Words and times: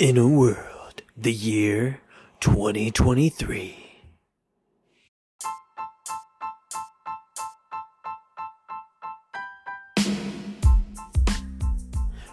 In 0.00 0.18
a 0.18 0.26
world, 0.26 1.02
the 1.16 1.32
year 1.32 2.00
2023. 2.40 4.02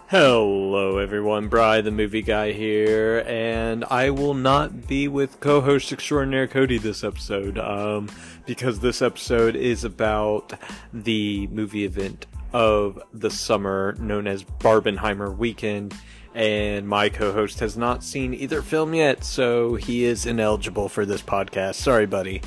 Hello, 0.08 0.98
everyone. 0.98 1.46
Bry, 1.46 1.80
the 1.80 1.92
movie 1.92 2.22
guy 2.22 2.50
here, 2.50 3.22
and 3.28 3.84
I 3.84 4.10
will 4.10 4.34
not 4.34 4.88
be 4.88 5.06
with 5.06 5.38
co-host 5.38 5.92
extraordinaire 5.92 6.48
Cody 6.48 6.78
this 6.78 7.04
episode, 7.04 7.58
um, 7.58 8.08
because 8.44 8.80
this 8.80 9.00
episode 9.00 9.54
is 9.54 9.84
about 9.84 10.52
the 10.92 11.46
movie 11.46 11.84
event 11.84 12.26
of 12.52 13.00
the 13.12 13.30
summer 13.30 13.94
known 14.00 14.26
as 14.26 14.42
Barbenheimer 14.42 15.36
Weekend, 15.36 15.94
and 16.34 16.88
my 16.88 17.08
co-host 17.08 17.60
has 17.60 17.76
not 17.76 18.02
seen 18.02 18.34
either 18.34 18.62
film 18.62 18.94
yet, 18.94 19.24
so 19.24 19.74
he 19.74 20.04
is 20.04 20.26
ineligible 20.26 20.88
for 20.88 21.04
this 21.04 21.22
podcast. 21.22 21.74
Sorry, 21.74 22.06
buddy. 22.06 22.42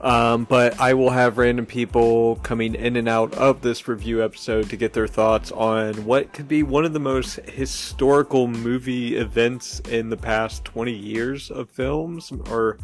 Um, 0.00 0.44
but 0.44 0.80
I 0.80 0.94
will 0.94 1.10
have 1.10 1.36
random 1.36 1.66
people 1.66 2.36
coming 2.36 2.74
in 2.74 2.96
and 2.96 3.08
out 3.08 3.34
of 3.34 3.60
this 3.60 3.86
review 3.86 4.24
episode 4.24 4.70
to 4.70 4.76
get 4.76 4.94
their 4.94 5.06
thoughts 5.06 5.52
on 5.52 6.06
what 6.06 6.32
could 6.32 6.48
be 6.48 6.62
one 6.62 6.86
of 6.86 6.94
the 6.94 7.00
most 7.00 7.36
historical 7.40 8.48
movie 8.48 9.16
events 9.16 9.80
in 9.80 10.08
the 10.08 10.16
past 10.16 10.64
20 10.64 10.92
years 10.92 11.50
of 11.50 11.68
films, 11.68 12.32
or 12.50 12.78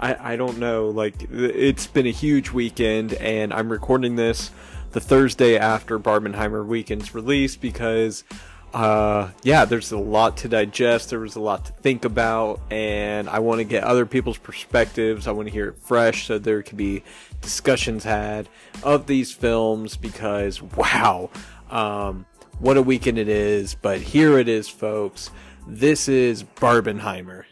I, 0.00 0.32
I 0.32 0.36
don't 0.36 0.58
know. 0.58 0.88
Like, 0.88 1.30
it's 1.30 1.86
been 1.86 2.06
a 2.06 2.12
huge 2.12 2.50
weekend, 2.50 3.12
and 3.14 3.52
I'm 3.52 3.70
recording 3.70 4.16
this 4.16 4.50
the 4.92 5.00
Thursday 5.00 5.58
after 5.58 5.98
Barbenheimer 5.98 6.66
Weekend's 6.66 7.14
release 7.14 7.56
because 7.56 8.24
uh, 8.72 9.30
yeah, 9.42 9.64
there's 9.64 9.92
a 9.92 9.98
lot 9.98 10.38
to 10.38 10.48
digest. 10.48 11.10
There 11.10 11.18
was 11.18 11.36
a 11.36 11.40
lot 11.40 11.66
to 11.66 11.72
think 11.72 12.04
about, 12.04 12.60
and 12.70 13.28
I 13.28 13.40
want 13.40 13.58
to 13.58 13.64
get 13.64 13.84
other 13.84 14.06
people's 14.06 14.38
perspectives. 14.38 15.26
I 15.26 15.32
want 15.32 15.48
to 15.48 15.52
hear 15.52 15.68
it 15.68 15.76
fresh 15.76 16.26
so 16.26 16.38
there 16.38 16.62
can 16.62 16.76
be 16.76 17.02
discussions 17.40 18.04
had 18.04 18.48
of 18.82 19.06
these 19.06 19.32
films 19.32 19.96
because 19.96 20.62
wow, 20.62 21.30
um, 21.70 22.24
what 22.60 22.76
a 22.76 22.82
weekend 22.82 23.18
it 23.18 23.28
is. 23.28 23.74
But 23.74 24.00
here 24.00 24.38
it 24.38 24.48
is, 24.48 24.68
folks. 24.68 25.30
This 25.66 26.08
is 26.08 26.42
Barbenheimer. 26.42 27.44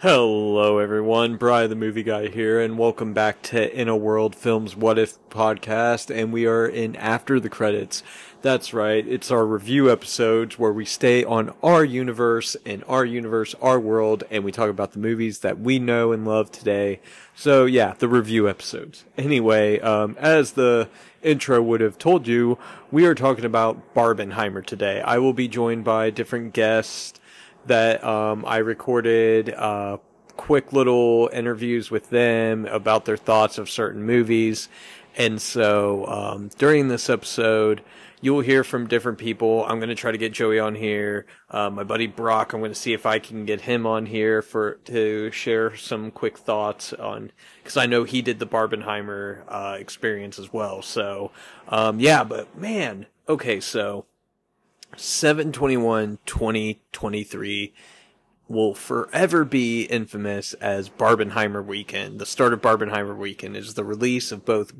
Hello, 0.00 0.76
everyone. 0.76 1.38
Bry, 1.38 1.66
the 1.66 1.74
movie 1.74 2.02
guy 2.02 2.28
here, 2.28 2.60
and 2.60 2.76
welcome 2.76 3.14
back 3.14 3.40
to 3.44 3.74
In 3.74 3.88
a 3.88 3.96
World 3.96 4.36
Films 4.36 4.76
What 4.76 4.98
If 4.98 5.16
podcast. 5.30 6.14
And 6.14 6.34
we 6.34 6.44
are 6.44 6.66
in 6.66 6.94
After 6.96 7.40
the 7.40 7.48
Credits. 7.48 8.02
That's 8.42 8.74
right. 8.74 9.08
It's 9.08 9.30
our 9.30 9.46
review 9.46 9.90
episodes 9.90 10.58
where 10.58 10.70
we 10.70 10.84
stay 10.84 11.24
on 11.24 11.54
our 11.62 11.82
universe 11.82 12.58
and 12.66 12.84
our 12.86 13.06
universe, 13.06 13.54
our 13.62 13.80
world, 13.80 14.22
and 14.30 14.44
we 14.44 14.52
talk 14.52 14.68
about 14.68 14.92
the 14.92 14.98
movies 14.98 15.38
that 15.38 15.60
we 15.60 15.78
know 15.78 16.12
and 16.12 16.26
love 16.26 16.52
today. 16.52 17.00
So, 17.34 17.64
yeah, 17.64 17.94
the 17.98 18.06
review 18.06 18.50
episodes. 18.50 19.06
Anyway, 19.16 19.80
um, 19.80 20.14
as 20.20 20.52
the 20.52 20.90
intro 21.22 21.62
would 21.62 21.80
have 21.80 21.96
told 21.96 22.28
you, 22.28 22.58
we 22.92 23.06
are 23.06 23.14
talking 23.14 23.46
about 23.46 23.94
Barbenheimer 23.94 24.64
today. 24.64 25.00
I 25.00 25.16
will 25.16 25.32
be 25.32 25.48
joined 25.48 25.84
by 25.84 26.10
different 26.10 26.52
guests 26.52 27.18
that 27.66 28.02
um, 28.04 28.44
I 28.46 28.58
recorded 28.58 29.50
uh, 29.50 29.98
quick 30.36 30.72
little 30.72 31.30
interviews 31.32 31.90
with 31.90 32.10
them 32.10 32.66
about 32.66 33.04
their 33.04 33.16
thoughts 33.16 33.58
of 33.58 33.70
certain 33.70 34.02
movies. 34.04 34.68
And 35.16 35.40
so 35.40 36.06
um, 36.06 36.50
during 36.58 36.88
this 36.88 37.08
episode, 37.08 37.82
you'll 38.20 38.40
hear 38.40 38.64
from 38.64 38.86
different 38.86 39.18
people. 39.18 39.64
I'm 39.66 39.78
going 39.78 39.88
to 39.88 39.94
try 39.94 40.12
to 40.12 40.18
get 40.18 40.32
Joey 40.32 40.58
on 40.58 40.74
here. 40.74 41.26
Uh, 41.50 41.70
my 41.70 41.84
buddy 41.84 42.06
Brock, 42.06 42.52
I'm 42.52 42.60
going 42.60 42.72
to 42.72 42.78
see 42.78 42.92
if 42.92 43.06
I 43.06 43.18
can 43.18 43.44
get 43.44 43.62
him 43.62 43.86
on 43.86 44.06
here 44.06 44.42
for 44.42 44.74
to 44.86 45.30
share 45.30 45.76
some 45.76 46.10
quick 46.10 46.36
thoughts 46.36 46.92
on 46.92 47.32
because 47.62 47.76
I 47.76 47.86
know 47.86 48.04
he 48.04 48.22
did 48.22 48.38
the 48.38 48.46
Barbenheimer 48.46 49.42
uh, 49.48 49.76
experience 49.78 50.38
as 50.38 50.52
well. 50.52 50.82
So 50.82 51.30
um, 51.68 51.98
yeah, 51.98 52.24
but 52.24 52.56
man, 52.56 53.06
okay, 53.28 53.60
so 53.60 54.06
721 54.96 56.18
2023 56.26 57.74
will 58.48 58.74
forever 58.74 59.44
be 59.44 59.82
infamous 59.82 60.54
as 60.54 60.88
Barbenheimer 60.88 61.64
weekend. 61.64 62.18
The 62.18 62.26
start 62.26 62.52
of 62.52 62.62
Barbenheimer 62.62 63.16
weekend 63.16 63.56
is 63.56 63.74
the 63.74 63.84
release 63.84 64.30
of 64.30 64.44
both 64.44 64.72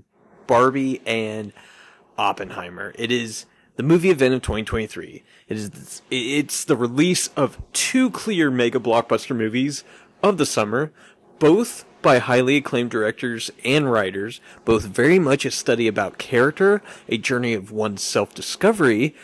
Barbie 0.46 1.02
and 1.04 1.52
Oppenheimer. 2.16 2.92
It 2.96 3.10
is 3.10 3.46
the 3.76 3.82
movie 3.82 4.10
event 4.10 4.34
of 4.34 4.42
2023. 4.42 5.24
It 5.48 5.56
is 5.56 6.02
it's 6.10 6.64
the 6.64 6.76
release 6.76 7.28
of 7.36 7.60
two 7.72 8.10
clear 8.10 8.50
mega 8.50 8.78
blockbuster 8.78 9.36
movies 9.36 9.84
of 10.22 10.38
the 10.38 10.46
summer, 10.46 10.92
both 11.38 11.84
by 12.00 12.18
highly 12.18 12.56
acclaimed 12.56 12.90
directors 12.90 13.50
and 13.64 13.90
writers, 13.90 14.40
both 14.64 14.84
very 14.84 15.18
much 15.18 15.44
a 15.44 15.50
study 15.50 15.88
about 15.88 16.18
character, 16.18 16.80
a 17.08 17.18
journey 17.18 17.52
of 17.52 17.72
one's 17.72 18.02
self-discovery, 18.02 19.14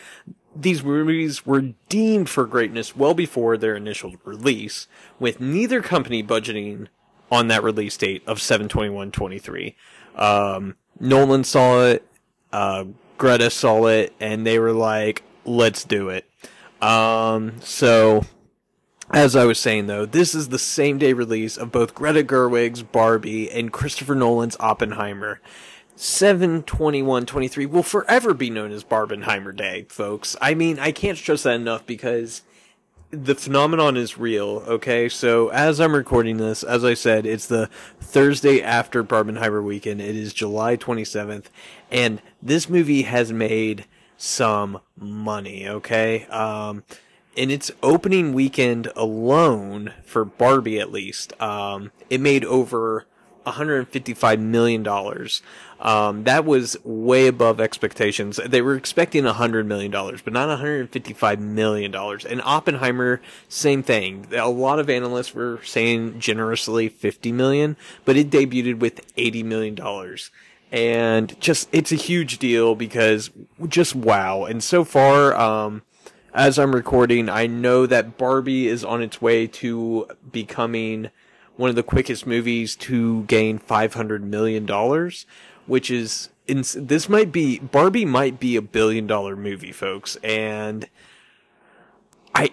these 0.55 0.83
movies 0.83 1.45
were 1.45 1.73
deemed 1.89 2.29
for 2.29 2.45
greatness 2.45 2.95
well 2.95 3.13
before 3.13 3.57
their 3.57 3.75
initial 3.75 4.15
release, 4.23 4.87
with 5.19 5.39
neither 5.39 5.81
company 5.81 6.23
budgeting 6.23 6.87
on 7.31 7.47
that 7.47 7.63
release 7.63 7.97
date 7.97 8.23
of 8.27 8.41
72123. 8.41 9.75
Um, 10.15 10.75
Nolan 10.99 11.43
saw 11.43 11.85
it, 11.85 12.07
uh, 12.51 12.85
Greta 13.17 13.49
saw 13.49 13.87
it, 13.87 14.13
and 14.19 14.45
they 14.45 14.59
were 14.59 14.73
like, 14.73 15.23
let's 15.45 15.83
do 15.83 16.09
it. 16.09 16.29
Um, 16.81 17.61
so, 17.61 18.25
as 19.11 19.35
I 19.35 19.45
was 19.45 19.59
saying 19.59 19.87
though, 19.87 20.05
this 20.05 20.35
is 20.35 20.49
the 20.49 20.59
same 20.59 20.97
day 20.97 21.13
release 21.13 21.57
of 21.57 21.71
both 21.71 21.95
Greta 21.95 22.23
Gerwig's 22.23 22.83
Barbie 22.83 23.49
and 23.49 23.71
Christopher 23.71 24.15
Nolan's 24.15 24.57
Oppenheimer. 24.59 25.39
72123 25.95 27.65
will 27.65 27.83
forever 27.83 28.33
be 28.33 28.49
known 28.49 28.71
as 28.71 28.83
Barbenheimer 28.83 29.55
Day, 29.55 29.85
folks. 29.89 30.35
I 30.41 30.53
mean, 30.53 30.79
I 30.79 30.91
can't 30.91 31.17
stress 31.17 31.43
that 31.43 31.55
enough 31.55 31.85
because 31.85 32.41
the 33.11 33.35
phenomenon 33.35 33.95
is 33.95 34.17
real, 34.17 34.63
okay? 34.67 35.07
So, 35.07 35.49
as 35.49 35.79
I'm 35.79 35.93
recording 35.93 36.37
this, 36.37 36.63
as 36.63 36.83
I 36.83 36.95
said, 36.95 37.27
it's 37.27 37.45
the 37.45 37.67
Thursday 38.01 38.61
after 38.61 39.03
Barbenheimer 39.03 39.63
weekend. 39.63 40.01
It 40.01 40.15
is 40.15 40.33
July 40.33 40.77
27th, 40.77 41.45
and 41.91 42.21
this 42.41 42.67
movie 42.67 43.03
has 43.03 43.31
made 43.31 43.85
some 44.17 44.79
money, 44.97 45.67
okay? 45.67 46.25
Um, 46.25 46.83
in 47.35 47.51
its 47.51 47.71
opening 47.83 48.33
weekend 48.33 48.91
alone, 48.95 49.93
for 50.03 50.25
Barbie 50.25 50.79
at 50.79 50.91
least, 50.91 51.39
um, 51.39 51.91
it 52.09 52.19
made 52.19 52.43
over 52.45 53.05
155 53.43 54.39
million 54.39 54.83
dollars. 54.83 55.41
Um, 55.79 56.23
that 56.23 56.45
was 56.45 56.77
way 56.85 57.27
above 57.27 57.59
expectations. 57.59 58.39
They 58.45 58.61
were 58.61 58.75
expecting 58.75 59.25
100 59.25 59.67
million 59.67 59.91
dollars, 59.91 60.21
but 60.21 60.31
not 60.31 60.47
155 60.47 61.39
million 61.39 61.91
dollars. 61.91 62.23
And 62.23 62.41
Oppenheimer, 62.41 63.21
same 63.49 63.83
thing. 63.83 64.27
A 64.31 64.49
lot 64.49 64.79
of 64.79 64.89
analysts 64.89 65.33
were 65.33 65.59
saying 65.63 66.19
generously 66.19 66.87
50 66.87 67.31
million, 67.33 67.75
but 68.05 68.15
it 68.15 68.29
debuted 68.29 68.79
with 68.79 69.01
80 69.17 69.43
million 69.43 69.75
dollars. 69.75 70.31
And 70.71 71.39
just, 71.39 71.69
it's 71.71 71.91
a 71.91 71.95
huge 71.95 72.39
deal 72.39 72.73
because 72.73 73.29
just 73.67 73.93
wow. 73.93 74.45
And 74.45 74.63
so 74.63 74.83
far, 74.83 75.35
um, 75.35 75.83
as 76.33 76.57
I'm 76.57 76.73
recording, 76.73 77.29
I 77.29 77.45
know 77.45 77.85
that 77.85 78.17
Barbie 78.17 78.67
is 78.67 78.83
on 78.83 79.03
its 79.03 79.21
way 79.21 79.45
to 79.47 80.07
becoming 80.31 81.11
one 81.55 81.69
of 81.69 81.75
the 81.75 81.83
quickest 81.83 82.25
movies 82.25 82.75
to 82.75 83.23
gain 83.23 83.59
$500 83.59 84.21
million, 84.21 84.67
which 85.67 85.91
is, 85.91 86.29
ins- 86.47 86.73
this 86.73 87.07
might 87.07 87.31
be, 87.31 87.59
Barbie 87.59 88.05
might 88.05 88.39
be 88.39 88.55
a 88.55 88.61
billion 88.61 89.07
dollar 89.07 89.35
movie, 89.35 89.71
folks. 89.71 90.15
And 90.23 90.89
I, 92.33 92.49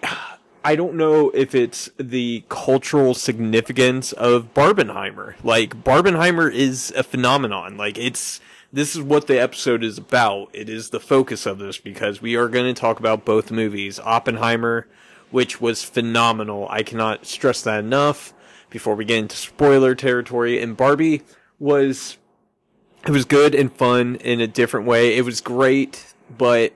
I 0.63 0.75
don't 0.75 0.93
know 0.93 1.31
if 1.31 1.55
it's 1.55 1.89
the 1.97 2.43
cultural 2.49 3.13
significance 3.13 4.11
of 4.13 4.53
Barbenheimer. 4.53 5.35
Like, 5.43 5.83
Barbenheimer 5.83 6.53
is 6.53 6.93
a 6.95 7.03
phenomenon. 7.03 7.77
Like, 7.77 7.97
it's, 7.97 8.39
this 8.71 8.95
is 8.95 9.01
what 9.01 9.25
the 9.25 9.41
episode 9.41 9.83
is 9.83 9.97
about. 9.97 10.49
It 10.53 10.69
is 10.69 10.91
the 10.91 10.99
focus 10.99 11.47
of 11.47 11.57
this 11.57 11.79
because 11.79 12.21
we 12.21 12.35
are 12.35 12.47
going 12.47 12.73
to 12.73 12.79
talk 12.79 12.99
about 12.99 13.25
both 13.25 13.49
movies. 13.49 13.99
Oppenheimer, 13.99 14.87
which 15.31 15.59
was 15.59 15.83
phenomenal. 15.83 16.67
I 16.69 16.83
cannot 16.83 17.25
stress 17.25 17.63
that 17.63 17.79
enough 17.79 18.33
before 18.71 18.95
we 18.95 19.05
get 19.05 19.19
into 19.19 19.35
spoiler 19.35 19.93
territory. 19.93 20.59
And 20.59 20.75
Barbie 20.75 21.21
was, 21.59 22.17
it 23.05 23.11
was 23.11 23.25
good 23.25 23.53
and 23.53 23.71
fun 23.71 24.15
in 24.15 24.41
a 24.41 24.47
different 24.47 24.87
way. 24.87 25.15
It 25.15 25.23
was 25.23 25.41
great, 25.41 26.15
but 26.35 26.73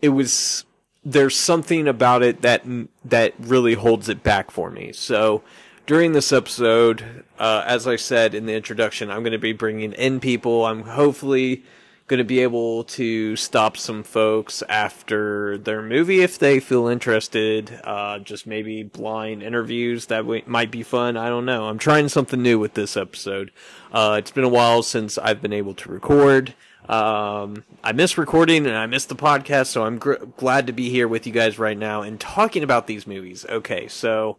it 0.00 0.08
was, 0.08 0.64
there's 1.04 1.36
something 1.36 1.86
about 1.86 2.22
it 2.22 2.40
that, 2.40 2.64
that 3.04 3.34
really 3.38 3.74
holds 3.74 4.08
it 4.08 4.22
back 4.22 4.50
for 4.50 4.70
me. 4.70 4.92
So, 4.92 5.42
during 5.86 6.12
this 6.12 6.32
episode, 6.32 7.24
uh, 7.38 7.62
as 7.64 7.86
I 7.86 7.94
said 7.94 8.34
in 8.34 8.46
the 8.46 8.54
introduction, 8.54 9.08
I'm 9.08 9.22
going 9.22 9.32
to 9.32 9.38
be 9.38 9.52
bringing 9.52 9.92
in 9.92 10.18
people. 10.18 10.66
I'm 10.66 10.82
hopefully 10.82 11.62
going 12.06 12.18
to 12.18 12.24
be 12.24 12.40
able 12.40 12.84
to 12.84 13.34
stop 13.34 13.76
some 13.76 14.04
folks 14.04 14.62
after 14.68 15.58
their 15.58 15.82
movie 15.82 16.22
if 16.22 16.38
they 16.38 16.60
feel 16.60 16.86
interested. 16.86 17.80
Uh, 17.82 18.20
just 18.20 18.46
maybe 18.46 18.84
blind 18.84 19.42
interviews 19.42 20.06
that 20.06 20.18
w- 20.18 20.42
might 20.46 20.70
be 20.70 20.84
fun. 20.84 21.16
I 21.16 21.28
don't 21.28 21.44
know. 21.44 21.66
I'm 21.66 21.78
trying 21.78 22.08
something 22.08 22.40
new 22.40 22.58
with 22.58 22.74
this 22.74 22.96
episode. 22.96 23.50
Uh, 23.92 24.16
it's 24.18 24.30
been 24.30 24.44
a 24.44 24.48
while 24.48 24.82
since 24.82 25.18
I've 25.18 25.42
been 25.42 25.52
able 25.52 25.74
to 25.74 25.90
record. 25.90 26.54
Um, 26.88 27.64
I 27.82 27.90
miss 27.90 28.16
recording 28.16 28.66
and 28.66 28.76
I 28.76 28.86
miss 28.86 29.06
the 29.06 29.16
podcast, 29.16 29.66
so 29.66 29.84
I'm 29.84 29.98
gr- 29.98 30.14
glad 30.36 30.68
to 30.68 30.72
be 30.72 30.88
here 30.88 31.08
with 31.08 31.26
you 31.26 31.32
guys 31.32 31.58
right 31.58 31.76
now 31.76 32.02
and 32.02 32.20
talking 32.20 32.62
about 32.62 32.86
these 32.86 33.08
movies. 33.08 33.44
Okay, 33.48 33.88
so 33.88 34.36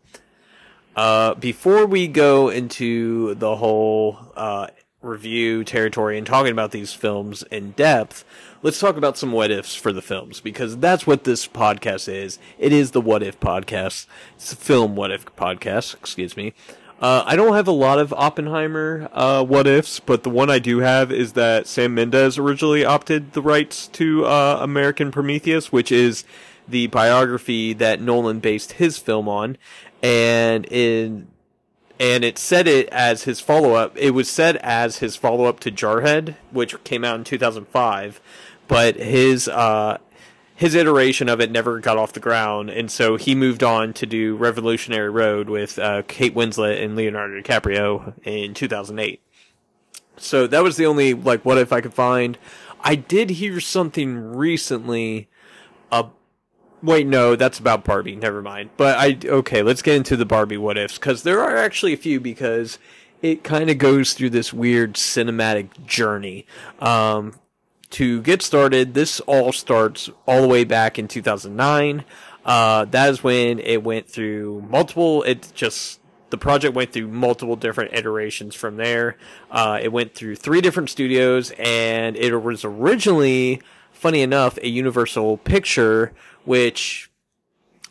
uh, 0.95 1.33
before 1.33 1.85
we 1.85 2.07
go 2.07 2.47
into 2.47 3.35
the 3.35 3.57
whole 3.57 4.17
uh, 4.37 4.67
review 5.07 5.63
territory 5.63 6.17
and 6.17 6.27
talking 6.27 6.51
about 6.51 6.71
these 6.71 6.93
films 6.93 7.43
in 7.43 7.71
depth, 7.71 8.23
let's 8.61 8.79
talk 8.79 8.97
about 8.97 9.17
some 9.17 9.31
what 9.31 9.49
ifs 9.49 9.73
for 9.73 9.91
the 9.91 10.01
films 10.01 10.39
because 10.41 10.77
that's 10.77 11.07
what 11.07 11.23
this 11.23 11.47
podcast 11.47 12.11
is. 12.11 12.37
It 12.59 12.73
is 12.73 12.91
the 12.91 13.01
what 13.01 13.23
if 13.23 13.39
podcast. 13.39 14.05
It's 14.35 14.53
a 14.53 14.55
film 14.55 14.95
what 14.95 15.11
if 15.11 15.25
podcast, 15.35 15.95
excuse 15.95 16.37
me. 16.37 16.53
Uh, 16.99 17.23
I 17.25 17.35
don't 17.35 17.53
have 17.53 17.67
a 17.67 17.71
lot 17.71 17.99
of 17.99 18.11
Oppenheimer 18.13 19.07
uh, 19.13 19.43
what 19.43 19.67
ifs, 19.67 19.99
but 19.99 20.23
the 20.23 20.31
one 20.31 20.49
I 20.49 20.57
do 20.57 20.79
have 20.79 21.11
is 21.11 21.33
that 21.33 21.67
Sam 21.67 21.93
Mendes 21.93 22.39
originally 22.39 22.83
opted 22.83 23.33
the 23.33 23.41
rights 23.41 23.87
to 23.89 24.25
uh, 24.25 24.57
American 24.61 25.11
Prometheus, 25.11 25.71
which 25.71 25.91
is 25.91 26.23
the 26.67 26.87
biography 26.87 27.73
that 27.73 28.01
Nolan 28.01 28.39
based 28.39 28.73
his 28.73 28.97
film 28.97 29.29
on, 29.29 29.57
and 30.01 30.65
in 30.65 31.27
and 31.99 32.23
it 32.23 32.37
said 32.37 32.67
it 32.67 32.87
as 32.89 33.23
his 33.23 33.39
follow 33.39 33.73
up. 33.73 33.97
It 33.97 34.11
was 34.11 34.29
said 34.29 34.57
as 34.57 34.97
his 34.97 35.15
follow 35.15 35.45
up 35.45 35.59
to 35.61 35.71
Jarhead, 35.71 36.35
which 36.51 36.81
came 36.83 37.03
out 37.03 37.17
in 37.17 37.23
2005, 37.23 38.21
but 38.67 38.95
his 38.95 39.47
uh, 39.47 39.97
his 40.55 40.73
iteration 40.75 41.29
of 41.29 41.39
it 41.39 41.51
never 41.51 41.79
got 41.79 41.97
off 41.97 42.13
the 42.13 42.19
ground, 42.19 42.69
and 42.69 42.91
so 42.91 43.15
he 43.15 43.35
moved 43.35 43.63
on 43.63 43.93
to 43.93 44.05
do 44.05 44.35
Revolutionary 44.35 45.09
Road 45.09 45.49
with 45.49 45.77
uh, 45.77 46.01
Kate 46.07 46.33
Winslet 46.33 46.83
and 46.83 46.95
Leonardo 46.95 47.39
DiCaprio 47.39 48.13
in 48.23 48.53
2008. 48.53 49.21
So 50.17 50.47
that 50.47 50.63
was 50.63 50.77
the 50.77 50.85
only 50.87 51.13
like 51.13 51.45
what 51.45 51.57
if 51.57 51.71
I 51.71 51.81
could 51.81 51.93
find. 51.93 52.37
I 52.81 52.95
did 52.95 53.31
hear 53.31 53.59
something 53.59 54.35
recently. 54.35 55.29
Wait, 56.83 57.07
no, 57.07 57.35
that's 57.35 57.59
about 57.59 57.83
Barbie. 57.83 58.15
Never 58.15 58.41
mind. 58.41 58.69
But 58.77 58.97
I 58.97 59.17
okay, 59.25 59.63
let's 59.63 59.81
get 59.81 59.95
into 59.95 60.15
the 60.15 60.25
Barbie 60.25 60.57
what 60.57 60.77
ifs 60.77 60.97
because 60.97 61.23
there 61.23 61.41
are 61.41 61.57
actually 61.57 61.93
a 61.93 61.97
few 61.97 62.19
because 62.19 62.77
it 63.21 63.43
kind 63.43 63.69
of 63.69 63.77
goes 63.77 64.13
through 64.13 64.29
this 64.29 64.53
weird 64.53 64.93
cinematic 64.93 65.85
journey. 65.85 66.45
Um, 66.79 67.33
to 67.91 68.21
get 68.21 68.41
started, 68.41 68.93
this 68.93 69.19
all 69.21 69.51
starts 69.51 70.09
all 70.27 70.41
the 70.41 70.47
way 70.47 70.63
back 70.63 70.99
in 70.99 71.07
2009. 71.07 72.03
Uh, 72.45 72.85
that 72.85 73.09
is 73.09 73.23
when 73.23 73.59
it 73.59 73.83
went 73.83 74.09
through 74.09 74.65
multiple, 74.69 75.23
it 75.23 75.51
just, 75.53 75.99
the 76.29 76.37
project 76.37 76.75
went 76.75 76.91
through 76.91 77.07
multiple 77.07 77.55
different 77.55 77.93
iterations 77.93 78.55
from 78.55 78.77
there. 78.77 79.17
Uh, 79.51 79.79
it 79.81 79.91
went 79.91 80.13
through 80.13 80.35
three 80.35 80.61
different 80.61 80.89
studios 80.89 81.51
and 81.57 82.15
it 82.15 82.35
was 82.37 82.63
originally, 82.63 83.61
funny 83.91 84.21
enough, 84.21 84.57
a 84.59 84.67
Universal 84.67 85.37
picture, 85.37 86.13
which 86.47 87.11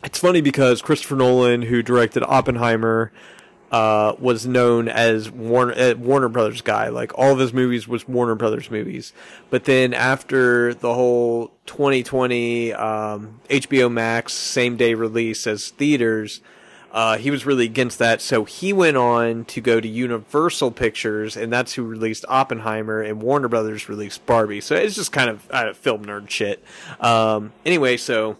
it's 0.03 0.19
funny 0.19 0.41
because 0.41 0.81
Christopher 0.81 1.15
Nolan, 1.15 1.61
who 1.61 1.81
directed 1.83 2.23
Oppenheimer, 2.23 3.11
uh, 3.71 4.15
was 4.19 4.47
known 4.47 4.87
as 4.87 5.29
Warner 5.29 5.73
uh, 5.73 5.93
Warner 5.95 6.29
Brothers 6.29 6.61
guy. 6.61 6.87
Like 6.89 7.17
all 7.17 7.31
of 7.33 7.39
his 7.39 7.53
movies 7.53 7.87
was 7.87 8.07
Warner 8.07 8.35
Brothers 8.35 8.71
movies. 8.71 9.13
But 9.49 9.65
then 9.65 9.93
after 9.93 10.73
the 10.73 10.93
whole 10.93 11.51
2020 11.67 12.73
um, 12.73 13.41
HBO 13.49 13.91
Max 13.91 14.33
same 14.33 14.75
day 14.75 14.93
release 14.93 15.45
as 15.45 15.69
theaters, 15.69 16.41
uh, 16.91 17.17
he 17.17 17.29
was 17.29 17.45
really 17.45 17.65
against 17.65 17.99
that. 17.99 18.21
So 18.21 18.45
he 18.45 18.71
went 18.73 18.97
on 18.97 19.45
to 19.45 19.61
go 19.61 19.79
to 19.79 19.87
Universal 19.87 20.71
Pictures, 20.71 21.35
and 21.35 21.51
that's 21.51 21.73
who 21.73 21.83
released 21.83 22.25
Oppenheimer, 22.29 23.01
and 23.01 23.21
Warner 23.21 23.49
Brothers 23.49 23.89
released 23.89 24.25
Barbie. 24.25 24.61
So 24.61 24.75
it's 24.75 24.95
just 24.95 25.11
kind 25.11 25.29
of 25.29 25.45
uh, 25.51 25.73
film 25.73 26.05
nerd 26.05 26.29
shit. 26.29 26.63
Um, 27.01 27.51
anyway, 27.65 27.97
so 27.97 28.37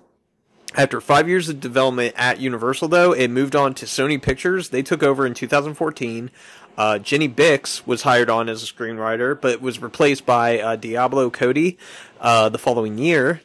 after 0.75 0.99
five 1.01 1.27
years 1.27 1.49
of 1.49 1.59
development 1.59 2.13
at 2.17 2.39
Universal, 2.39 2.89
though, 2.89 3.11
it 3.13 3.29
moved 3.29 3.55
on 3.55 3.73
to 3.75 3.85
Sony 3.85 4.21
Pictures. 4.21 4.69
They 4.69 4.83
took 4.83 5.01
over 5.01 5.25
in 5.25 5.33
2014. 5.33 6.31
Uh, 6.77 6.99
Jenny 6.99 7.27
Bicks 7.27 7.87
was 7.87 8.03
hired 8.03 8.29
on 8.29 8.49
as 8.49 8.61
a 8.61 8.65
screenwriter, 8.71 9.39
but 9.39 9.61
was 9.61 9.81
replaced 9.81 10.25
by 10.25 10.59
uh, 10.59 10.75
Diablo 10.75 11.29
Cody 11.29 11.77
uh, 12.21 12.49
the 12.49 12.59
following 12.59 12.97
year. 12.97 13.41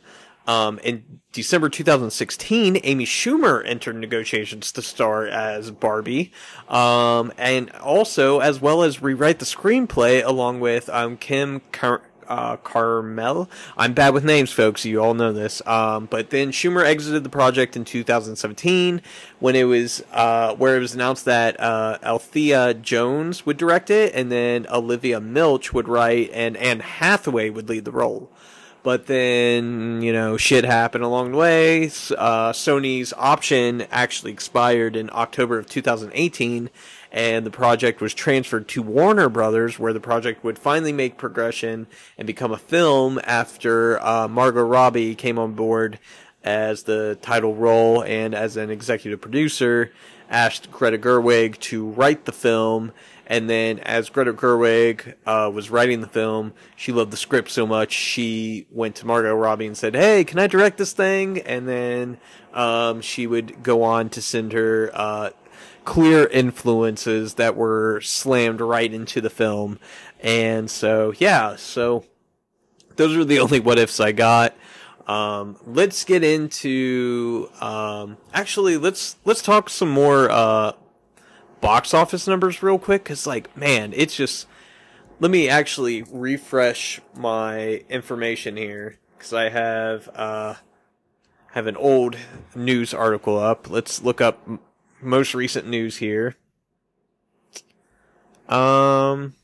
Um, 0.47 0.81
in 0.81 1.21
December 1.33 1.69
2016, 1.69 2.81
Amy 2.83 3.07
Schumer 3.07 3.63
entered 3.65 3.97
negotiations 3.97 4.73
to 4.73 4.83
star 4.83 5.27
as 5.27 5.71
Barbie, 5.71 6.33
um, 6.69 7.33
and 7.39 7.71
also 7.71 8.41
as 8.41 8.61
well 8.61 8.83
as 8.83 9.01
rewrite 9.01 9.39
the 9.39 9.45
screenplay 9.45 10.23
along 10.25 10.61
with 10.61 10.91
um, 10.91 11.17
Kim 11.17 11.61
Car- 11.71 12.03
uh, 12.33 12.57
Carmel. 12.57 13.51
I'm 13.77 13.93
bad 13.93 14.15
with 14.15 14.25
names, 14.25 14.51
folks. 14.51 14.87
You 14.87 15.03
all 15.03 15.13
know 15.13 15.35
this. 15.35 15.61
Um, 15.67 16.07
but 16.07 16.31
then 16.31 16.51
Schumer 16.51 16.83
exited 16.83 17.25
the 17.25 17.29
project 17.29 17.77
in 17.77 17.85
2017 17.85 19.03
when 19.39 19.55
it 19.55 19.65
was 19.65 20.03
uh, 20.13 20.55
where 20.55 20.77
it 20.77 20.81
was 20.81 20.95
announced 20.95 21.27
that 21.27 21.61
uh, 21.61 21.99
Alethea 22.03 22.73
Jones 22.75 23.45
would 23.45 23.59
direct 23.59 23.91
it, 23.91 24.15
and 24.15 24.33
then 24.33 24.67
Olivia 24.71 25.21
Milch 25.21 25.75
would 25.75 25.89
write, 25.89 26.31
and 26.33 26.57
Anne 26.57 26.81
Hathaway 26.81 27.51
would 27.51 27.69
lead 27.69 27.85
the 27.85 27.93
role. 27.93 28.31
But 28.83 29.07
then, 29.07 30.03
you 30.03 30.13
know, 30.13 30.37
shit 30.37 30.65
happened 30.65 31.05
along 31.05 31.33
the 31.33 31.39
way. 31.39 31.85
Uh, 31.85 32.53
Sony's 32.53 33.13
option 33.17 33.83
actually 33.93 34.33
expired 34.33 34.97
in 34.97 35.09
October 35.13 35.59
of 35.59 35.69
2018, 35.69 36.69
and 37.13 37.45
the 37.45 37.51
project 37.51 38.01
was 38.01 38.15
transferred 38.15 38.67
to 38.69 38.81
Warner 38.81 39.29
Brothers, 39.29 39.79
where 39.79 39.93
the 39.93 40.01
project 40.01 40.43
would 40.43 40.59
finally 40.59 40.95
make 40.95 41.19
progression 41.19 41.87
and 42.17 42.27
become 42.27 42.53
a 42.53 42.59
film 42.59 43.21
after 43.25 44.03
uh, 44.03 44.27
Margot 44.27 44.65
Robbie 44.65 45.15
came 45.15 45.39
on 45.39 45.53
board 45.53 45.99
as 46.43 46.85
the 46.85 47.19
title 47.21 47.55
role 47.55 48.03
and 48.03 48.35
as 48.35 48.57
an 48.57 48.71
executive 48.71 49.21
producer, 49.21 49.93
asked 50.31 50.73
Greta 50.73 50.97
Gerwig 50.97 51.59
to 51.61 51.87
write 51.91 52.25
the 52.25 52.33
film. 52.33 52.93
And 53.27 53.49
then, 53.49 53.79
as 53.81 54.11
Greta 54.11 54.33
Gerwig 54.33 55.15
uh, 55.27 55.51
was 55.53 55.71
writing 55.71 56.01
the 56.01 56.09
film, 56.09 56.55
she 56.77 56.93
loved 56.93 57.13
the 57.13 57.17
script 57.17 57.51
so 57.51 57.67
much, 57.67 57.93
she 57.93 58.67
went 58.71 58.97
to 58.97 59.07
Margot 59.07 59.35
Robbie 59.35 59.67
and 59.67 59.77
said, 59.77 59.95
"Hey, 59.95 60.25
can 60.25 60.39
I 60.39 60.49
direct 60.49 60.77
this 60.77 60.93
thing?" 60.93 61.39
And 61.39 61.69
then 61.69 62.19
um, 62.53 63.01
she 63.01 63.27
would 63.27 63.63
go 63.63 63.83
on 63.85 64.11
to 64.11 64.21
send 64.21 64.53
her 64.53 64.91
uh, 64.93 65.31
clear 65.85 66.27
influences 66.27 67.35
that 67.35 67.57
were 67.57 68.01
slammed 68.01 68.61
right 68.61 68.93
into 68.93 69.21
the 69.21 69.31
film. 69.31 69.79
And 70.21 70.71
so, 70.71 71.13
yeah, 71.19 71.57
so 71.57 72.05
those 72.97 73.17
are 73.17 73.25
the 73.25 73.41
only 73.41 73.61
what 73.61 73.79
ifs 73.79 74.01
I 74.01 74.13
got. 74.13 74.55
Um, 75.07 75.57
let's 75.67 76.05
get 76.05 76.23
into, 76.23 77.51
um, 77.61 78.17
actually, 78.33 78.77
let's, 78.77 79.17
let's 79.25 79.43
talk 79.43 79.69
some 79.69 79.91
more, 79.91 80.31
uh, 80.31 80.73
box 81.61 81.93
office 81.93 82.27
numbers 82.27 82.63
real 82.63 82.79
quick. 82.79 83.05
Cause 83.05 83.27
like, 83.27 83.57
man, 83.57 83.93
it's 83.97 84.15
just, 84.15 84.47
let 85.19 85.31
me 85.31 85.49
actually 85.49 86.03
refresh 86.03 87.01
my 87.15 87.83
information 87.89 88.57
here. 88.57 88.99
Cause 89.19 89.33
I 89.33 89.49
have, 89.49 90.09
uh, 90.15 90.55
have 91.53 91.67
an 91.67 91.77
old 91.77 92.17
news 92.55 92.95
article 92.95 93.39
up. 93.39 93.69
Let's 93.69 94.03
look 94.03 94.21
up 94.21 94.49
most 95.03 95.35
recent 95.35 95.67
news 95.67 95.97
here. 95.99 96.37
Um. 98.49 99.35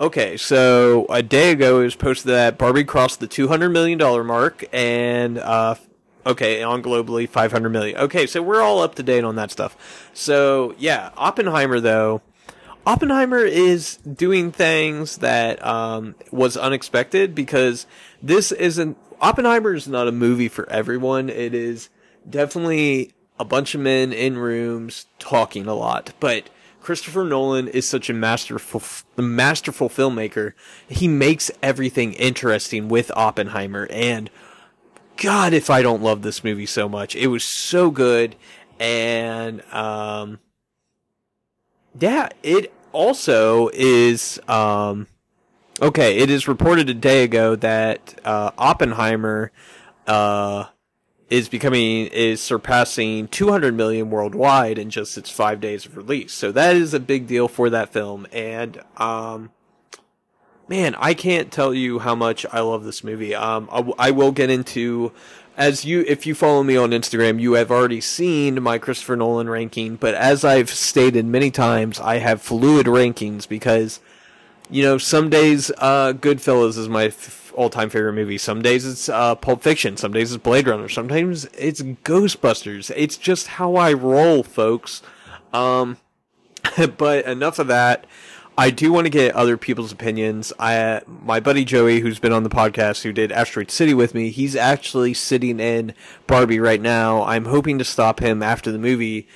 Okay, 0.00 0.38
so 0.38 1.06
a 1.10 1.22
day 1.22 1.50
ago 1.50 1.80
it 1.80 1.84
was 1.84 1.94
posted 1.94 2.28
that 2.28 2.56
Barbie 2.56 2.84
crossed 2.84 3.20
the 3.20 3.26
two 3.26 3.48
hundred 3.48 3.68
million 3.68 3.98
dollar 3.98 4.24
mark, 4.24 4.64
and 4.72 5.36
uh, 5.36 5.74
okay, 6.24 6.62
on 6.62 6.82
globally 6.82 7.28
five 7.28 7.52
hundred 7.52 7.68
million. 7.70 7.98
Okay, 7.98 8.26
so 8.26 8.40
we're 8.40 8.62
all 8.62 8.80
up 8.80 8.94
to 8.94 9.02
date 9.02 9.24
on 9.24 9.36
that 9.36 9.50
stuff. 9.50 10.10
So 10.14 10.74
yeah, 10.78 11.10
Oppenheimer 11.18 11.80
though, 11.80 12.22
Oppenheimer 12.86 13.44
is 13.44 13.96
doing 13.98 14.52
things 14.52 15.18
that 15.18 15.62
um, 15.64 16.14
was 16.30 16.56
unexpected 16.56 17.34
because 17.34 17.84
this 18.22 18.52
isn't 18.52 18.96
Oppenheimer 19.20 19.74
is 19.74 19.86
not 19.86 20.08
a 20.08 20.12
movie 20.12 20.48
for 20.48 20.68
everyone. 20.70 21.28
It 21.28 21.54
is 21.54 21.90
definitely 22.28 23.12
a 23.38 23.44
bunch 23.44 23.74
of 23.74 23.80
men 23.80 24.12
in 24.12 24.38
rooms 24.38 25.06
talking 25.18 25.66
a 25.66 25.74
lot, 25.74 26.12
but 26.20 26.48
Christopher 26.80 27.24
Nolan 27.24 27.68
is 27.68 27.86
such 27.86 28.08
a 28.08 28.14
masterful, 28.14 28.82
masterful 29.16 29.88
filmmaker. 29.88 30.54
He 30.88 31.08
makes 31.08 31.50
everything 31.62 32.14
interesting 32.14 32.88
with 32.88 33.10
Oppenheimer, 33.14 33.86
and 33.90 34.30
God, 35.16 35.52
if 35.52 35.68
I 35.68 35.82
don't 35.82 36.02
love 36.02 36.22
this 36.22 36.42
movie 36.42 36.66
so 36.66 36.88
much, 36.88 37.14
it 37.14 37.26
was 37.26 37.44
so 37.44 37.90
good, 37.90 38.36
and 38.78 39.62
um, 39.72 40.38
yeah, 41.98 42.30
it 42.42 42.72
also 42.92 43.68
is 43.74 44.40
um, 44.48 45.06
okay. 45.80 46.18
It 46.18 46.30
is 46.30 46.48
reported 46.48 46.88
a 46.90 46.94
day 46.94 47.24
ago 47.24 47.56
that 47.56 48.18
uh, 48.24 48.50
Oppenheimer 48.58 49.52
uh, 50.06 50.66
is 51.28 51.48
becoming 51.48 52.06
is 52.06 52.40
surpassing 52.40 53.28
200 53.28 53.74
million 53.74 54.10
worldwide 54.10 54.78
in 54.78 54.90
just 54.90 55.16
its 55.16 55.30
five 55.30 55.60
days 55.60 55.86
of 55.86 55.96
release. 55.96 56.32
So 56.32 56.52
that 56.52 56.76
is 56.76 56.92
a 56.92 57.00
big 57.00 57.26
deal 57.26 57.48
for 57.48 57.70
that 57.70 57.92
film, 57.92 58.26
and 58.32 58.82
um, 58.96 59.50
man, 60.68 60.94
I 60.96 61.14
can't 61.14 61.52
tell 61.52 61.72
you 61.72 62.00
how 62.00 62.14
much 62.14 62.46
I 62.52 62.60
love 62.60 62.84
this 62.84 63.04
movie. 63.04 63.34
Um, 63.34 63.68
I, 63.70 63.76
w- 63.76 63.94
I 63.98 64.10
will 64.10 64.32
get 64.32 64.50
into 64.50 65.12
as 65.56 65.84
you 65.84 66.04
if 66.08 66.26
you 66.26 66.34
follow 66.34 66.62
me 66.62 66.76
on 66.76 66.90
Instagram, 66.90 67.40
you 67.40 67.52
have 67.52 67.70
already 67.70 68.00
seen 68.00 68.62
my 68.62 68.78
Christopher 68.78 69.16
Nolan 69.16 69.50
ranking. 69.50 69.96
But 69.96 70.14
as 70.14 70.44
I've 70.44 70.70
stated 70.70 71.26
many 71.26 71.50
times, 71.50 72.00
I 72.00 72.18
have 72.18 72.40
fluid 72.40 72.86
rankings 72.86 73.46
because 73.46 74.00
you 74.70 74.82
know 74.82 74.98
some 74.98 75.28
days 75.30 75.70
uh, 75.78 76.12
Goodfellas 76.12 76.78
is 76.78 76.88
my 76.88 77.06
f- 77.06 77.52
all-time 77.54 77.90
favorite 77.90 78.12
movie. 78.14 78.38
Some 78.38 78.62
days 78.62 78.86
it's 78.86 79.08
uh, 79.08 79.34
Pulp 79.34 79.62
Fiction. 79.62 79.96
Some 79.96 80.12
days 80.12 80.32
it's 80.32 80.42
Blade 80.42 80.68
Runner. 80.68 80.88
Sometimes 80.88 81.46
it's 81.58 81.82
Ghostbusters. 81.82 82.92
It's 82.96 83.16
just 83.16 83.48
how 83.48 83.76
I 83.76 83.92
roll, 83.92 84.42
folks. 84.42 85.02
Um, 85.52 85.98
but 86.96 87.24
enough 87.24 87.58
of 87.58 87.66
that. 87.68 88.06
I 88.58 88.68
do 88.68 88.92
want 88.92 89.06
to 89.06 89.10
get 89.10 89.34
other 89.34 89.56
people's 89.56 89.90
opinions. 89.90 90.52
I, 90.58 91.00
my 91.06 91.40
buddy 91.40 91.64
Joey, 91.64 92.00
who's 92.00 92.18
been 92.18 92.32
on 92.32 92.42
the 92.42 92.50
podcast, 92.50 93.02
who 93.02 93.12
did 93.12 93.32
Asteroid 93.32 93.70
City 93.70 93.94
with 93.94 94.14
me, 94.14 94.28
he's 94.28 94.54
actually 94.54 95.14
sitting 95.14 95.60
in 95.60 95.94
Barbie 96.26 96.60
right 96.60 96.80
now. 96.80 97.22
I'm 97.22 97.46
hoping 97.46 97.78
to 97.78 97.84
stop 97.84 98.20
him 98.20 98.42
after 98.42 98.70
the 98.70 98.78
movie. 98.78 99.26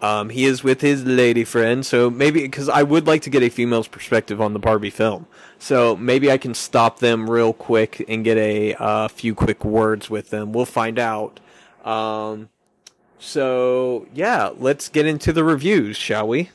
Um, 0.00 0.30
he 0.30 0.44
is 0.44 0.62
with 0.62 0.80
his 0.80 1.04
lady 1.04 1.44
friend, 1.44 1.84
so 1.84 2.08
maybe 2.08 2.42
because 2.42 2.68
I 2.68 2.84
would 2.84 3.06
like 3.06 3.22
to 3.22 3.30
get 3.30 3.42
a 3.42 3.48
female's 3.48 3.88
perspective 3.88 4.40
on 4.40 4.52
the 4.52 4.60
Barbie 4.60 4.90
film. 4.90 5.26
So 5.58 5.96
maybe 5.96 6.30
I 6.30 6.38
can 6.38 6.54
stop 6.54 7.00
them 7.00 7.28
real 7.28 7.52
quick 7.52 8.04
and 8.08 8.24
get 8.24 8.36
a 8.38 8.74
uh, 8.74 9.08
few 9.08 9.34
quick 9.34 9.64
words 9.64 10.08
with 10.08 10.30
them. 10.30 10.52
We'll 10.52 10.66
find 10.66 11.00
out. 11.00 11.40
Um, 11.84 12.48
so 13.18 14.06
yeah, 14.14 14.50
let's 14.56 14.88
get 14.88 15.06
into 15.06 15.32
the 15.32 15.42
reviews, 15.42 15.96
shall 15.96 16.28
we? 16.28 16.50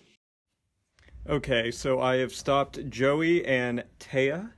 Okay, 1.28 1.72
so 1.72 2.00
I 2.00 2.18
have 2.18 2.34
stopped 2.34 2.90
Joey 2.90 3.46
and 3.46 3.84
Taya. 4.00 4.52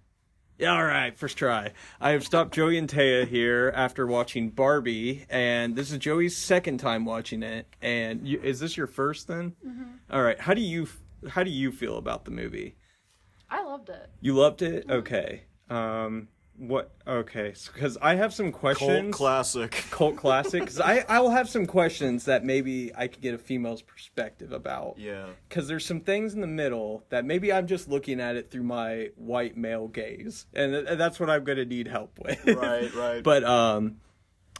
Yeah, 0.57 0.73
all 0.73 0.85
right, 0.85 1.17
first 1.17 1.37
try. 1.37 1.71
I 1.99 2.11
have 2.11 2.23
stopped 2.23 2.53
Joey 2.53 2.77
and 2.77 2.87
Taya 2.87 3.27
here 3.27 3.73
after 3.75 4.07
watching 4.07 4.49
Barbie, 4.49 5.25
and 5.29 5.75
this 5.75 5.91
is 5.91 5.97
Joey's 5.97 6.35
second 6.35 6.77
time 6.77 7.03
watching 7.03 7.43
it. 7.43 7.67
And 7.81 8.25
you, 8.25 8.39
is 8.41 8.61
this 8.61 8.77
your 8.77 8.87
first 8.87 9.27
then? 9.27 9.53
Mm-hmm. 9.65 9.83
All 10.11 10.23
right. 10.23 10.39
How 10.39 10.53
do 10.53 10.61
you 10.61 10.87
how 11.29 11.43
do 11.43 11.49
you 11.51 11.71
feel 11.71 11.97
about 11.97 12.23
the 12.23 12.31
movie? 12.31 12.77
I 13.49 13.63
loved 13.63 13.89
it. 13.89 14.09
You 14.21 14.33
loved 14.33 14.61
it. 14.61 14.85
Okay. 14.89 15.43
Um, 15.69 16.29
what? 16.57 16.91
Okay, 17.05 17.53
because 17.73 17.97
I 18.01 18.15
have 18.15 18.33
some 18.33 18.51
questions. 18.51 18.89
Cult 19.01 19.11
classic. 19.11 19.71
Cult 19.91 20.15
classic. 20.15 20.61
Because 20.61 20.79
I 20.79 21.03
I 21.09 21.19
will 21.19 21.31
have 21.31 21.49
some 21.49 21.65
questions 21.65 22.25
that 22.25 22.43
maybe 22.43 22.91
I 22.95 23.07
could 23.07 23.21
get 23.21 23.33
a 23.33 23.37
female's 23.37 23.81
perspective 23.81 24.51
about. 24.51 24.95
Yeah. 24.97 25.25
because 25.49 25.67
there's 25.67 25.85
some 25.85 25.99
things 26.01 26.33
in 26.33 26.41
the 26.41 26.47
middle 26.47 27.03
that 27.09 27.25
maybe 27.25 27.51
I'm 27.51 27.67
just 27.67 27.89
looking 27.89 28.19
at 28.19 28.35
it 28.35 28.51
through 28.51 28.63
my 28.63 29.09
white 29.15 29.57
male 29.57 29.87
gaze, 29.87 30.45
and 30.53 30.73
th- 30.87 30.97
that's 30.97 31.19
what 31.19 31.29
I'm 31.29 31.43
gonna 31.43 31.65
need 31.65 31.87
help 31.87 32.17
with. 32.19 32.45
Right, 32.45 32.93
right. 32.93 33.23
but 33.31 33.43
um, 33.43 33.97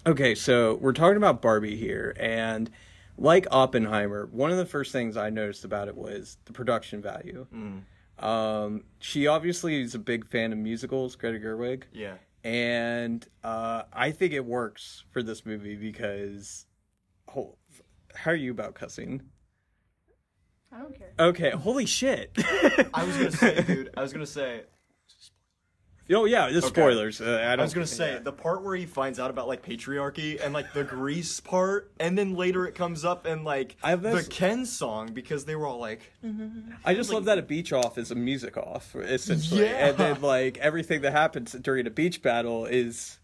okay, 0.05 0.35
so 0.35 0.75
we're 0.75 0.93
talking 0.93 1.17
about 1.17 1.41
Barbie 1.41 1.77
here, 1.77 2.15
and 2.19 2.69
like 3.17 3.47
Oppenheimer, 3.51 4.27
one 4.31 4.51
of 4.51 4.57
the 4.57 4.65
first 4.65 4.91
things 4.91 5.15
I 5.15 5.29
noticed 5.29 5.63
about 5.63 5.87
it 5.87 5.95
was 5.95 6.37
the 6.45 6.53
production 6.53 7.01
value. 7.01 7.47
Mm. 7.53 7.81
Um, 8.19 8.83
she 8.99 9.27
obviously 9.27 9.81
is 9.81 9.93
a 9.95 9.99
big 9.99 10.27
fan 10.27 10.51
of 10.53 10.57
musicals, 10.57 11.15
Greta 11.15 11.37
Gerwig 11.39 11.83
Yeah. 11.91 12.15
and 12.43 13.25
uh, 13.43 13.83
I 13.91 14.11
think 14.11 14.33
it 14.33 14.45
works 14.45 15.03
for 15.11 15.21
this 15.23 15.45
movie 15.45 15.75
because. 15.75 16.65
Oh, 17.35 17.57
how 18.13 18.31
are 18.31 18.35
you 18.35 18.51
about 18.51 18.75
cussing? 18.75 19.21
I 20.71 20.79
don't 20.79 20.97
care. 20.97 21.11
Okay, 21.19 21.49
holy 21.51 21.85
shit! 21.85 22.31
I 22.93 23.03
was 23.05 23.15
gonna 23.17 23.31
say, 23.31 23.61
dude. 23.63 23.89
I 23.97 24.01
was 24.01 24.13
gonna 24.13 24.25
say. 24.25 24.63
Oh 26.11 26.25
yeah, 26.25 26.49
the 26.49 26.61
spoilers. 26.61 27.21
Uh, 27.21 27.43
I, 27.43 27.53
I 27.53 27.61
was 27.61 27.73
gonna 27.73 27.87
say 27.87 28.13
yeah. 28.13 28.19
the 28.19 28.31
part 28.31 28.63
where 28.63 28.75
he 28.75 28.85
finds 28.85 29.19
out 29.19 29.29
about 29.29 29.47
like 29.47 29.63
patriarchy 29.63 30.43
and 30.43 30.53
like 30.53 30.73
the 30.73 30.83
Grease 30.83 31.39
part, 31.39 31.91
and 31.99 32.17
then 32.17 32.35
later 32.35 32.65
it 32.67 32.75
comes 32.75 33.03
up 33.03 33.25
and 33.25 33.43
like 33.43 33.75
I 33.83 33.91
have 33.91 34.01
the 34.01 34.25
Ken 34.29 34.65
song 34.65 35.13
because 35.13 35.45
they 35.45 35.55
were 35.55 35.65
all 35.65 35.79
like, 35.79 36.11
I 36.83 36.93
just 36.93 37.11
love 37.11 37.25
that 37.25 37.37
a 37.37 37.41
beach 37.41 37.73
off 37.73 37.97
is 37.97 38.11
a 38.11 38.15
music 38.15 38.57
off, 38.57 38.95
essentially, 38.95 39.63
Yeah. 39.63 39.87
and 39.87 39.97
then 39.97 40.21
like 40.21 40.57
everything 40.57 41.01
that 41.01 41.11
happens 41.11 41.53
during 41.53 41.87
a 41.87 41.91
beach 41.91 42.21
battle 42.21 42.65
is. 42.65 43.19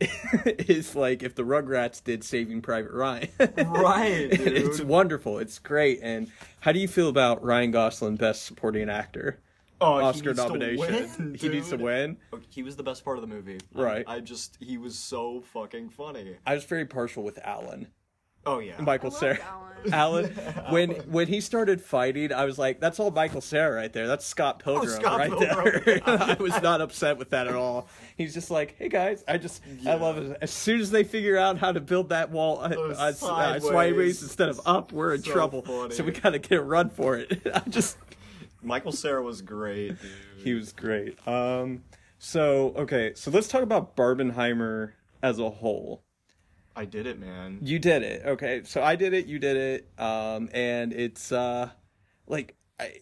is 0.44 0.96
like 0.96 1.22
if 1.22 1.36
the 1.36 1.44
Rugrats 1.44 2.02
did 2.02 2.24
Saving 2.24 2.60
Private 2.60 2.90
Ryan. 2.90 3.28
Right, 3.38 4.28
it's 4.32 4.80
wonderful. 4.80 5.38
It's 5.38 5.60
great. 5.60 6.00
And 6.02 6.32
how 6.58 6.72
do 6.72 6.80
you 6.80 6.88
feel 6.88 7.08
about 7.08 7.44
Ryan 7.44 7.70
Gosling, 7.70 8.16
Best 8.16 8.44
Supporting 8.44 8.90
Actor? 8.90 9.38
"Oh, 9.80 9.98
he 9.98 10.04
Oscar 10.04 10.28
needs 10.28 10.38
to 10.42 10.48
nomination. 10.48 11.04
win, 11.18 11.34
he 11.34 11.48
needs 11.48 11.68
to 11.70 11.76
win. 11.76 12.16
Oh, 12.32 12.40
He 12.48 12.62
was 12.62 12.76
the 12.76 12.82
best 12.82 13.04
part 13.04 13.16
of 13.18 13.22
the 13.22 13.28
movie. 13.34 13.60
Right. 13.74 14.04
I, 14.06 14.16
I 14.16 14.20
just 14.20 14.56
he 14.60 14.78
was 14.78 14.98
so 14.98 15.42
fucking 15.52 15.90
funny. 15.90 16.36
I 16.46 16.54
was 16.54 16.64
very 16.64 16.84
partial 16.86 17.22
with 17.22 17.38
Alan, 17.44 17.88
Oh 18.46 18.58
yeah. 18.58 18.78
Michael 18.80 19.14
I 19.14 19.18
Cera. 19.18 19.32
loved 19.32 19.42
Alan. 19.92 20.24
Alan, 20.26 20.26
when 20.70 20.90
when 21.10 21.26
he 21.28 21.40
started 21.42 21.80
fighting, 21.80 22.32
I 22.32 22.44
was 22.46 22.58
like, 22.58 22.80
"That's 22.80 22.98
all 23.00 23.10
Michael 23.10 23.40
Cera 23.42 23.74
right 23.74 23.92
there. 23.92 24.06
That's 24.06 24.24
Scott 24.24 24.58
Pilgrim 24.60 24.90
Oh, 24.90 24.94
Scott 25.00 25.18
right 25.18 25.30
Pilgrim. 25.30 25.82
there." 25.84 26.00
I 26.06 26.36
was 26.40 26.60
not 26.62 26.80
upset 26.80 27.18
with 27.18 27.30
that 27.30 27.48
at 27.48 27.54
all. 27.54 27.88
He's 28.16 28.32
just 28.32 28.50
like, 28.50 28.76
"Hey 28.78 28.88
guys, 28.88 29.24
I 29.28 29.36
just 29.38 29.62
I 29.86 29.94
love 29.94 30.16
it. 30.18 30.38
As 30.40 30.50
soon 30.50 30.80
as 30.80 30.90
they 30.90 31.04
figure 31.04 31.36
out 31.36 31.58
how 31.58 31.72
to 31.72 31.80
build 31.80 32.10
that 32.10 32.30
wall 32.30 32.60
uh, 32.60 32.74
Oh, 32.76 32.90
uh, 32.90 32.94
uh, 32.94 33.12
sideways. 33.12 33.70
sideways 33.70 34.22
instead 34.22 34.48
of 34.48 34.60
up, 34.64 34.92
we're 34.92 35.14
in 35.14 35.22
So 35.22 35.32
trouble. 35.32 35.62
funny. 35.62 35.94
So 35.94 36.04
we 36.04 36.12
gotta 36.12 36.38
get 36.38 36.58
a 36.58 36.62
run 36.62 36.88
for 36.90 37.16
it." 37.16 37.42
I 37.52 37.60
just 37.68 37.98
Michael 38.64 38.92
Cera 38.92 39.22
was 39.22 39.42
great, 39.42 39.88
dude. 40.00 40.10
he 40.38 40.54
was 40.54 40.72
great. 40.72 41.16
Um, 41.28 41.84
so 42.18 42.72
okay, 42.76 43.12
so 43.14 43.30
let's 43.30 43.48
talk 43.48 43.62
about 43.62 43.96
Barbenheimer 43.96 44.92
as 45.22 45.38
a 45.38 45.50
whole. 45.50 46.02
I 46.76 46.84
did 46.86 47.06
it, 47.06 47.20
man. 47.20 47.60
You 47.62 47.78
did 47.78 48.02
it. 48.02 48.22
Okay. 48.26 48.62
So 48.64 48.82
I 48.82 48.96
did 48.96 49.12
it, 49.12 49.26
you 49.26 49.38
did 49.38 49.56
it. 49.56 49.88
Um 50.00 50.48
and 50.52 50.92
it's 50.92 51.30
uh 51.30 51.70
like 52.26 52.56
I 52.80 52.94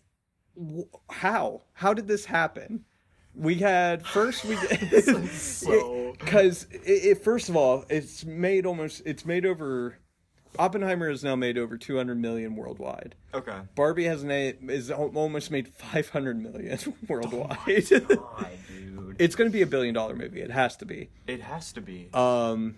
w- 0.56 0.88
how? 1.08 1.62
How 1.72 1.94
did 1.94 2.06
this 2.06 2.26
happen? 2.26 2.84
We 3.34 3.54
had 3.54 4.04
first 4.06 4.44
we 4.44 4.56
So- 5.28 6.12
cuz 6.18 6.66
it, 6.70 6.82
it 6.84 7.24
first 7.24 7.48
of 7.48 7.56
all, 7.56 7.86
it's 7.88 8.26
made 8.26 8.66
almost 8.66 9.00
it's 9.06 9.24
made 9.24 9.46
over 9.46 9.96
Oppenheimer 10.58 11.08
has 11.08 11.24
now 11.24 11.36
made 11.36 11.56
over 11.56 11.76
200 11.76 12.18
million 12.20 12.56
worldwide. 12.56 13.14
Okay. 13.32 13.58
Barbie 13.74 14.04
has 14.04 14.24
made 14.24 14.58
is 14.70 14.90
almost 14.90 15.50
made 15.50 15.68
500 15.68 16.40
million 16.40 16.78
worldwide. 17.08 17.88
God, 17.88 18.48
dude. 18.68 19.16
it's 19.18 19.34
going 19.34 19.48
to 19.50 19.52
be 19.52 19.62
a 19.62 19.66
billion 19.66 19.94
dollar 19.94 20.14
movie. 20.14 20.40
It 20.40 20.50
has 20.50 20.76
to 20.78 20.84
be. 20.84 21.10
It 21.26 21.40
has 21.40 21.72
to 21.72 21.80
be. 21.80 22.10
Um, 22.12 22.76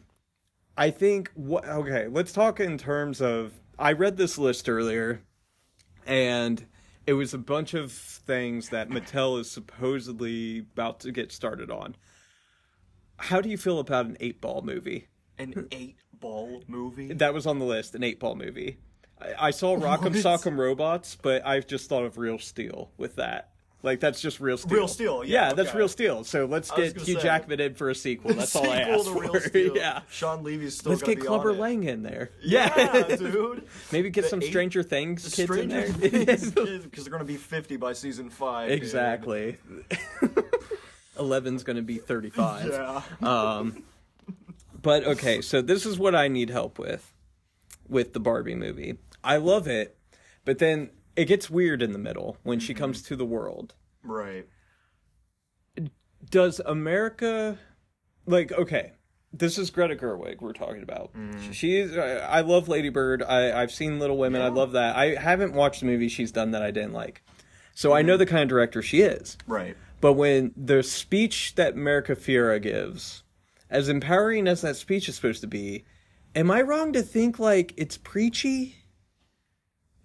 I 0.76 0.90
think 0.90 1.30
what 1.34 1.66
okay. 1.66 2.06
Let's 2.08 2.32
talk 2.32 2.60
in 2.60 2.78
terms 2.78 3.20
of. 3.20 3.52
I 3.78 3.92
read 3.92 4.16
this 4.16 4.38
list 4.38 4.68
earlier, 4.68 5.22
and 6.06 6.64
it 7.06 7.14
was 7.14 7.34
a 7.34 7.38
bunch 7.38 7.74
of 7.74 7.90
things 7.90 8.68
that 8.68 8.88
Mattel 8.88 9.40
is 9.40 9.50
supposedly 9.50 10.60
about 10.60 11.00
to 11.00 11.12
get 11.12 11.32
started 11.32 11.70
on. 11.70 11.96
How 13.16 13.40
do 13.40 13.48
you 13.48 13.58
feel 13.58 13.78
about 13.78 14.06
an 14.06 14.16
eight 14.20 14.40
ball 14.40 14.62
movie? 14.62 15.08
An 15.38 15.66
eight 15.72 15.96
ball 16.24 16.62
movie. 16.66 17.12
That 17.12 17.34
was 17.34 17.46
on 17.46 17.58
the 17.58 17.64
list. 17.66 17.94
An 17.94 18.02
eight 18.02 18.18
ball 18.18 18.34
movie. 18.34 18.78
I, 19.20 19.48
I 19.48 19.50
saw 19.50 19.76
Rock'em? 19.76 20.14
Sock'em 20.14 20.56
Robots, 20.58 21.16
but 21.20 21.46
I've 21.46 21.66
just 21.66 21.88
thought 21.88 22.04
of 22.04 22.16
Real 22.18 22.38
Steel 22.38 22.90
with 22.96 23.16
that. 23.16 23.50
Like 23.82 24.00
that's 24.00 24.18
just 24.22 24.40
Real 24.40 24.56
Steel. 24.56 24.74
Real 24.78 24.88
Steel, 24.88 25.24
yeah, 25.24 25.52
that's 25.52 25.68
okay. 25.68 25.76
Real 25.78 25.88
Steel. 25.88 26.24
So 26.24 26.46
let's 26.46 26.70
I 26.70 26.76
get 26.76 26.96
Hugh 27.02 27.16
say- 27.16 27.20
Jackman 27.22 27.60
in 27.60 27.74
for 27.74 27.90
a 27.90 27.94
sequel. 27.94 28.32
That's 28.32 28.56
all 28.56 28.62
I 28.70 28.78
Sequel 28.78 28.94
asked 28.94 29.04
to 29.04 29.12
for. 29.12 29.20
Real 29.20 29.40
Steel. 29.40 29.76
yeah. 29.76 30.00
Shawn 30.08 30.42
Levy's 30.42 30.78
still 30.78 30.92
Let's 30.92 31.02
get 31.02 31.20
be 31.20 31.26
Clubber. 31.26 31.52
Lang 31.52 31.84
in 31.84 32.02
there. 32.02 32.30
Yeah, 32.42 33.02
dude. 33.02 33.68
Maybe 33.92 34.08
get 34.08 34.22
The 34.22 34.28
some 34.30 34.42
eight- 34.42 34.46
Stranger 34.48 34.82
Things 34.82 35.22
kids 35.34 35.52
Stranger 35.52 35.80
in 35.84 35.92
there. 36.00 36.26
Because 36.26 36.50
they're 37.04 37.12
gonna 37.12 37.24
be 37.24 37.36
fifty 37.36 37.76
by 37.76 37.92
season 37.92 38.30
five. 38.30 38.70
exactly. 38.70 39.58
Eleven's 41.18 41.62
gonna 41.62 41.82
be 41.82 41.98
thirty-five. 41.98 42.68
Yeah. 42.70 43.02
Um, 43.22 43.84
but 44.84 45.04
okay, 45.04 45.40
so 45.40 45.62
this 45.62 45.84
is 45.84 45.98
what 45.98 46.14
I 46.14 46.28
need 46.28 46.50
help 46.50 46.78
with, 46.78 47.12
with 47.88 48.12
the 48.12 48.20
Barbie 48.20 48.54
movie. 48.54 48.98
I 49.24 49.38
love 49.38 49.66
it, 49.66 49.96
but 50.44 50.58
then 50.58 50.90
it 51.16 51.24
gets 51.24 51.48
weird 51.48 51.82
in 51.82 51.92
the 51.92 51.98
middle 51.98 52.36
when 52.42 52.60
she 52.60 52.74
mm-hmm. 52.74 52.82
comes 52.82 53.02
to 53.04 53.16
the 53.16 53.24
world. 53.24 53.74
Right. 54.02 54.46
Does 56.30 56.60
America, 56.60 57.58
like, 58.26 58.52
okay, 58.52 58.92
this 59.32 59.56
is 59.58 59.70
Greta 59.70 59.96
Gerwig 59.96 60.40
we're 60.40 60.52
talking 60.52 60.82
about. 60.82 61.14
Mm-hmm. 61.14 61.50
She 61.50 61.76
is. 61.76 61.96
I 61.96 62.18
I 62.18 62.40
love 62.42 62.68
Lady 62.68 62.90
Bird. 62.90 63.22
I 63.22 63.60
I've 63.60 63.72
seen 63.72 63.98
Little 63.98 64.18
Women. 64.18 64.42
I 64.42 64.48
love 64.48 64.72
that. 64.72 64.96
I 64.96 65.14
haven't 65.14 65.54
watched 65.54 65.82
a 65.82 65.86
movie 65.86 66.08
she's 66.08 66.30
done 66.30 66.50
that 66.50 66.62
I 66.62 66.70
didn't 66.70 66.92
like. 66.92 67.22
So 67.74 67.92
I 67.92 68.02
know 68.02 68.12
mm-hmm. 68.12 68.20
the 68.20 68.26
kind 68.26 68.42
of 68.42 68.48
director 68.48 68.82
she 68.82 69.00
is. 69.00 69.36
Right. 69.46 69.76
But 70.00 70.12
when 70.12 70.52
the 70.56 70.82
speech 70.82 71.54
that 71.56 71.72
America 71.72 72.14
Ferrera 72.14 72.62
gives, 72.62 73.23
as 73.70 73.88
empowering 73.88 74.46
as 74.46 74.62
that 74.62 74.76
speech 74.76 75.08
is 75.08 75.16
supposed 75.16 75.40
to 75.40 75.46
be, 75.46 75.84
am 76.34 76.50
I 76.50 76.62
wrong 76.62 76.92
to 76.92 77.02
think 77.02 77.38
like 77.38 77.74
it's 77.76 77.96
preachy? 77.96 78.76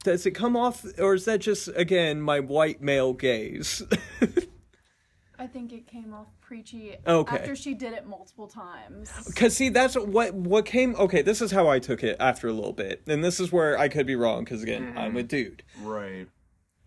Does 0.03 0.25
it 0.25 0.31
come 0.31 0.55
off, 0.55 0.85
or 0.97 1.13
is 1.13 1.25
that 1.25 1.39
just 1.39 1.67
again 1.75 2.21
my 2.21 2.39
white 2.39 2.81
male 2.81 3.13
gaze? 3.13 3.83
I 5.39 5.47
think 5.47 5.71
it 5.71 5.87
came 5.87 6.13
off 6.13 6.27
preachy 6.41 6.97
Okay. 7.07 7.37
after 7.37 7.55
she 7.55 7.73
did 7.73 7.93
it 7.93 8.05
multiple 8.05 8.47
times. 8.47 9.09
Because 9.25 9.55
see, 9.55 9.69
that's 9.69 9.95
what 9.95 10.33
what 10.33 10.65
came. 10.65 10.95
Okay, 10.95 11.21
this 11.21 11.41
is 11.41 11.51
how 11.51 11.67
I 11.67 11.79
took 11.79 12.03
it 12.03 12.17
after 12.19 12.47
a 12.47 12.53
little 12.53 12.73
bit, 12.73 13.03
and 13.07 13.23
this 13.23 13.39
is 13.39 13.51
where 13.51 13.77
I 13.77 13.87
could 13.87 14.05
be 14.05 14.15
wrong. 14.15 14.43
Because 14.43 14.63
again, 14.63 14.93
I'm 14.97 15.15
a 15.15 15.19
mm-hmm. 15.19 15.27
dude. 15.27 15.63
Right. 15.81 16.27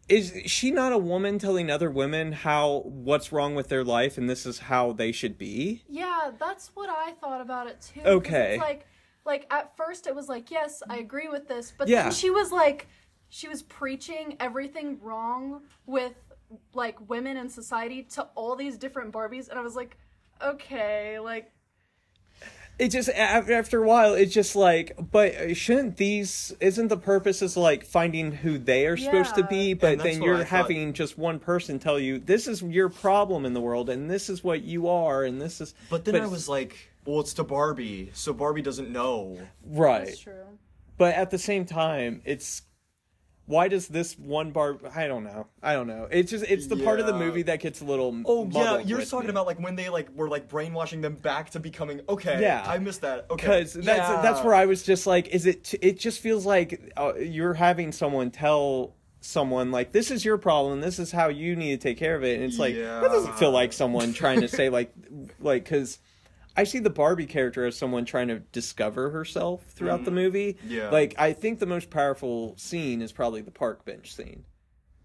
Is 0.08 0.32
she 0.46 0.70
not 0.70 0.92
a 0.92 0.98
woman 0.98 1.38
telling 1.38 1.70
other 1.70 1.90
women 1.90 2.32
how 2.32 2.82
what's 2.84 3.32
wrong 3.32 3.54
with 3.54 3.68
their 3.68 3.84
life, 3.84 4.18
and 4.18 4.28
this 4.28 4.44
is 4.44 4.58
how 4.58 4.92
they 4.92 5.12
should 5.12 5.38
be? 5.38 5.84
Yeah, 5.88 6.32
that's 6.38 6.72
what 6.74 6.90
I 6.90 7.12
thought 7.12 7.40
about 7.40 7.66
it 7.68 7.80
too. 7.80 8.02
Okay. 8.04 8.54
It's 8.54 8.62
like, 8.62 8.86
like 9.24 9.46
at 9.50 9.76
first 9.76 10.06
it 10.06 10.14
was 10.14 10.28
like, 10.28 10.50
yes, 10.50 10.82
I 10.90 10.98
agree 10.98 11.28
with 11.28 11.48
this, 11.48 11.72
but 11.76 11.88
Yeah. 11.88 12.04
then 12.04 12.12
she 12.12 12.30
was 12.30 12.50
like, 12.50 12.88
she 13.28 13.48
was 13.48 13.62
preaching 13.62 14.36
everything 14.40 14.98
wrong 15.00 15.62
with 15.86 16.14
like 16.74 17.08
women 17.08 17.36
in 17.36 17.48
society 17.48 18.02
to 18.02 18.22
all 18.34 18.56
these 18.56 18.76
different 18.76 19.12
Barbies, 19.12 19.48
and 19.48 19.58
I 19.58 19.62
was 19.62 19.76
like, 19.76 19.96
okay, 20.42 21.18
like 21.20 21.50
it 22.78 22.88
just 22.88 23.08
after 23.10 23.82
a 23.82 23.86
while 23.86 24.14
it's 24.14 24.32
just 24.32 24.56
like 24.56 24.96
but 25.10 25.56
shouldn't 25.56 25.96
these 25.98 26.54
isn't 26.60 26.88
the 26.88 26.96
purpose 26.96 27.42
is 27.42 27.56
like 27.56 27.84
finding 27.84 28.32
who 28.32 28.58
they 28.58 28.86
are 28.86 28.96
supposed 28.96 29.34
to 29.34 29.44
be 29.44 29.74
but 29.74 29.98
then 29.98 30.22
you're 30.22 30.42
having 30.44 30.92
just 30.92 31.16
one 31.18 31.38
person 31.38 31.78
tell 31.78 31.98
you 31.98 32.18
this 32.18 32.48
is 32.48 32.62
your 32.62 32.88
problem 32.88 33.44
in 33.44 33.52
the 33.52 33.60
world 33.60 33.88
and 33.88 34.10
this 34.10 34.28
is 34.28 34.42
what 34.42 34.62
you 34.62 34.88
are 34.88 35.24
and 35.24 35.40
this 35.40 35.60
is 35.60 35.74
But 35.90 36.04
then 36.04 36.16
I 36.16 36.26
was 36.26 36.48
like, 36.48 36.90
well, 37.04 37.20
it's 37.20 37.34
to 37.34 37.44
Barbie, 37.44 38.10
so 38.14 38.32
Barbie 38.32 38.62
doesn't 38.62 38.90
know. 38.90 39.38
right 39.66 40.06
that's 40.06 40.20
true. 40.20 40.32
but 40.98 41.14
at 41.14 41.30
the 41.30 41.38
same 41.38 41.64
time 41.66 42.22
it's 42.24 42.62
why 43.46 43.68
does 43.68 43.88
this 43.88 44.16
one 44.18 44.50
bar 44.52 44.78
i 44.94 45.06
don't 45.06 45.24
know 45.24 45.46
i 45.62 45.72
don't 45.72 45.86
know 45.86 46.06
it's 46.10 46.30
just 46.30 46.44
it's 46.48 46.68
the 46.68 46.76
part 46.76 47.00
of 47.00 47.06
the 47.06 47.12
movie 47.12 47.42
that 47.42 47.60
gets 47.60 47.80
a 47.80 47.84
little 47.84 48.22
Oh 48.24 48.48
yeah, 48.50 48.78
you're 48.78 49.04
talking 49.04 49.26
me. 49.26 49.30
about 49.30 49.46
like 49.46 49.58
when 49.60 49.74
they 49.74 49.88
like 49.88 50.10
were 50.14 50.28
like 50.28 50.48
brainwashing 50.48 51.00
them 51.00 51.14
back 51.14 51.50
to 51.50 51.60
becoming 51.60 52.00
okay. 52.08 52.40
Yeah. 52.40 52.64
I 52.66 52.78
missed 52.78 53.00
that. 53.00 53.26
Okay, 53.30 53.46
because 53.64 53.72
that's 53.74 54.22
that's 54.22 54.44
where 54.44 54.54
I 54.54 54.66
was 54.66 54.82
just 54.82 55.06
like, 55.06 55.28
is 55.28 55.46
it? 55.46 55.74
It 55.82 55.98
just 55.98 56.20
feels 56.20 56.46
like 56.46 56.92
uh, 56.96 57.14
you're 57.14 57.54
having 57.54 57.92
someone 57.92 58.30
tell 58.30 58.94
someone 59.20 59.70
like, 59.70 59.92
this 59.92 60.10
is 60.10 60.24
your 60.24 60.38
problem, 60.38 60.80
this 60.80 60.98
is 60.98 61.10
how 61.12 61.28
you 61.28 61.56
need 61.56 61.80
to 61.80 61.88
take 61.88 61.98
care 61.98 62.14
of 62.16 62.24
it, 62.24 62.36
and 62.36 62.44
it's 62.44 62.58
like 62.58 62.74
that 62.74 63.02
doesn't 63.02 63.36
feel 63.38 63.50
like 63.50 63.72
someone 63.72 64.12
trying 64.12 64.40
to 64.40 64.48
say 64.48 64.68
like, 64.68 64.92
like 65.40 65.64
because. 65.64 65.98
I 66.56 66.64
see 66.64 66.78
the 66.78 66.90
Barbie 66.90 67.26
character 67.26 67.64
as 67.64 67.76
someone 67.76 68.04
trying 68.04 68.28
to 68.28 68.40
discover 68.40 69.10
herself 69.10 69.64
throughout 69.68 70.04
the 70.04 70.10
movie. 70.10 70.58
Yeah. 70.66 70.90
Like 70.90 71.14
I 71.18 71.32
think 71.32 71.58
the 71.58 71.66
most 71.66 71.90
powerful 71.90 72.54
scene 72.58 73.00
is 73.02 73.12
probably 73.12 73.40
the 73.40 73.50
park 73.50 73.84
bench 73.84 74.14
scene. 74.14 74.44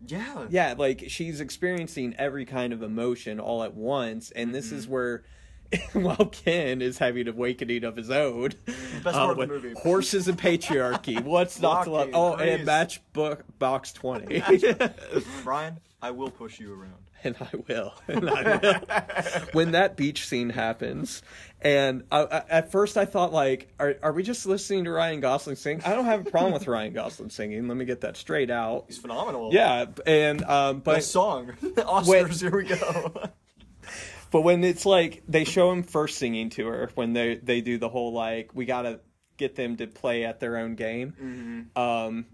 Yeah. 0.05 0.45
Yeah, 0.49 0.75
like 0.77 1.05
she's 1.07 1.39
experiencing 1.41 2.15
every 2.19 2.45
kind 2.45 2.71
of 2.73 2.83
emotion 2.83 3.39
all 3.39 3.63
at 3.63 3.73
once, 3.73 4.29
and 4.31 4.53
this 4.53 4.67
Mm-hmm. 4.67 4.75
is 4.77 4.87
where, 4.87 5.23
while 5.93 6.27
Ken 6.31 6.81
is 6.83 6.99
having 6.99 7.21
an 7.27 7.33
awakening 7.33 7.83
of 7.83 7.95
his 7.95 8.11
own, 8.11 8.49
Best 9.03 9.07
uh, 9.07 9.11
part 9.13 9.31
of 9.31 9.35
the 9.37 9.39
with 9.53 9.63
movie. 9.63 9.73
horses 9.81 10.27
and 10.27 10.37
patriarchy. 10.37 11.21
What's 11.23 11.59
not 11.59 11.85
to 11.85 11.89
love? 11.91 12.09
Oh, 12.13 12.35
and 12.35 12.63
Grease. 12.63 12.67
matchbook 12.67 13.41
box 13.57 13.91
twenty, 13.91 14.43
Brian, 15.43 15.79
I 16.01 16.11
will 16.11 16.29
push 16.29 16.59
you 16.59 16.73
around. 16.73 17.06
and 17.23 17.35
I 17.39 17.49
will, 17.67 17.93
and 18.07 18.29
I 18.29 18.57
will. 18.57 19.41
when 19.53 19.71
that 19.71 19.95
beach 19.95 20.27
scene 20.27 20.49
happens, 20.49 21.21
and 21.61 22.03
I, 22.11 22.23
I, 22.23 22.43
at 22.49 22.71
first 22.71 22.97
I 22.97 23.05
thought 23.05 23.33
like, 23.33 23.73
are 23.79 23.95
are 24.03 24.13
we 24.13 24.23
just 24.23 24.45
listening 24.45 24.83
to 24.83 24.91
Ryan 24.91 25.19
Gosling 25.19 25.55
sing? 25.55 25.81
I 25.85 25.93
don't 25.93 26.05
have 26.05 26.27
a 26.27 26.29
problem 26.29 26.53
with 26.53 26.67
Ryan 26.67 26.93
Gosling 26.93 27.29
singing. 27.29 27.67
Let 27.67 27.77
me 27.77 27.85
get 27.85 28.01
that 28.01 28.17
straight 28.17 28.51
out. 28.51 28.85
He's 28.87 28.97
phenomenal. 28.97 29.53
Yeah, 29.53 29.85
and 30.05 30.43
um, 30.43 30.79
but 30.79 30.95
Best 30.95 31.11
song. 31.11 31.53
Oscars. 31.61 32.41
Here 32.41 32.55
we 32.55 32.65
go. 32.65 33.29
But 34.29 34.41
when 34.41 34.63
it's 34.63 34.85
like 34.85 35.23
they 35.27 35.45
show 35.45 35.71
him 35.71 35.83
first 35.83 36.17
singing 36.17 36.49
to 36.51 36.67
her, 36.67 36.91
when 36.95 37.13
they 37.13 37.35
they 37.35 37.61
do 37.61 37.77
the 37.77 37.89
whole 37.89 38.13
like 38.13 38.51
we 38.53 38.65
gotta 38.65 38.99
get 39.37 39.55
them 39.55 39.77
to 39.77 39.87
play 39.87 40.25
at 40.25 40.39
their 40.39 40.57
own 40.57 40.75
game. 40.75 41.13
Mm-hmm. 41.21 41.79
Um, 41.79 42.25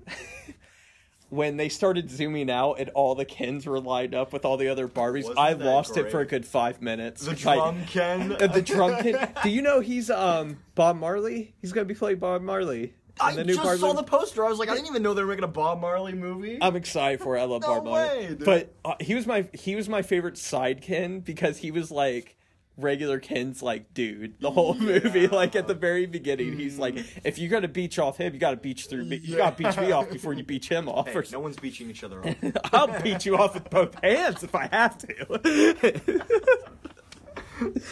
when 1.33 1.57
they 1.57 1.69
started 1.69 2.09
zooming 2.11 2.49
out 2.49 2.73
and 2.79 2.89
all 2.89 3.15
the 3.15 3.25
Kens 3.25 3.65
were 3.65 3.79
lined 3.79 4.13
up 4.13 4.31
with 4.33 4.45
all 4.45 4.57
the 4.57 4.67
other 4.67 4.87
Barbies, 4.87 5.23
Wasn't 5.23 5.39
I 5.39 5.53
lost 5.53 5.97
it 5.97 6.11
for 6.11 6.19
a 6.19 6.25
good 6.25 6.45
five 6.45 6.81
minutes. 6.81 7.25
the 7.25 7.33
drum 7.35 7.83
Ken. 7.85 8.31
uh, 8.33 8.47
the 8.53 8.61
drum 8.61 9.01
Ken. 9.01 9.33
Do 9.43 9.49
you 9.49 9.61
know 9.61 9.79
he's 9.79 10.09
um 10.09 10.59
Bob 10.75 10.97
Marley? 10.97 11.53
He's 11.61 11.71
gonna 11.73 11.85
be 11.85 11.95
playing 11.95 12.19
Bob 12.19 12.41
Marley. 12.41 12.93
I 13.19 13.35
just 13.43 13.79
saw 13.79 13.93
the 13.93 14.01
poster. 14.03 14.43
I 14.43 14.49
was 14.49 14.57
like, 14.57 14.69
I 14.69 14.73
didn't 14.73 14.87
even 14.87 15.03
know 15.03 15.13
they 15.13 15.21
were 15.21 15.27
making 15.29 15.43
a 15.43 15.47
Bob 15.47 15.79
Marley 15.79 16.13
movie. 16.13 16.57
I'm 16.61 16.75
excited 16.75 17.19
for 17.21 17.37
it. 17.37 17.41
I 17.41 17.45
love 17.45 17.61
No 17.61 17.67
Bob 17.67 17.85
Marley. 17.85 18.27
way. 18.27 18.33
But 18.39 18.73
uh, 18.83 18.95
he 18.99 19.13
was 19.13 19.27
my 19.27 19.47
he 19.53 19.75
was 19.75 19.87
my 19.87 20.01
favorite 20.01 20.37
side 20.37 20.81
Ken 20.81 21.19
because 21.19 21.57
he 21.59 21.69
was 21.71 21.91
like 21.91 22.35
regular 22.77 23.19
Ken's 23.19 23.61
like 23.61 23.93
dude 23.93 24.39
the 24.39 24.49
whole 24.51 24.73
movie. 24.79 25.27
Like 25.27 25.55
at 25.55 25.67
the 25.67 25.73
very 25.73 26.05
beginning, 26.05 26.57
he's 26.57 26.77
like, 26.79 26.95
Mm. 26.95 27.05
if 27.23 27.37
you're 27.39 27.49
gonna 27.51 27.67
beach 27.67 27.99
off 27.99 28.17
him, 28.17 28.33
you 28.33 28.39
gotta 28.39 28.57
beach 28.57 28.87
through 28.87 29.05
me. 29.05 29.17
You 29.17 29.37
gotta 29.37 29.55
beach 29.55 29.77
me 29.77 29.91
off 29.91 30.09
before 30.09 30.33
you 30.33 30.43
beach 30.43 30.69
him 30.69 30.87
off. 30.89 31.07
Hey, 31.09 31.15
or 31.15 31.23
no 31.31 31.39
one's 31.39 31.57
beaching 31.57 31.89
each 31.89 32.03
other 32.03 32.25
off. 32.25 32.35
I'll 32.73 33.01
beat 33.01 33.25
you 33.25 33.37
off 33.37 33.53
with 33.53 33.69
both 33.69 33.93
hands 34.03 34.43
if 34.43 34.55
I 34.55 34.67
have 34.71 34.97
to. 34.99 35.33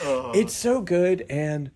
Uh, 0.03 0.31
it's 0.33 0.53
so 0.53 0.81
good 0.81 1.25
and 1.29 1.71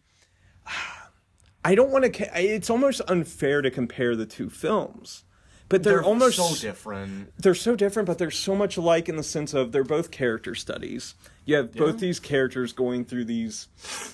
I 1.63 1.75
don't 1.75 1.91
want 1.91 2.11
to. 2.13 2.29
It's 2.41 2.69
almost 2.69 3.01
unfair 3.07 3.61
to 3.61 3.69
compare 3.71 4.15
the 4.15 4.25
two 4.25 4.49
films, 4.49 5.24
but 5.69 5.83
they're, 5.83 6.03
almost 6.03 6.37
so 6.37 6.53
different. 6.61 7.33
they're 7.37 7.55
so 7.55 7.75
different, 7.75 8.07
but 8.07 8.17
they're 8.17 8.31
so 8.31 8.55
much 8.55 8.77
alike 8.77 9.09
in 9.09 9.15
the 9.15 9.23
sense 9.23 9.53
of 9.53 9.71
they're 9.71 9.83
both 9.83 10.11
character 10.11 10.55
studies. 10.55 11.15
You 11.45 11.55
have 11.57 11.73
both 11.73 11.99
these 11.99 12.19
characters 12.19 12.73
going 12.73 13.05
through 13.05 13.25
these 13.25 13.67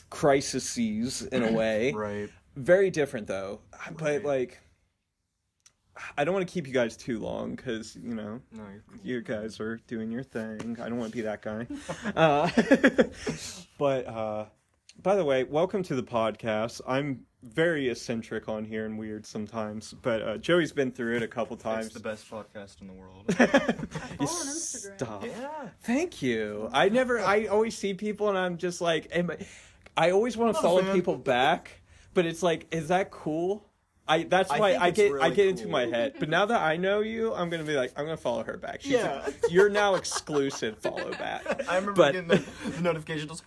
crises 0.10 1.22
in 1.24 1.44
a 1.44 1.52
way. 1.54 1.92
Right. 1.94 2.30
Very 2.56 2.90
different 2.90 3.28
though. 3.28 3.62
But 3.98 4.24
like 4.24 4.62
I 6.18 6.24
don't 6.24 6.34
want 6.34 6.48
to 6.48 6.52
keep 6.54 6.68
you 6.68 6.74
guys 6.74 6.98
too 6.98 7.20
long 7.20 7.56
cuz 7.56 7.96
you 7.96 8.16
know, 8.16 8.42
No, 8.52 8.64
cool. 8.90 9.00
you 9.04 9.22
guys 9.22 9.60
are 9.60 9.78
doing 9.88 10.12
your 10.12 10.24
thing. 10.24 10.78
I 10.82 10.90
don't 10.90 10.98
want 10.98 11.12
to 11.12 11.18
be 11.18 11.22
that 11.24 11.42
guy. 11.42 11.68
uh, 12.16 12.50
but 13.78 14.08
uh 14.08 14.46
by 15.02 15.16
the 15.16 15.24
way, 15.26 15.44
welcome 15.46 15.84
to 15.84 15.96
the 15.96 16.04
podcast. 16.04 16.82
I'm 16.88 17.26
very 17.44 17.90
eccentric 17.90 18.48
on 18.48 18.64
here 18.66 18.86
and 18.86 18.98
weird 19.00 19.26
sometimes, 19.26 19.94
but 20.02 20.22
uh, 20.22 20.38
Joey's 20.38 20.72
been 20.72 20.92
through 20.92 21.18
it 21.18 21.24
a 21.24 21.28
couple 21.28 21.58
times. 21.58 21.88
It's 21.88 21.96
the 21.96 22.00
best 22.02 22.30
podcast 22.30 22.82
in 22.82 22.88
the 22.88 22.94
world. 22.94 23.24
You 24.20 24.28
Follow 24.28 24.40
on 24.40 24.48
Instagram. 24.48 24.98
Stop. 24.98 25.26
yeah. 25.26 25.50
Thank 25.84 26.22
you. 26.22 26.70
I 26.72 26.90
never. 26.90 27.20
I 27.20 27.46
always 27.48 27.76
see 27.78 27.94
people, 27.96 28.30
and 28.30 28.38
I'm 28.38 28.58
just 28.58 28.82
like, 28.82 29.08
am 29.12 29.32
I, 29.32 29.38
I 29.98 30.12
always 30.12 30.38
want 30.38 30.54
to 30.54 30.60
Oh, 30.60 30.62
follow 30.62 30.82
man. 30.84 30.94
people 30.96 31.16
back, 31.18 31.82
but 32.14 32.26
it's 32.28 32.44
like, 32.44 32.68
is 32.72 32.90
that 32.90 33.10
cool? 33.12 33.66
I 34.08 34.24
that's 34.24 34.50
why 34.50 34.72
think 34.72 34.84
I 34.84 34.88
it's 34.90 34.98
get 34.98 35.12
I 35.12 35.14
really 35.16 35.36
get 35.36 35.48
into 35.48 35.68
my 35.68 35.86
head. 35.86 36.14
But 36.20 36.28
now 36.30 36.46
that 36.46 36.60
I 36.62 36.76
know 36.78 37.00
you, 37.00 37.34
I'm 37.34 37.50
gonna 37.50 37.64
be 37.64 37.76
like, 37.76 37.94
I'm 37.96 38.06
gonna 38.06 38.18
follow 38.18 38.44
her 38.44 38.58
back. 38.58 38.82
She's 38.82 38.92
Yeah. 38.94 39.28
you're 39.50 39.70
now 39.70 39.96
exclusive. 39.96 40.78
follow 40.80 41.12
back. 41.12 41.44
I 41.70 41.76
remember 41.78 41.94
But- 41.94 42.12
getting 42.14 42.28
the, 42.28 42.44
the 42.70 42.82
notification. 42.82 43.28
Just 43.30 43.44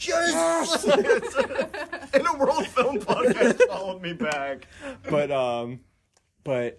yes, 0.00 0.84
in 2.14 2.26
a 2.26 2.36
world 2.38 2.66
film 2.66 2.98
podcast 3.00 3.60
followed 3.68 4.02
me 4.02 4.12
back. 4.12 4.66
But 5.08 5.30
um, 5.30 5.80
but 6.44 6.76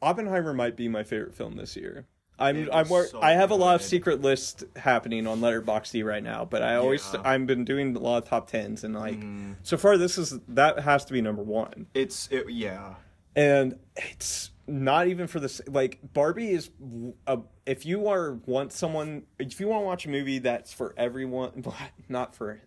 Oppenheimer 0.00 0.52
might 0.52 0.76
be 0.76 0.88
my 0.88 1.02
favorite 1.04 1.34
film 1.34 1.56
this 1.56 1.76
year. 1.76 2.06
I'm 2.38 2.68
I'm 2.72 2.88
wor- 2.88 3.06
so 3.06 3.20
I 3.20 3.32
have 3.32 3.50
a 3.50 3.54
lot 3.54 3.74
of 3.76 3.80
good. 3.82 3.88
secret 3.88 4.20
lists 4.22 4.64
happening 4.74 5.26
on 5.26 5.40
Letterboxd 5.40 6.04
right 6.04 6.22
now, 6.22 6.44
but 6.44 6.62
I 6.62 6.76
always 6.76 7.06
Yeah. 7.14 7.20
I've 7.24 7.46
been 7.46 7.64
doing 7.64 7.94
a 7.94 7.98
lot 8.00 8.22
of 8.22 8.28
top 8.28 8.50
tens 8.50 8.82
and 8.84 8.94
like 8.94 9.20
Mm. 9.20 9.56
so 9.62 9.76
far 9.76 9.96
this 9.98 10.18
is 10.18 10.38
that 10.48 10.80
has 10.80 11.04
to 11.04 11.12
be 11.12 11.20
number 11.20 11.42
one, 11.42 11.86
It's 11.94 12.28
it, 12.32 12.50
yeah. 12.50 12.94
and 13.36 13.78
it's 13.96 14.50
not 14.66 15.08
even 15.08 15.26
for 15.26 15.40
this 15.40 15.60
like 15.66 15.98
Barbie 16.12 16.50
is 16.50 16.70
a, 17.26 17.38
if 17.66 17.84
you 17.84 18.08
are 18.08 18.34
want 18.46 18.72
someone 18.72 19.24
if 19.38 19.58
you 19.60 19.68
want 19.68 19.82
to 19.82 19.86
watch 19.86 20.06
a 20.06 20.08
movie 20.08 20.38
that's 20.38 20.72
for 20.72 20.94
everyone 20.96 21.64
not 22.08 22.34
for 22.34 22.60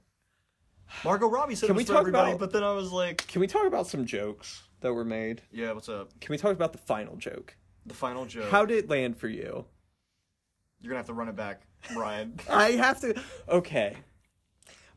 Margot 1.04 1.28
Robbie 1.28 1.56
said 1.56 1.68
Can 1.68 1.76
it 1.76 1.78
we 1.78 1.82
was 1.82 1.88
for 1.88 1.94
talk 1.94 2.00
everybody, 2.02 2.32
about- 2.32 2.40
but 2.40 2.52
then 2.54 2.64
I 2.64 2.72
was 2.74 2.92
like, 2.92 3.26
can 3.28 3.42
we 3.42 3.48
talk 3.48 3.66
about 3.66 3.88
some 3.88 4.06
jokes 4.06 4.64
that 4.82 4.94
were 4.94 5.06
made? 5.06 5.42
yeah, 5.52 5.72
what's 5.72 5.90
up? 5.90 6.12
Can 6.20 6.32
we 6.34 6.38
talk 6.38 6.52
about 6.52 6.72
the 6.74 6.78
final 6.80 7.16
joke? 7.16 7.56
The 7.88 7.94
final 7.96 8.26
joke. 8.26 8.50
How 8.52 8.66
did 8.66 8.78
it 8.84 8.90
land 8.90 9.18
for 9.18 9.28
you? 9.28 9.66
You're 10.82 10.90
gonna 10.90 10.98
have 11.00 11.08
to 11.08 11.14
run 11.14 11.28
it 11.30 11.36
back, 11.36 11.62
Brian. 11.94 12.40
I 12.50 12.72
have 12.74 13.00
to. 13.02 13.20
Okay. 13.50 13.96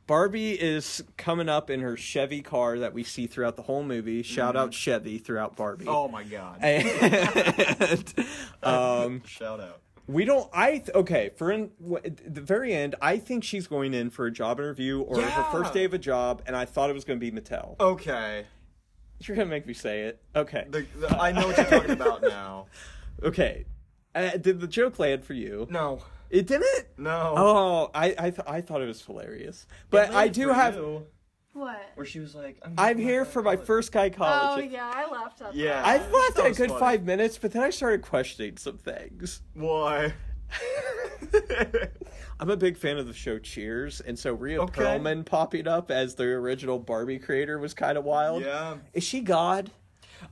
Barbie 0.08 0.52
is 0.52 1.04
coming 1.16 1.48
up 1.48 1.70
in 1.70 1.80
her 1.80 1.96
Chevy 1.96 2.40
car 2.42 2.78
that 2.80 2.92
we 2.94 3.04
see 3.04 3.28
throughout 3.28 3.54
the 3.56 3.62
whole 3.62 3.84
movie. 3.84 4.22
Shout 4.24 4.56
out 4.56 4.74
Chevy 4.74 5.18
throughout 5.18 5.54
Barbie. 5.54 5.84
oh 5.86 6.08
my 6.08 6.24
god. 6.24 6.58
And 6.62 8.14
um, 8.62 9.22
Shout 9.24 9.60
out. 9.60 9.82
We 10.06 10.24
don't. 10.24 10.48
I 10.54 10.78
th- 10.78 10.88
okay. 10.94 11.30
For 11.36 11.52
in 11.52 11.70
w- 11.82 12.02
the 12.26 12.40
very 12.40 12.72
end, 12.74 12.94
I 13.02 13.18
think 13.18 13.44
she's 13.44 13.66
going 13.66 13.92
in 13.92 14.08
for 14.08 14.24
a 14.26 14.32
job 14.32 14.58
interview 14.58 15.00
or 15.02 15.20
her 15.20 15.42
first 15.52 15.74
day 15.74 15.84
of 15.84 15.92
a 15.92 15.98
job, 15.98 16.42
and 16.46 16.56
I 16.56 16.64
thought 16.64 16.88
it 16.88 16.94
was 16.94 17.04
going 17.04 17.20
to 17.20 17.30
be 17.30 17.40
Mattel. 17.40 17.76
Okay. 17.78 18.46
You're 19.20 19.36
gonna 19.36 19.50
make 19.50 19.66
me 19.66 19.74
say 19.74 20.04
it. 20.04 20.22
Okay. 20.34 20.64
The, 20.70 20.86
the, 20.98 21.08
I 21.20 21.32
know 21.32 21.46
what 21.48 21.56
you're 21.58 21.66
talking 21.66 21.90
about 21.90 22.22
now. 22.22 22.66
Okay. 23.22 23.64
Uh, 24.14 24.30
did 24.36 24.60
the 24.60 24.68
joke 24.68 25.00
land 25.00 25.24
for 25.24 25.34
you? 25.34 25.66
No. 25.68 26.00
It 26.30 26.46
didn't. 26.46 26.86
No. 26.98 27.34
Oh, 27.36 27.90
I 27.94 28.14
I, 28.18 28.30
th- 28.30 28.46
I 28.46 28.60
thought 28.60 28.82
it 28.82 28.86
was 28.86 29.00
hilarious, 29.04 29.66
but 29.90 30.12
I 30.14 30.28
do 30.28 30.48
have. 30.50 30.78
What? 31.54 31.80
Where 31.94 32.06
she 32.06 32.20
was 32.20 32.34
like, 32.36 32.58
I'm, 32.64 32.74
I'm 32.78 32.98
here 32.98 33.24
for 33.24 33.42
my 33.42 33.56
first 33.56 33.90
guy 33.90 34.10
college." 34.10 34.64
Oh 34.64 34.68
yeah, 34.68 34.92
I 34.94 35.10
laughed 35.10 35.40
at 35.42 35.54
Yeah. 35.54 35.70
that. 35.82 35.86
I 35.86 35.96
laughed 35.96 36.36
That 36.36 36.44
at 36.46 36.52
a 36.52 36.54
good 36.54 36.68
funny. 36.68 36.80
five 36.80 37.04
minutes, 37.04 37.38
but 37.38 37.52
then 37.52 37.62
I 37.62 37.70
started 37.70 38.02
questioning 38.02 38.56
some 38.58 38.78
things. 38.78 39.42
Why? 39.54 40.12
I'm 42.40 42.50
a 42.50 42.56
big 42.56 42.76
fan 42.76 42.98
of 42.98 43.06
the 43.06 43.12
show 43.12 43.38
Cheers, 43.38 44.00
and 44.00 44.18
so 44.18 44.32
Rhea 44.34 44.60
Okay. 44.62 44.82
Perlman 44.82 45.24
popping 45.26 45.66
up 45.66 45.90
as 45.90 46.14
the 46.14 46.24
original 46.24 46.78
Barbie 46.78 47.18
creator 47.18 47.58
was 47.58 47.74
kind 47.74 47.98
of 47.98 48.04
wild. 48.04 48.42
yeah. 48.44 48.76
Is 48.92 49.02
she 49.04 49.20
God? 49.20 49.70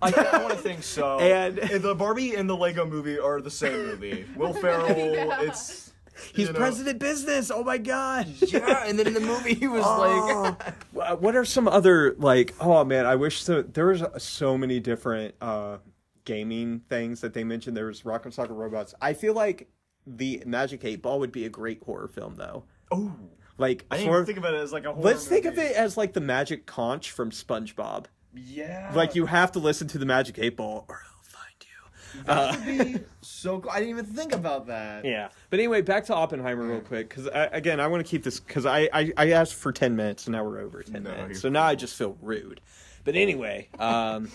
I, 0.03 0.13
I 0.33 0.43
want 0.43 0.51
to 0.55 0.59
think 0.59 0.83
so. 0.83 1.19
And- 1.21 1.57
the 1.59 1.95
Barbie 1.95 2.35
and 2.35 2.49
the 2.49 2.57
Lego 2.57 2.85
movie 2.87 3.19
are 3.19 3.41
the 3.41 3.51
same 3.51 3.73
movie. 3.87 4.25
Will 4.37 4.53
Ferrell, 4.53 4.89
Yeah. 5.15 5.41
it's. 5.43 5.93
He's 6.33 6.47
you 6.49 6.53
know- 6.55 6.59
president 6.59 6.99
business. 6.99 7.51
Oh 7.51 7.63
my 7.63 7.79
god. 7.79 8.27
Yeah, 8.41 8.85
and 8.87 8.99
then 8.99 9.07
in 9.07 9.15
the 9.15 9.21
movie 9.21 9.55
he 9.55 9.69
was 9.69 9.85
Oh. 9.87 10.57
like. 10.95 11.21
What 11.21 11.37
are 11.37 11.45
some 11.45 11.69
other 11.69 12.15
like? 12.19 12.55
Oh 12.61 12.85
man, 12.85 13.05
I 13.07 13.17
wish 13.17 13.43
so, 13.43 13.63
there 13.63 13.87
was 13.89 14.03
so 14.19 14.57
many 14.57 14.81
different 14.81 15.35
uh 15.43 15.79
gaming 16.25 16.81
things 16.89 17.21
that 17.21 17.35
they 17.35 17.45
mentioned. 17.45 17.77
There 17.77 17.87
was 17.87 18.03
Rock'em 18.03 18.33
Soccer 18.33 18.55
Robots. 18.55 18.95
I 19.01 19.13
feel 19.13 19.35
like 19.35 19.69
the 20.07 20.43
Magic 20.47 20.85
Eight 20.85 21.03
Ball 21.03 21.19
would 21.21 21.33
be 21.33 21.45
a 21.45 21.49
great 21.51 21.83
horror 21.85 22.09
film 22.09 22.35
though. 22.37 22.65
Oh. 22.91 23.13
Like, 23.59 23.85
I 23.91 23.97
didn't 23.99 24.11
for- 24.11 24.17
even 24.17 24.27
think 24.27 24.39
of 24.39 24.45
it 24.45 24.55
as 24.55 24.73
like 24.73 24.85
a 24.85 24.93
horror 24.93 25.05
let's 25.05 25.27
think 25.27 25.45
of 25.47 25.59
it 25.59 25.75
as 25.77 25.97
like 25.97 26.13
the 26.15 26.21
Magic 26.21 26.67
Conch 26.67 27.11
from 27.11 27.31
SpongeBob. 27.31 28.07
Yeah. 28.37 28.93
Like 28.95 29.15
you 29.15 29.27
have 29.27 29.53
to 29.53 29.59
listen 29.59 29.89
to 29.89 29.99
the 29.99 30.07
Magic 30.07 30.39
Eight 30.39 30.57
Ball 30.57 30.85
or 30.89 31.03
I'll 31.05 31.23
find 31.23 31.55
you. 31.61 32.23
That 32.25 32.67
would 32.67 32.95
be 32.95 33.05
so 33.21 33.61
cool. 33.61 33.71
I 33.71 33.79
didn't 33.81 33.91
even 33.91 34.05
think 34.07 34.35
about 34.35 34.67
that. 34.69 35.05
Yeah. 35.05 35.29
But 35.51 35.59
anyway, 35.59 35.83
back 35.83 36.05
to 36.07 36.15
Oppenheimer 36.15 36.67
real 36.67 36.81
quick 36.81 37.09
because 37.09 37.29
again, 37.33 37.81
I 37.81 37.87
want 37.87 38.05
to 38.05 38.11
keep 38.11 38.23
this 38.23 38.41
because 38.41 38.67
I, 38.67 38.89
I 38.93 39.13
I 39.17 39.31
asked 39.33 39.55
for 39.55 39.73
ten 39.73 39.97
minutes 39.97 40.27
and 40.27 40.33
now 40.33 40.45
we're 40.45 40.61
over 40.61 40.83
ten 40.83 41.03
No, 41.03 41.11
minutes, 41.11 41.41
so 41.41 41.49
now 41.49 41.65
I 41.65 41.75
just 41.75 41.97
feel 41.97 42.17
rude. 42.21 42.61
But 43.05 43.15
anyway, 43.15 43.69
um, 43.79 44.31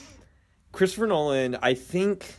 Christopher 0.71 1.07
Nolan, 1.07 1.57
I 1.61 1.73
think 1.73 2.35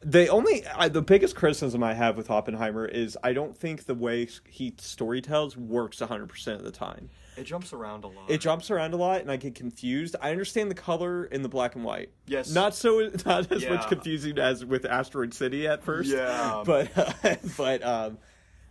the 0.00 0.28
only 0.28 0.64
I, 0.66 0.88
the 0.88 1.02
biggest 1.02 1.34
criticism 1.34 1.82
I 1.82 1.94
have 1.94 2.16
with 2.16 2.30
Oppenheimer 2.30 2.86
is 2.86 3.18
I 3.24 3.32
don't 3.32 3.56
think 3.56 3.86
the 3.86 3.94
way 3.94 4.28
he 4.48 4.74
story 4.78 5.20
tells 5.20 5.56
works 5.56 5.98
hundred 5.98 6.28
percent 6.28 6.58
of 6.58 6.64
the 6.64 6.70
time. 6.70 7.10
It 7.38 7.44
jumps 7.44 7.72
around 7.72 8.04
a 8.04 8.08
lot. 8.08 8.28
It 8.30 8.40
jumps 8.40 8.70
around 8.70 8.94
a 8.94 8.96
lot, 8.96 9.20
and 9.20 9.30
I 9.30 9.36
get 9.36 9.54
confused. 9.54 10.16
I 10.20 10.30
understand 10.30 10.70
the 10.70 10.74
color 10.74 11.24
in 11.24 11.42
the 11.42 11.48
black 11.48 11.74
and 11.76 11.84
white. 11.84 12.10
Yes. 12.26 12.52
Not 12.52 12.74
so 12.74 13.10
not 13.26 13.50
as 13.52 13.62
Yeah. 13.62 13.74
much 13.74 13.88
confusing 13.88 14.38
as 14.38 14.64
with 14.64 14.84
Asteroid 14.84 15.32
City 15.32 15.66
at 15.68 15.82
first. 15.84 16.10
Yeah. 16.10 16.62
But 16.66 16.90
but 17.56 17.82
um, 17.84 18.18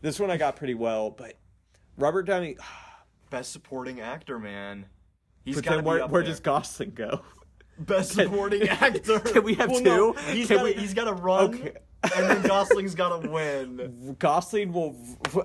this 0.01 0.19
one 0.19 0.29
I 0.31 0.37
got 0.37 0.55
pretty 0.57 0.73
well. 0.75 1.09
But 1.11 1.33
Robert 1.97 2.23
Downey. 2.23 2.57
Best 3.29 3.51
supporting 3.51 3.99
actor, 3.99 4.39
man. 4.39 4.85
He's 5.43 5.55
But 5.55 5.65
then 5.65 5.83
where, 5.83 6.07
where 6.07 6.23
does 6.23 6.39
Gosling 6.39 6.91
go? 6.91 7.21
Best 7.77 8.13
supporting 8.13 8.63
actor. 8.69 9.19
can 9.19 9.43
we 9.43 9.53
have 9.55 9.69
well, 9.69 9.81
No, 9.81 10.13
two? 10.13 10.19
he's 10.31 10.47
Can 10.47 10.57
got 10.57 10.63
we- 10.63 10.73
he's 10.73 10.93
got 10.93 11.05
to 11.05 11.13
run, 11.13 11.53
Okay. 11.55 11.73
And 12.03 12.29
then 12.29 12.41
Gosling's 12.43 12.95
got 12.95 13.21
to 13.21 13.27
win. 13.29 14.15
Gosling 14.19 14.71
will. 14.71 14.95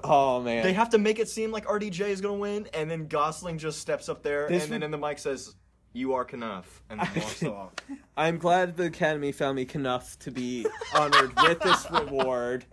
Oh 0.04 0.40
man. 0.42 0.62
They 0.62 0.72
have 0.72 0.90
to 0.90 0.98
make 0.98 1.18
it 1.18 1.28
seem 1.28 1.50
like 1.50 1.66
RDJ 1.66 2.08
is 2.08 2.20
gonna 2.20 2.34
win, 2.34 2.68
and 2.74 2.90
then 2.90 3.06
Gosling 3.06 3.58
just 3.58 3.80
steps 3.80 4.08
up 4.08 4.22
there, 4.22 4.48
This 4.48 4.64
and 4.64 4.72
then 4.72 4.82
in 4.82 4.90
the 4.90 4.98
mic 4.98 5.18
says, 5.18 5.54
"You 5.92 6.14
are 6.14 6.24
Kenough," 6.24 6.82
and 6.90 7.00
then 7.00 7.08
walks 7.16 7.42
off. 7.42 7.72
I'm 8.16 8.38
glad 8.38 8.76
the 8.76 8.84
Academy 8.84 9.32
found 9.32 9.56
me 9.56 9.66
enough 9.74 10.18
to 10.20 10.30
be 10.30 10.66
honored 10.94 11.32
with 11.42 11.60
this 11.60 11.86
reward. 11.90 12.66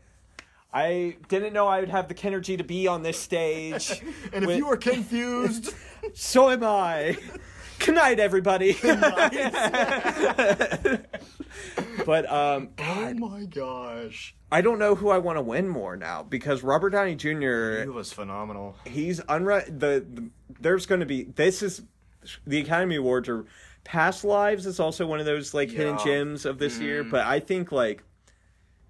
I 0.72 1.18
didn't 1.30 1.54
know 1.54 1.68
I 1.68 1.80
would 1.80 1.90
have 1.90 2.08
the 2.08 2.28
energy 2.28 2.58
to 2.58 2.64
be 2.64 2.88
on 2.88 3.02
this 3.02 3.18
stage. 3.18 4.04
And 4.34 4.46
if 4.46 4.58
you 4.58 4.68
were 4.68 4.78
confused, 4.78 5.74
So 6.14 6.50
am 6.52 6.64
I. 6.64 7.18
Good 7.80 7.96
night, 7.96 8.20
everybody. 8.20 8.74
but 12.06 12.30
um, 12.32 12.70
oh 12.80 13.14
my 13.16 13.46
gosh, 13.46 14.36
I 14.52 14.62
don't 14.62 14.80
know 14.80 14.96
who 14.96 15.10
I 15.10 15.18
want 15.18 15.38
to 15.38 15.42
win 15.42 15.68
more 15.68 15.96
now 15.96 16.24
because 16.24 16.64
Robert 16.64 16.92
Downey 16.92 17.16
Jr. 17.16 17.82
he 17.82 17.90
was 17.90 18.12
phenomenal. 18.12 18.76
He's 18.86 19.20
unre 19.22 19.66
the, 19.66 20.06
the 20.12 20.30
there's 20.60 20.86
going 20.86 21.00
to 21.00 21.06
be 21.06 21.24
this 21.24 21.62
is 21.62 21.82
the 22.46 22.60
Academy 22.60 22.96
Awards 22.96 23.30
are 23.30 23.46
past 23.84 24.24
lives 24.24 24.66
is 24.66 24.80
also 24.80 25.08
one 25.08 25.20
of 25.20 25.26
those 25.26 25.54
like 25.54 25.70
hidden 25.70 25.98
gems 26.00 26.46
of 26.46 26.60
this 26.60 26.80
year. 26.80 27.04
But 27.04 27.26
I 27.26 27.40
think 27.40 27.72
like 27.72 28.04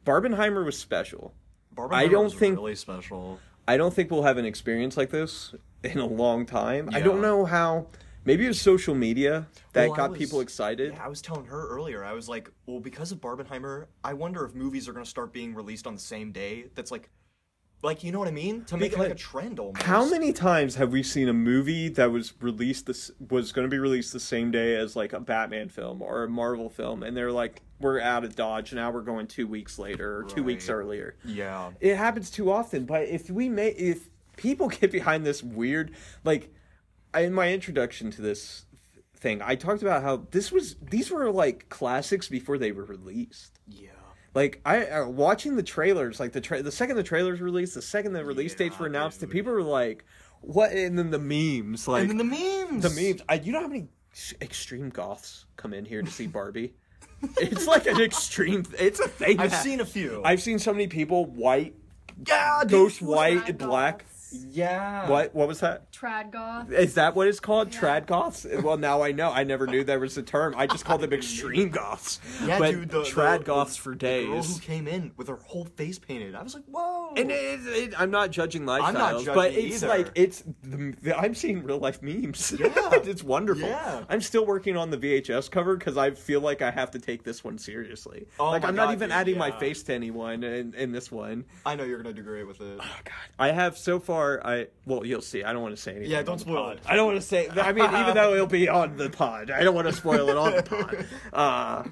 Barbenheimer 0.05 0.65
was 0.65 0.77
special. 0.77 1.33
Barbenheimer 1.75 1.93
I 1.93 2.07
don't 2.07 2.23
was 2.25 2.33
think- 2.33 2.57
really 2.57 2.75
special. 2.75 3.39
I 3.67 3.77
don't 3.77 3.93
think 3.93 4.09
we'll 4.09 4.23
have 4.23 4.37
an 4.37 4.45
experience 4.45 4.97
like 4.97 5.11
this 5.11 5.53
in 5.83 5.99
a 5.99 6.05
long 6.05 6.47
time. 6.47 6.89
I 6.91 7.01
don't 7.01 7.21
know 7.21 7.45
how. 7.45 7.85
Maybe 8.29 8.45
it 8.45 8.49
was 8.49 8.61
social 8.61 8.93
media 8.93 9.47
that 9.73 9.87
Well, 9.87 9.95
got 9.97 10.11
was- 10.11 10.19
people 10.19 10.41
excited. 10.41 10.93
Yeah, 10.93 11.03
I 11.03 11.07
was 11.07 11.19
telling 11.19 11.45
her 11.45 11.67
earlier. 11.67 12.03
I 12.03 12.13
was 12.13 12.29
like, 12.29 12.51
well, 12.67 12.79
because 12.79 13.11
of 13.11 13.19
Barbenheimer, 13.19 13.87
I 14.03 14.13
wonder 14.13 14.45
if 14.45 14.53
movies 14.53 14.87
are 14.87 14.93
gonna 14.93 15.03
start 15.03 15.33
being 15.33 15.55
released 15.55 15.87
on 15.87 15.95
the 15.95 15.99
same 15.99 16.31
day. 16.31 16.65
That's 16.75 16.91
like, 16.91 17.09
like 17.81 18.03
you 18.03 18.11
know 18.11 18.19
what 18.19 18.27
I 18.27 18.31
mean? 18.31 18.65
To 18.65 18.77
make 18.77 18.93
it 18.93 18.99
like 18.99 19.09
a 19.09 19.15
trend 19.15 19.57
almost. 19.57 19.81
How 19.81 20.07
many 20.07 20.31
times 20.31 20.75
have 20.75 20.91
we 20.91 21.01
seen 21.01 21.27
a 21.27 21.33
movie 21.33 21.89
that 21.89 22.11
was 22.11 22.33
released 22.39 22.85
this 22.85 23.09
was 23.31 23.51
going 23.51 23.65
to 23.65 23.71
be 23.71 23.79
released 23.79 24.13
the 24.13 24.19
same 24.19 24.51
day 24.51 24.75
as 24.75 24.95
like 24.95 25.13
a 25.13 25.19
Batman 25.19 25.67
film 25.67 26.03
or 26.03 26.23
a 26.23 26.29
Marvel 26.29 26.69
film, 26.69 27.01
and 27.01 27.17
they're 27.17 27.31
like, 27.31 27.63
we're 27.79 27.99
out 27.99 28.23
of 28.23 28.35
Dodge, 28.35 28.73
now 28.73 28.91
we're 28.91 29.01
going 29.01 29.25
two 29.25 29.47
weeks 29.47 29.79
later 29.79 30.19
or 30.19 30.23
two 30.25 30.43
weeks 30.43 30.69
earlier. 30.69 31.15
Yeah. 31.25 31.71
It 31.79 31.95
happens 31.95 32.29
too 32.29 32.51
often, 32.51 32.85
but 32.85 33.07
if 33.07 33.31
we 33.31 33.49
may, 33.49 33.69
if 33.69 34.07
people 34.37 34.67
get 34.81 34.91
behind 34.91 35.25
this 35.25 35.41
weird, 35.41 35.95
like, 36.23 36.53
in 37.17 37.33
my 37.33 37.51
introduction 37.51 38.11
to 38.11 38.21
this 38.21 38.65
thing, 39.15 39.41
I 39.41 39.55
talked 39.55 39.81
about 39.81 40.03
how 40.03 40.27
this 40.31 40.51
was 40.51 40.75
these 40.81 41.11
were 41.11 41.31
like 41.31 41.69
classics 41.69 42.27
before 42.27 42.57
they 42.57 42.71
were 42.71 42.85
released. 42.85 43.59
Yeah. 43.67 43.89
Like 44.35 44.61
I 44.65 44.85
uh, 44.85 45.07
watching 45.07 45.55
the 45.55 45.63
trailers, 45.63 46.19
like 46.19 46.33
the 46.33 46.41
tra- 46.41 46.61
the 46.61 46.71
second 46.71 46.95
the 46.97 47.03
trailers 47.03 47.41
released, 47.41 47.73
the 47.75 47.81
second 47.81 48.13
the 48.13 48.23
release 48.23 48.53
dates 48.53 48.77
were 48.77 48.85
Yeah, 48.85 48.91
announced, 48.91 49.19
the 49.21 49.27
people 49.27 49.51
were 49.51 49.63
like, 49.63 50.05
"What?" 50.41 50.71
And 50.71 50.97
then 50.99 51.09
the 51.09 51.17
memes, 51.19 51.87
like 51.87 52.01
and 52.01 52.11
then 52.11 52.17
the 52.17 52.23
memes. 52.23 52.83
the 52.83 52.89
memes. 53.01 53.21
I, 53.27 53.35
you 53.35 53.51
know 53.51 53.61
how 53.61 53.67
many 53.67 53.87
extreme 54.41 54.89
goths 54.89 55.45
come 55.57 55.73
in 55.73 55.83
here 55.85 56.03
to 56.03 56.11
see 56.11 56.27
Barbie? 56.27 56.75
it's 57.37 57.65
like 57.65 57.87
an 57.87 57.99
extreme. 57.99 58.65
It's 58.77 58.99
a 58.99 59.07
thing. 59.07 59.39
I've 59.39 59.49
that- 59.51 59.63
seen 59.63 59.81
a 59.81 59.85
few. 59.85 60.21
I've 60.23 60.41
seen 60.43 60.59
so 60.59 60.71
many 60.73 60.85
people 60.87 61.25
white, 61.25 61.73
yeah, 62.27 62.63
ghost 62.67 63.01
white 63.01 63.49
and 63.49 63.57
black. 63.57 64.05
Goths. 64.31 64.45
Yeah. 64.51 65.09
What? 65.09 65.33
What 65.35 65.47
was 65.47 65.59
that? 65.61 65.91
Trad 65.91 66.31
goth. 66.31 66.71
Is 66.71 66.95
that 66.95 67.15
what 67.15 67.27
it's 67.27 67.39
called? 67.39 67.73
Yeah. 67.73 67.79
Trad 67.79 68.05
goths? 68.05 68.45
Well, 68.63 68.77
now 68.77 69.01
I 69.03 69.11
know. 69.11 69.31
I 69.31 69.43
never 69.43 69.67
knew 69.67 69.83
there 69.83 69.99
was 69.99 70.17
a 70.17 70.23
term. 70.23 70.53
I 70.57 70.67
just 70.67 70.85
called 70.85 71.01
them 71.01 71.13
extreme 71.13 71.69
goths. 71.69 72.19
Yeah, 72.45 72.59
but 72.59 72.71
dude. 72.71 72.89
The, 72.89 73.01
trad 73.03 73.39
the- 73.39 73.45
goths 73.45 73.75
the- 73.75 73.81
for 73.81 73.89
The 73.95 74.23
girl 74.23 74.35
days. 74.41 74.55
who 74.55 74.61
came 74.61 74.87
in 74.87 75.11
with 75.17 75.27
her 75.27 75.37
whole 75.37 75.65
face 75.65 75.99
painted. 75.99 76.35
I 76.35 76.43
was 76.43 76.53
like, 76.53 76.65
whoa. 76.65 77.13
And 77.15 77.31
it, 77.31 77.59
it, 77.65 77.93
I'm 77.99 78.11
not 78.11 78.31
judging 78.31 78.63
lifestyles, 78.63 78.83
I'm 78.83 78.93
not 78.93 79.13
judging 79.19 79.33
but 79.33 79.51
it's 79.53 79.83
either. 79.83 79.87
like 79.87 80.11
it's 80.15 80.43
the, 80.63 80.93
the, 81.01 81.17
I'm 81.17 81.33
seeing 81.33 81.63
real 81.63 81.79
life 81.79 82.01
memes. 82.01 82.53
Yeah. 82.59 82.67
it's 82.93 83.23
wonderful. 83.23 83.67
Yeah. 83.67 84.03
I'm 84.09 84.21
still 84.21 84.45
working 84.45 84.77
on 84.77 84.89
the 84.91 84.97
VHS 84.97 85.49
cover 85.49 85.75
because 85.75 85.97
I 85.97 86.11
feel 86.11 86.41
like 86.41 86.61
I 86.61 86.71
have 86.71 86.91
to 86.91 86.99
take 86.99 87.23
this 87.23 87.43
one 87.43 87.57
seriously. 87.57 88.27
Oh 88.39 88.51
like 88.51 88.63
my 88.63 88.69
I'm 88.69 88.75
not 88.75 88.91
even 88.93 89.09
dude, 89.09 89.15
adding 89.17 89.37
my 89.37 89.51
face 89.51 89.83
to 89.83 89.93
anyone 89.93 90.43
in, 90.43 90.73
in 90.75 90.91
this 90.91 91.11
one. 91.11 91.45
I 91.65 91.75
know 91.75 91.83
you're 91.83 92.01
gonna 92.01 92.13
do 92.13 92.21
great 92.23 92.47
with 92.47 92.61
it. 92.61 92.79
Oh 92.81 92.99
God, 93.03 93.13
I 93.37 93.51
have 93.51 93.77
so 93.77 93.99
far. 93.99 94.18
I 94.19 94.67
well, 94.85 95.05
you'll 95.05 95.21
see. 95.21 95.43
I 95.43 95.53
don't 95.53 95.61
want 95.61 95.75
to 95.75 95.81
say 95.81 95.91
anything. 95.91 96.11
Yeah, 96.11 96.21
don't 96.23 96.39
spoil 96.39 96.63
pod. 96.63 96.77
it. 96.77 96.83
I 96.87 96.95
don't 96.95 97.05
want 97.07 97.17
to 97.21 97.25
say. 97.27 97.47
I 97.49 97.71
mean, 97.73 97.85
even 97.85 98.13
though 98.15 98.33
it'll 98.33 98.47
be 98.47 98.67
on 98.69 98.97
the 98.97 99.09
pod, 99.09 99.51
I 99.51 99.63
don't 99.63 99.75
want 99.75 99.87
to 99.87 99.93
spoil 99.93 100.29
it 100.29 100.37
on 100.37 100.55
the 100.55 100.63
pod. 100.63 101.05
Uh, 101.33 101.83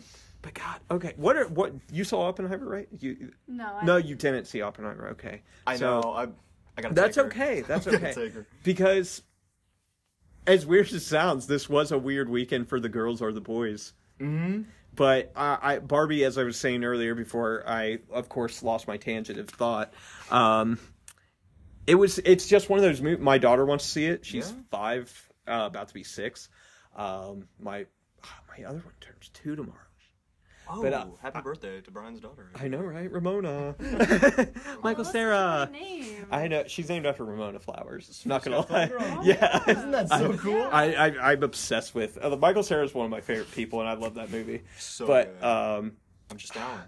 but 0.41 0.53
God, 0.53 0.79
okay. 0.91 1.13
What 1.17 1.35
are 1.35 1.47
what 1.47 1.73
you 1.91 2.03
saw 2.03 2.27
Oppenheimer, 2.27 2.65
right? 2.67 2.87
You 2.99 3.31
No, 3.47 3.65
I, 3.65 3.85
no, 3.85 3.97
you 3.97 4.15
didn't 4.15 4.45
see 4.45 4.61
Oppenheimer. 4.61 5.09
Okay, 5.09 5.41
I 5.65 5.77
So- 5.77 6.01
know. 6.01 6.13
I, 6.13 6.27
I 6.77 6.81
gotta. 6.81 6.93
That's 6.93 7.15
take 7.15 7.23
her. 7.25 7.31
okay. 7.31 7.61
That's 7.67 7.87
I 7.87 7.91
okay. 7.91 8.13
take 8.13 8.33
her. 8.33 8.45
Because, 8.63 9.23
as 10.45 10.65
weird 10.65 10.85
as 10.87 10.93
it 10.93 10.99
sounds, 11.01 11.47
this 11.47 11.67
was 11.67 11.91
a 11.91 11.97
weird 11.97 12.29
weekend 12.29 12.69
for 12.69 12.79
the 12.79 12.89
girls 12.89 13.21
or 13.21 13.31
the 13.31 13.41
boys. 13.41 13.93
Mm-hmm. 14.19 14.63
But 14.95 15.31
uh, 15.35 15.57
I 15.61 15.79
Barbie, 15.79 16.23
as 16.23 16.37
I 16.37 16.43
was 16.43 16.57
saying 16.57 16.83
earlier, 16.83 17.13
before 17.13 17.63
I, 17.67 17.99
of 18.11 18.29
course, 18.29 18.63
lost 18.63 18.87
my 18.87 18.97
tangent 18.97 19.37
of 19.39 19.47
thought. 19.49 19.93
Um, 20.31 20.79
it 21.88 21.95
was. 21.95 22.19
It's 22.19 22.47
just 22.47 22.69
one 22.69 22.78
of 22.80 22.84
those. 22.84 23.02
Mo- 23.02 23.17
my 23.17 23.38
daughter 23.39 23.65
wants 23.65 23.86
to 23.86 23.89
see 23.89 24.06
it. 24.06 24.26
She's 24.26 24.50
Yeah. 24.52 24.58
five, 24.69 25.30
uh, 25.47 25.63
about 25.65 25.88
to 25.88 25.93
be 25.93 26.04
six. 26.04 26.50
Um, 26.95 27.47
my 27.60 27.86
my 28.58 28.63
other 28.65 28.80
one 28.80 28.93
turns 29.02 29.30
two 29.34 29.56
tomorrow. 29.56 29.80
Oh, 30.69 30.82
but 30.82 30.91
uh, 30.91 31.06
happy 31.21 31.39
birthday 31.39 31.80
to 31.80 31.91
Brian's 31.91 32.19
daughter. 32.19 32.52
I 32.54 32.67
know, 32.67 32.80
right, 32.82 33.10
Ramona, 33.10 33.73
Michael 34.84 35.06
that's 35.06 35.12
Cera. 35.13 35.63
a 35.63 35.67
great 35.71 35.82
name. 35.82 36.26
I 36.30 36.50
know 36.50 36.65
she's 36.67 36.89
named 36.89 37.06
after 37.06 37.23
Ramona 37.23 37.60
Flowers. 37.60 38.21
Not 38.26 38.43
gonna 38.43 38.63
Scott 38.63 38.71
lie. 38.71 38.88
Pilgrim? 38.88 39.19
Yeah. 39.23 39.63
Isn't 39.65 39.91
that 39.91 40.10
so 40.10 40.32
Yeah. 40.32 40.38
cool? 40.38 40.62
I, 40.69 40.93
I 40.93 41.32
I'm 41.32 41.43
obsessed 41.43 41.95
with 41.95 42.17
uh, 42.21 42.36
Michael 42.36 42.63
Cera 42.63 42.84
is 42.84 42.93
one 42.93 43.06
of 43.06 43.12
my 43.12 43.21
favorite 43.21 43.50
people, 43.54 43.80
and 43.80 43.88
I 43.88 43.93
love 43.93 44.15
that 44.15 44.30
movie. 44.30 44.63
So 44.78 45.08
but 45.08 45.39
good. 45.39 45.47
um, 45.47 45.93
I'm 46.32 46.38
just 46.38 46.54
down. 46.54 46.82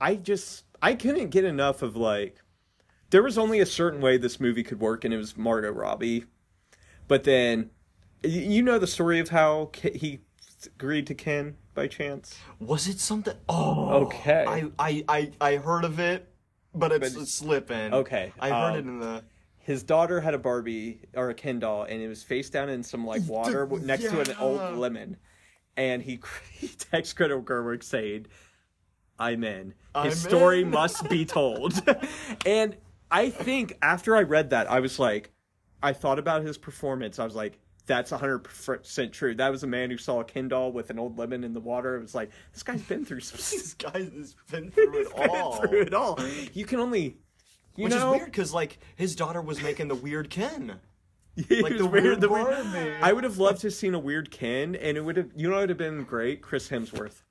I 0.00 0.14
just 0.14 0.64
I 0.80 0.94
couldn't 0.94 1.28
get 1.30 1.44
enough 1.44 1.82
of 1.82 1.96
like 1.96 2.36
there 3.10 3.22
was 3.22 3.38
only 3.38 3.60
a 3.60 3.66
certain 3.66 4.00
way 4.00 4.16
this 4.16 4.38
movie 4.40 4.62
could 4.62 4.80
work, 4.80 5.04
and 5.04 5.12
it 5.14 5.16
was 5.16 5.36
Margot 5.36 5.70
Robbie. 5.70 6.24
But 7.06 7.24
then, 7.24 7.70
you 8.22 8.62
know 8.62 8.78
the 8.78 8.86
story 8.86 9.18
of 9.18 9.30
how 9.30 9.70
he 9.82 10.20
agreed 10.66 11.06
to 11.06 11.14
Ken 11.14 11.56
by 11.74 11.86
chance. 11.86 12.38
Was 12.58 12.86
it 12.88 13.00
something? 13.00 13.34
Oh, 13.48 14.04
Okay. 14.04 14.44
I 14.46 14.64
I 14.78 15.04
I, 15.08 15.30
I 15.40 15.56
heard 15.56 15.84
of 15.84 15.98
it, 16.00 16.28
but 16.74 16.92
it's, 16.92 17.14
But- 17.14 17.28
slipping. 17.28 17.94
Okay, 17.94 18.32
I 18.40 18.48
heard 18.50 18.72
um, 18.72 18.74
it 18.76 18.78
in 18.80 19.00
the. 19.00 19.24
His 19.58 19.82
daughter 19.82 20.18
had 20.20 20.32
a 20.32 20.38
Barbie 20.38 21.02
or 21.14 21.28
a 21.28 21.34
Ken 21.34 21.58
doll, 21.58 21.82
and 21.82 22.00
it 22.00 22.08
was 22.08 22.22
face 22.22 22.48
down 22.48 22.70
in 22.70 22.82
some 22.82 23.06
like 23.06 23.22
water 23.26 23.66
next 23.82 24.04
to 24.04 24.20
an 24.20 24.34
old 24.38 24.76
lemon. 24.78 25.16
And 25.76 26.02
he 26.02 26.20
he 26.52 26.68
texts 26.68 27.12
Greta 27.14 27.38
Gerwig 27.38 27.82
saying, 27.82 28.26
"I'm 29.18 29.44
in. 29.44 29.74
His 30.02 30.24
I'm 30.24 30.30
story 30.30 30.62
in." 30.62 30.70
must 30.70 31.08
be 31.08 31.24
told." 31.24 31.80
and 32.46 32.76
I 33.10 33.30
think 33.30 33.76
after 33.82 34.16
I 34.16 34.22
read 34.22 34.50
that, 34.50 34.70
I 34.70 34.80
was 34.80 34.98
like, 34.98 35.30
I 35.82 35.92
thought 35.92 36.18
about 36.18 36.42
his 36.42 36.58
performance. 36.58 37.18
I 37.18 37.24
was 37.24 37.34
like, 37.34 37.58
that's 37.86 38.10
100% 38.10 39.12
true. 39.12 39.34
That 39.34 39.50
was 39.50 39.62
a 39.62 39.66
man 39.66 39.90
who 39.90 39.96
saw 39.96 40.20
a 40.20 40.24
Ken 40.24 40.48
doll 40.48 40.72
with 40.72 40.90
an 40.90 40.98
old 40.98 41.18
lemon 41.18 41.42
in 41.42 41.54
the 41.54 41.60
water. 41.60 41.96
It 41.96 42.02
was 42.02 42.14
like, 42.14 42.30
this 42.52 42.62
guy's 42.62 42.82
been 42.82 43.04
through 43.04 43.20
some 43.20 43.36
This 43.58 43.74
guy 43.74 44.02
has 44.02 44.36
been 44.50 44.70
through 44.72 45.00
it 45.00 45.16
been 45.16 45.30
all. 45.30 45.56
through 45.56 45.82
it 45.82 45.94
all. 45.94 46.18
You 46.52 46.66
can 46.66 46.80
only, 46.80 47.16
you 47.76 47.84
Which 47.84 47.94
know, 47.94 48.12
is 48.12 48.18
weird 48.18 48.30
because 48.30 48.52
like 48.52 48.78
his 48.96 49.16
daughter 49.16 49.40
was 49.40 49.62
making 49.62 49.88
the 49.88 49.94
weird 49.94 50.30
Ken. 50.30 50.80
Like 51.50 51.78
the 51.78 51.86
weird 51.86 52.20
the 52.20 52.28
weird-. 52.28 52.96
I 53.00 53.12
would 53.12 53.22
have 53.22 53.38
loved 53.38 53.60
to 53.60 53.68
have 53.68 53.74
seen 53.74 53.94
a 53.94 53.98
weird 54.00 54.32
Ken, 54.32 54.74
and 54.74 54.96
it 54.96 55.04
would 55.04 55.16
have, 55.16 55.30
you 55.36 55.48
know, 55.48 55.58
it 55.58 55.60
would 55.60 55.68
have 55.68 55.78
been 55.78 56.02
great. 56.02 56.42
Chris 56.42 56.68
Hemsworth. 56.68 57.22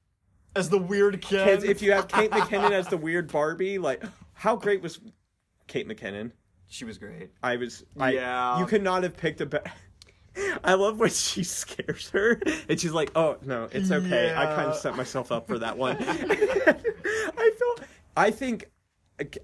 As 0.55 0.69
the 0.69 0.77
weird 0.77 1.21
Ken. 1.21 1.61
If 1.65 1.81
you 1.81 1.91
have 1.91 2.07
Kate 2.07 2.31
McKinnon 2.31 2.71
as 2.71 2.87
the 2.87 2.95
weird 2.95 3.29
Barbie, 3.29 3.77
like, 3.79 4.01
how 4.33 4.55
great 4.55 4.81
was 4.81 5.01
Kate 5.67 5.87
McKinnon? 5.87 6.31
she 6.69 6.83
was 6.83 6.97
great. 6.97 7.29
I 7.41 7.55
was, 7.55 7.85
I, 7.97 8.11
Yeah. 8.11 8.59
you 8.59 8.65
could 8.65 8.83
not 8.83 9.03
have 9.03 9.15
picked 9.15 9.39
a 9.39 9.45
better. 9.45 9.71
I 10.63 10.73
love 10.73 10.99
when 10.99 11.09
she 11.09 11.43
scares 11.43 12.09
her, 12.11 12.39
and 12.69 12.79
she's 12.79 12.91
like, 12.91 13.11
"Oh 13.15 13.37
no, 13.43 13.69
it's 13.71 13.89
okay. 13.89 14.33
I 14.35 14.45
kind 14.53 14.69
of 14.69 14.75
set 14.75 14.95
myself 14.95 15.31
up 15.31 15.47
for 15.47 15.57
that 15.59 15.77
one." 15.77 15.97
I 16.01 17.51
feel, 17.57 17.85
I 18.15 18.29
think, 18.31 18.69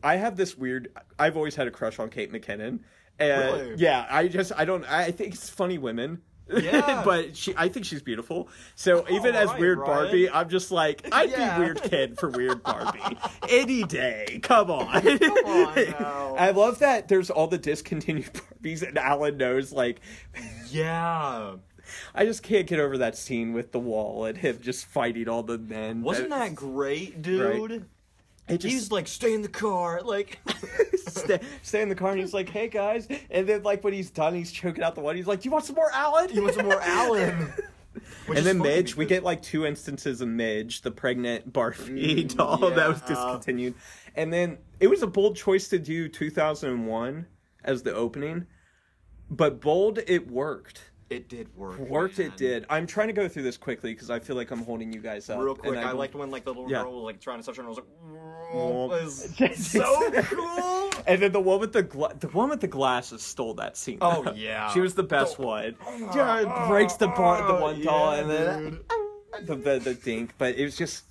I 0.04 0.18
have 0.18 0.36
this 0.36 0.56
weird. 0.58 0.90
I've 1.18 1.36
always 1.38 1.56
had 1.56 1.68
a 1.68 1.72
crush 1.72 1.98
on 1.98 2.10
Kate 2.10 2.32
McKinnon, 2.32 2.80
and 3.20 3.54
Really? 3.58 3.76
yeah, 3.78 4.06
I 4.10 4.28
just, 4.28 4.52
I 4.56 4.66
don't, 4.66 4.84
I 4.86 5.10
think 5.12 5.34
it's 5.34 5.50
funny 5.50 5.78
women. 5.80 6.22
Yeah. 6.52 7.02
but 7.06 7.36
she, 7.38 7.54
I 7.58 7.70
think 7.70 7.86
she's 7.86 8.02
beautiful. 8.02 8.50
So 8.76 9.06
even 9.10 9.36
as 9.36 9.50
weird. 9.58 9.80
Barbie, 9.80 10.30
I'm 10.30 10.50
just 10.50 10.72
like, 10.72 11.08
I'd 11.12 11.32
Yeah. 11.32 11.58
be 11.58 11.64
weird 11.64 11.82
kid 11.82 12.20
for 12.20 12.30
weird 12.30 12.64
Barbie 12.64 13.00
any 13.50 13.84
day. 13.84 14.40
Come 14.44 14.70
on. 14.72 15.02
Come 15.02 15.32
on. 15.46 15.78
I 16.38 16.52
love 16.52 16.80
that 16.80 17.08
there's 17.08 17.30
all 17.30 17.48
the 17.48 17.58
discontinued 17.58 18.32
Barbies, 18.34 18.88
and 18.88 18.98
Alan 18.98 19.38
knows, 19.38 19.72
like, 19.72 20.02
Yeah. 20.70 21.56
I 22.16 22.26
just 22.26 22.44
can't 22.44 22.66
get 22.66 22.80
over 22.80 22.98
that 23.00 23.18
scene 23.18 23.52
with 23.54 23.72
the 23.74 23.80
wall 23.80 24.26
and 24.26 24.38
him 24.38 24.60
just 24.62 24.86
fighting 24.86 25.28
all 25.28 25.44
the 25.44 25.58
men. 25.58 26.02
Wasn't 26.02 26.30
that 26.30 26.56
great, 26.56 27.22
dude? 27.22 27.72
It 27.72 27.84
just, 28.50 28.66
He's 28.66 28.92
like, 28.92 29.08
stay 29.08 29.34
in 29.34 29.42
the 29.42 29.48
car. 29.50 30.02
Like, 30.04 30.40
stay, 31.08 31.40
stay 31.62 31.82
in 31.82 31.90
the 31.90 31.96
car 31.96 32.12
and 32.12 32.20
he's 32.20 32.34
like, 32.34 32.50
hey 32.50 32.68
guys. 32.68 33.08
And 33.30 33.48
then, 33.48 33.64
like, 33.64 33.84
when 33.84 33.94
he's 33.94 34.10
done, 34.10 34.34
he's 34.34 34.52
choking 34.52 34.84
out 34.84 34.96
the 34.96 35.02
one. 35.02 35.16
He's 35.16 35.28
like, 35.28 35.42
do 35.42 35.48
you 35.48 35.52
want 35.52 35.66
some 35.66 35.76
more 35.76 35.92
Alan? 35.92 36.30
you 36.34 36.44
want 36.44 36.56
some 36.56 36.66
more 36.66 36.82
Alan? 36.82 37.54
Which 38.26 38.38
and 38.38 38.48
then 38.48 38.58
Midge, 38.58 38.96
we 38.96 39.06
get 39.06 39.24
like 39.24 39.42
two 39.42 39.66
instances 39.66 40.22
of 40.22 40.28
Midge, 40.28 40.82
the 40.82 40.92
pregnant 40.92 41.52
Barbie 41.54 42.24
Mm, 42.26 42.36
doll 42.36 42.58
that 42.58 42.90
was 42.90 43.02
yeah. 43.02 43.08
discontinued. 43.08 43.76
And 44.16 44.32
then 44.34 44.58
it 44.80 44.88
was 44.88 45.04
a 45.04 45.08
bold 45.08 45.36
choice 45.36 45.68
to 45.70 45.80
do 45.80 46.08
2001 46.08 47.26
as 47.64 47.84
the 47.84 47.94
opening, 47.94 48.48
but 49.30 49.62
bold, 49.62 50.00
it 50.08 50.30
worked. 50.30 50.90
It 51.10 51.30
did 51.30 51.56
work. 51.56 51.78
Worked, 51.80 52.18
man. 52.18 52.28
it 52.28 52.38
did. 52.38 52.66
I'm 52.70 52.88
trying 52.88 53.08
to 53.08 53.14
go 53.14 53.28
through 53.28 53.44
this 53.44 53.58
quickly 53.58 53.94
because 53.94 54.10
I 54.10 54.20
feel 54.20 54.36
like 54.36 54.50
I'm 54.52 54.64
holding 54.64 54.92
you 54.92 55.00
guys 55.00 55.30
up. 55.30 55.40
Real 55.42 55.54
quick, 55.56 55.78
I, 55.78 55.84
don't- 55.84 55.98
liked 55.98 56.16
when 56.16 56.32
like 56.32 56.44
the 56.46 56.52
little 56.52 56.70
Yeah. 56.72 56.84
girl 56.84 56.94
was 56.96 57.04
like 57.04 57.22
trying 57.22 57.40
to 57.40 57.46
touch 57.46 57.58
her, 57.58 57.62
and 57.62 57.68
I 57.68 57.70
was 57.70 57.78
like, 57.78 57.88
Oh. 58.54 58.88
"Whoa, 58.88 59.00
this 59.02 59.40
is 59.42 59.72
so 59.72 60.12
cool. 60.24 60.92
And 61.08 61.22
then 61.22 61.32
the 61.34 61.40
one 61.42 61.60
with 61.60 61.74
the 61.74 61.84
gla- 61.84 62.16
the 62.18 62.28
one 62.30 62.50
with 62.50 62.62
the 62.62 62.68
glasses 62.68 63.22
stole 63.22 63.54
that 63.56 63.76
scene. 63.78 63.98
Oh, 64.02 64.32
yeah. 64.36 64.70
she 64.72 64.80
was 64.80 64.94
the 64.96 65.04
best 65.04 65.38
The- 65.38 65.44
one. 65.44 65.76
Yeah, 66.16 66.40
it 66.42 66.68
breaks 66.70 66.94
the 66.94 67.08
bar, 67.08 67.46
the 67.46 67.62
one 67.62 67.80
oh, 67.82 67.84
doll, 67.84 68.14
Yeah, 68.16 68.22
and 68.22 68.30
then 68.30 68.80
the, 69.46 69.56
the 69.56 69.80
the 69.80 69.94
dink. 69.96 70.34
But 70.38 70.56
it 70.56 70.64
was 70.64 70.78
just. 70.78 71.04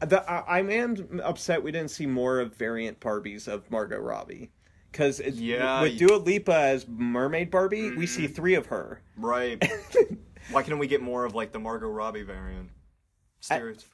The, 0.00 0.22
I, 0.30 0.58
I 0.58 0.60
am 0.60 1.20
upset 1.24 1.62
we 1.62 1.72
didn't 1.72 1.90
see 1.90 2.04
more 2.06 2.38
of 2.38 2.54
variant 2.54 3.00
Barbies 3.00 3.48
of 3.48 3.68
Margot 3.70 3.98
Robbie. 3.98 4.50
Because 4.96 5.20
Yeah, 5.20 5.82
with 5.82 5.98
Dua 5.98 6.16
Lipa 6.16 6.54
as 6.54 6.88
Mermaid 6.88 7.50
Barbie, 7.50 7.90
we 7.90 8.06
see 8.06 8.26
mm. 8.26 8.34
three 8.34 8.54
of 8.54 8.66
her. 8.66 9.02
Right. 9.18 9.62
Why 10.50 10.62
can't 10.62 10.78
we 10.78 10.86
get 10.86 11.02
more 11.02 11.26
of 11.26 11.34
like 11.34 11.52
the 11.52 11.58
Margot 11.58 11.90
Robbie 11.90 12.22
variant? 12.22 12.70
Stereotypical. 13.42 13.84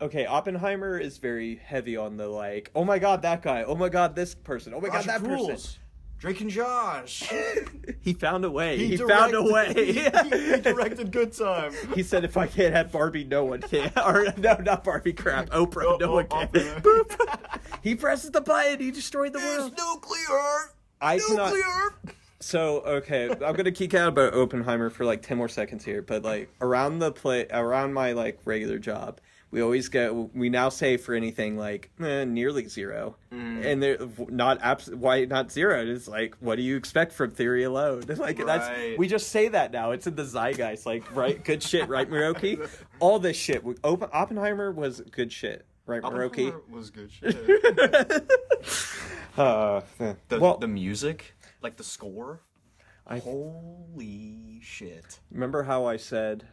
Okay, 0.00 0.26
Oppenheimer 0.26 0.98
is 0.98 1.18
very 1.18 1.56
heavy 1.56 1.96
on 1.96 2.16
the 2.16 2.28
like, 2.28 2.70
oh 2.76 2.84
my 2.84 2.98
god, 2.98 3.22
that 3.22 3.42
guy, 3.42 3.64
oh 3.64 3.74
my 3.74 3.88
god, 3.88 4.14
this 4.14 4.34
person, 4.34 4.72
oh 4.74 4.80
my 4.80 4.88
god, 4.88 5.06
Roger 5.06 5.06
that 5.06 5.24
person. 5.24 5.80
Drake 6.22 6.40
and 6.40 6.50
Josh. 6.50 7.28
He 8.00 8.12
found 8.12 8.44
a 8.44 8.50
way. 8.50 8.78
He, 8.78 8.96
directed- 8.96 9.12
found 9.12 9.34
a 9.34 9.42
way. 9.42 9.72
he 9.92 10.60
directed 10.60 11.10
Good 11.10 11.32
Time. 11.32 11.72
He 11.96 12.04
said, 12.04 12.24
"If 12.24 12.36
I 12.36 12.46
can't 12.46 12.72
have 12.72 12.92
Barbie, 12.92 13.24
no 13.24 13.44
one 13.44 13.60
can." 13.60 13.90
Or 14.06 14.32
no, 14.36 14.54
not 14.58 14.84
Barbie. 14.84 15.14
Crap, 15.14 15.50
Oprah. 15.50 15.82
Oh, 15.84 15.96
no 15.96 16.10
oh, 16.10 16.14
one 16.14 16.28
oh, 16.30 16.46
can. 16.46 16.48
Oprah. 16.48 16.80
Boop. 16.80 17.58
he 17.82 17.96
presses 17.96 18.30
the 18.30 18.40
button. 18.40 18.78
He 18.78 18.92
destroyed 18.92 19.32
the 19.32 19.40
world. 19.40 19.72
Nuclear. 19.76 20.70
I 21.00 21.18
cannot. 21.18 21.54
Nuclear. 21.54 22.14
So 22.38 22.82
okay, 22.82 23.28
I'm 23.28 23.56
gonna 23.56 23.72
geek 23.72 23.92
out 23.94 24.10
about 24.10 24.32
Oppenheimer 24.34 24.90
for 24.90 25.04
like 25.04 25.22
ten 25.22 25.38
more 25.38 25.48
seconds 25.48 25.84
here. 25.84 26.02
But 26.02 26.22
like 26.22 26.54
around 26.60 27.00
the 27.00 27.10
play, 27.10 27.48
around 27.50 27.94
my 27.94 28.12
like 28.12 28.38
regular 28.44 28.78
job, 28.78 29.20
we 29.52 29.60
always 29.62 29.88
get. 29.88 30.12
We 30.34 30.48
now 30.48 30.68
say 30.70 30.96
for 30.96 31.14
anything 31.14 31.56
like 31.56 31.90
eh, 32.00 32.24
nearly 32.24 32.66
zero, 32.66 33.16
Mm. 33.30 33.64
and 33.64 33.82
they're 33.82 33.98
not 34.28 34.58
abs- 34.62 34.90
Why 34.90 35.24
not 35.26 35.52
zero? 35.52 35.86
It's 35.86 36.08
like 36.08 36.34
what 36.40 36.56
do 36.56 36.62
you 36.62 36.76
expect 36.76 37.12
from 37.12 37.30
theory 37.30 37.62
alone? 37.62 38.02
Like 38.16 38.44
that's 38.44 38.98
we 38.98 39.06
just 39.06 39.28
say 39.28 39.48
that 39.48 39.70
now. 39.70 39.92
It's 39.92 40.06
in 40.08 40.16
the 40.16 40.24
zeitgeist. 40.24 40.86
Like 40.86 41.14
right, 41.14 41.42
good 41.44 41.62
shit, 41.62 41.88
right, 41.88 42.10
Muroki? 42.10 42.68
All 42.98 43.18
this 43.20 43.36
shit. 43.36 43.62
Open, 43.84 44.08
Oppenheimer 44.12 44.72
was 44.72 45.00
good 45.12 45.32
shit, 45.32 45.66
right? 45.86 46.02
Oppenheimer 46.02 46.62
was 46.70 46.90
good 46.90 47.12
shit. 47.12 47.36
Uh, 49.36 49.80
eh. 49.98 50.12
The, 50.28 50.38
well, 50.38 50.58
the 50.58 50.68
music, 50.68 51.34
like 51.62 51.76
the 51.78 51.84
score. 51.84 52.42
I 53.06 53.18
Holy 53.18 54.60
shit. 54.62 55.20
Remember 55.30 55.62
how 55.62 55.86
I 55.86 55.96
said 55.96 56.44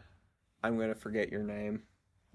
I'm 0.63 0.77
gonna 0.79 0.95
forget 0.95 1.29
your 1.29 1.43
name? 1.43 1.83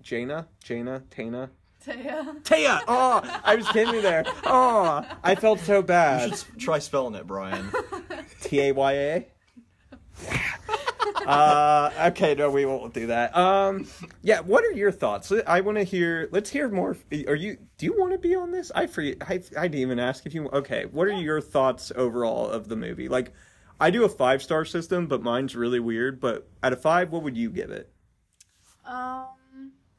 Jaina? 0.03 0.47
Jaina? 0.63 1.03
Tana? 1.11 1.51
Taya. 1.85 2.43
Taya! 2.43 2.81
Oh, 2.89 3.41
I 3.45 3.57
was 3.57 3.69
kidding 3.69 3.93
me 3.93 4.01
there. 4.01 4.25
Oh, 4.45 5.05
I 5.23 5.35
felt 5.35 5.61
so 5.61 5.77
You 5.79 5.83
bad. 5.83 6.37
should 6.37 6.59
try 6.59 6.79
spelling 6.79 7.15
it, 7.15 7.27
Brian. 7.27 7.71
T 8.43 8.61
A 8.61 8.73
Y 8.73 8.93
A. 8.93 9.27
Uh, 11.27 11.91
okay, 12.09 12.35
no, 12.35 12.51
we 12.51 12.67
won't 12.67 12.93
do 12.93 13.07
that. 13.07 13.35
Um, 13.35 13.87
yeah, 14.23 14.41
what 14.41 14.63
are 14.65 14.73
your 14.73 14.93
thoughts? 14.93 15.33
I 15.47 15.61
want 15.63 15.79
to 15.79 15.85
hear. 15.85 16.29
Let's 16.33 16.51
hear 16.51 16.69
more. 16.69 16.99
Are 17.27 17.35
you? 17.35 17.57
Do 17.79 17.87
you 17.87 17.95
want 17.99 18.13
to 18.13 18.19
be 18.19 18.35
on 18.35 18.51
this? 18.51 18.71
I 18.75 18.87
forget. 18.87 19.17
I, 19.23 19.35
I 19.57 19.69
didn't 19.69 19.75
even 19.77 19.99
ask 19.99 20.27
if 20.27 20.35
you. 20.35 20.49
Okay, 20.51 20.85
what 20.85 21.09
are 21.09 21.13
your 21.13 21.41
thoughts 21.41 21.91
overall 21.97 22.49
of 22.51 22.69
the 22.69 22.77
movie? 22.77 23.09
Like, 23.09 23.33
I 23.81 23.91
do 23.91 24.05
a 24.05 24.09
five 24.09 24.43
star 24.43 24.67
system, 24.67 25.07
but 25.07 25.23
mine's 25.23 25.57
really 25.57 25.81
weird. 25.81 26.21
But 26.21 26.47
out 26.63 26.75
of 26.75 26.83
five, 26.83 27.11
what 27.11 27.23
would 27.23 27.39
you 27.39 27.49
give 27.49 27.71
it? 27.71 27.91
Um, 28.85 29.27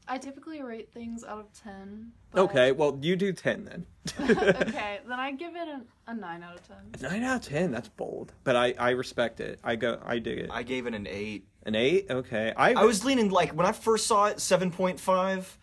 I 0.08 0.18
typically 0.18 0.62
rate 0.62 0.92
things 0.94 1.24
out 1.24 1.40
of 1.40 1.54
ten. 1.54 2.12
but- 2.32 2.42
Okay, 2.42 2.72
well, 2.72 2.98
you 3.02 3.16
do 3.16 3.34
10 3.34 3.66
then. 3.66 3.86
okay, 4.20 5.00
then 5.08 5.20
I 5.20 5.32
give 5.32 5.56
it 5.56 5.68
a, 5.68 5.82
a 6.08 6.14
nine 6.14 6.44
out 6.44 6.56
of 6.56 6.68
ten. 6.68 7.10
9 7.12 7.24
out 7.24 7.38
of 7.38 7.42
10, 7.48 7.72
that's 7.72 7.90
bold. 7.90 8.34
But 8.44 8.56
I, 8.56 8.74
I 8.78 8.90
respect 8.92 9.40
it. 9.40 9.60
I 9.64 9.76
go 9.76 10.00
I 10.06 10.20
dig 10.20 10.40
it. 10.40 10.50
I 10.52 10.64
gave 10.64 10.86
it 10.86 10.94
an 10.94 11.08
eight. 11.10 11.48
An 11.64 11.74
8? 11.76 12.08
Okay. 12.12 12.54
I, 12.56 12.74
I 12.74 12.84
was 12.86 13.04
leaning 13.04 13.30
like 13.32 13.52
when 13.54 13.66
I 13.66 13.72
first 13.72 14.06
saw 14.06 14.26
it, 14.28 14.40
seven 14.40 14.70
point 14.70 15.00
five, 15.00 15.58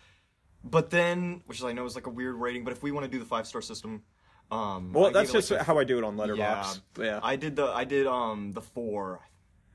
but 0.65 0.91
then, 0.91 1.43
which 1.47 1.63
I 1.63 1.73
know 1.73 1.85
is 1.85 1.95
like 1.95 2.07
a 2.09 2.11
weird 2.11 2.35
rating, 2.35 2.65
but 2.65 2.73
if 2.73 2.83
we 2.83 2.91
want 2.91 3.05
to 3.05 3.11
do 3.11 3.21
the 3.21 3.25
five 3.25 3.47
star 3.47 3.63
system, 3.63 4.03
um, 4.51 4.93
Well, 4.93 5.07
I 5.07 5.13
that's 5.13 5.31
just 5.31 5.51
like, 5.53 5.61
a- 5.61 5.65
how 5.65 5.79
I 5.79 5.85
do 5.85 5.99
it 5.99 6.05
on 6.05 6.17
Letterboxd. 6.17 6.81
Yeah. 6.99 7.21
I 7.23 7.37
did 7.37 7.55
the 7.55 7.67
I 7.67 7.85
did 7.85 8.07
um 8.09 8.51
the 8.53 8.61
four. 8.63 9.21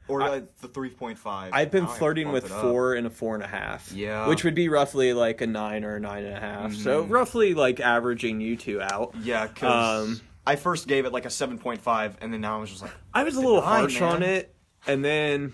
Or 0.08 0.22
I- 0.22 0.28
uh, 0.38 0.42
the 0.62 0.68
three 0.68 0.90
point 0.90 1.18
five. 1.18 1.52
I've 1.54 1.72
been 1.72 1.88
flirting 1.88 2.32
with 2.32 2.48
four 2.48 2.94
and 2.96 3.08
a 3.08 3.10
four 3.10 3.36
and 3.36 3.44
a 3.44 3.48
half. 3.48 3.92
Yeah. 3.92 4.28
Which 4.28 4.44
would 4.44 4.56
be 4.56 4.70
roughly 4.70 5.14
like 5.14 5.42
a 5.42 5.48
nine 5.48 5.84
or 5.84 5.96
a 5.96 6.00
nine 6.00 6.24
and 6.26 6.36
a 6.38 6.40
half. 6.40 6.74
So 6.74 7.04
Mhm. 7.06 7.10
roughly 7.10 7.54
like 7.54 7.80
averaging 7.80 8.40
you 8.42 8.56
two 8.58 8.82
out. 8.82 9.16
Yeah, 9.22 9.48
because 9.48 10.08
Um, 10.10 10.22
I 10.46 10.56
first 10.56 10.88
gave 10.88 11.06
it 11.06 11.12
like 11.12 11.26
a 11.26 11.30
seven 11.30 11.58
point 11.58 11.82
five, 11.82 12.18
and 12.22 12.32
then 12.34 12.42
now 12.42 12.58
I 12.58 12.62
was 12.62 12.70
just 12.70 12.82
like, 12.82 12.92
I 13.14 13.24
was 13.24 13.36
a 13.36 13.40
little 13.42 13.62
Nine, 13.62 13.80
harsh 13.82 14.02
on 14.02 14.24
it, 14.24 14.56
and 14.88 15.04
then 15.04 15.54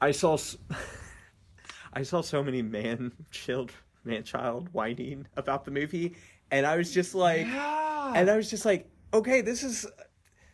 I 0.00 0.10
saw 0.10 0.36
I 1.92 2.02
saw 2.02 2.20
so 2.20 2.42
many 2.42 2.62
man 2.62 3.12
child 3.30 3.72
man 4.04 4.22
child 4.24 4.68
whining 4.72 5.26
about 5.36 5.64
the 5.64 5.70
movie, 5.70 6.16
and 6.50 6.66
I 6.66 6.76
was 6.76 6.92
just 6.92 7.14
like, 7.14 7.46
yeah, 7.46 8.12
and 8.14 8.30
I 8.30 8.36
was 8.36 8.48
just 8.50 8.64
like, 8.64 8.88
okay, 9.12 9.40
this 9.42 9.62
is 9.62 9.86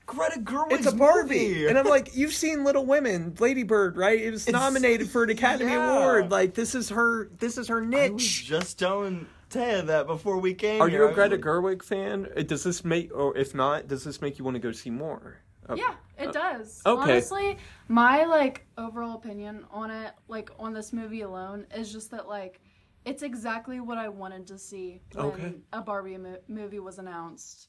Greta 0.07 0.39
Gerwig's 0.41 0.87
it's 0.87 0.87
a 0.87 0.97
Barbie, 0.97 1.49
movie. 1.49 1.67
and 1.67 1.77
I'm 1.77 1.87
like, 1.87 2.15
you've 2.17 2.33
seen 2.33 2.63
Little 2.65 2.87
Women, 2.87 3.35
Lady 3.41 3.65
Bird, 3.65 3.97
right? 3.97 4.21
It 4.21 4.31
was 4.31 4.47
It's- 4.47 4.61
nominated 4.61 5.11
for 5.11 5.25
an 5.25 5.31
Academy 5.31 5.73
yeah. 5.73 5.97
Award. 5.99 6.31
Like 6.31 6.55
this 6.55 6.75
is 6.77 6.89
her, 6.91 7.29
this 7.39 7.59
is 7.59 7.69
her 7.69 7.79
I 7.79 7.81
was 7.81 7.89
niche. 7.89 8.45
just 8.47 8.79
telling 8.79 9.27
Ted 9.51 9.89
that 9.89 10.07
before 10.07 10.39
we 10.39 10.55
came. 10.55 10.81
Are 10.81 10.89
here. 10.89 11.05
you 11.05 11.11
a 11.11 11.13
Greta 11.13 11.35
like, 11.37 11.45
Gerwig 11.45 11.83
fan? 11.83 12.29
Uh, 12.37 12.43
Does 12.43 12.63
this 12.63 12.85
make, 12.85 13.13
or 13.15 13.37
if 13.37 13.55
not, 13.55 13.89
does 13.89 14.05
this 14.05 14.21
make 14.23 14.39
you 14.39 14.45
want 14.45 14.55
to 14.55 14.61
go 14.61 14.71
see 14.73 14.91
more? 14.91 15.39
Uh, 15.69 15.75
Yeah, 15.75 15.95
it 16.19 16.33
does. 16.33 16.81
okay. 16.87 17.03
Honestly, 17.13 17.59
my 17.89 18.25
like 18.27 18.65
overall 18.79 19.17
opinion 19.17 19.65
on 19.73 19.91
it, 19.91 20.13
like 20.29 20.51
on 20.61 20.73
this 20.73 20.93
movie 20.93 21.23
alone, 21.23 21.67
is 21.75 21.93
just 21.93 22.13
that 22.13 22.29
like 22.29 22.61
it's 23.05 23.23
exactly 23.25 23.81
what 23.81 23.99
I 23.99 24.09
wanted 24.09 24.47
to 24.49 24.59
see 24.59 25.01
when 25.15 25.27
Okay. 25.27 25.55
a 25.73 25.81
Barbie 25.83 26.17
mo- 26.19 26.39
movie 26.47 26.79
was 26.79 26.99
announced. 27.01 27.69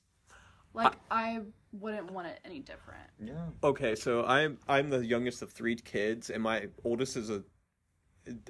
Like 0.76 0.94
I 1.10 1.42
wouldn't 1.80 2.12
want 2.12 2.28
it 2.28 2.40
any 2.46 2.60
different. 2.60 3.04
Yeah. 3.24 3.34
Okay, 3.64 3.96
so 3.96 4.26
I'm 4.26 4.58
I'm 4.68 4.90
the 4.90 5.06
youngest 5.06 5.42
of 5.42 5.52
three 5.52 5.76
kids, 5.76 6.30
and 6.30 6.42
my 6.44 6.68
oldest 6.84 7.18
is 7.18 7.30
a 7.30 7.44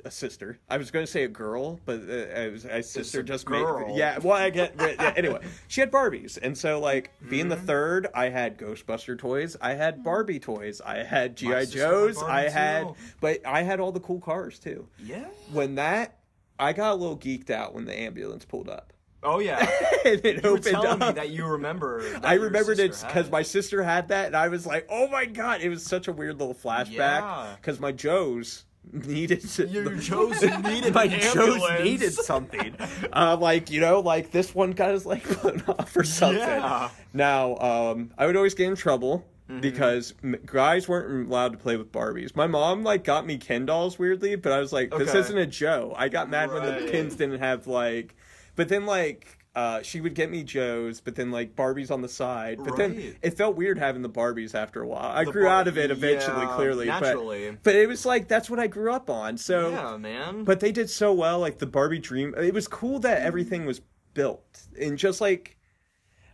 a 0.05 0.09
sister. 0.09 0.57
I 0.67 0.77
was 0.77 0.89
going 0.89 1.05
to 1.05 1.11
say 1.11 1.23
a 1.23 1.27
girl, 1.27 1.79
but 1.85 1.99
uh, 2.09 2.33
I 2.35 2.47
was 2.47 2.65
I 2.65 2.81
sister 2.81 3.19
a 3.19 3.23
just 3.23 3.45
girl. 3.45 3.87
made 3.89 3.95
yeah. 3.97 4.17
Well, 4.17 4.35
I 4.35 4.49
get 4.49 4.73
yeah, 4.79 5.13
anyway. 5.15 5.41
She 5.67 5.81
had 5.81 5.91
Barbies, 5.91 6.39
and 6.41 6.57
so 6.57 6.79
like 6.79 7.11
being 7.29 7.47
the 7.49 7.55
Mm-hmm. 7.57 7.65
third, 7.67 8.07
I 8.15 8.29
had 8.29 8.57
Ghostbuster 8.57 9.17
toys, 9.19 9.55
I 9.61 9.75
had 9.75 10.03
Barbie 10.03 10.39
toys, 10.39 10.81
I 10.83 11.03
had 11.03 11.35
GI 11.37 11.45
sister 11.47 11.59
had 11.59 11.69
Joes, 11.89 12.23
I 12.23 12.49
had, 12.49 12.87
too. 12.87 12.95
but 13.21 13.45
I 13.45 13.61
had 13.61 13.79
all 13.79 13.91
the 13.91 13.99
cool 13.99 14.19
cars 14.19 14.57
too. 14.57 14.87
Yeah. 15.03 15.25
When 15.51 15.75
that, 15.75 16.17
I 16.57 16.73
got 16.73 16.93
a 16.93 16.95
little 16.95 17.17
geeked 17.17 17.51
out 17.51 17.75
when 17.75 17.85
the 17.85 17.95
ambulance 17.95 18.45
pulled 18.45 18.69
up. 18.69 18.93
Oh 19.23 19.39
yeah. 19.39 19.59
and 20.05 20.23
it 20.25 20.43
You 20.43 20.49
opened 20.51 20.63
telling 20.65 21.01
up. 21.01 21.09
me 21.09 21.11
that 21.13 21.29
you 21.29 21.45
remember. 21.45 22.03
that 22.13 22.25
I 22.25 22.35
remembered 22.35 22.79
it 22.79 22.91
because 23.05 23.29
my 23.31 23.41
sister 23.41 23.83
had 23.83 24.09
that, 24.09 24.27
and 24.27 24.35
I 24.35 24.47
was 24.47 24.65
like, 24.65 24.87
"Oh 24.89 25.07
my 25.07 25.25
god!" 25.25 25.61
It 25.61 25.69
was 25.69 25.83
such 25.83 26.07
a 26.07 26.13
weird 26.13 26.39
little 26.39 26.53
flashback 26.55 26.91
Yeah. 27.21 27.55
because 27.59 27.79
my 27.79 27.91
Joes 27.91 28.63
needed 28.91 29.41
to, 29.41 29.67
Your 29.67 29.95
Joes 29.97 30.41
needed 30.41 30.93
my 30.93 31.07
Joes 31.07 31.61
needed 31.83 32.13
something. 32.13 32.75
uh, 33.11 33.35
like 33.39 33.69
you 33.71 33.81
know, 33.81 33.99
like 33.99 34.31
this 34.31 34.53
one 34.55 34.71
got 34.71 34.91
his 34.91 35.05
leg 35.05 35.23
blown 35.41 35.63
off 35.67 35.95
or 35.97 36.03
something. 36.03 36.39
Yeah. 36.39 36.89
Now, 37.13 37.57
um, 37.57 38.11
I 38.17 38.27
would 38.27 38.35
always 38.37 38.53
get 38.53 38.67
in 38.67 38.75
trouble. 38.75 39.25
Mm-hmm. 39.49 39.61
Because 39.61 40.13
guys 40.45 40.89
weren't 40.89 41.27
allowed 41.29 41.53
to 41.53 41.57
play 41.57 41.77
with 41.77 41.89
Barbies. 41.93 42.35
My 42.35 42.47
mom 42.47 42.83
like 42.83 43.05
got 43.05 43.25
me 43.25 43.37
Ken 43.37 43.65
dolls 43.65 43.97
weirdly, 43.97 44.35
but 44.35 44.51
I 44.51 44.59
was 44.59 44.73
like, 44.73 44.91
"This 44.91 45.07
Okay. 45.11 45.19
isn't 45.19 45.37
a 45.37 45.45
Joe." 45.45 45.93
I 45.97 46.09
got 46.09 46.29
mad 46.29 46.51
when 46.51 46.65
the 46.65 46.71
Right. 46.73 46.91
Kens 46.91 47.15
didn't 47.15 47.39
have 47.39 47.65
like, 47.65 48.13
but 48.57 48.67
then 48.67 48.85
like 48.85 49.37
uh, 49.55 49.81
she 49.81 50.01
would 50.01 50.13
get 50.13 50.29
me 50.29 50.43
Joes, 50.43 50.99
but 51.01 51.15
then 51.15 51.31
like 51.31 51.55
Barbies 51.55 51.89
on 51.89 52.01
the 52.03 52.09
side. 52.09 52.59
But 52.63 52.75
then 52.75 53.15
it 53.23 53.31
felt 53.37 53.55
weird 53.55 53.79
having 53.79 54.03
the 54.03 54.09
Barbies 54.09 54.53
after 54.53 54.81
a 54.83 54.87
while. 54.87 55.11
I 55.15 55.23
The 55.23 55.31
grew 55.31 55.47
out 55.47 55.67
of 55.67 55.79
it 55.79 55.89
eventually, 55.89 56.41
yeah, 56.43 56.55
clearly, 56.55 56.85
naturally. 56.85 57.49
but 57.51 57.63
but 57.63 57.75
it 57.75 57.87
was 57.87 58.05
like 58.05 58.27
that's 58.27 58.49
what 58.51 58.59
I 58.59 58.67
grew 58.67 58.91
up 58.91 59.09
on. 59.09 59.35
So, 59.37 59.71
Yeah, 59.71 59.97
man. 59.97 60.43
but 60.43 60.59
they 60.59 60.71
did 60.71 60.89
so 60.91 61.11
well. 61.13 61.39
Like 61.39 61.57
the 61.57 61.65
Barbie 61.65 61.97
Dream, 61.97 62.35
it 62.37 62.53
was 62.53 62.67
cool 62.67 62.99
that 62.99 63.21
everything 63.23 63.65
was 63.65 63.81
built 64.13 64.67
and 64.79 64.97
just 64.97 65.21
like 65.21 65.57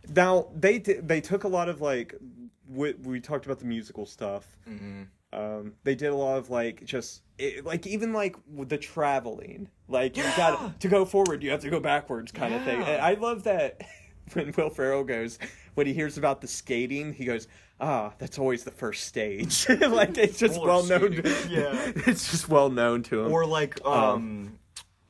now 0.08 0.48
they 0.54 0.78
they 0.78 1.20
took 1.20 1.44
a 1.44 1.48
lot 1.48 1.68
of 1.70 1.80
like 1.80 2.14
we, 2.68 2.92
we 2.94 3.20
talked 3.20 3.46
about 3.46 3.58
the 3.58 3.64
musical 3.66 4.04
stuff. 4.06 4.58
Mhm. 4.68 5.06
Um, 5.34 5.72
they 5.84 5.94
did 5.94 6.08
a 6.10 6.14
lot 6.14 6.38
of 6.38 6.50
like 6.50 6.84
just 6.84 7.22
it, 7.38 7.64
like 7.64 7.86
even 7.86 8.12
like 8.12 8.36
with 8.52 8.68
the 8.68 8.78
traveling, 8.78 9.68
like 9.88 10.16
you 10.16 10.22
got 10.36 10.80
to 10.80 10.88
go 10.88 11.04
forward, 11.04 11.42
you 11.42 11.50
have 11.50 11.60
to 11.60 11.70
go 11.70 11.80
backwards, 11.80 12.30
kind 12.32 12.54
of 12.54 12.62
thing. 12.62 12.80
And 12.82 13.00
I 13.02 13.14
love 13.14 13.44
that 13.44 13.82
when 14.32 14.52
Will 14.56 14.70
Ferrell 14.70 15.04
goes 15.04 15.38
when 15.74 15.86
he 15.86 15.92
hears 15.92 16.16
about 16.18 16.40
the 16.40 16.46
skating, 16.46 17.12
he 17.12 17.24
goes, 17.24 17.48
"Ah, 17.80 18.12
that's 18.18 18.38
always 18.38 18.62
the 18.64 18.70
first 18.70 19.06
stage." 19.06 19.68
like 19.80 20.16
it's 20.16 20.38
just 20.38 20.54
Roller 20.56 20.66
well 20.68 20.82
known. 20.84 21.12
skating, 21.16 21.32
yeah. 21.50 21.92
it's 22.06 22.30
just 22.30 22.48
well 22.48 22.70
known 22.70 23.02
to 23.04 23.22
him. 23.24 23.32
Or 23.32 23.44
like, 23.44 23.84
um, 23.84 24.58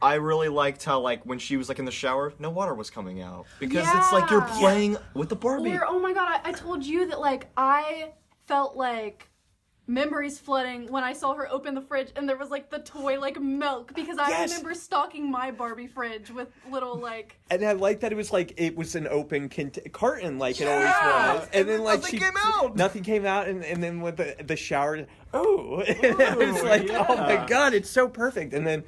I 0.00 0.14
really 0.14 0.48
liked 0.48 0.84
how 0.84 1.00
like 1.00 1.24
when 1.26 1.38
she 1.38 1.56
was 1.58 1.68
like 1.68 1.78
in 1.78 1.84
the 1.84 1.90
shower, 1.92 2.32
no 2.38 2.48
water 2.48 2.72
was 2.74 2.88
coming 2.88 3.20
out 3.20 3.44
because 3.60 3.86
it's 3.94 4.12
like 4.12 4.30
you're 4.30 4.40
Yeah. 4.40 4.58
playing 4.58 4.96
with 5.12 5.28
the 5.28 5.36
Barbie. 5.36 5.72
Or 5.72 5.84
oh 5.86 5.98
my 5.98 6.14
god, 6.14 6.40
I, 6.44 6.48
I 6.48 6.52
told 6.52 6.82
you 6.84 7.08
that 7.08 7.20
like 7.20 7.48
I 7.58 8.12
felt 8.46 8.74
like 8.76 9.28
memories 9.86 10.38
flooding 10.38 10.90
when 10.90 11.04
I 11.04 11.12
saw 11.12 11.34
her 11.34 11.46
open 11.52 11.74
the 11.74 11.80
fridge 11.82 12.08
and 12.16 12.26
there 12.26 12.38
was 12.38 12.48
like 12.48 12.70
the 12.70 12.78
toy 12.78 13.20
like 13.20 13.38
milk 13.38 13.94
because 13.94 14.16
I 14.16 14.28
Yes. 14.30 14.50
remember 14.50 14.74
stocking 14.74 15.30
my 15.30 15.50
Barbie 15.50 15.86
fridge 15.88 16.30
with 16.30 16.48
little 16.70 16.96
like 16.96 17.38
and 17.50 17.62
I 17.64 17.72
like 17.72 18.00
that 18.00 18.10
it 18.10 18.14
was 18.14 18.32
like 18.32 18.54
it 18.56 18.76
was 18.76 18.94
an 18.94 19.06
open 19.06 19.48
cont- 19.50 19.78
carton, 19.92 20.38
like 20.38 20.58
it 20.60 20.66
always 20.68 20.86
was. 20.88 21.48
And, 21.52 21.60
And 21.60 21.68
then 21.68 21.76
then 21.76 21.84
like 21.84 22.00
nothing 22.00 22.10
she 22.18 22.24
came 22.24 22.34
out! 22.38 22.76
nothing 22.76 23.02
came 23.02 23.26
out, 23.26 23.46
and, 23.48 23.62
and 23.64 23.82
then 23.82 24.00
with 24.00 24.16
the 24.16 24.36
the 24.42 24.56
shower, 24.56 25.06
oh, 25.34 25.80
it 25.86 26.36
was 26.38 26.62
Ooh, 26.62 26.64
like, 26.66 26.88
oh 26.90 27.16
my 27.16 27.44
god, 27.46 27.74
it's 27.74 27.90
so 27.90 28.08
perfect. 28.08 28.54
And 28.54 28.66
then 28.66 28.84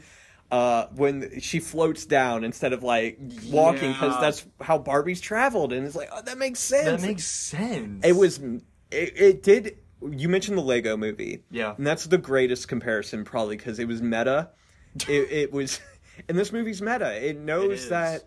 uh, 0.50 0.86
when 0.94 1.40
she 1.40 1.58
floats 1.60 2.06
down 2.06 2.42
instead 2.44 2.72
of 2.72 2.82
like 2.82 3.18
walking, 3.50 3.92
because 3.92 4.14
Yeah. 4.14 4.20
that's 4.20 4.46
how 4.62 4.78
Barbie's 4.78 5.20
traveled, 5.20 5.72
and 5.74 5.86
it's 5.86 5.96
like, 5.96 6.08
oh, 6.12 6.22
that 6.22 6.38
makes 6.38 6.60
sense. 6.60 7.02
that 7.02 7.06
makes 7.06 7.24
sense. 7.24 8.04
It 8.04 8.12
was. 8.16 8.38
It, 8.38 9.20
it 9.20 9.42
did. 9.42 9.78
You 10.02 10.28
mentioned 10.28 10.58
the 10.58 10.62
Lego 10.62 10.96
movie. 10.96 11.42
Yeah. 11.50 11.74
And 11.76 11.86
that's 11.86 12.06
the 12.06 12.18
greatest 12.18 12.68
comparison, 12.68 13.24
probably, 13.24 13.56
because 13.56 13.78
it 13.78 13.88
was 13.88 14.02
meta. 14.02 14.50
it, 15.08 15.30
it 15.30 15.52
was. 15.52 15.80
And 16.30 16.38
this 16.38 16.50
movie's 16.50 16.80
meta. 16.80 17.12
It 17.22 17.38
knows 17.38 17.82
is. 17.84 17.88
that. 17.90 18.24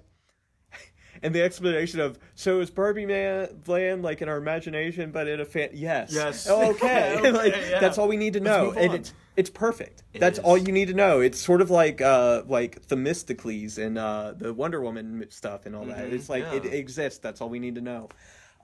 And 1.24 1.34
the 1.36 1.42
explanation 1.42 2.00
of 2.00 2.18
so 2.36 2.62
is 2.62 2.70
Barbie 2.70 3.06
Man 3.06 3.62
land 3.68 4.04
like 4.04 4.22
in 4.22 4.30
our 4.30 4.38
imagination, 4.38 5.12
but 5.12 5.28
in 5.28 5.42
a 5.42 5.46
fan? 5.46 5.72
Yes. 5.74 6.14
Yes. 6.14 6.48
Oh, 6.48 6.70
okay. 6.70 7.16
Okay, 7.18 7.32
like 7.32 7.56
yeah. 7.56 7.80
that's 7.80 7.98
all 7.98 8.08
we 8.08 8.16
need 8.16 8.34
to 8.34 8.40
know, 8.40 8.72
and 8.72 8.94
it's 8.94 9.14
it's 9.36 9.50
perfect. 9.50 10.04
It 10.14 10.20
that's 10.20 10.38
is. 10.38 10.46
all 10.46 10.58
you 10.58 10.72
need 10.72 10.88
to 10.90 10.94
know. 10.94 11.20
It's 11.20 11.38
sort 11.40 11.62
of 11.62 11.70
like 11.70 12.00
uh 12.00 12.44
like 12.48 12.84
Themistocles 12.88 13.78
and 13.80 13.98
uh 13.98 14.34
the 14.38 14.54
Wonder 14.54 14.82
Woman 14.82 15.26
stuff 15.30 15.66
and 15.66 15.76
all 15.76 15.86
that. 15.86 16.10
Mhm, 16.10 16.14
It's 16.14 16.30
like 16.30 16.46
it 16.54 16.66
exists. 16.66 17.20
That's 17.20 17.42
all 17.42 17.50
we 17.50 17.60
need 17.60 17.76
to 17.76 17.82
know. 17.82 18.08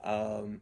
Um, 0.02 0.60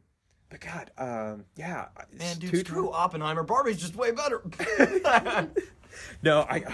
but 0.55 0.61
God, 0.61 0.91
um, 0.99 1.45
yeah, 1.57 1.87
Man, 2.17 2.39
dude, 2.39 2.51
two- 2.51 2.59
screw 2.59 2.93
Oppenheimer. 2.93 3.43
Barbie's 3.43 3.79
just 3.81 3.97
way 3.97 4.13
better. 4.13 4.41
No, 6.23 6.41
I 6.51 6.65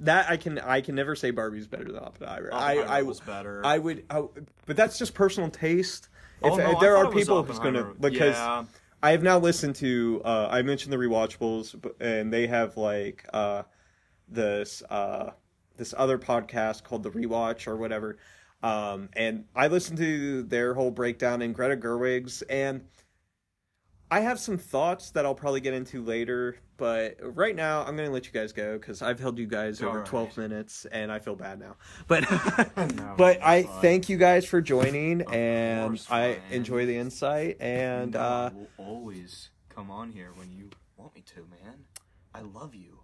that 0.00 0.30
I 0.30 0.36
can 0.36 0.58
I 0.60 0.80
can 0.80 0.94
never 0.94 1.16
say 1.16 1.32
Barbie's 1.32 1.66
better 1.66 1.84
than 1.90 1.96
Oppenheimer. 1.96 2.50
I 2.52 2.74
Oppenheimer 2.78 2.92
I 2.92 3.02
was 3.02 3.18
better. 3.20 3.66
I 3.66 3.78
would, 3.78 4.04
I, 4.08 4.22
but 4.66 4.76
that's 4.76 4.98
just 4.98 5.14
personal 5.14 5.50
taste. 5.50 6.08
If, 6.42 6.52
Oh, 6.52 6.56
no, 6.56 6.70
if 6.72 6.80
there 6.80 6.96
are 6.96 7.10
people 7.10 7.42
who's 7.42 7.58
gonna 7.58 7.92
because 7.98 8.36
Yeah. 8.36 8.64
I 9.02 9.10
have 9.10 9.24
now 9.24 9.38
listened 9.40 9.74
to 9.76 10.22
uh, 10.24 10.48
I 10.50 10.62
mentioned 10.62 10.92
the 10.92 10.96
rewatchables, 10.96 11.74
and 12.00 12.32
they 12.32 12.46
have 12.46 12.76
like 12.76 13.26
uh, 13.32 13.64
this 14.28 14.82
uh, 14.90 15.30
this 15.76 15.92
other 15.96 16.18
podcast 16.18 16.84
called 16.84 17.02
the 17.02 17.10
Rewatch 17.10 17.66
or 17.66 17.76
whatever, 17.76 18.18
um, 18.62 19.08
and 19.14 19.44
I 19.56 19.66
listened 19.66 19.98
to 19.98 20.44
their 20.44 20.74
whole 20.74 20.92
breakdown 20.92 21.42
in 21.42 21.52
Greta 21.52 21.76
Gerwig's, 21.76 22.42
and 22.42 22.84
I 24.10 24.20
have 24.20 24.38
some 24.40 24.56
thoughts 24.58 25.10
that 25.10 25.26
I'll 25.26 25.34
probably 25.34 25.60
get 25.60 25.74
into 25.74 26.02
later. 26.02 26.56
But 26.78 27.16
right 27.20 27.56
now, 27.56 27.82
I'm 27.84 27.96
gonna 27.96 28.10
let 28.10 28.26
you 28.26 28.32
guys 28.32 28.52
go 28.52 28.78
because 28.78 29.02
I've 29.02 29.18
held 29.18 29.36
you 29.38 29.46
guys 29.46 29.80
over 29.82 29.90
Alright. 29.98 30.06
12 30.06 30.36
minutes, 30.38 30.86
and 30.92 31.10
I 31.10 31.18
feel 31.18 31.34
bad 31.34 31.58
now. 31.58 31.76
But 32.06 32.22
No, 32.94 33.14
but 33.18 33.42
I 33.42 33.64
thank 33.64 34.08
you 34.08 34.16
guys 34.16 34.44
for 34.46 34.60
joining, 34.60 35.22
and 35.22 35.88
course, 35.90 36.06
I 36.08 36.38
enjoy 36.52 36.86
the 36.86 36.96
insight. 36.96 37.56
And 37.60 38.12
No, 38.12 38.20
uh, 38.20 38.50
I 38.52 38.56
will 38.56 38.68
always 38.78 39.50
come 39.68 39.90
on 39.90 40.12
here 40.12 40.30
when 40.36 40.52
you 40.52 40.70
want 40.96 41.14
me 41.16 41.22
to, 41.34 41.40
man. 41.62 41.84
I 42.32 42.42
love 42.42 42.74
you. 42.76 43.00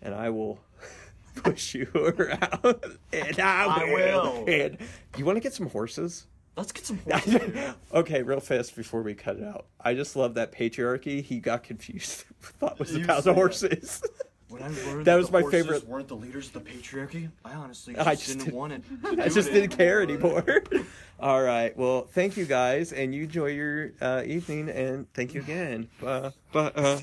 and 0.00 0.14
I 0.14 0.30
will 0.30 0.58
push 1.36 1.74
you 1.74 1.88
around. 1.94 2.76
And 3.12 3.38
I 3.38 3.66
I 3.66 3.84
will. 3.92 4.44
will. 4.44 4.44
And 4.48 4.78
you 5.18 5.26
want 5.26 5.36
to 5.36 5.40
get 5.40 5.52
some 5.52 5.68
horses? 5.68 6.26
Let's 6.56 6.72
get 6.72 6.84
some 6.84 6.98
horses. 7.10 7.74
okay, 7.94 8.22
real 8.22 8.40
fast 8.40 8.76
before 8.76 9.02
we 9.02 9.14
cut 9.14 9.36
it 9.36 9.44
out. 9.44 9.66
I 9.80 9.94
just 9.94 10.14
love 10.16 10.34
that 10.34 10.52
patriarchy. 10.52 11.22
He 11.22 11.38
got 11.40 11.62
confused. 11.62 12.24
Thought 12.40 12.78
was 12.78 12.94
You 12.94 13.04
about 13.04 13.18
said 13.24 13.24
the 13.24 13.30
that. 13.30 13.34
horses. 13.34 14.02
When 14.50 14.64
I 14.64 14.66
learned 14.66 14.82
That 14.82 15.04
that, 15.04 15.14
was 15.16 15.26
the 15.28 15.32
my 15.34 15.40
horses 15.42 15.62
favorite- 15.62 15.86
weren't 15.86 16.08
the 16.08 16.16
leaders 16.16 16.48
of 16.48 16.54
the 16.54 16.60
patriarchy, 16.72 17.30
I 17.44 17.52
honestly 17.52 17.94
just, 17.94 18.04
I 18.08 18.14
just 18.16 18.26
didn't 18.26 18.44
didn't- 18.46 18.56
want 18.56 18.72
it. 18.72 18.82
I 19.04 19.14
do 19.28 19.30
just 19.30 19.48
it 19.48 19.52
didn't 19.52 19.76
care 19.76 20.02
anymore. 20.02 20.42
anymore. 20.44 20.86
All 21.20 21.40
right. 21.40 21.76
Well, 21.78 22.08
thank 22.12 22.36
you 22.36 22.46
guys, 22.46 22.92
and 22.92 23.14
you 23.14 23.22
enjoy 23.22 23.46
your 23.52 23.92
uh, 24.00 24.24
evening, 24.26 24.68
and 24.68 25.06
thank 25.14 25.34
you 25.34 25.40
again. 25.40 25.88
Uh, 26.04 26.32
but 26.50 26.76
uh, 26.76 26.98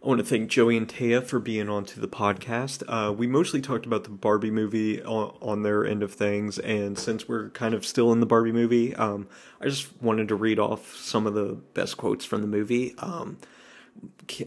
I 0.00 0.06
want 0.06 0.20
to 0.20 0.24
thank 0.24 0.48
Joey 0.48 0.76
and 0.76 0.86
Taya 0.86 1.24
for 1.24 1.40
being 1.40 1.68
on 1.68 1.84
to 1.86 1.98
the 1.98 2.06
podcast. 2.06 2.84
Uh, 2.86 3.12
we 3.12 3.26
mostly 3.26 3.60
talked 3.60 3.84
about 3.84 4.04
the 4.04 4.10
Barbie 4.10 4.50
movie 4.50 5.02
on, 5.02 5.36
on, 5.42 5.62
their 5.64 5.84
end 5.84 6.04
of 6.04 6.14
things, 6.14 6.56
and 6.60 6.96
since 6.96 7.26
we're 7.26 7.48
kind 7.50 7.74
of 7.74 7.84
still 7.84 8.12
in 8.12 8.20
the 8.20 8.26
Barbie 8.26 8.52
movie, 8.52 8.94
um, 8.94 9.26
I 9.60 9.64
just 9.64 10.00
wanted 10.00 10.28
to 10.28 10.36
read 10.36 10.60
off 10.60 10.94
some 10.94 11.26
of 11.26 11.34
the 11.34 11.58
best 11.74 11.96
quotes 11.96 12.24
from 12.24 12.42
the 12.42 12.46
movie. 12.46 12.94
Um, 12.98 13.38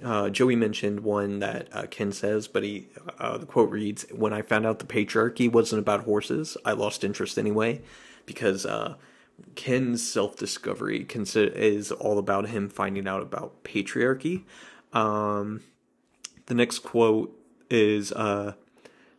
uh, 0.01 0.29
Joey 0.29 0.55
mentioned 0.55 1.01
one 1.01 1.39
that 1.39 1.67
uh, 1.73 1.85
Ken 1.91 2.13
says, 2.13 2.47
but 2.47 2.63
he 2.63 2.87
uh, 3.19 3.37
the 3.37 3.45
quote 3.45 3.71
reads, 3.71 4.05
"When 4.09 4.31
I 4.31 4.43
found 4.43 4.65
out 4.65 4.79
the 4.79 4.85
patriarchy 4.85 5.51
wasn't 5.51 5.81
about 5.81 6.05
horses, 6.05 6.55
I 6.63 6.71
lost 6.71 7.03
interest 7.03 7.37
anyway, 7.37 7.81
because." 8.25 8.65
Uh, 8.65 8.95
Ken's 9.55 10.07
self 10.07 10.35
discovery 10.37 11.03
is 11.09 11.91
all 11.91 12.19
about 12.19 12.49
him 12.49 12.69
finding 12.69 13.07
out 13.07 13.23
about 13.23 13.63
patriarchy. 13.63 14.43
Um, 14.93 15.61
the 16.47 16.53
next 16.53 16.79
quote 16.79 17.37
is 17.69 18.11
uh, 18.11 18.53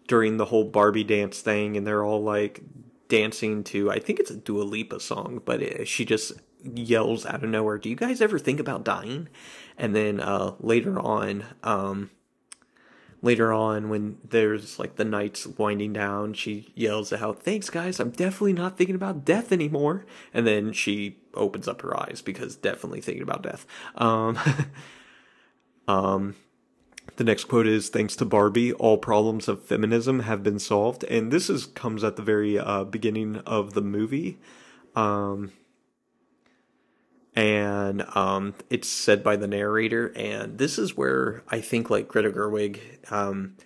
during 0.06 0.36
the 0.36 0.46
whole 0.46 0.64
Barbie 0.64 1.04
dance 1.04 1.40
thing, 1.40 1.76
and 1.76 1.86
they're 1.86 2.04
all 2.04 2.22
like 2.22 2.60
dancing 3.08 3.62
to 3.62 3.90
I 3.90 3.98
think 3.98 4.18
it's 4.18 4.30
a 4.30 4.36
Dua 4.36 4.62
Lipa 4.62 4.98
song, 5.00 5.42
but 5.44 5.60
it, 5.62 5.88
she 5.88 6.04
just 6.04 6.32
yells 6.64 7.26
out 7.26 7.42
of 7.42 7.50
nowhere, 7.50 7.78
"Do 7.78 7.88
you 7.88 7.96
guys 7.96 8.20
ever 8.20 8.38
think 8.38 8.60
about 8.60 8.84
dying?" 8.84 9.28
And 9.76 9.94
then 9.94 10.20
uh, 10.20 10.54
later 10.60 10.98
on, 10.98 11.44
um, 11.62 12.10
later 13.20 13.52
on 13.52 13.88
when 13.88 14.18
there's 14.28 14.78
like 14.78 14.96
the 14.96 15.04
night's 15.04 15.46
winding 15.46 15.92
down, 15.92 16.34
she 16.34 16.72
yells 16.74 17.12
out, 17.12 17.42
"Thanks, 17.42 17.70
guys! 17.70 18.00
I'm 18.00 18.10
definitely 18.10 18.52
not 18.54 18.76
thinking 18.76 18.96
about 18.96 19.24
death 19.24 19.52
anymore." 19.52 20.04
And 20.34 20.46
then 20.46 20.72
she 20.72 21.18
opens 21.34 21.66
up 21.68 21.82
her 21.82 21.98
eyes 21.98 22.22
because 22.22 22.56
definitely 22.56 23.00
thinking 23.00 23.22
about 23.22 23.42
death. 23.42 23.66
Um, 23.94 24.38
um, 25.88 26.36
the 27.16 27.24
next 27.24 27.44
quote 27.44 27.66
is 27.66 27.88
thanks 27.88 28.16
to 28.16 28.24
Barbie, 28.24 28.72
all 28.72 28.98
problems 28.98 29.48
of 29.48 29.64
feminism 29.64 30.20
have 30.20 30.42
been 30.42 30.58
solved. 30.58 31.04
And 31.04 31.30
this 31.30 31.50
is 31.50 31.66
comes 31.66 32.04
at 32.04 32.16
the 32.16 32.22
very 32.22 32.58
uh, 32.58 32.84
beginning 32.84 33.36
of 33.38 33.74
the 33.74 33.82
movie. 33.82 34.38
Um, 34.94 35.52
and 37.34 38.02
um, 38.14 38.54
it's 38.70 38.88
said 38.88 39.22
by 39.22 39.36
the 39.36 39.46
narrator. 39.46 40.12
And 40.16 40.58
this 40.58 40.78
is 40.78 40.96
where 40.96 41.42
I 41.48 41.60
think, 41.60 41.90
like 41.90 42.08
Greta 42.08 42.30
Gerwig, 42.30 42.78
um, 43.10 43.56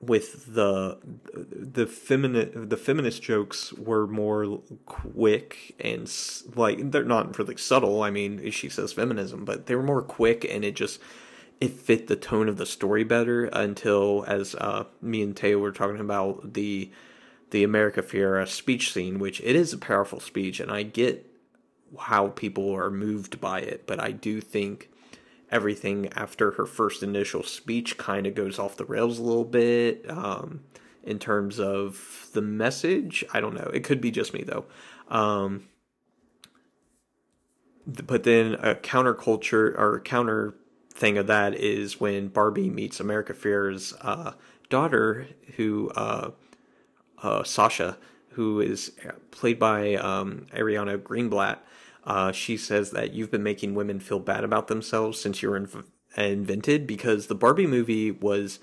with 0.00 0.54
the 0.54 0.98
the 1.34 1.86
feminine 1.86 2.68
the 2.68 2.76
feminist 2.76 3.22
jokes 3.22 3.72
were 3.72 4.06
more 4.06 4.60
quick 4.84 5.74
and 5.80 6.10
like 6.54 6.90
they're 6.90 7.04
not 7.04 7.38
really 7.38 7.56
subtle. 7.56 8.02
I 8.02 8.10
mean, 8.10 8.50
she 8.50 8.68
says 8.68 8.92
feminism, 8.92 9.44
but 9.44 9.66
they 9.66 9.74
were 9.74 9.82
more 9.82 10.02
quick, 10.02 10.44
and 10.44 10.64
it 10.64 10.74
just 10.74 11.00
it 11.60 11.72
fit 11.72 12.06
the 12.06 12.16
tone 12.16 12.48
of 12.48 12.56
the 12.56 12.66
story 12.66 13.04
better 13.04 13.46
until 13.46 14.24
as 14.26 14.54
uh, 14.56 14.84
me 15.00 15.22
and 15.22 15.36
Teo 15.36 15.58
were 15.58 15.72
talking 15.72 16.00
about 16.00 16.54
the 16.54 16.90
the 17.50 17.62
America 17.62 18.02
Ferrera 18.02 18.48
speech 18.48 18.92
scene, 18.92 19.18
which 19.18 19.40
it 19.40 19.54
is 19.54 19.72
a 19.72 19.78
powerful 19.78 20.18
speech, 20.18 20.58
and 20.58 20.72
I 20.72 20.82
get 20.82 21.30
how 21.98 22.28
people 22.28 22.74
are 22.74 22.90
moved 22.90 23.40
by 23.40 23.60
it, 23.60 23.86
but 23.86 24.00
I 24.00 24.10
do 24.10 24.40
think 24.40 24.90
everything 25.50 26.08
after 26.14 26.52
her 26.52 26.66
first 26.66 27.02
initial 27.02 27.44
speech 27.44 27.96
kind 27.96 28.26
of 28.26 28.34
goes 28.34 28.58
off 28.58 28.76
the 28.76 28.84
rails 28.84 29.20
a 29.20 29.22
little 29.22 29.44
bit 29.44 30.04
um, 30.10 30.64
in 31.04 31.20
terms 31.20 31.60
of 31.60 32.28
the 32.32 32.42
message. 32.42 33.24
I 33.32 33.40
don't 33.40 33.54
know. 33.54 33.70
It 33.72 33.84
could 33.84 34.00
be 34.00 34.10
just 34.10 34.34
me 34.34 34.42
though. 34.42 34.64
Um, 35.08 35.68
but 37.86 38.24
then 38.24 38.54
a 38.54 38.74
counterculture 38.74 39.78
or 39.78 40.00
counter 40.04 40.54
thing 40.94 41.18
of 41.18 41.26
that 41.26 41.54
is 41.54 42.00
when 42.00 42.28
Barbie 42.28 42.70
meets 42.70 43.00
America 43.00 43.34
Ferrera's 43.34 43.92
uh, 44.00 44.32
daughter, 44.70 45.26
who 45.56 45.90
uh, 45.96 46.30
uh, 47.22 47.42
Sasha, 47.42 47.98
who 48.30 48.60
is 48.60 48.92
played 49.30 49.58
by 49.58 49.94
um, 49.94 50.46
Ariana 50.52 50.98
Greenblatt. 50.98 51.58
Uh, 52.04 52.32
she 52.32 52.56
says 52.56 52.90
that 52.90 53.12
you've 53.12 53.30
been 53.30 53.42
making 53.42 53.74
women 53.74 53.98
feel 53.98 54.18
bad 54.18 54.44
about 54.44 54.68
themselves 54.68 55.20
since 55.20 55.42
you 55.42 55.50
were 55.50 55.60
inv- 55.60 55.84
invented 56.16 56.86
because 56.86 57.26
the 57.26 57.34
Barbie 57.34 57.66
movie 57.66 58.10
was 58.10 58.58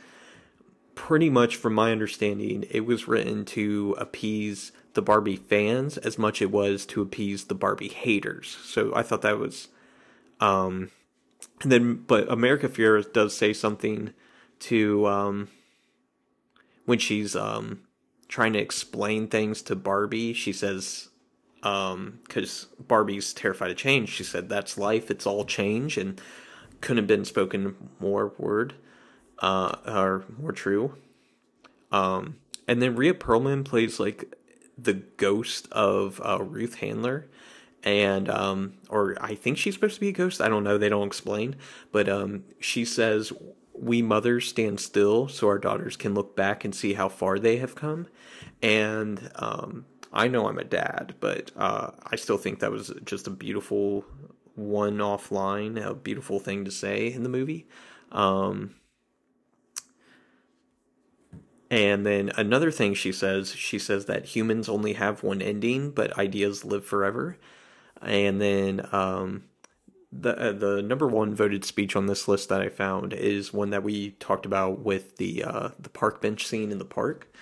pretty 0.94 1.30
much, 1.30 1.56
from 1.56 1.74
my 1.74 1.92
understanding, 1.92 2.66
it 2.70 2.86
was 2.86 3.08
written 3.08 3.44
to 3.46 3.96
appease 3.98 4.72
the 4.94 5.02
Barbie 5.02 5.38
fans 5.38 5.98
as 5.98 6.18
much 6.18 6.42
as 6.42 6.48
it 6.48 6.52
was 6.52 6.86
to 6.86 7.02
appease 7.02 7.46
the 7.46 7.56
Barbie 7.56 7.88
haters. 7.88 8.58
So 8.64 8.94
I 8.96 9.02
thought 9.02 9.22
that 9.22 9.40
was 9.40 9.70
um, 10.40 10.92
and 11.62 11.72
then 11.72 11.96
but 12.08 12.32
America 12.32 12.68
Ferrera 12.68 13.12
does 13.12 13.36
say 13.36 13.54
something 13.54 14.14
to 14.60 15.06
um 15.08 15.48
when 16.86 17.00
she's 17.00 17.36
um 17.36 17.82
trying 18.28 18.54
to 18.54 18.60
explain 18.60 19.28
things 19.28 19.62
to 19.62 19.76
Barbie, 19.76 20.34
she 20.34 20.54
says 20.54 21.10
um 21.64 22.20
cuz 22.30 22.68
Barbie's 22.80 23.34
terrified 23.34 23.72
of 23.72 23.78
change. 23.78 24.10
She 24.10 24.24
said 24.24 24.50
that's 24.50 24.78
life, 24.78 25.12
it's 25.12 25.26
all 25.26 25.46
change 25.46 25.98
and 25.98 26.20
couldn't 26.82 26.98
have 26.98 27.08
been 27.08 27.26
spoken 27.26 27.76
more 28.00 28.34
word 28.38 28.74
uh 29.40 29.76
or 29.86 30.26
more 30.40 30.52
true. 30.52 30.96
Um 31.92 32.38
and 32.68 32.82
then 32.82 32.96
Rhea 32.96 33.14
Perlman 33.14 33.66
plays 33.66 34.00
like 34.00 34.34
the 34.78 34.94
ghost 34.94 35.68
of 35.72 36.22
uh, 36.24 36.42
Ruth 36.42 36.76
Handler 36.76 37.28
and 37.84 38.30
um 38.30 38.74
or 38.90 39.18
I 39.20 39.36
think 39.36 39.58
she's 39.58 39.74
supposed 39.74 39.96
to 39.96 40.02
be 40.02 40.10
a 40.10 40.14
ghost. 40.14 40.42
I 40.42 40.50
don't 40.50 40.64
know. 40.64 40.78
They 40.78 40.90
don't 40.90 41.08
explain, 41.08 41.56
but 41.92 42.08
um 42.08 42.44
she 42.60 42.86
says 42.86 43.34
we 43.74 44.02
mothers 44.02 44.48
stand 44.48 44.80
still 44.80 45.28
so 45.28 45.48
our 45.48 45.58
daughters 45.58 45.96
can 45.96 46.14
look 46.14 46.36
back 46.36 46.64
and 46.64 46.76
see 46.76 46.94
how 46.94 47.10
far 47.10 47.40
they 47.40 47.58
have 47.58 47.76
come. 47.76 48.08
And 48.62 49.32
um 49.36 49.86
I 50.14 50.28
know 50.28 50.48
I'm 50.48 50.60
a 50.60 50.64
dad, 50.64 51.16
but 51.20 51.52
uh 51.56 51.92
I 52.06 52.16
still 52.16 52.38
think 52.38 52.60
that 52.60 52.72
was 52.72 52.94
just 53.04 53.28
a 53.28 53.32
beautiful 53.32 54.06
one-off 54.56 55.32
line, 55.32 55.78
a 55.78 55.94
beautiful 55.94 56.40
thing 56.40 56.66
to 56.66 56.72
say 56.72 57.12
in 57.12 57.24
the 57.24 57.30
movie. 57.30 57.68
Um 58.12 58.76
and 61.72 62.06
then 62.06 62.34
another 62.36 62.70
thing 62.70 62.94
she 62.94 63.14
says, 63.14 63.56
she 63.56 63.80
says 63.80 64.06
that 64.06 64.26
humans 64.26 64.68
only 64.68 64.94
have 64.94 65.24
one 65.24 65.42
ending, 65.42 65.92
but 65.92 66.18
ideas 66.20 66.66
live 66.66 66.86
forever 66.86 67.38
and 68.02 68.42
then 68.42 68.88
um, 68.92 69.44
the 70.12 70.38
uh, 70.38 70.52
the 70.52 70.82
number 70.82 71.08
one 71.08 71.34
voted 71.34 71.64
speech 71.64 71.96
on 71.96 72.08
this 72.08 72.28
list 72.28 72.50
that 72.50 72.62
I 72.62 72.70
found 72.70 73.14
is 73.14 73.54
one 73.54 73.70
that 73.70 73.84
we 73.84 74.12
talked 74.12 74.46
about 74.46 74.80
with 74.80 75.18
the 75.18 75.44
uh, 75.44 75.70
the 75.80 75.90
park 75.90 76.22
bench 76.22 76.46
scene 76.46 76.72
in 76.72 76.80
the 76.80 76.86
park, 76.86 77.34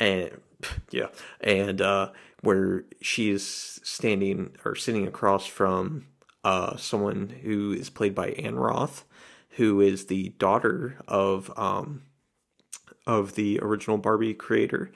and 0.00 0.40
yeah, 0.90 1.08
and 1.40 1.80
uh, 1.80 2.10
where 2.40 2.84
she 3.00 3.30
is 3.30 3.80
standing 3.82 4.56
or 4.64 4.74
sitting 4.74 5.06
across 5.06 5.46
from 5.46 6.06
uh, 6.44 6.76
someone 6.76 7.28
who 7.42 7.72
is 7.72 7.90
played 7.90 8.14
by 8.14 8.30
Ann 8.30 8.56
Roth, 8.56 9.04
who 9.50 9.80
is 9.80 10.06
the 10.06 10.30
daughter 10.38 10.98
of 11.06 11.56
um, 11.56 12.02
of 13.06 13.34
the 13.36 13.60
original 13.60 13.98
Barbie 13.98 14.34
creator, 14.34 14.90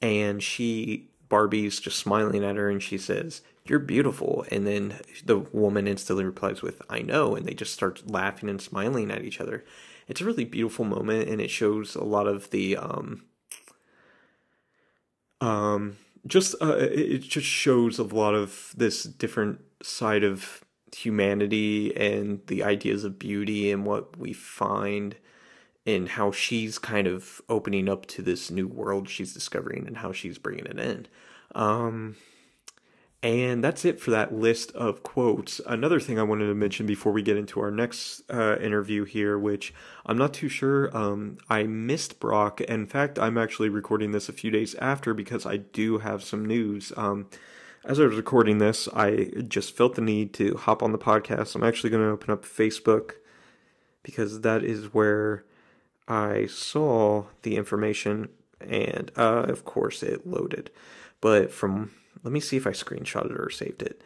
and 0.00 0.42
she 0.42 1.10
Barbie's 1.28 1.80
just 1.80 1.98
smiling 1.98 2.44
at 2.44 2.56
her 2.56 2.68
and 2.68 2.82
she 2.82 2.98
says, 2.98 3.42
You're 3.64 3.78
beautiful. 3.78 4.44
And 4.50 4.66
then 4.66 4.98
the 5.24 5.38
woman 5.38 5.88
instantly 5.88 6.24
replies 6.24 6.62
with, 6.62 6.80
I 6.88 7.00
know. 7.00 7.34
And 7.34 7.46
they 7.46 7.54
just 7.54 7.74
start 7.74 8.08
laughing 8.08 8.48
and 8.48 8.60
smiling 8.60 9.10
at 9.10 9.24
each 9.24 9.40
other. 9.40 9.64
It's 10.08 10.20
a 10.20 10.24
really 10.24 10.44
beautiful 10.44 10.84
moment 10.84 11.28
and 11.28 11.40
it 11.40 11.50
shows 11.50 11.94
a 11.94 12.04
lot 12.04 12.26
of 12.26 12.50
the, 12.50 12.76
um, 12.76 13.24
um, 15.40 15.96
just, 16.26 16.54
uh, 16.60 16.76
it 16.76 17.22
just 17.22 17.46
shows 17.46 17.98
a 17.98 18.04
lot 18.04 18.34
of 18.34 18.72
this 18.76 19.02
different 19.02 19.60
side 19.82 20.24
of 20.24 20.64
humanity 20.94 21.94
and 21.96 22.40
the 22.46 22.62
ideas 22.62 23.04
of 23.04 23.18
beauty 23.18 23.70
and 23.70 23.84
what 23.84 24.16
we 24.16 24.32
find 24.32 25.16
and 25.86 26.10
how 26.10 26.32
she's 26.32 26.78
kind 26.78 27.06
of 27.06 27.40
opening 27.48 27.88
up 27.88 28.06
to 28.06 28.22
this 28.22 28.50
new 28.50 28.66
world 28.66 29.08
she's 29.08 29.32
discovering 29.32 29.86
and 29.86 29.98
how 29.98 30.12
she's 30.12 30.38
bringing 30.38 30.66
it 30.66 30.78
in. 30.78 31.06
Um, 31.54 32.16
and 33.22 33.64
that's 33.64 33.84
it 33.84 33.98
for 33.98 34.10
that 34.10 34.34
list 34.34 34.72
of 34.72 35.02
quotes. 35.02 35.60
Another 35.66 35.98
thing 35.98 36.18
I 36.18 36.22
wanted 36.22 36.46
to 36.46 36.54
mention 36.54 36.86
before 36.86 37.12
we 37.12 37.22
get 37.22 37.36
into 37.36 37.60
our 37.60 37.70
next 37.70 38.22
uh, 38.30 38.56
interview 38.58 39.04
here, 39.04 39.38
which 39.38 39.72
I'm 40.04 40.18
not 40.18 40.34
too 40.34 40.48
sure. 40.48 40.94
Um, 40.96 41.38
I 41.48 41.62
missed 41.64 42.20
Brock. 42.20 42.60
In 42.60 42.86
fact, 42.86 43.18
I'm 43.18 43.38
actually 43.38 43.68
recording 43.68 44.12
this 44.12 44.28
a 44.28 44.32
few 44.32 44.50
days 44.50 44.74
after 44.76 45.14
because 45.14 45.46
I 45.46 45.56
do 45.56 45.98
have 45.98 46.22
some 46.22 46.44
news. 46.44 46.92
Um, 46.96 47.28
as 47.84 47.98
I 47.98 48.04
was 48.04 48.16
recording 48.16 48.58
this, 48.58 48.88
I 48.94 49.32
just 49.48 49.76
felt 49.76 49.94
the 49.94 50.02
need 50.02 50.32
to 50.34 50.56
hop 50.56 50.82
on 50.82 50.92
the 50.92 50.98
podcast. 50.98 51.54
I'm 51.54 51.64
actually 51.64 51.90
going 51.90 52.02
to 52.02 52.10
open 52.10 52.30
up 52.30 52.44
Facebook 52.44 53.12
because 54.02 54.42
that 54.42 54.62
is 54.62 54.92
where 54.92 55.44
I 56.08 56.46
saw 56.46 57.24
the 57.42 57.56
information, 57.56 58.28
and 58.60 59.10
uh, 59.16 59.44
of 59.48 59.64
course 59.64 60.02
it 60.02 60.26
loaded. 60.26 60.70
But 61.20 61.52
from 61.52 61.92
let 62.22 62.32
me 62.32 62.40
see 62.40 62.56
if 62.56 62.66
I 62.66 62.70
screenshotted 62.70 63.38
or 63.38 63.50
saved 63.50 63.82
it. 63.82 64.02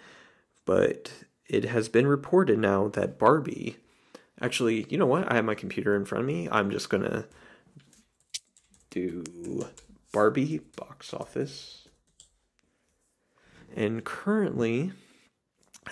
But 0.65 1.13
it 1.47 1.65
has 1.65 1.89
been 1.89 2.07
reported 2.07 2.59
now 2.59 2.89
that 2.89 3.19
Barbie, 3.19 3.77
Actually, 4.41 4.87
you 4.89 4.97
know 4.97 5.07
what? 5.07 5.31
I 5.31 5.35
have 5.35 5.45
my 5.45 5.55
computer 5.55 5.95
in 5.95 6.07
front 6.07 6.23
of 6.23 6.27
me. 6.27 6.49
I'm 6.51 6.71
just 6.71 6.89
gonna 6.89 7.27
do 8.89 9.67
Barbie 10.13 10.61
box 10.77 11.13
office. 11.13 11.89
And 13.77 14.03
currently, 14.03 14.93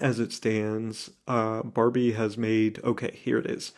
as 0.00 0.18
it 0.18 0.32
stands, 0.32 1.10
uh, 1.28 1.62
Barbie 1.62 2.12
has 2.12 2.38
made. 2.38 2.82
Okay, 2.82 3.18
here 3.22 3.38
it 3.38 3.46
is. 3.46 3.72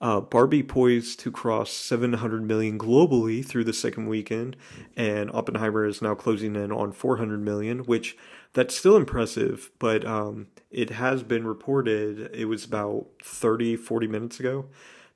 Uh, 0.00 0.20
Barbie 0.20 0.62
poised 0.62 1.20
to 1.20 1.30
cross 1.30 1.70
700 1.70 2.42
million 2.42 2.78
globally 2.78 3.44
through 3.44 3.64
the 3.64 3.72
second 3.72 4.06
weekend, 4.06 4.56
and 4.96 5.30
Oppenheimer 5.32 5.86
is 5.86 6.02
now 6.02 6.14
closing 6.14 6.56
in 6.56 6.72
on 6.72 6.92
400 6.92 7.40
million, 7.40 7.80
which 7.80 8.16
that's 8.52 8.76
still 8.76 8.96
impressive, 8.96 9.70
but 9.78 10.04
um, 10.04 10.48
it 10.70 10.90
has 10.90 11.22
been 11.22 11.46
reported, 11.46 12.30
it 12.34 12.46
was 12.46 12.64
about 12.64 13.06
30, 13.22 13.76
40 13.76 14.06
minutes 14.06 14.40
ago, 14.40 14.66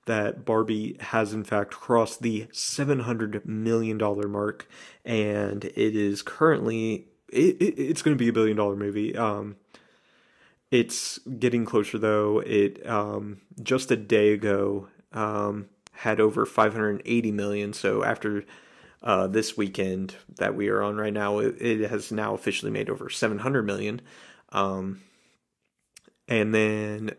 that 0.07 0.45
Barbie 0.45 0.97
has 1.01 1.33
in 1.35 1.45
fact 1.45 1.71
crossed 1.71 2.23
the 2.23 2.47
$700 2.53 3.45
million 3.47 3.99
mark, 4.31 4.67
and 5.05 5.65
it 5.65 5.95
is 5.97 6.23
currently, 6.23 7.09
it, 7.29 7.61
it, 7.61 7.75
it's 7.79 8.03
going 8.03 8.17
to 8.17 8.23
be 8.23 8.29
a 8.29 8.33
billion 8.33 8.57
dollar 8.57 8.75
movie. 8.75 9.15
Um, 9.17 9.57
it's 10.71 11.19
getting 11.39 11.65
closer 11.65 11.99
though. 11.99 12.41
It 12.41 12.87
um, 12.87 13.41
just 13.63 13.91
a 13.91 13.97
day 13.97 14.33
ago 14.33 14.89
um, 15.13 15.69
had 15.93 16.21
over 16.21 16.45
580 16.45 17.33
million. 17.33 17.73
So 17.73 18.05
after 18.05 18.45
uh, 19.03 19.27
this 19.29 19.57
weekend 19.57 20.17
that 20.37 20.55
we 20.55 20.69
are 20.69 20.83
on 20.83 20.97
right 20.97 21.13
now, 21.13 21.39
it, 21.39 21.57
it, 21.61 21.91
has 21.91 22.13
now 22.13 22.35
officially 22.35 22.71
made 22.71 22.91
over 22.91 23.09
700 23.09 23.63
million. 23.63 24.03
Um, 24.51 25.03
and 26.27 26.55
then 26.55 27.13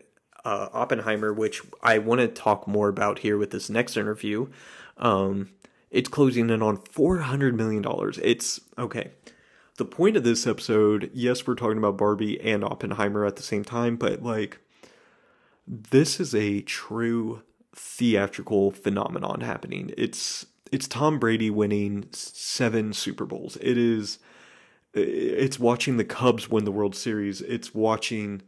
uh, 0.44 0.68
Oppenheimer, 0.72 1.32
which 1.32 1.62
I 1.82 1.98
want 1.98 2.20
to 2.20 2.28
talk 2.28 2.68
more 2.68 2.88
about 2.88 3.20
here 3.20 3.36
with 3.36 3.50
this 3.50 3.68
next 3.68 3.96
interview. 3.96 4.48
Um, 4.96 5.50
it's 5.90 6.08
closing 6.08 6.50
in 6.50 6.62
on 6.62 6.76
400 6.76 7.56
million 7.56 7.82
dollars. 7.82 8.20
It's 8.22 8.60
okay 8.78 9.10
the 9.80 9.84
point 9.86 10.14
of 10.14 10.24
this 10.24 10.46
episode, 10.46 11.10
yes, 11.14 11.46
we're 11.46 11.54
talking 11.54 11.78
about 11.78 11.96
Barbie 11.96 12.38
and 12.38 12.62
Oppenheimer 12.62 13.24
at 13.24 13.36
the 13.36 13.42
same 13.42 13.64
time, 13.64 13.96
but 13.96 14.22
like 14.22 14.58
this 15.66 16.20
is 16.20 16.34
a 16.34 16.60
true 16.60 17.40
theatrical 17.74 18.72
phenomenon 18.72 19.40
happening. 19.40 19.90
It's 19.96 20.44
it's 20.70 20.86
Tom 20.86 21.18
Brady 21.18 21.48
winning 21.48 22.10
7 22.12 22.92
Super 22.92 23.24
Bowls. 23.24 23.56
It 23.56 23.78
is 23.78 24.18
it's 24.92 25.58
watching 25.58 25.96
the 25.96 26.04
Cubs 26.04 26.50
win 26.50 26.66
the 26.66 26.72
World 26.72 26.94
Series. 26.94 27.40
It's 27.40 27.74
watching 27.74 28.42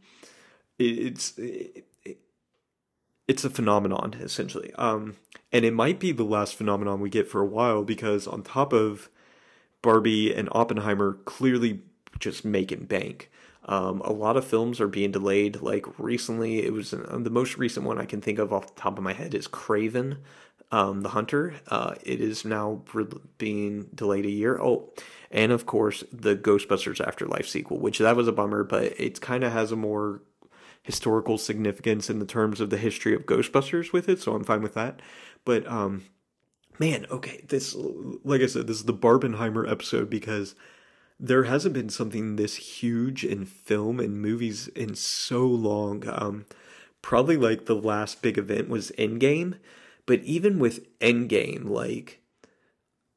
it's 0.77 1.33
it's 3.27 3.43
a 3.43 3.49
phenomenon 3.49 4.13
essentially. 4.21 4.71
Um 4.75 5.15
and 5.51 5.65
it 5.65 5.73
might 5.73 5.99
be 5.99 6.11
the 6.11 6.23
last 6.23 6.53
phenomenon 6.53 6.99
we 6.99 7.09
get 7.09 7.27
for 7.27 7.41
a 7.41 7.47
while 7.47 7.83
because 7.83 8.27
on 8.27 8.43
top 8.43 8.71
of 8.71 9.09
Barbie 9.83 10.33
and 10.33 10.49
Oppenheimer 10.53 11.19
clearly 11.25 11.81
just 12.17 12.43
making 12.43 12.85
bank. 12.85 13.29
Um, 13.65 14.01
a 14.01 14.11
lot 14.11 14.35
of 14.35 14.45
films 14.45 14.81
are 14.81 14.87
being 14.87 15.11
delayed. 15.11 15.61
Like 15.61 15.85
recently, 15.99 16.65
it 16.65 16.73
was 16.73 16.93
uh, 16.93 17.19
the 17.19 17.29
most 17.29 17.57
recent 17.57 17.85
one 17.85 17.99
I 17.99 18.05
can 18.05 18.21
think 18.21 18.39
of 18.39 18.51
off 18.51 18.73
the 18.73 18.81
top 18.81 18.97
of 18.97 19.03
my 19.03 19.13
head 19.13 19.35
is 19.35 19.47
Kraven, 19.47 20.17
um, 20.71 21.01
the 21.01 21.09
Hunter. 21.09 21.55
Uh, 21.67 21.95
it 22.03 22.19
is 22.19 22.43
now 22.43 22.81
re- 22.93 23.05
being 23.37 23.89
delayed 23.93 24.25
a 24.25 24.31
year. 24.31 24.59
Oh, 24.59 24.89
and 25.29 25.51
of 25.51 25.65
course 25.65 26.03
the 26.11 26.35
Ghostbusters 26.35 27.05
Afterlife 27.05 27.47
sequel, 27.47 27.79
which 27.79 27.99
that 27.99 28.15
was 28.15 28.27
a 28.27 28.33
bummer, 28.33 28.63
but 28.63 28.99
it 28.99 29.21
kind 29.21 29.43
of 29.43 29.53
has 29.53 29.71
a 29.71 29.77
more 29.77 30.21
historical 30.81 31.37
significance 31.37 32.09
in 32.09 32.19
the 32.19 32.25
terms 32.25 32.59
of 32.59 32.69
the 32.69 32.77
history 32.77 33.13
of 33.15 33.25
Ghostbusters 33.25 33.93
with 33.93 34.09
it. 34.09 34.19
So 34.19 34.33
I'm 34.33 34.43
fine 34.43 34.61
with 34.61 34.73
that. 34.73 35.01
But 35.45 35.65
um, 35.67 36.03
man, 36.79 37.05
okay, 37.09 37.43
this, 37.47 37.75
like 38.23 38.41
I 38.41 38.47
said, 38.47 38.67
this 38.67 38.77
is 38.77 38.85
the 38.85 38.93
Barbenheimer 38.93 39.69
episode 39.69 40.09
because 40.09 40.55
there 41.19 41.43
hasn't 41.43 41.73
been 41.73 41.89
something 41.89 42.35
this 42.35 42.55
huge 42.55 43.23
in 43.23 43.45
film 43.45 43.99
and 43.99 44.21
movies 44.21 44.67
in 44.69 44.95
so 44.95 45.45
long. 45.45 46.03
Um, 46.07 46.45
probably 47.01 47.37
like 47.37 47.65
the 47.65 47.75
last 47.75 48.21
big 48.21 48.37
event 48.37 48.69
was 48.69 48.91
Endgame, 48.97 49.57
but 50.05 50.21
even 50.23 50.59
with 50.59 50.99
Endgame, 50.99 51.69
like 51.69 52.19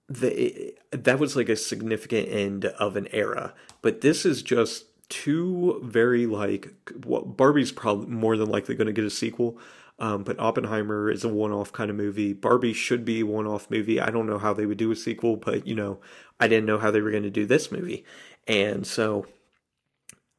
the 0.08 0.74
that 0.92 1.18
was 1.18 1.34
like 1.34 1.48
a 1.48 1.56
significant 1.56 2.28
end 2.28 2.66
of 2.66 2.96
an 2.96 3.08
era. 3.10 3.54
But 3.82 4.02
this 4.02 4.24
is 4.24 4.42
just 4.42 4.84
two 5.08 5.80
very 5.84 6.26
like 6.26 6.72
well, 7.04 7.22
Barbie's 7.22 7.72
probably 7.72 8.08
more 8.08 8.36
than 8.36 8.48
likely 8.48 8.74
going 8.74 8.86
to 8.86 8.92
get 8.92 9.04
a 9.04 9.10
sequel. 9.10 9.58
Um, 9.98 10.24
but 10.24 10.38
Oppenheimer 10.38 11.10
is 11.10 11.24
a 11.24 11.28
one-off 11.28 11.72
kind 11.72 11.90
of 11.90 11.96
movie. 11.96 12.34
Barbie 12.34 12.74
should 12.74 13.04
be 13.04 13.20
a 13.20 13.26
one-off 13.26 13.70
movie. 13.70 13.98
I 13.98 14.10
don't 14.10 14.26
know 14.26 14.38
how 14.38 14.52
they 14.52 14.66
would 14.66 14.76
do 14.76 14.90
a 14.90 14.96
sequel, 14.96 15.36
but 15.36 15.66
you 15.66 15.74
know, 15.74 16.00
I 16.38 16.48
didn't 16.48 16.66
know 16.66 16.78
how 16.78 16.90
they 16.90 17.00
were 17.00 17.10
going 17.10 17.22
to 17.22 17.30
do 17.30 17.46
this 17.46 17.72
movie, 17.72 18.04
and 18.46 18.86
so, 18.86 19.26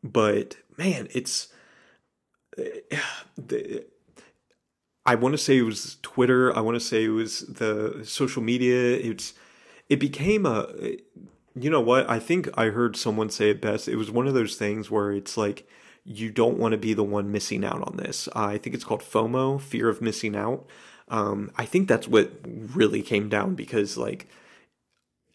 but 0.04 0.58
man, 0.78 1.08
it's. 1.14 1.48
I 5.06 5.16
want 5.16 5.32
to 5.34 5.38
say 5.38 5.58
it 5.58 5.62
was 5.62 5.98
Twitter. 6.02 6.56
I 6.56 6.60
want 6.60 6.76
to 6.76 6.86
say 6.86 7.06
it 7.06 7.10
was 7.10 7.40
the 7.40 8.02
social 8.04 8.44
media. 8.44 8.98
It's 8.98 9.34
it 9.90 10.00
became 10.00 10.46
a. 10.46 10.68
You 11.56 11.70
know 11.72 11.82
what? 11.82 12.08
I 12.10 12.20
think 12.20 12.50
I 12.56 12.66
heard 12.66 12.96
someone 12.96 13.30
say 13.30 13.50
it 13.50 13.62
best. 13.62 13.88
It 13.88 13.96
was 13.96 14.12
one 14.12 14.28
of 14.28 14.34
those 14.34 14.58
things 14.58 14.92
where 14.92 15.12
it's 15.12 15.38
like 15.38 15.68
you 16.08 16.32
don't 16.32 16.58
want 16.58 16.72
to 16.72 16.78
be 16.78 16.94
the 16.94 17.04
one 17.04 17.32
missing 17.32 17.66
out 17.66 17.86
on 17.86 17.98
this. 17.98 18.30
Uh, 18.30 18.46
I 18.46 18.58
think 18.58 18.74
it's 18.74 18.86
called 18.86 19.02
FOMO, 19.02 19.60
fear 19.60 19.90
of 19.90 20.02
missing 20.02 20.36
out. 20.36 20.66
Um, 21.10 21.52
I 21.58 21.66
think 21.66 21.88
that's 21.88 22.08
what 22.08 22.32
really 22.46 23.02
came 23.02 23.28
down 23.28 23.56
because 23.56 23.98
like 23.98 24.28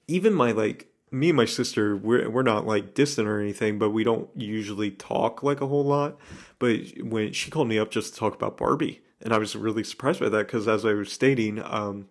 even 0.09 0.33
my 0.33 0.53
like 0.53 0.89
me 1.11 1.29
and 1.29 1.37
my 1.37 1.45
sister 1.45 1.95
we're 1.95 2.29
we're 2.31 2.43
not 2.43 2.67
like 2.67 2.95
distant 2.95 3.29
or 3.29 3.39
anything, 3.39 3.79
but 3.79 3.91
we 3.91 4.03
don't 4.03 4.31
usually 4.35 4.91
talk 4.91 5.43
like 5.43 5.61
a 5.61 5.67
whole 5.67 5.85
lot. 5.85 6.19
But 6.59 6.81
when 7.03 7.33
she 7.33 7.51
called 7.51 7.69
me 7.69 7.79
up 7.79 7.91
just 7.91 8.15
to 8.15 8.19
talk 8.19 8.35
about 8.35 8.57
Barbie, 8.57 9.03
and 9.21 9.33
I 9.33 9.39
was 9.39 9.55
really 9.55 9.85
surprised 9.85 10.21
by 10.21 10.31
that 10.31 10.47
because 10.47 10.67
as 10.67 10.87
I 10.87 10.95
was 10.95 11.13
stating, 11.13 11.63
um, 11.63 12.09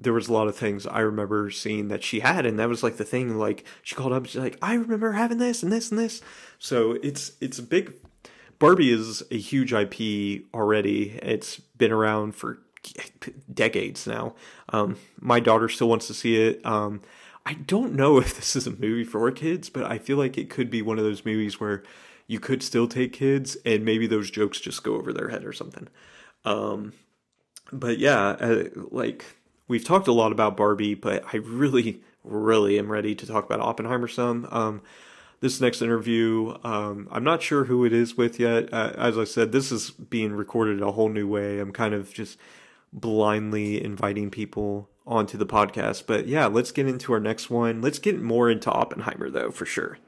there 0.00 0.14
was 0.14 0.28
a 0.28 0.32
lot 0.32 0.48
of 0.48 0.56
things 0.56 0.86
I 0.86 1.00
remember 1.00 1.50
seeing 1.50 1.88
that 1.88 2.02
she 2.02 2.20
had, 2.20 2.46
and 2.46 2.58
that 2.58 2.68
was 2.68 2.82
like 2.82 2.96
the 2.96 3.04
thing. 3.04 3.38
Like 3.38 3.64
she 3.82 3.94
called 3.94 4.12
up, 4.12 4.26
she's 4.26 4.40
like, 4.40 4.56
"I 4.62 4.74
remember 4.74 5.12
having 5.12 5.38
this 5.38 5.62
and 5.62 5.70
this 5.70 5.90
and 5.90 6.00
this." 6.00 6.22
So 6.58 6.96
it's 7.02 7.32
it's 7.40 7.58
a 7.58 7.62
big. 7.62 7.94
Barbie 8.58 8.92
is 8.92 9.22
a 9.30 9.38
huge 9.38 9.72
IP 9.72 10.44
already. 10.54 11.18
It's 11.22 11.58
been 11.58 11.92
around 11.92 12.34
for 12.34 12.58
decades 13.52 14.06
now. 14.06 14.34
Um, 14.70 14.96
my 15.18 15.40
daughter 15.40 15.68
still 15.68 15.88
wants 15.88 16.06
to 16.08 16.14
see 16.14 16.36
it. 16.36 16.64
Um, 16.64 17.02
I 17.44 17.54
don't 17.54 17.94
know 17.94 18.18
if 18.20 18.36
this 18.36 18.56
is 18.56 18.66
a 18.66 18.70
movie 18.70 19.04
for 19.04 19.30
kids, 19.30 19.68
but 19.68 19.84
I 19.84 19.98
feel 19.98 20.16
like 20.16 20.38
it 20.38 20.50
could 20.50 20.70
be 20.70 20.82
one 20.82 20.98
of 20.98 21.04
those 21.04 21.24
movies 21.24 21.60
where 21.60 21.82
you 22.26 22.40
could 22.40 22.62
still 22.62 22.86
take 22.86 23.12
kids 23.12 23.56
and 23.64 23.84
maybe 23.84 24.06
those 24.06 24.30
jokes 24.30 24.60
just 24.60 24.82
go 24.82 24.94
over 24.94 25.12
their 25.12 25.28
head 25.28 25.44
or 25.44 25.52
something. 25.52 25.88
Um, 26.44 26.92
but 27.72 27.98
yeah, 27.98 28.36
uh, 28.40 28.64
like 28.90 29.24
we've 29.70 29.84
talked 29.84 30.08
a 30.08 30.12
lot 30.12 30.32
about 30.32 30.56
Barbie, 30.56 30.94
but 30.94 31.24
I 31.32 31.36
really, 31.36 32.02
really 32.24 32.76
am 32.76 32.90
ready 32.90 33.14
to 33.14 33.24
talk 33.24 33.44
about 33.44 33.60
Oppenheimer 33.60 34.08
some. 34.08 34.48
Um, 34.50 34.82
this 35.38 35.60
next 35.60 35.80
interview, 35.80 36.56
um, 36.64 37.08
I'm 37.10 37.22
not 37.22 37.40
sure 37.40 37.64
who 37.64 37.84
it 37.84 37.92
is 37.92 38.16
with 38.16 38.40
yet. 38.40 38.74
Uh, 38.74 38.92
as 38.98 39.16
I 39.16 39.24
said, 39.24 39.52
this 39.52 39.70
is 39.70 39.90
being 39.92 40.32
recorded 40.32 40.82
a 40.82 40.90
whole 40.90 41.08
new 41.08 41.26
way. 41.26 41.60
I'm 41.60 41.72
kind 41.72 41.94
of 41.94 42.12
just 42.12 42.36
blindly 42.92 43.82
inviting 43.82 44.28
people 44.28 44.90
onto 45.06 45.38
the 45.38 45.46
podcast. 45.46 46.02
But 46.04 46.26
yeah, 46.26 46.46
let's 46.46 46.72
get 46.72 46.88
into 46.88 47.12
our 47.12 47.20
next 47.20 47.48
one. 47.48 47.80
Let's 47.80 48.00
get 48.00 48.20
more 48.20 48.50
into 48.50 48.70
Oppenheimer, 48.72 49.30
though, 49.30 49.52
for 49.52 49.64
sure. 49.64 49.98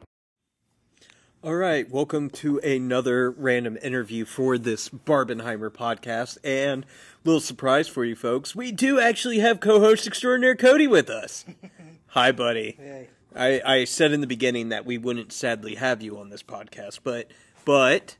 All 1.44 1.56
right, 1.56 1.90
welcome 1.90 2.30
to 2.30 2.58
another 2.58 3.32
random 3.32 3.76
interview 3.82 4.24
for 4.24 4.56
this 4.56 4.88
Barbenheimer 4.88 5.70
podcast. 5.70 6.38
And 6.44 6.86
little 7.24 7.40
surprise 7.40 7.88
for 7.88 8.04
you 8.04 8.14
folks, 8.14 8.54
we 8.54 8.70
do 8.70 9.00
actually 9.00 9.40
have 9.40 9.58
co-host 9.58 10.06
extraordinaire 10.06 10.54
Cody 10.54 10.86
with 10.86 11.10
us. 11.10 11.44
Hi, 12.10 12.30
buddy. 12.30 12.76
Hey. 12.78 13.08
I, 13.34 13.60
I 13.64 13.84
said 13.86 14.12
in 14.12 14.20
the 14.20 14.28
beginning 14.28 14.68
that 14.68 14.86
we 14.86 14.98
wouldn't 14.98 15.32
sadly 15.32 15.74
have 15.74 16.00
you 16.00 16.16
on 16.16 16.30
this 16.30 16.44
podcast, 16.44 17.00
but 17.02 17.28
but 17.64 18.18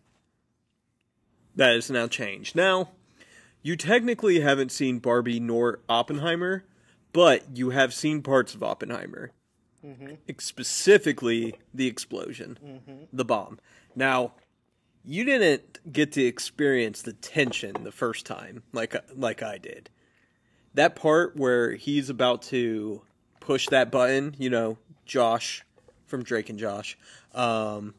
that 1.54 1.74
has 1.76 1.92
now 1.92 2.08
changed. 2.08 2.56
Now, 2.56 2.88
you 3.62 3.76
technically 3.76 4.40
haven't 4.40 4.72
seen 4.72 4.98
Barbie 4.98 5.38
nor 5.38 5.78
Oppenheimer, 5.88 6.64
but 7.12 7.56
you 7.56 7.70
have 7.70 7.94
seen 7.94 8.20
parts 8.20 8.52
of 8.56 8.64
Oppenheimer 8.64 9.30
mm-hmm. 9.84 10.14
specifically 10.38 11.54
the 11.72 11.86
explosion, 11.86 12.58
mm-hmm. 12.64 13.04
the 13.12 13.24
bomb. 13.24 13.58
Now, 13.94 14.32
you 15.04 15.24
didn't 15.24 15.80
get 15.92 16.12
to 16.12 16.22
experience 16.22 17.02
the 17.02 17.12
tension 17.12 17.82
the 17.82 17.92
first 17.92 18.24
time 18.26 18.62
like 18.72 18.94
like 19.14 19.42
I 19.42 19.58
did. 19.58 19.90
That 20.74 20.96
part 20.96 21.36
where 21.36 21.72
he's 21.72 22.08
about 22.08 22.42
to 22.42 23.02
push 23.40 23.68
that 23.68 23.90
button, 23.90 24.34
you 24.38 24.48
know, 24.48 24.78
Josh 25.04 25.64
from 26.06 26.22
Drake 26.22 26.48
and 26.48 26.58
Josh. 26.58 26.96
Um, 27.34 27.94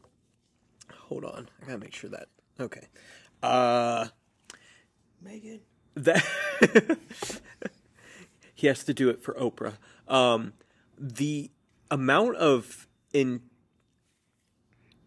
hold 0.92 1.24
on, 1.24 1.48
I 1.62 1.66
gotta 1.66 1.78
make 1.78 1.94
sure 1.94 2.10
that 2.10 2.28
okay. 2.58 2.88
Uh, 3.42 4.06
Make 5.22 5.62
that 5.94 6.24
he 8.54 8.66
has 8.66 8.84
to 8.84 8.94
do 8.94 9.08
it 9.08 9.22
for 9.22 9.34
Oprah. 9.34 9.74
Um, 10.08 10.52
the 10.98 11.50
amount 11.94 12.34
of 12.36 12.88
in 13.12 13.40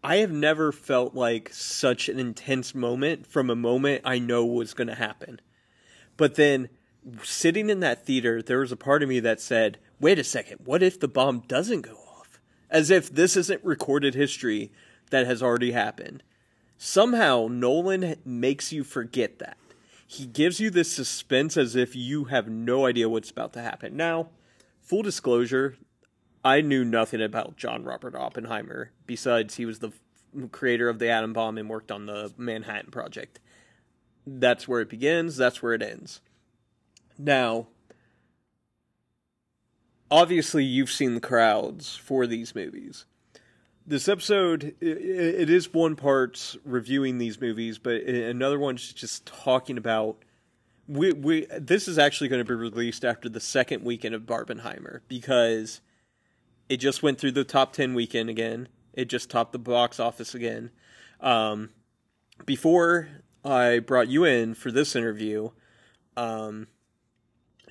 I 0.02 0.16
have 0.16 0.32
never 0.32 0.72
felt 0.72 1.14
like 1.14 1.50
such 1.52 2.08
an 2.08 2.18
intense 2.18 2.74
moment 2.74 3.26
from 3.26 3.50
a 3.50 3.56
moment 3.56 4.02
I 4.04 4.18
know 4.18 4.46
was 4.46 4.72
going 4.72 4.88
to 4.88 4.94
happen. 4.94 5.40
But 6.16 6.36
then 6.36 6.70
sitting 7.22 7.68
in 7.68 7.80
that 7.80 8.06
theater, 8.06 8.40
there 8.40 8.60
was 8.60 8.72
a 8.72 8.76
part 8.76 9.02
of 9.02 9.08
me 9.08 9.20
that 9.20 9.40
said, 9.40 9.78
"Wait 10.00 10.18
a 10.18 10.24
second, 10.24 10.60
what 10.64 10.82
if 10.82 10.98
the 10.98 11.08
bomb 11.08 11.40
doesn't 11.46 11.82
go 11.82 11.92
off?" 11.92 12.40
As 12.70 12.90
if 12.90 13.12
this 13.12 13.36
isn't 13.36 13.62
recorded 13.62 14.14
history 14.14 14.72
that 15.10 15.26
has 15.26 15.42
already 15.42 15.72
happened. 15.72 16.22
Somehow 16.78 17.48
Nolan 17.50 18.16
makes 18.24 18.72
you 18.72 18.82
forget 18.82 19.40
that. 19.40 19.58
He 20.06 20.24
gives 20.24 20.58
you 20.58 20.70
this 20.70 20.90
suspense 20.90 21.58
as 21.58 21.76
if 21.76 21.94
you 21.94 22.24
have 22.24 22.48
no 22.48 22.86
idea 22.86 23.10
what's 23.10 23.30
about 23.30 23.52
to 23.52 23.60
happen. 23.60 23.94
Now, 23.94 24.30
full 24.80 25.02
disclosure, 25.02 25.76
I 26.44 26.60
knew 26.60 26.84
nothing 26.84 27.20
about 27.20 27.56
John 27.56 27.84
Robert 27.84 28.14
Oppenheimer 28.14 28.90
besides 29.06 29.56
he 29.56 29.66
was 29.66 29.80
the 29.80 29.92
creator 30.52 30.88
of 30.88 30.98
the 30.98 31.08
atom 31.08 31.32
bomb 31.32 31.58
and 31.58 31.68
worked 31.68 31.90
on 31.90 32.06
the 32.06 32.32
Manhattan 32.36 32.90
Project. 32.90 33.40
That's 34.26 34.68
where 34.68 34.80
it 34.80 34.88
begins, 34.88 35.36
that's 35.36 35.62
where 35.62 35.74
it 35.74 35.82
ends. 35.82 36.20
Now, 37.18 37.66
obviously, 40.10 40.64
you've 40.64 40.90
seen 40.90 41.14
the 41.14 41.20
crowds 41.20 41.96
for 41.96 42.26
these 42.26 42.54
movies. 42.54 43.06
This 43.86 44.06
episode, 44.06 44.74
it 44.80 45.48
is 45.48 45.72
one 45.72 45.96
part 45.96 46.56
reviewing 46.62 47.16
these 47.16 47.40
movies, 47.40 47.78
but 47.78 48.02
another 48.02 48.58
one's 48.58 48.92
just 48.92 49.24
talking 49.24 49.78
about 49.78 50.18
we 50.86 51.12
we 51.12 51.46
this 51.58 51.88
is 51.88 51.98
actually 51.98 52.28
going 52.28 52.40
to 52.40 52.48
be 52.48 52.54
released 52.54 53.04
after 53.04 53.28
the 53.28 53.40
second 53.40 53.84
weekend 53.84 54.14
of 54.14 54.22
Barbenheimer 54.22 55.00
because 55.08 55.80
it 56.68 56.78
just 56.78 57.02
went 57.02 57.18
through 57.18 57.32
the 57.32 57.44
top 57.44 57.72
10 57.72 57.94
weekend 57.94 58.28
again. 58.28 58.68
It 58.92 59.08
just 59.08 59.30
topped 59.30 59.52
the 59.52 59.58
box 59.58 60.00
office 60.00 60.34
again. 60.34 60.70
Um, 61.20 61.70
before 62.44 63.08
I 63.44 63.78
brought 63.78 64.08
you 64.08 64.24
in 64.24 64.54
for 64.54 64.70
this 64.70 64.94
interview, 64.94 65.50
um, 66.16 66.68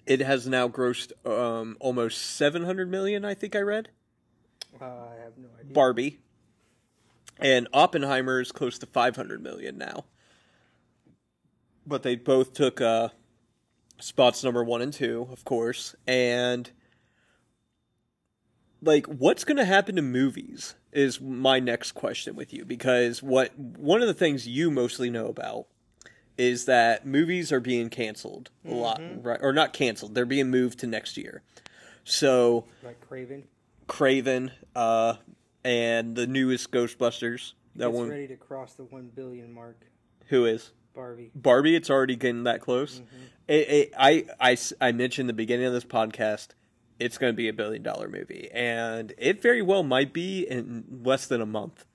it 0.05 0.21
has 0.21 0.47
now 0.47 0.67
grossed 0.67 1.11
um, 1.25 1.77
almost 1.79 2.21
700 2.21 2.89
million, 2.89 3.25
I 3.25 3.33
think 3.33 3.55
I 3.55 3.59
read. 3.59 3.89
Uh, 4.81 4.85
I 4.85 5.23
have 5.23 5.37
no 5.37 5.49
idea. 5.59 5.73
Barbie. 5.73 6.19
And 7.39 7.67
Oppenheimer 7.73 8.41
is 8.41 8.51
close 8.51 8.79
to 8.79 8.85
500 8.85 9.43
million 9.43 9.77
now. 9.77 10.05
But 11.85 12.03
they 12.03 12.15
both 12.15 12.53
took 12.53 12.81
uh, 12.81 13.09
spots 13.99 14.43
number 14.43 14.63
one 14.63 14.81
and 14.81 14.93
two, 14.93 15.27
of 15.31 15.45
course. 15.45 15.95
And, 16.07 16.69
like, 18.81 19.05
what's 19.07 19.43
going 19.43 19.57
to 19.57 19.65
happen 19.65 19.95
to 19.95 20.01
movies 20.01 20.75
is 20.91 21.19
my 21.21 21.59
next 21.59 21.93
question 21.93 22.35
with 22.35 22.53
you. 22.53 22.65
Because 22.65 23.21
what 23.23 23.57
one 23.57 24.01
of 24.01 24.07
the 24.07 24.13
things 24.13 24.47
you 24.47 24.71
mostly 24.71 25.09
know 25.09 25.27
about 25.27 25.67
is 26.37 26.65
that 26.65 27.05
movies 27.05 27.51
are 27.51 27.59
being 27.59 27.89
canceled 27.89 28.51
a 28.65 28.73
lot, 28.73 29.01
right? 29.23 29.39
Or 29.41 29.53
not 29.53 29.73
canceled, 29.73 30.13
they're 30.13 30.25
being 30.25 30.49
moved 30.51 30.79
to 30.79 30.87
next 30.87 31.17
year. 31.17 31.41
So, 32.03 32.65
like 32.83 33.01
Kraven. 33.09 33.43
Kraven, 33.87 34.51
uh, 34.75 35.15
and 35.63 36.15
the 36.15 36.27
newest 36.27 36.71
Ghostbusters. 36.71 37.53
That 37.75 37.89
It's 37.89 37.97
one, 37.97 38.09
ready 38.09 38.27
to 38.27 38.35
cross 38.35 38.73
the 38.73 38.83
one 38.85 39.09
billion 39.13 39.51
mark. 39.53 39.79
who 40.27 40.45
is 40.45 40.71
Barbie. 40.95 41.31
Barbie? 41.35 41.75
It's 41.75 41.89
already 41.89 42.15
getting 42.15 42.43
that 42.43 42.61
close. 42.61 43.01
It, 43.47 43.69
it, 43.69 43.93
I, 43.97 44.25
I, 44.39 44.57
I 44.81 44.91
mentioned 44.93 45.29
the 45.29 45.33
beginning 45.33 45.67
of 45.67 45.73
this 45.73 45.85
podcast, 45.85 46.49
it's 46.99 47.17
going 47.17 47.31
to 47.33 47.37
be 47.37 47.47
a 47.47 47.53
billion 47.53 47.83
dollar 47.83 48.07
movie, 48.07 48.49
and 48.53 49.13
it 49.17 49.41
very 49.41 49.61
well 49.61 49.83
might 49.83 50.13
be 50.13 50.41
in 50.49 51.01
less 51.03 51.27
than 51.27 51.41
a 51.41 51.45
month. 51.45 51.85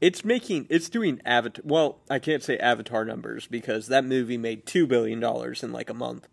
It's 0.00 0.24
making, 0.24 0.66
it's 0.68 0.88
doing 0.90 1.20
Avatar. 1.24 1.62
Well, 1.66 1.98
I 2.10 2.18
can't 2.18 2.42
say 2.42 2.58
Avatar 2.58 3.04
numbers 3.04 3.46
because 3.46 3.86
that 3.86 4.04
movie 4.04 4.36
made 4.36 4.66
two 4.66 4.86
billion 4.86 5.20
dollars 5.20 5.62
in 5.62 5.72
like 5.72 5.88
a 5.88 5.94
month. 5.94 6.28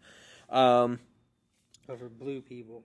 Um, 0.50 1.00
Over 1.88 2.10
blue 2.10 2.42
people. 2.42 2.84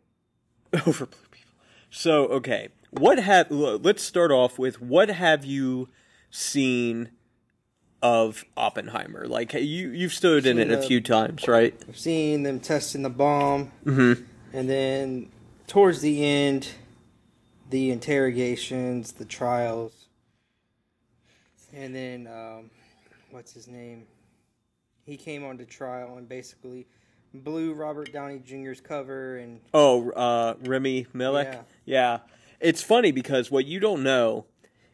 over 0.86 1.06
blue 1.06 1.26
people. 1.30 1.52
So 1.90 2.26
okay, 2.28 2.68
what 2.90 3.18
have 3.18 3.50
let's 3.50 4.02
start 4.02 4.30
off 4.30 4.58
with 4.58 4.80
what 4.80 5.08
have 5.08 5.44
you 5.44 5.88
seen 6.30 7.10
of 8.02 8.44
Oppenheimer? 8.56 9.26
Like 9.26 9.54
you 9.54 9.90
you've 9.90 10.12
stood 10.12 10.46
in 10.46 10.58
it 10.58 10.70
a 10.70 10.76
the- 10.76 10.82
few 10.82 11.00
times, 11.00 11.48
right? 11.48 11.74
I've 11.88 11.98
seen 11.98 12.44
them 12.44 12.60
testing 12.60 13.02
the 13.02 13.10
bomb, 13.10 13.72
Mm-hmm. 13.84 14.22
And 14.52 14.68
then 14.68 15.30
towards 15.66 16.00
the 16.00 16.24
end, 16.24 16.68
the 17.70 17.90
interrogations, 17.90 19.12
the 19.12 19.24
trials, 19.24 20.06
and 21.74 21.94
then 21.94 22.26
um, 22.26 22.70
what's 23.30 23.52
his 23.52 23.68
name? 23.68 24.06
He 25.04 25.16
came 25.16 25.44
onto 25.44 25.64
trial 25.64 26.16
and 26.16 26.28
basically 26.28 26.86
blew 27.34 27.74
Robert 27.74 28.12
Downey 28.12 28.38
Jr.'s 28.38 28.80
cover, 28.80 29.36
and 29.36 29.60
Oh, 29.74 30.10
uh, 30.10 30.54
Rami 30.64 31.06
Malek. 31.12 31.48
Yeah. 31.52 31.60
Yeah. 31.84 32.18
It's 32.60 32.82
funny 32.82 33.12
because 33.12 33.50
what 33.50 33.66
you 33.66 33.80
don't 33.80 34.02
know 34.02 34.46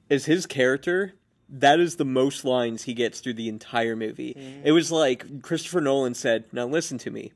is 0.08 0.26
his 0.26 0.46
character. 0.46 1.14
That 1.48 1.78
is 1.78 1.96
the 1.96 2.04
most 2.04 2.44
lines 2.44 2.84
he 2.84 2.94
gets 2.94 3.20
through 3.20 3.34
the 3.34 3.48
entire 3.48 3.94
movie. 3.94 4.60
It 4.64 4.72
was 4.72 4.90
like 4.90 5.42
Christopher 5.42 5.80
Nolan 5.80 6.14
said, 6.14 6.44
"Now 6.52 6.66
listen 6.66 6.98
to 6.98 7.10
me. 7.10 7.32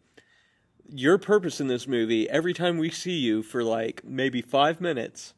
Your 0.89 1.19
purpose 1.19 1.61
in 1.61 1.69
this 1.69 1.87
movie, 1.87 2.29
every 2.29 2.55
time 2.55 2.79
we 2.79 2.91
see 2.91 3.19
you 3.19 3.43
for 3.43 3.63
like 3.63 4.03
maybe 4.05 4.41
5 4.41 4.81
minutes, 4.81 5.35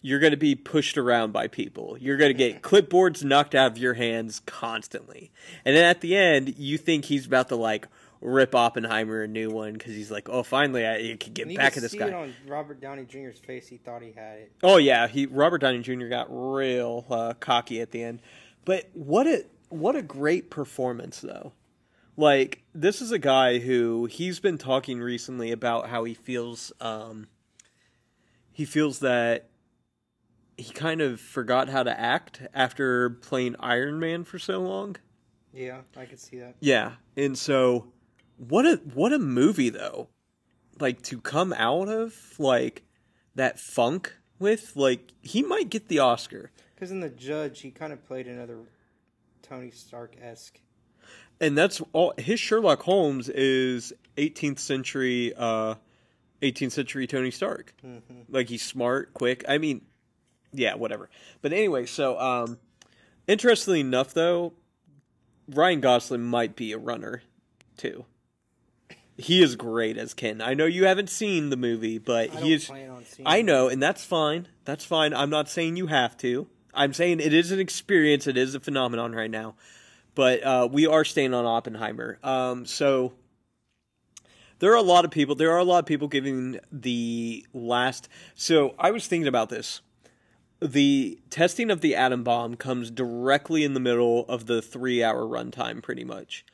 you're 0.00 0.20
going 0.20 0.32
to 0.32 0.36
be 0.36 0.54
pushed 0.54 0.98
around 0.98 1.32
by 1.32 1.48
people. 1.48 1.96
You're 1.98 2.16
going 2.16 2.30
to 2.30 2.34
get 2.34 2.62
clipboards 2.62 3.24
knocked 3.24 3.54
out 3.54 3.72
of 3.72 3.78
your 3.78 3.94
hands 3.94 4.40
constantly. 4.46 5.32
And 5.64 5.76
then 5.76 5.84
at 5.84 6.00
the 6.00 6.16
end, 6.16 6.58
you 6.58 6.78
think 6.78 7.06
he's 7.06 7.26
about 7.26 7.48
to 7.48 7.56
like 7.56 7.86
rip 8.20 8.54
Oppenheimer 8.54 9.22
a 9.22 9.28
new 9.28 9.50
one 9.50 9.72
because 9.72 9.94
he's 9.94 10.10
like, 10.10 10.28
oh, 10.28 10.42
finally 10.42 10.86
I 10.86 11.16
can 11.18 11.32
get 11.32 11.54
back 11.56 11.76
at 11.76 11.82
this 11.82 11.94
guy. 11.94 12.12
on 12.12 12.34
Robert 12.46 12.80
Downey 12.80 13.04
Jr.'s 13.04 13.38
face. 13.38 13.68
He 13.68 13.78
thought 13.78 14.02
he 14.02 14.12
had 14.12 14.38
it. 14.38 14.52
Oh 14.62 14.76
yeah, 14.76 15.08
he 15.08 15.26
Robert 15.26 15.58
Downey 15.58 15.80
Jr. 15.80 16.06
got 16.06 16.26
real 16.30 17.04
uh, 17.10 17.34
cocky 17.38 17.80
at 17.80 17.90
the 17.90 18.02
end. 18.02 18.20
But 18.64 18.88
what 18.94 19.26
a 19.26 19.44
what 19.68 19.96
a 19.96 20.02
great 20.02 20.50
performance 20.50 21.20
though. 21.20 21.52
Like 22.16 22.62
this 22.74 23.00
is 23.00 23.12
a 23.12 23.18
guy 23.18 23.58
who 23.58 24.06
he's 24.06 24.40
been 24.40 24.58
talking 24.58 25.00
recently 25.00 25.50
about 25.50 25.88
how 25.88 26.04
he 26.04 26.14
feels 26.14 26.72
um 26.80 27.28
he 28.52 28.64
feels 28.64 28.98
that 29.00 29.48
he 30.56 30.72
kind 30.72 31.00
of 31.00 31.20
forgot 31.20 31.68
how 31.68 31.82
to 31.82 31.98
act 31.98 32.42
after 32.52 33.10
playing 33.10 33.56
Iron 33.58 33.98
Man 33.98 34.24
for 34.24 34.38
so 34.38 34.60
long. 34.60 34.96
Yeah, 35.52 35.80
I 35.96 36.04
could 36.04 36.20
see 36.20 36.38
that. 36.38 36.56
Yeah. 36.60 36.92
And 37.16 37.36
so 37.36 37.92
what 38.36 38.66
a 38.66 38.76
what 38.94 39.12
a 39.12 39.18
movie 39.18 39.70
though. 39.70 40.08
Like 40.80 41.02
to 41.02 41.20
come 41.20 41.52
out 41.52 41.88
of 41.88 42.14
like 42.38 42.82
that 43.34 43.58
funk 43.58 44.14
with 44.38 44.76
like 44.76 45.12
he 45.22 45.42
might 45.42 45.70
get 45.70 45.88
the 45.88 45.98
Oscar. 45.98 46.50
Because 46.74 46.90
in 46.90 47.00
the 47.00 47.08
Judge, 47.08 47.60
he 47.60 47.70
kind 47.70 47.92
of 47.92 48.04
played 48.04 48.26
another 48.26 48.58
Tony 49.42 49.70
Stark 49.70 50.16
esque. 50.20 50.60
And 51.40 51.58
that's 51.58 51.82
all 51.92 52.14
his 52.18 52.38
Sherlock 52.38 52.82
Holmes 52.82 53.28
is 53.28 53.92
18th 54.16 54.58
century 54.58 55.32
uh 55.36 55.74
18th 56.40 56.72
century 56.72 57.06
Tony 57.06 57.30
Stark. 57.30 57.74
Like 58.28 58.48
he's 58.48 58.62
smart, 58.62 59.14
quick. 59.14 59.44
I 59.48 59.58
mean, 59.58 59.82
yeah, 60.52 60.74
whatever. 60.74 61.08
But 61.40 61.52
anyway, 61.52 61.86
so 61.86 62.18
um 62.18 62.58
interestingly 63.26 63.80
enough 63.80 64.14
though, 64.14 64.52
Ryan 65.48 65.80
Gosling 65.80 66.22
might 66.22 66.56
be 66.56 66.72
a 66.72 66.78
runner 66.78 67.22
too. 67.76 68.04
He 69.18 69.42
is 69.42 69.56
great 69.56 69.98
as 69.98 70.14
Ken. 70.14 70.40
I 70.40 70.54
know 70.54 70.64
you 70.64 70.86
haven't 70.86 71.10
seen 71.10 71.50
the 71.50 71.56
movie, 71.56 71.98
but 71.98 72.30
I 72.30 72.34
he 72.34 72.40
don't 72.40 72.50
is 72.50 72.66
plan 72.66 72.90
on 72.90 73.04
seeing. 73.04 73.26
I 73.26 73.42
know, 73.42 73.68
and 73.68 73.82
that's 73.82 74.04
fine. 74.04 74.48
That's 74.64 74.84
fine. 74.84 75.12
I'm 75.12 75.30
not 75.30 75.48
saying 75.48 75.76
you 75.76 75.86
have 75.88 76.16
to. 76.18 76.48
I'm 76.74 76.94
saying 76.94 77.20
it 77.20 77.34
is 77.34 77.52
an 77.52 77.60
experience. 77.60 78.26
It 78.26 78.36
is 78.36 78.54
a 78.54 78.60
phenomenon 78.60 79.14
right 79.14 79.30
now. 79.30 79.54
But 80.14 80.42
uh, 80.42 80.68
we 80.70 80.86
are 80.86 81.04
staying 81.04 81.34
on 81.34 81.46
Oppenheimer. 81.46 82.18
Um, 82.22 82.66
so 82.66 83.14
there 84.58 84.72
are 84.72 84.76
a 84.76 84.82
lot 84.82 85.04
of 85.04 85.10
people. 85.10 85.34
There 85.34 85.50
are 85.52 85.58
a 85.58 85.64
lot 85.64 85.80
of 85.80 85.86
people 85.86 86.08
giving 86.08 86.58
the 86.70 87.46
last. 87.52 88.08
So 88.34 88.74
I 88.78 88.90
was 88.90 89.06
thinking 89.06 89.28
about 89.28 89.48
this. 89.48 89.80
The 90.60 91.18
testing 91.30 91.70
of 91.70 91.80
the 91.80 91.96
atom 91.96 92.22
bomb 92.22 92.56
comes 92.56 92.90
directly 92.90 93.64
in 93.64 93.74
the 93.74 93.80
middle 93.80 94.24
of 94.28 94.46
the 94.46 94.62
three-hour 94.62 95.22
runtime, 95.22 95.82
pretty 95.82 96.04
much. 96.04 96.44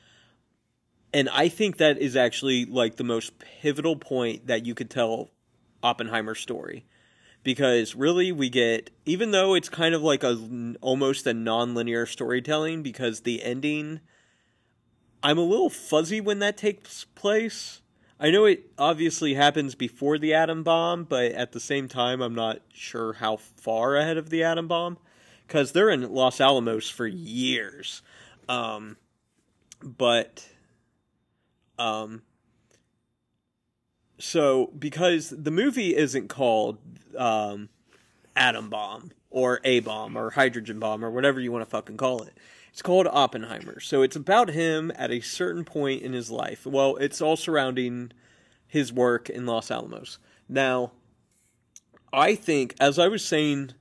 And 1.13 1.29
I 1.29 1.49
think 1.49 1.77
that 1.77 1.99
is 1.99 2.17
actually 2.17 2.65
like 2.65 2.97
the 2.97 3.05
most 3.05 3.39
pivotal 3.39 3.97
point 3.97 4.47
that 4.47 4.65
you 4.65 4.75
could 4.75 4.89
tell 4.89 5.31
Oppenheimer's 5.83 6.41
story 6.41 6.87
because 7.49 7.95
really 7.95 8.31
we 8.31 8.51
get 8.51 8.91
even 9.07 9.31
though 9.31 9.55
it's 9.55 9.71
kind 9.71 9.95
of 9.95 10.03
like 10.03 10.23
a 10.23 10.75
almost 10.83 11.27
a 11.27 11.33
non-linear 11.33 12.05
storytelling 12.05 12.83
because 12.83 13.21
the 13.21 13.43
ending 13.43 14.01
I'm 15.23 15.39
a 15.39 15.43
little 15.43 15.71
fuzzy 15.71 16.21
when 16.21 16.41
that 16.41 16.59
takes 16.59 17.05
place. 17.15 17.81
I 18.21 18.31
know 18.31 18.45
it 18.45 18.71
obviously 18.79 19.33
happens 19.33 19.75
before 19.75 20.19
the 20.19 20.35
atom 20.35 20.63
bomb, 20.63 21.05
but 21.05 21.33
at 21.33 21.53
the 21.53 21.59
same 21.59 21.89
time, 21.89 22.21
I'm 22.21 22.35
not 22.35 22.61
sure 22.71 23.15
how 23.15 23.39
far 23.39 23.97
ahead 23.97 24.19
of 24.19 24.29
the 24.29 24.43
atom 24.43 24.69
bomb 24.69 24.99
because 25.47 25.73
they're 25.73 25.89
in 25.89 26.13
Los 26.13 26.43
Alamos 26.43 26.91
for 26.91 27.07
years. 27.07 28.03
Um, 28.47 28.99
but, 29.83 30.47
um, 31.79 32.21
so 34.19 34.73
because 34.79 35.31
the 35.31 35.51
movie 35.51 35.97
isn't 35.97 36.29
called 36.29 36.79
um, 37.17 37.69
Atom 38.37 38.71
Bomb 38.71 39.13
or 39.31 39.61
A 39.65 39.81
Bomb 39.81 40.17
or 40.17 40.31
Hydrogen 40.31 40.79
Bomb 40.79 41.05
or 41.05 41.11
whatever 41.11 41.41
you 41.41 41.53
want 41.53 41.65
to 41.65 41.71
fucking 41.71 41.97
call 41.97 42.23
it. 42.23 42.37
It's 42.71 42.83
called 42.83 43.09
Oppenheimer. 43.09 43.81
So 43.81 44.03
it's 44.03 44.17
about 44.17 44.51
him 44.51 44.93
at 44.95 45.11
a 45.11 45.21
certain 45.21 45.65
point 45.65 46.03
in 46.03 46.13
his 46.13 46.31
life. 46.31 46.65
Well, 46.67 46.97
it's 46.97 47.21
all 47.21 47.37
surrounding 47.37 48.13
his 48.67 48.93
work 48.93 49.29
in 49.29 49.47
Los 49.47 49.71
Alamos. 49.71 50.19
Now, 50.49 50.93
I 52.13 52.35
think, 52.35 52.75
as 52.79 52.99
I 52.99 53.09
was 53.09 53.25
saying 53.25 53.73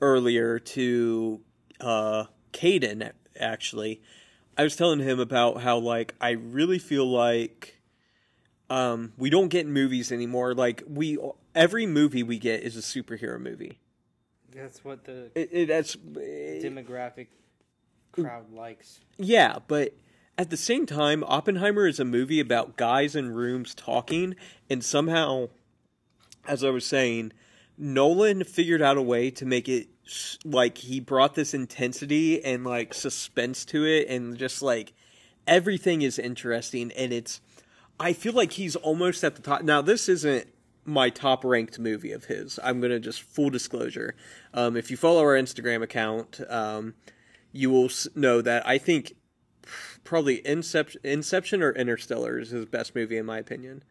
earlier 0.00 0.58
to 0.58 1.40
uh, 1.80 2.24
Caden, 2.52 3.12
actually, 3.38 4.00
I 4.56 4.62
was 4.62 4.76
telling 4.76 5.00
him 5.00 5.20
about 5.20 5.60
how, 5.62 5.78
like, 5.78 6.14
I 6.20 6.30
really 6.30 6.78
feel 6.78 7.10
like 7.10 7.79
um, 8.70 9.12
we 9.18 9.28
don't 9.28 9.48
get 9.48 9.66
movies 9.66 10.12
anymore. 10.12 10.54
Like, 10.54 10.82
we 10.88 11.18
every 11.54 11.86
movie 11.86 12.22
we 12.22 12.38
get 12.38 12.62
is 12.62 12.76
a 12.76 12.80
superhero 12.80 13.38
movie. 13.38 13.80
That's 14.54 14.84
what 14.84 15.04
the 15.04 15.30
It, 15.34 15.48
it, 15.52 15.68
that's 15.68 15.94
it, 15.94 16.62
demographic 16.62 17.26
crowd 18.12 18.52
likes. 18.52 19.00
Yeah, 19.18 19.58
but 19.66 19.94
at 20.38 20.50
the 20.50 20.56
same 20.56 20.86
time, 20.86 21.24
Oppenheimer 21.24 21.86
is 21.86 22.00
a 22.00 22.04
movie 22.04 22.40
about 22.40 22.76
guys 22.76 23.16
in 23.16 23.32
rooms 23.32 23.74
talking, 23.74 24.36
and 24.70 24.84
somehow, 24.84 25.48
as 26.46 26.62
I 26.64 26.70
was 26.70 26.86
saying, 26.86 27.32
Nolan 27.76 28.44
figured 28.44 28.82
out 28.82 28.96
a 28.96 29.02
way 29.02 29.30
to 29.32 29.44
make 29.44 29.68
it 29.68 29.88
like 30.44 30.78
he 30.78 31.00
brought 31.00 31.34
this 31.34 31.54
intensity 31.54 32.44
and 32.44 32.64
like 32.64 32.94
suspense 32.94 33.64
to 33.66 33.84
it, 33.84 34.08
and 34.08 34.36
just 34.36 34.62
like 34.62 34.92
everything 35.46 36.02
is 36.02 36.20
interesting, 36.20 36.92
and 36.92 37.12
it's. 37.12 37.40
I 38.00 38.14
feel 38.14 38.32
like 38.32 38.52
he's 38.52 38.74
almost 38.76 39.22
at 39.22 39.36
the 39.36 39.42
top. 39.42 39.62
Now, 39.62 39.82
this 39.82 40.08
isn't 40.08 40.48
my 40.86 41.10
top 41.10 41.44
ranked 41.44 41.78
movie 41.78 42.12
of 42.12 42.24
his. 42.24 42.58
I'm 42.64 42.80
gonna 42.80 42.98
just 42.98 43.22
full 43.22 43.50
disclosure. 43.50 44.16
Um, 44.54 44.76
if 44.76 44.90
you 44.90 44.96
follow 44.96 45.20
our 45.20 45.34
Instagram 45.34 45.82
account, 45.82 46.40
um, 46.48 46.94
you 47.52 47.70
will 47.70 47.90
know 48.14 48.40
that 48.40 48.66
I 48.66 48.78
think 48.78 49.14
probably 50.02 50.44
Inception, 50.46 51.00
Inception 51.04 51.62
or 51.62 51.72
Interstellar 51.72 52.38
is 52.38 52.50
his 52.50 52.64
best 52.64 52.94
movie 52.94 53.18
in 53.18 53.26
my 53.26 53.38
opinion. 53.38 53.84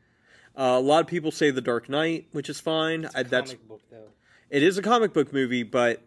Uh, 0.57 0.76
a 0.78 0.82
lot 0.82 1.01
of 1.01 1.07
people 1.07 1.32
say 1.32 1.51
The 1.51 1.62
Dark 1.62 1.88
Knight, 1.88 2.28
which 2.32 2.49
is 2.49 2.60
fine. 2.60 3.07
I, 3.16 3.24
that's 3.24 3.51
Comic 3.51 3.68
book 3.68 3.82
though, 3.91 4.10
it 4.49 4.64
is 4.64 4.78
a 4.78 4.82
comic 4.82 5.14
book 5.14 5.32
movie, 5.32 5.64
but 5.64 6.01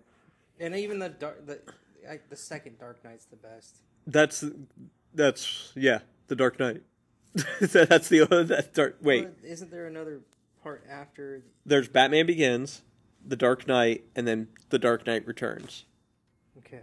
and 0.59 0.75
even 0.75 0.99
the 0.99 1.09
dark 1.09 1.47
the 1.47 1.61
like 2.07 2.29
the 2.29 2.37
second 2.37 2.79
Dark 2.79 3.03
Knight's 3.05 3.27
the 3.27 3.37
best. 3.37 3.77
that's 4.07 4.45
that's 5.15 5.73
yeah, 5.77 6.01
The 6.27 6.37
Dark 6.37 6.59
Knight. 6.59 6.83
that's 7.61 8.09
the 8.09 8.21
other 8.23 8.45
that 8.45 8.75
dark. 8.75 8.99
Wait, 9.01 9.25
But 9.41 9.49
isn't 9.49 9.71
there 9.71 9.87
another 9.87 10.21
part 10.63 10.85
after? 10.91 11.43
there's 11.65 11.89
Batman 11.89 12.27
Begins, 12.27 12.83
The 13.27 13.37
Dark 13.37 13.67
Knight, 13.67 14.05
and 14.15 14.27
then 14.29 14.49
The 14.71 14.79
Dark 14.79 15.07
Knight 15.07 15.27
Returns. 15.27 15.85
Okay, 16.59 16.81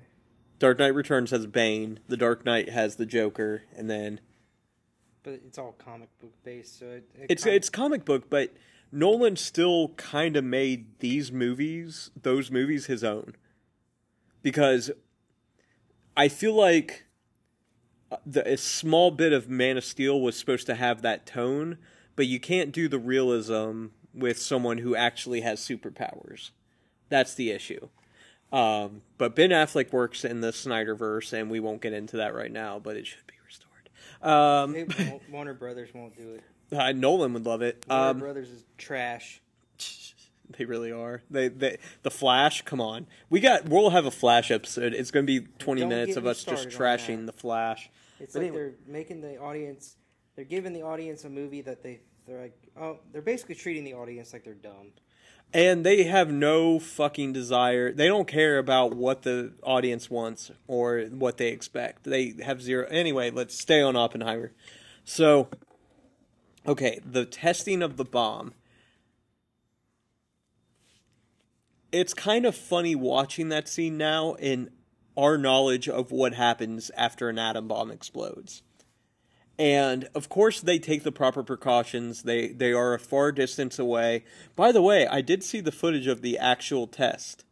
Dark 0.58 0.80
Knight 0.80 0.96
Returns 0.96 1.32
has 1.32 1.46
Bane. 1.46 2.00
The 2.08 2.18
Dark 2.18 2.46
Knight 2.46 2.70
has 2.70 2.96
the 2.96 3.06
Joker, 3.06 3.64
and 3.76 3.90
then 3.90 4.20
but 5.22 5.34
it's 5.46 5.58
all 5.58 5.74
comic 5.74 6.10
book 6.20 6.34
based, 6.44 6.80
so 6.80 6.86
it, 6.86 7.10
it 7.14 7.26
it's 7.30 7.44
kind- 7.44 7.56
it's 7.56 7.70
comic 7.70 8.06
book, 8.06 8.30
but 8.30 8.54
Nolan 8.92 9.36
still 9.36 9.90
kind 9.98 10.36
of 10.36 10.44
made 10.44 10.98
these 11.00 11.32
movies, 11.32 12.10
those 12.20 12.50
movies, 12.50 12.88
his 12.88 13.04
own. 13.04 13.36
Because 14.42 14.90
I 16.18 16.28
feel 16.30 16.54
like 16.56 17.06
the, 18.26 18.54
a 18.54 18.58
small 18.58 19.12
bit 19.12 19.34
of 19.34 19.50
Man 19.50 19.78
of 19.78 19.84
Steel 19.84 20.20
was 20.20 20.38
supposed 20.38 20.66
to 20.68 20.76
have 20.76 21.02
that 21.02 21.26
tone, 21.26 21.78
but 22.16 22.26
you 22.28 22.40
can't 22.40 22.72
do 22.72 22.88
the 22.88 23.00
realism 23.00 23.88
with 24.14 24.40
someone 24.40 24.80
who 24.80 24.96
actually 24.96 25.42
has 25.42 25.60
superpowers. 25.60 26.52
That's 27.10 27.34
the 27.34 27.52
issue. 27.52 27.90
Um, 28.52 29.04
but 29.18 29.36
Ben 29.36 29.52
Affleck 29.52 29.92
works 29.94 30.26
in 30.26 30.42
the 30.42 30.52
Snyderverse, 30.52 31.34
and 31.34 31.52
we 31.52 31.60
won't 31.60 31.82
get 31.82 31.94
into 31.94 32.18
that 32.18 32.34
right 32.34 32.52
now, 32.52 32.80
but 32.80 32.98
it 32.98 33.06
should 33.06 33.26
be 33.28 33.36
restored. 33.46 33.90
Um, 34.22 35.20
Warner 35.32 35.54
Brothers 35.54 35.90
won't 35.94 36.16
do 36.18 36.34
it. 36.36 36.44
uh, 36.78 36.92
Nolan 36.94 37.34
would 37.34 37.46
love 37.46 37.62
it. 37.62 37.86
Warner 37.88 38.10
Um, 38.10 38.20
Brothers 38.20 38.50
is 38.50 38.64
trash. 38.78 39.42
They 40.58 40.66
really 40.66 40.92
are. 40.92 41.22
They, 41.30 41.48
they 41.48 41.78
the 42.02 42.10
Flash. 42.10 42.64
Come 42.64 42.82
on, 42.82 43.06
we 43.30 43.40
got. 43.40 43.66
We'll 43.70 43.92
have 43.92 44.08
a 44.08 44.12
Flash 44.12 44.50
episode. 44.50 44.96
It's 44.96 45.12
going 45.12 45.28
to 45.28 45.42
be 45.42 45.48
twenty 45.60 45.82
Don't 45.82 45.90
minutes 45.90 46.16
of 46.16 46.26
us 46.26 46.44
just 46.44 46.70
trashing 46.70 47.28
the 47.28 47.32
Flash. 47.32 47.92
It's 48.20 48.34
But 48.34 48.40
like 48.40 48.48
anyway- 48.50 48.64
they're 48.64 48.76
making 48.88 49.22
the 49.22 49.38
audience. 49.38 49.96
They're 50.36 50.46
giving 50.46 50.74
the 50.74 50.84
audience 50.84 51.24
a 51.26 51.30
movie 51.30 51.62
that 51.62 51.84
they 51.84 52.02
they're 52.26 52.42
like 52.42 52.58
oh 52.80 53.00
they're 53.12 53.22
basically 53.22 53.56
treating 53.56 53.84
the 53.84 53.94
audience 53.94 54.34
like 54.34 54.44
they're 54.44 54.54
dumb. 54.54 54.92
And 55.52 55.84
they 55.84 56.04
have 56.04 56.32
no 56.32 56.78
fucking 56.78 57.34
desire. 57.34 57.92
They 57.92 58.08
don't 58.08 58.28
care 58.28 58.60
about 58.60 58.94
what 58.96 59.24
the 59.24 59.54
audience 59.64 60.08
wants 60.08 60.52
or 60.68 61.02
what 61.06 61.38
they 61.38 61.48
expect. 61.48 62.04
They 62.04 62.36
have 62.46 62.62
zero. 62.62 62.86
Anyway, 62.92 63.32
let's 63.32 63.60
stay 63.60 63.82
on 63.82 63.96
Oppenheimer. 63.96 64.52
So, 65.04 65.50
okay, 66.68 67.00
the 67.04 67.26
testing 67.26 67.82
of 67.82 67.98
the 67.98 68.06
bomb. 68.06 68.54
It's 71.92 72.14
kind 72.14 72.46
of 72.46 72.56
funny 72.56 72.94
watching 72.94 73.50
that 73.50 73.68
scene 73.68 73.98
now 73.98 74.36
in 74.36 74.70
our 75.20 75.38
knowledge 75.38 75.90
of 75.90 76.12
what 76.12 76.34
happens 76.34 76.90
after 76.96 77.28
an 77.28 77.38
atom 77.38 77.68
bomb 77.68 77.92
explodes. 77.92 78.64
And 79.58 80.08
of 80.16 80.30
course, 80.30 80.62
they 80.62 80.80
take 80.80 81.04
the 81.04 81.12
proper 81.12 81.44
precautions. 81.44 82.24
They 82.24 82.48
they 82.48 82.72
are 82.72 82.94
a 82.94 83.00
far 83.00 83.34
distance 83.34 83.78
away. 83.78 84.24
By 84.56 84.72
the 84.72 84.82
way, 84.82 85.06
I 85.06 85.20
did 85.20 85.44
see 85.44 85.60
the 85.60 85.74
footage 85.74 86.08
of 86.08 86.22
the 86.22 86.38
actual 86.38 86.88
test. 86.88 87.44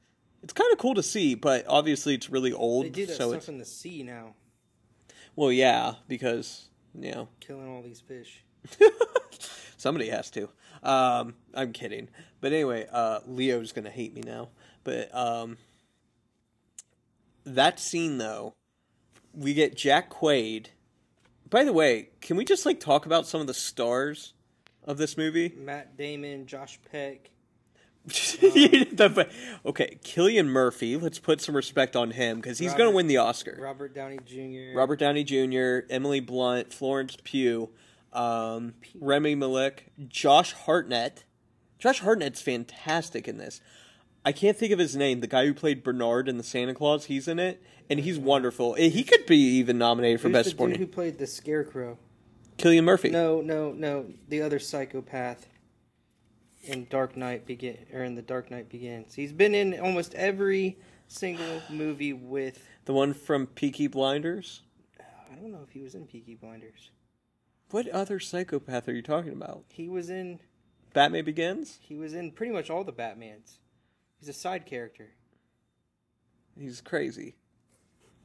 It's 0.41 0.53
kind 0.53 0.72
of 0.72 0.78
cool 0.78 0.93
to 0.95 1.03
see, 1.03 1.36
but 1.36 1.65
obviously 1.68 2.13
it's 2.13 2.30
really 2.30 2.53
old. 2.53 2.86
They 2.86 2.89
do 2.89 3.05
that 3.07 3.18
so 3.18 3.30
stuff 3.30 3.39
it's 3.39 3.49
in 3.49 3.57
the 3.57 3.65
sea 3.65 4.03
now, 4.03 4.36
well, 5.36 5.51
yeah, 5.51 5.95
because 6.07 6.70
you 6.95 7.11
know 7.11 7.28
killing 7.41 7.68
all 7.68 7.82
these 7.82 7.99
fish. 7.99 8.45
somebody 9.78 10.07
has 10.09 10.30
to. 10.32 10.49
Um, 10.84 11.36
I'm 11.53 11.74
kidding, 11.74 12.07
but 12.39 12.53
anyway, 12.53 12.88
uh, 12.89 13.20
Leo's 13.28 13.74
gonna 13.74 13.89
hate 13.89 14.13
me 14.13 14.22
now. 14.22 14.49
But 14.86 15.13
um, 15.13 15.57
that 17.55 17.79
scene 17.79 18.17
though, 18.17 18.53
we 19.33 19.53
get 19.53 19.75
Jack 19.75 20.09
Quaid. 20.09 20.67
By 21.49 21.63
the 21.63 21.73
way, 21.73 22.09
can 22.21 22.37
we 22.37 22.45
just 22.45 22.65
like 22.65 22.79
talk 22.79 23.05
about 23.05 23.27
some 23.27 23.41
of 23.41 23.47
the 23.47 23.53
stars 23.53 24.33
of 24.83 24.97
this 24.97 25.17
movie? 25.17 25.53
Matt 25.57 25.97
Damon, 25.97 26.45
Josh 26.45 26.79
Peck, 26.91 27.29
The- 28.07 29.27
okay, 29.65 29.97
Cillian 30.03 30.47
Murphy. 30.47 30.95
Let's 30.95 31.19
put 31.19 31.41
some 31.41 31.55
respect 31.55 31.95
on 31.95 32.11
him 32.11 32.37
because 32.37 32.57
he's 32.57 32.73
going 32.73 32.89
to 32.89 32.95
win 32.95 33.07
the 33.07 33.17
Oscar. 33.17 33.57
Robert 33.61 33.93
Downey 33.93 34.19
Jr. 34.25 34.77
Robert 34.77 34.99
Downey 34.99 35.23
Jr., 35.23 35.85
Emily 35.89 36.19
Blunt, 36.19 36.73
Florence 36.73 37.17
Pugh, 37.23 37.69
um, 38.13 38.75
Rami 38.99 39.35
Malek, 39.35 39.91
Josh 40.07 40.53
Hartnett. 40.53 41.25
Josh 41.79 41.99
Hartnett's 41.99 42.41
fantastic 42.41 43.27
in 43.27 43.37
this. 43.37 43.61
I 44.28 44.34
can't 44.34 44.57
think 44.57 44.73
of 44.73 44.80
his 44.80 44.93
name. 44.93 45.21
The 45.21 45.28
guy 45.28 45.45
who 45.45 45.53
played 45.53 45.84
Bernard 45.84 46.28
in 46.28 46.38
the 46.38 46.43
Santa 46.43 46.73
Clause, 46.73 47.05
he's 47.05 47.30
in 47.30 47.39
it, 47.39 47.63
and 47.89 47.97
he's 48.01 48.19
wonderful. 48.19 48.75
Eh, 48.78 48.89
He 48.89 49.05
could 49.05 49.25
be 49.25 49.38
even 49.38 49.78
nominated 49.78 50.19
for 50.19 50.28
Who's 50.28 50.34
best 50.34 50.57
the 50.57 50.67
dude 50.67 50.75
who 50.75 50.86
played 50.86 51.17
the 51.17 51.25
Scarecrow? 51.25 51.97
Cillian 52.57 52.84
Murphy. 52.84 53.09
No, 53.09 53.39
no, 53.39 53.71
no. 53.71 54.07
The 54.28 54.41
other 54.41 54.59
psychopath 54.59 55.47
in 56.61 56.88
Dark 56.89 57.15
Knight 57.15 57.45
begin 57.45 57.78
or 57.93 58.03
in 58.03 58.15
the 58.15 58.21
Dark 58.21 58.51
Knight 58.51 58.67
Begins. 58.67 59.13
He's 59.13 59.32
been 59.32 59.55
in 59.55 59.80
almost 59.80 60.13
every 60.15 60.78
single 61.07 61.61
movie 61.69 62.11
with. 62.11 62.67
The 62.84 62.91
one 62.91 63.13
from 63.13 63.47
Peaky 63.47 63.88
Blinders. 63.88 64.61
I 64.99 65.36
don't 65.36 65.53
know 65.53 65.63
if 65.65 65.71
he 65.71 65.80
was 65.80 65.95
in 65.95 66.05
Peaky 66.05 66.36
Blinders. 66.36 66.91
What 67.71 67.88
other 67.88 68.19
psychopath 68.19 68.89
are 68.89 68.93
you 68.93 69.01
talking 69.01 69.32
about? 69.32 69.63
He 69.69 69.88
was 69.88 70.09
in. 70.09 70.41
Batman 70.91 71.23
Begins. 71.23 71.80
He 71.82 71.95
was 71.95 72.13
in 72.13 72.32
pretty 72.32 72.51
much 72.51 72.69
all 72.69 72.84
the 72.84 72.91
Batmans. 72.91 73.59
He's 74.20 74.30
a 74.30 74.34
side 74.34 74.65
character. 74.65 75.09
He's 76.59 76.82
crazy. 76.82 77.36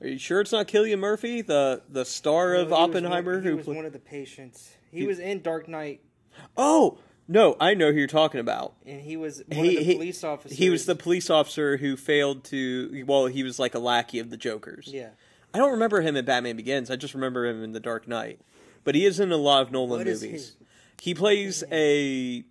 Are 0.01 0.09
you 0.09 0.19
sure 0.19 0.41
it's 0.41 0.53
not 0.53 0.67
Cillian 0.69 0.99
Murphy, 0.99 1.43
the 1.43 1.83
the 1.89 2.05
star 2.05 2.55
of 2.55 2.71
No, 2.71 2.77
was 2.77 2.89
Oppenheimer? 2.91 3.35
one, 3.35 3.43
he 3.43 3.49
who 3.51 3.57
was 3.57 3.65
pla- 3.67 3.75
one 3.75 3.85
of 3.87 3.93
the 3.93 3.99
patients. 3.99 4.73
He, 4.91 5.01
He- 5.01 5.07
was 5.07 5.19
in 5.19 5.43
Dark 5.43 5.69
Knight, 5.69 6.01
Oh 6.57 6.99
no, 7.29 7.57
I 7.61 7.75
know 7.75 7.93
who 7.93 7.99
you're 7.99 8.07
talking 8.09 8.41
about. 8.41 8.75
and 8.85 9.01
he 9.01 9.17
was 9.17 9.43
one 9.47 9.65
He 9.65 9.77
of 9.77 9.85
the 9.85 9.85
he, 9.85 9.95
police 9.97 10.25
officers. 10.25 10.59
he 10.59 10.71
was 10.71 10.87
the 10.87 10.97
police 10.97 11.31
officer 11.31 11.77
who 11.77 11.97
failed 11.97 12.43
to. 12.45 13.05
Well, 13.07 13.27
he 13.27 13.43
was 13.43 13.59
like 13.59 13.75
a 13.75 13.79
lackey 13.79 14.19
of 14.19 14.31
the 14.31 14.37
Joker's. 14.37 14.89
yeah. 14.93 15.11
I 15.55 15.59
don't 15.59 15.73
remember 15.73 16.01
him 16.01 16.17
in 16.17 16.25
Batman 16.25 16.57
Begins. 16.57 16.91
I 16.91 16.97
just 16.97 17.13
remember 17.13 17.45
him 17.45 17.63
in 17.63 17.73
The 17.73 17.81
Dark 17.81 18.09
Knight. 18.09 18.41
But 18.85 18.95
he 18.95 19.05
is 19.05 19.21
in 19.21 19.31
a 19.31 19.37
lot 19.37 19.61
of 19.61 19.71
Nolan 19.71 19.91
What 19.99 20.07
movies. 20.07 20.57
He 21.01 21.15
plays 21.15 21.63
a 21.71 22.43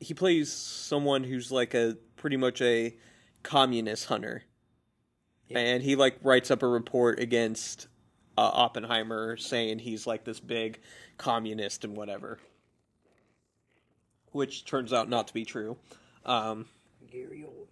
he 0.00 0.12
plays 0.14 0.52
someone 0.52 1.24
who's 1.24 1.50
like 1.50 1.72
a 1.72 1.96
pretty 2.24 2.38
much 2.38 2.62
a 2.62 2.96
communist 3.42 4.06
hunter. 4.06 4.44
Yeah. 5.46 5.58
And 5.58 5.82
he 5.82 5.94
like 5.94 6.16
writes 6.22 6.50
up 6.50 6.62
a 6.62 6.66
report 6.66 7.20
against 7.20 7.86
uh, 8.38 8.50
Oppenheimer 8.50 9.36
saying 9.36 9.80
he's 9.80 10.06
like 10.06 10.24
this 10.24 10.40
big 10.40 10.80
communist 11.18 11.84
and 11.84 11.94
whatever. 11.94 12.38
Which 14.32 14.64
turns 14.64 14.90
out 14.90 15.10
not 15.10 15.28
to 15.28 15.34
be 15.34 15.44
true. 15.44 15.76
Um 16.24 16.64
Gary 17.12 17.44
Old. 17.44 17.68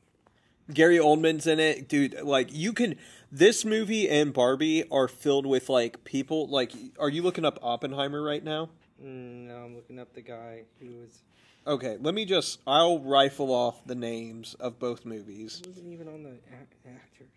Gary 0.75 0.99
Oldman's 0.99 1.47
in 1.47 1.59
it, 1.59 1.89
dude. 1.89 2.21
Like 2.21 2.51
you 2.53 2.75
can, 2.75 2.97
this 3.31 3.65
movie 3.65 4.07
and 4.07 4.35
Barbie 4.35 4.85
are 4.91 5.09
filled 5.09 5.47
with 5.47 5.71
like 5.71 6.05
people. 6.05 6.47
Like, 6.47 6.73
are 7.01 7.09
you 7.09 7.23
looking 7.23 7.47
up 7.47 7.59
Oppenheimer 7.63 8.21
right 8.21 8.45
now? 8.45 8.69
Mm, 9.03 9.49
no, 9.49 9.57
I'm 9.65 9.75
looking 9.75 9.99
up 9.99 10.13
the 10.13 10.21
guy 10.21 10.65
who 10.79 10.89
was 10.99 11.23
Okay, 11.67 11.97
let 12.01 12.15
me 12.15 12.25
just. 12.25 12.61
I'll 12.67 12.99
rifle 12.99 13.53
off 13.53 13.85
the 13.87 13.95
names 13.95 14.55
of 14.55 14.79
both 14.79 15.05
movies. 15.05 15.61
he 15.65 15.71
wasn't 15.71 15.93
even 15.93 16.09
on 16.09 16.23
the 16.25 16.37
act- 16.53 16.75
actors. 16.87 17.31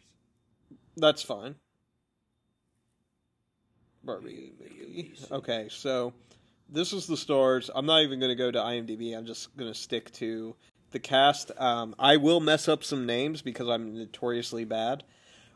That's 0.98 1.22
fine. 1.22 1.56
Barbie 4.04 4.54
movie. 4.60 5.14
Okay, 5.32 5.68
so 5.70 6.14
this 6.70 6.94
is 6.94 7.06
the 7.06 7.18
stars. 7.18 7.70
I'm 7.74 7.86
not 7.86 8.02
even 8.02 8.20
going 8.20 8.30
to 8.30 8.36
go 8.36 8.52
to 8.52 8.60
IMDb. 8.60 9.16
I'm 9.16 9.26
just 9.26 9.56
going 9.58 9.72
to 9.72 9.78
stick 9.78 10.12
to 10.14 10.56
the 10.92 11.00
cast. 11.00 11.52
Um, 11.58 11.96
I 12.00 12.18
will 12.18 12.40
mess 12.40 12.68
up 12.68 12.84
some 12.84 13.06
names 13.06 13.42
because 13.42 13.68
I'm 13.68 13.96
notoriously 13.96 14.64
bad. 14.64 15.04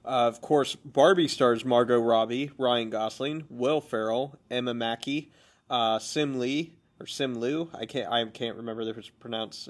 Uh, 0.04 0.28
of 0.28 0.42
course, 0.42 0.76
Barbie 0.76 1.28
stars 1.28 1.64
Margot 1.66 2.00
Robbie, 2.00 2.52
Ryan 2.58 2.90
Gosling, 2.90 3.46
Will 3.50 3.82
Ferrell, 3.82 4.38
Emma 4.50 4.74
Mackey, 4.74 5.32
uh, 5.70 6.00
Sim 6.00 6.40
Lee 6.40 6.74
or 7.00 7.06
Sim 7.06 7.36
Liu. 7.39 7.70
I 7.74 7.86
can't. 7.86 8.12
I 8.12 8.26
can't 8.26 8.58
remember 8.58 8.86
the 8.86 9.04
pronounce 9.20 9.70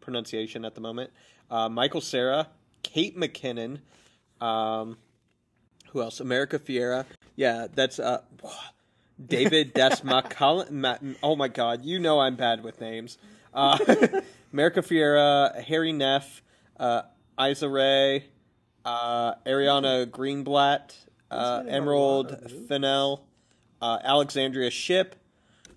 pronunciation 0.00 0.64
at 0.64 0.74
the 0.74 0.80
moment. 0.80 1.10
Uh, 1.50 1.68
Michael 1.68 2.00
Cera, 2.00 2.48
Kate 2.82 3.16
McKinnon. 3.16 3.80
Um, 4.40 4.96
who 5.90 6.02
else? 6.02 6.20
America 6.20 6.58
Fiera. 6.58 7.06
Yeah, 7.36 7.66
that's 7.72 7.98
uh, 7.98 8.22
David 9.24 9.74
Desmaculin. 9.74 11.16
Oh 11.22 11.36
my 11.36 11.48
God, 11.48 11.84
you 11.84 11.98
know 11.98 12.20
I'm 12.20 12.36
bad 12.36 12.62
with 12.62 12.80
names. 12.80 13.18
Uh, 13.54 13.78
America 14.52 14.82
Fiera, 14.82 15.62
Hari 15.66 15.92
Nef, 15.92 16.42
uh, 16.78 17.02
Issa 17.38 17.68
Rae, 17.68 18.24
uh, 18.84 19.34
Ariana 19.46 20.06
Greenblatt, 20.06 20.94
uh, 21.30 21.58
been 21.58 21.68
in 21.68 21.74
a 21.74 21.76
Emerald. 21.76 22.50
Fennell, 22.68 23.26
uh, 23.80 23.98
Alexandria 24.02 24.70
Ship, 24.70 25.14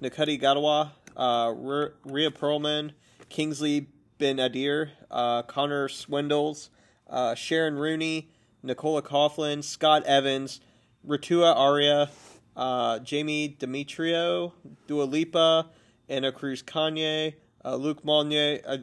Nakudi 0.02 0.42
Gadawa, 0.42 0.92
uh, 1.16 1.54
R- 1.54 1.94
Rhea 2.04 2.32
Perlman, 2.32 2.92
Kingsley 3.30 3.88
Ben 4.18 4.38
Adir, 4.38 4.92
uh, 5.12 5.44
Connor 5.44 5.88
Swindells, 5.88 6.70
uh, 7.10 7.36
Sharon 7.36 7.76
Rooney, 7.76 8.30
Nicola 8.64 9.02
Coughlan, 9.02 9.64
Scott 9.64 10.04
Evans, 10.06 10.60
Ritua 11.08 11.56
Aria, 11.56 12.10
uh, 12.56 13.00
Jamie 13.00 13.56
Demetriou, 13.60 14.54
Dua 14.88 15.04
Lipa, 15.04 15.68
Anna 16.10 16.32
Cruz 16.32 16.64
Kanye, 16.64 17.36
uh, 17.64 17.76
Luke 17.76 18.04
Molnier. 18.04 18.62
Uh, 18.66 18.78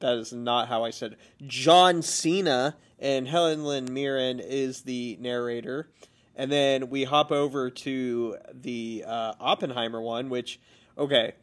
that 0.00 0.16
is 0.16 0.32
not 0.32 0.68
how 0.68 0.84
I 0.84 0.90
said 0.90 1.12
it. 1.12 1.18
John 1.46 2.02
Cena 2.02 2.76
and 2.98 3.28
Helen 3.28 3.64
Lynn 3.64 3.92
Mirren 3.92 4.40
is 4.40 4.82
the 4.82 5.16
narrator. 5.20 5.88
And 6.34 6.50
then 6.50 6.88
we 6.88 7.04
hop 7.04 7.30
over 7.30 7.70
to 7.70 8.36
the 8.52 9.04
uh, 9.06 9.34
Oppenheimer 9.38 10.00
one, 10.00 10.30
which, 10.30 10.60
okay, 10.96 11.34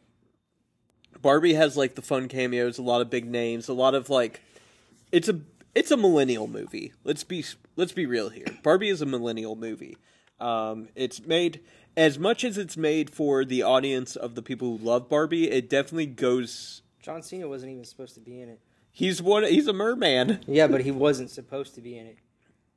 Barbie 1.22 1.54
has 1.54 1.76
like 1.76 1.94
the 1.94 2.02
fun 2.02 2.28
cameos, 2.28 2.78
a 2.78 2.82
lot 2.82 3.00
of 3.00 3.10
big 3.10 3.26
names, 3.26 3.68
a 3.68 3.72
lot 3.72 3.94
of 3.94 4.10
like, 4.10 4.40
it's 5.12 5.28
a 5.28 5.40
it's 5.74 5.90
a 5.90 5.96
millennial 5.96 6.48
movie. 6.48 6.92
Let's 7.04 7.24
be 7.24 7.44
let's 7.76 7.92
be 7.92 8.06
real 8.06 8.28
here. 8.30 8.46
Barbie 8.62 8.88
is 8.88 9.00
a 9.02 9.06
millennial 9.06 9.56
movie. 9.56 9.96
Um, 10.40 10.88
it's 10.94 11.24
made 11.24 11.60
as 11.96 12.18
much 12.18 12.44
as 12.44 12.58
it's 12.58 12.76
made 12.76 13.10
for 13.10 13.44
the 13.44 13.62
audience 13.62 14.16
of 14.16 14.34
the 14.34 14.42
people 14.42 14.76
who 14.76 14.84
love 14.84 15.08
Barbie. 15.08 15.50
It 15.50 15.68
definitely 15.68 16.06
goes. 16.06 16.82
John 17.02 17.22
Cena 17.22 17.48
wasn't 17.48 17.72
even 17.72 17.84
supposed 17.84 18.14
to 18.14 18.20
be 18.20 18.40
in 18.40 18.48
it. 18.48 18.60
He's 18.90 19.22
one. 19.22 19.44
He's 19.44 19.68
a 19.68 19.72
merman. 19.72 20.40
Yeah, 20.46 20.66
but 20.66 20.80
he 20.80 20.90
wasn't 20.90 21.30
supposed 21.30 21.74
to 21.76 21.80
be 21.80 21.96
in 21.96 22.06
it. 22.06 22.18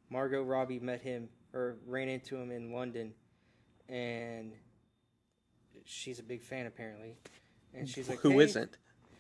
Margot 0.10 0.44
Robbie 0.44 0.80
met 0.80 1.02
him 1.02 1.30
or 1.54 1.78
ran 1.88 2.10
into 2.10 2.36
him 2.36 2.52
in 2.52 2.74
London, 2.74 3.14
and 3.90 4.54
she's 5.86 6.20
a 6.20 6.24
big 6.24 6.42
fan 6.42 6.66
apparently. 6.66 7.16
And 7.74 7.88
she's 7.90 8.10
like, 8.10 8.20
Who 8.20 8.38
hey, 8.38 8.52
not 8.54 8.68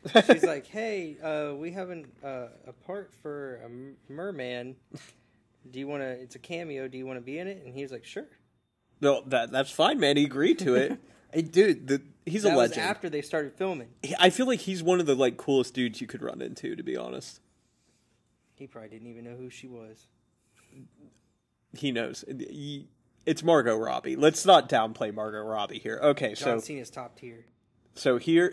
she's 0.25 0.43
like, 0.43 0.67
"Hey, 0.67 1.17
uh, 1.23 1.55
we 1.55 1.71
have 1.71 1.89
an, 1.89 2.05
uh, 2.23 2.47
a 2.67 2.73
part 2.85 3.13
for 3.21 3.61
a 3.65 4.11
merman. 4.11 4.75
Do 5.71 5.79
you 5.79 5.87
want 5.87 6.03
to? 6.03 6.09
It's 6.09 6.35
a 6.35 6.39
cameo. 6.39 6.87
Do 6.87 6.97
you 6.97 7.05
want 7.05 7.17
to 7.17 7.21
be 7.21 7.39
in 7.39 7.47
it?" 7.47 7.63
And 7.65 7.73
he 7.73 7.83
was 7.83 7.91
like, 7.91 8.03
"Sure." 8.03 8.27
No, 8.99 9.23
that 9.27 9.51
that's 9.51 9.71
fine, 9.71 9.99
man. 9.99 10.17
He 10.17 10.25
agreed 10.25 10.59
to 10.59 10.75
it. 10.75 10.99
hey, 11.33 11.41
dude, 11.41 11.87
the, 11.87 12.01
he's 12.25 12.43
that 12.43 12.53
a 12.53 12.55
was 12.55 12.71
legend. 12.71 12.87
after 12.87 13.09
they 13.09 13.21
started 13.21 13.53
filming. 13.53 13.89
I 14.19 14.29
feel 14.29 14.45
like 14.45 14.59
he's 14.59 14.83
one 14.83 14.99
of 14.99 15.05
the 15.05 15.15
like 15.15 15.37
coolest 15.37 15.73
dudes 15.73 16.01
you 16.01 16.07
could 16.07 16.21
run 16.21 16.41
into. 16.41 16.75
To 16.75 16.83
be 16.83 16.97
honest, 16.97 17.39
He 18.55 18.67
probably 18.67 18.89
didn't 18.89 19.07
even 19.07 19.23
know 19.23 19.35
who 19.37 19.49
she 19.49 19.67
was. 19.67 20.07
He 21.75 21.91
knows. 21.91 22.23
It's 23.25 23.43
Margot 23.43 23.77
Robbie. 23.77 24.15
Let's 24.15 24.45
not 24.45 24.69
downplay 24.69 25.13
Margot 25.13 25.41
Robbie 25.41 25.79
here. 25.79 25.99
Okay, 26.01 26.35
So 26.35 26.45
John 26.45 26.59
so 26.59 26.65
Cena's 26.65 26.89
top 26.89 27.17
tier. 27.17 27.45
So 27.95 28.17
here, 28.17 28.51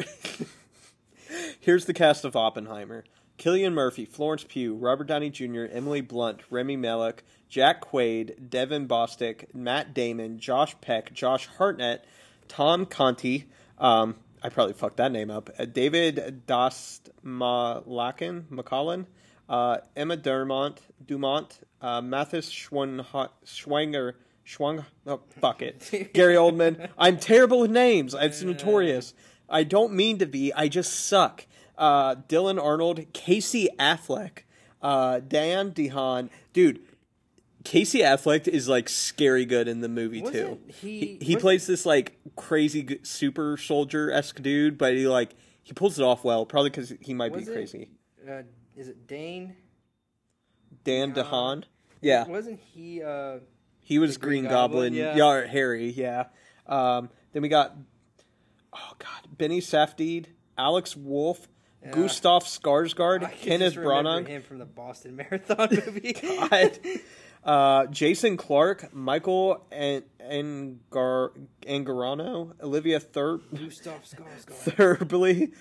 here's 1.60 1.86
the 1.86 1.94
cast 1.94 2.24
of 2.24 2.36
Oppenheimer: 2.36 3.04
Cillian 3.38 3.72
Murphy, 3.72 4.04
Florence 4.04 4.44
Pugh, 4.44 4.74
Robert 4.74 5.08
Downey 5.08 5.30
Jr., 5.30 5.64
Emily 5.70 6.00
Blunt, 6.00 6.42
Rami 6.50 6.76
Malek, 6.76 7.24
Jack 7.48 7.80
Quaid, 7.90 8.50
Devon 8.50 8.86
Bostick, 8.86 9.52
Matt 9.54 9.92
Damon, 9.94 10.38
Josh 10.38 10.76
Peck, 10.80 11.12
Josh 11.12 11.46
Hartnett, 11.46 12.04
Tom 12.48 12.86
Conti. 12.86 13.46
Um, 13.78 14.16
I 14.42 14.48
probably 14.50 14.74
fucked 14.74 14.98
that 14.98 15.12
name 15.12 15.30
up. 15.30 15.50
Uh, 15.58 15.64
David 15.64 16.44
Dostmalakin, 16.46 18.44
McCollin, 18.44 19.06
uh, 19.48 19.78
Emma 19.96 20.16
Dermont, 20.16 20.78
Dumont, 21.04 21.60
uh, 21.80 22.00
Mathis 22.00 22.50
Schwan- 22.50 23.04
Schwanger. 23.44 24.14
Schwang, 24.46 24.84
oh, 25.06 25.20
fuck 25.40 25.62
it. 25.62 26.10
Gary 26.14 26.34
Oldman. 26.34 26.88
I'm 26.98 27.18
terrible 27.18 27.60
with 27.60 27.70
names. 27.70 28.14
It's 28.18 28.42
notorious. 28.42 29.14
I 29.48 29.62
don't 29.64 29.92
mean 29.92 30.18
to 30.18 30.26
be. 30.26 30.52
I 30.54 30.66
just 30.68 30.92
suck. 31.06 31.46
Uh, 31.78 32.16
Dylan 32.16 32.60
Arnold, 32.62 33.04
Casey 33.12 33.68
Affleck, 33.78 34.40
uh, 34.82 35.20
Dan 35.20 35.70
DeHaan. 35.72 36.30
Dude, 36.52 36.80
Casey 37.64 38.00
Affleck 38.00 38.48
is 38.48 38.68
like 38.68 38.88
scary 38.88 39.44
good 39.44 39.68
in 39.68 39.80
the 39.82 39.88
movie 39.88 40.20
too. 40.20 40.24
Wasn't 40.24 40.70
he- 40.80 40.98
he, 41.20 41.24
he 41.24 41.34
was- 41.36 41.42
plays 41.42 41.66
this 41.66 41.86
like 41.86 42.18
crazy 42.36 42.82
g- 42.82 42.98
super 43.02 43.56
soldier 43.56 44.10
esque 44.10 44.42
dude, 44.42 44.76
but 44.78 44.94
he 44.94 45.06
like 45.06 45.34
he 45.62 45.72
pulls 45.74 45.98
it 45.98 46.02
off 46.02 46.24
well. 46.24 46.44
Probably 46.44 46.70
because 46.70 46.92
he 47.00 47.14
might 47.14 47.32
Was 47.32 47.44
be 47.44 47.50
it- 47.50 47.54
crazy. 47.54 47.90
Uh, 48.28 48.42
is 48.76 48.88
it 48.88 49.06
Dane? 49.06 49.54
Dan 50.84 51.12
DeHaan? 51.12 51.64
Yeah, 52.00 52.26
Wasn't 52.26 52.60
he? 52.60 53.02
Uh, 53.02 53.38
he 53.80 53.98
was 53.98 54.18
Green, 54.18 54.42
Green 54.42 54.52
Goblin. 54.52 54.92
Goblin, 54.92 54.94
Yeah. 54.94 55.16
yeah. 55.16 55.46
Harry. 55.46 55.90
Yeah. 55.90 56.24
Um, 56.66 57.10
then 57.32 57.42
we 57.42 57.48
got 57.48 57.76
oh 58.72 58.92
god, 58.98 59.36
Benny 59.36 59.60
Safdie, 59.60 60.26
Alex 60.56 60.96
Wolff, 60.96 61.48
Yeah. 61.82 61.90
Gustav 61.92 62.44
Skarsgård, 62.44 63.24
I 63.24 63.30
Kenneth 63.32 63.74
Branagh. 63.74 64.26
him 64.26 64.42
from 64.42 64.58
the 64.58 64.66
Boston 64.66 65.16
Marathon 65.16 65.68
movie. 65.86 66.12
God. 66.12 66.78
Uh, 67.42 67.86
Jason 67.86 68.36
Clarke, 68.36 68.94
Michael 68.94 69.64
and 69.72 70.04
Angar 70.20 71.30
Angarano, 71.66 72.52
Olivia 72.62 73.00
Thurb. 73.00 73.40
Thurbly, 73.50 75.52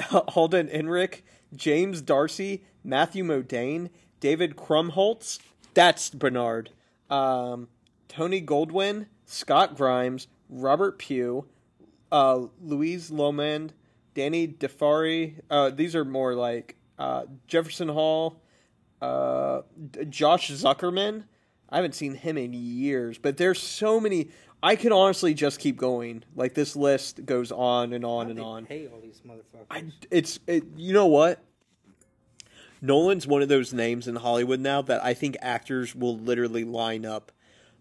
Holden 0.00 0.68
Enric, 0.68 1.22
James 1.54 2.02
D'Arcy, 2.02 2.64
Matthew 2.84 3.24
Modine, 3.24 3.90
David 4.20 4.56
Krumholtz. 4.56 5.38
That's 5.74 6.10
Bernard. 6.10 6.70
Um, 7.10 7.68
Tony 8.08 8.42
Goldwyn, 8.42 9.06
Scott 9.26 9.76
Grimes, 9.76 10.26
Robert 10.48 10.98
Pugh, 10.98 11.46
uh, 12.10 12.46
Louise 12.60 13.10
Lomond, 13.10 13.72
Danny 14.14 14.48
DeFari. 14.48 15.40
Uh, 15.50 15.70
these 15.70 15.94
are 15.94 16.04
more 16.04 16.34
like 16.34 16.76
uh, 16.98 17.24
Jefferson 17.46 17.88
Hall, 17.88 18.40
uh, 19.00 19.62
Josh 20.08 20.50
Zuckerman. 20.50 21.24
I 21.70 21.76
haven't 21.76 21.94
seen 21.94 22.14
him 22.14 22.38
in 22.38 22.52
years, 22.54 23.18
but 23.18 23.36
there's 23.36 23.60
so 23.60 24.00
many. 24.00 24.30
I 24.62 24.74
could 24.74 24.90
honestly 24.90 25.34
just 25.34 25.60
keep 25.60 25.76
going. 25.76 26.24
Like 26.34 26.54
this 26.54 26.74
list 26.74 27.24
goes 27.24 27.52
on 27.52 27.92
and 27.92 28.04
on 28.04 28.30
and 28.30 28.40
on. 28.40 28.66
Pay 28.66 28.88
all 28.88 29.00
these 29.00 29.20
motherfuckers. 29.26 29.66
I, 29.70 29.84
it's 30.10 30.40
it, 30.46 30.64
you 30.76 30.92
know 30.94 31.06
what? 31.06 31.40
Nolan's 32.80 33.26
one 33.26 33.42
of 33.42 33.48
those 33.48 33.72
names 33.72 34.06
in 34.06 34.16
Hollywood 34.16 34.60
now 34.60 34.82
that 34.82 35.04
I 35.04 35.14
think 35.14 35.36
actors 35.40 35.94
will 35.94 36.16
literally 36.16 36.64
line 36.64 37.04
up 37.04 37.32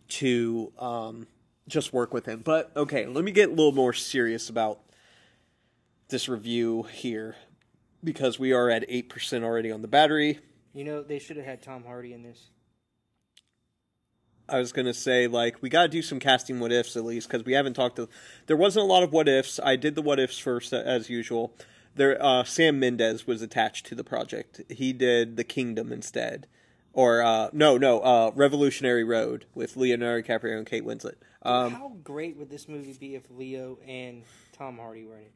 to 0.09 0.71
um, 0.79 1.27
just 1.67 1.93
work 1.93 2.13
with 2.13 2.25
him. 2.25 2.41
But 2.43 2.71
okay, 2.75 3.05
let 3.05 3.23
me 3.23 3.31
get 3.31 3.49
a 3.49 3.53
little 3.53 3.71
more 3.71 3.93
serious 3.93 4.49
about 4.49 4.79
this 6.09 6.29
review 6.29 6.83
here 6.83 7.35
because 8.03 8.39
we 8.39 8.53
are 8.53 8.69
at 8.69 8.87
8% 8.89 9.43
already 9.43 9.71
on 9.71 9.81
the 9.81 9.87
battery. 9.87 10.39
You 10.73 10.83
know, 10.83 11.03
they 11.03 11.19
should 11.19 11.37
have 11.37 11.45
had 11.45 11.61
Tom 11.61 11.83
Hardy 11.83 12.13
in 12.13 12.23
this. 12.23 12.49
I 14.49 14.59
was 14.59 14.71
gonna 14.71 14.93
say 14.93 15.27
like 15.27 15.61
we 15.61 15.69
gotta 15.69 15.89
do 15.89 16.01
some 16.01 16.19
casting 16.19 16.59
what 16.59 16.71
ifs 16.71 16.95
at 16.95 17.03
least 17.03 17.27
because 17.27 17.45
we 17.45 17.53
haven't 17.53 17.73
talked 17.73 17.97
to. 17.97 18.07
There 18.45 18.55
wasn't 18.55 18.85
a 18.85 18.87
lot 18.87 19.03
of 19.03 19.11
what 19.11 19.27
ifs. 19.27 19.59
I 19.61 19.75
did 19.75 19.95
the 19.95 20.01
what 20.01 20.19
ifs 20.19 20.37
first 20.37 20.71
as 20.71 21.09
usual. 21.09 21.53
There, 21.97 22.23
uh, 22.23 22.43
Sam 22.43 22.79
Mendes 22.79 23.27
was 23.27 23.41
attached 23.41 23.85
to 23.87 23.95
the 23.95 24.03
project. 24.03 24.61
He 24.69 24.93
did 24.93 25.35
The 25.35 25.43
Kingdom 25.43 25.91
instead, 25.91 26.47
or 26.93 27.21
uh, 27.21 27.49
no, 27.51 27.77
no, 27.77 27.99
uh, 28.01 28.31
Revolutionary 28.35 29.03
Road 29.03 29.45
with 29.55 29.75
Leonardo 29.75 30.25
DiCaprio 30.25 30.57
and 30.57 30.65
Kate 30.65 30.85
Winslet. 30.85 31.15
Um, 31.41 31.73
How 31.73 31.93
great 32.03 32.37
would 32.37 32.49
this 32.49 32.67
movie 32.67 32.93
be 32.93 33.15
if 33.15 33.23
Leo 33.31 33.79
and 33.87 34.23
Tom 34.53 34.77
Hardy 34.77 35.05
were 35.05 35.17
in 35.17 35.23
it? 35.23 35.33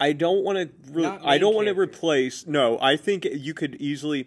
I 0.00 0.12
don't 0.12 0.42
want 0.42 0.58
to. 0.58 0.92
Re- 0.92 1.18
I 1.24 1.38
don't 1.38 1.54
want 1.54 1.68
to 1.68 1.74
replace. 1.74 2.44
No, 2.44 2.76
I 2.80 2.96
think 2.96 3.24
you 3.24 3.54
could 3.54 3.76
easily. 3.76 4.26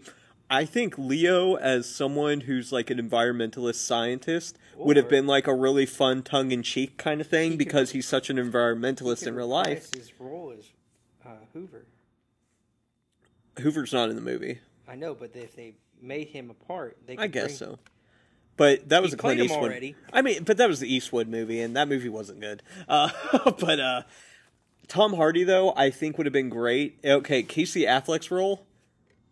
I 0.49 0.63
think 0.63 0.97
Leo, 0.97 1.55
as 1.55 1.89
someone 1.89 2.41
who's 2.41 2.71
like 2.71 2.89
an 2.89 2.97
environmentalist 2.97 3.75
scientist, 3.75 4.57
would 4.77 4.97
have 4.97 5.09
been 5.09 5.27
like 5.27 5.47
a 5.47 5.53
really 5.53 5.85
fun 5.85 6.21
tongue 6.23 6.51
in 6.51 6.63
cheek 6.63 6.97
kind 6.97 7.21
of 7.21 7.27
thing 7.27 7.57
because 7.57 7.91
he's 7.91 8.07
such 8.07 8.29
an 8.29 8.37
environmentalist 8.37 9.25
in 9.27 9.35
real 9.35 9.47
life. 9.47 9.93
His 9.95 10.11
role 10.19 10.51
is 10.51 10.65
uh, 11.25 11.29
Hoover. 11.53 11.85
Hoover's 13.59 13.93
not 13.93 14.09
in 14.09 14.15
the 14.15 14.21
movie. 14.21 14.59
I 14.87 14.95
know, 14.95 15.13
but 15.15 15.31
if 15.35 15.55
they 15.55 15.73
made 16.01 16.27
him 16.27 16.49
a 16.49 16.53
part, 16.53 16.97
they. 17.05 17.15
Could 17.15 17.23
I 17.23 17.27
guess 17.27 17.57
bring- 17.59 17.71
so. 17.71 17.79
But 18.57 18.87
that 18.89 19.01
was 19.01 19.11
He 19.11 19.15
a 19.15 19.17
Clint 19.17 19.41
Eastwood. 19.41 19.63
already. 19.71 19.95
I 20.13 20.21
mean, 20.21 20.43
but 20.45 20.55
that 20.57 20.69
was 20.69 20.79
the 20.79 20.93
Eastwood 20.93 21.27
movie, 21.27 21.59
and 21.61 21.75
that 21.75 21.89
movie 21.89 22.07
wasn't 22.09 22.39
good. 22.39 22.63
Uh, 22.87 23.09
but 23.59 23.79
uh, 23.79 24.01
Tom 24.87 25.13
Hardy, 25.13 25.43
though, 25.43 25.73
I 25.75 25.89
think 25.89 26.17
would 26.17 26.25
have 26.25 26.33
been 26.33 26.49
great. 26.49 26.99
Okay, 27.03 27.43
Casey 27.43 27.81
Affleck's 27.81 28.31
role, 28.31 28.65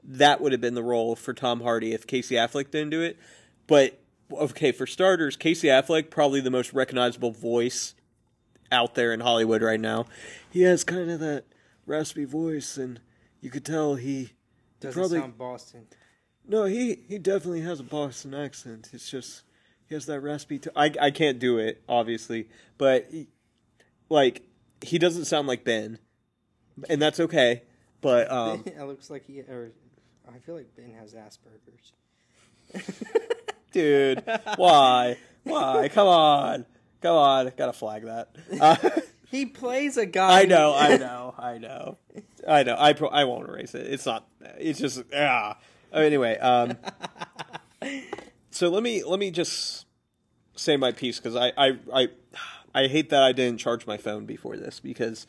that 0.03 0.41
would 0.41 0.51
have 0.51 0.59
been 0.59 0.73
the 0.73 0.83
role 0.83 1.15
for 1.15 1.33
Tom 1.33 1.61
Hardy 1.61 1.93
if 1.93 2.05
Casey 2.05 2.35
Affleck 2.35 2.71
didn't 2.71 2.89
do 2.89 3.01
it. 3.01 3.17
But 3.67 3.97
okay, 4.37 4.71
for 4.71 4.85
starters, 4.85 5.35
Casey 5.35 5.67
Affleck 5.67 6.09
probably 6.09 6.41
the 6.41 6.51
most 6.51 6.73
recognizable 6.73 7.31
voice 7.31 7.95
out 8.71 8.95
there 8.95 9.13
in 9.13 9.19
Hollywood 9.19 9.61
right 9.61 9.79
now. 9.79 10.05
He 10.49 10.61
has 10.63 10.83
kind 10.83 11.09
of 11.11 11.19
that 11.19 11.45
raspy 11.85 12.25
voice, 12.25 12.77
and 12.77 12.99
you 13.41 13.49
could 13.49 13.65
tell 13.65 13.95
he 13.95 14.31
Doesn't 14.79 14.99
probably 14.99 15.19
sound 15.19 15.37
Boston. 15.37 15.87
no, 16.47 16.65
he 16.65 16.95
he 17.07 17.17
definitely 17.17 17.61
has 17.61 17.79
a 17.79 17.83
Boston 17.83 18.33
accent. 18.33 18.89
It's 18.93 19.09
just 19.09 19.43
he 19.87 19.95
has 19.95 20.05
that 20.07 20.21
raspy. 20.21 20.59
T- 20.59 20.69
I 20.75 20.91
I 20.99 21.11
can't 21.11 21.39
do 21.39 21.57
it, 21.57 21.83
obviously, 21.87 22.49
but 22.77 23.07
he, 23.11 23.27
like 24.09 24.43
he 24.81 24.97
doesn't 24.97 25.25
sound 25.25 25.47
like 25.47 25.63
Ben, 25.63 25.99
and 26.89 27.01
that's 27.01 27.19
okay. 27.19 27.63
But 28.01 28.31
um, 28.31 28.63
it 28.65 28.83
looks 28.83 29.09
like 29.09 29.25
he, 29.25 29.39
or 29.41 29.71
I 30.27 30.39
feel 30.39 30.55
like 30.55 30.75
Ben 30.75 30.93
has 30.99 31.13
Asperger's. 31.13 31.93
dude, 33.73 34.23
why 34.55 35.17
why? 35.43 35.89
Come 35.89 36.07
on, 36.07 36.65
come 37.01 37.15
on, 37.17 37.51
gotta 37.57 37.73
flag 37.73 38.03
that. 38.05 38.29
Uh, 38.59 38.75
He 39.33 39.47
plays 39.47 39.97
a 39.97 40.05
guy. 40.05 40.41
I 40.41 40.45
know, 40.45 40.75
I 40.75 40.95
know, 40.97 41.33
I 41.39 41.57
know, 41.57 41.97
I 42.47 42.61
know. 42.61 42.75
I 42.77 42.93
pro- 42.93 43.09
I 43.09 43.23
won't 43.23 43.49
erase 43.49 43.73
it. 43.73 43.87
It's 43.87 44.05
not. 44.05 44.27
It's 44.59 44.77
just 44.79 45.01
ah. 45.15 45.57
Anyway, 45.91 46.37
um. 46.37 46.77
So 48.51 48.69
let 48.69 48.83
me 48.83 49.03
let 49.03 49.19
me 49.19 49.31
just 49.31 49.87
say 50.55 50.77
my 50.77 50.91
piece 50.91 51.17
because 51.17 51.35
I, 51.35 51.51
I 51.57 51.77
I 51.91 52.07
I 52.75 52.87
hate 52.87 53.09
that 53.09 53.23
I 53.23 53.31
didn't 53.31 53.59
charge 53.59 53.87
my 53.87 53.97
phone 53.97 54.27
before 54.27 54.55
this 54.57 54.79
because 54.79 55.25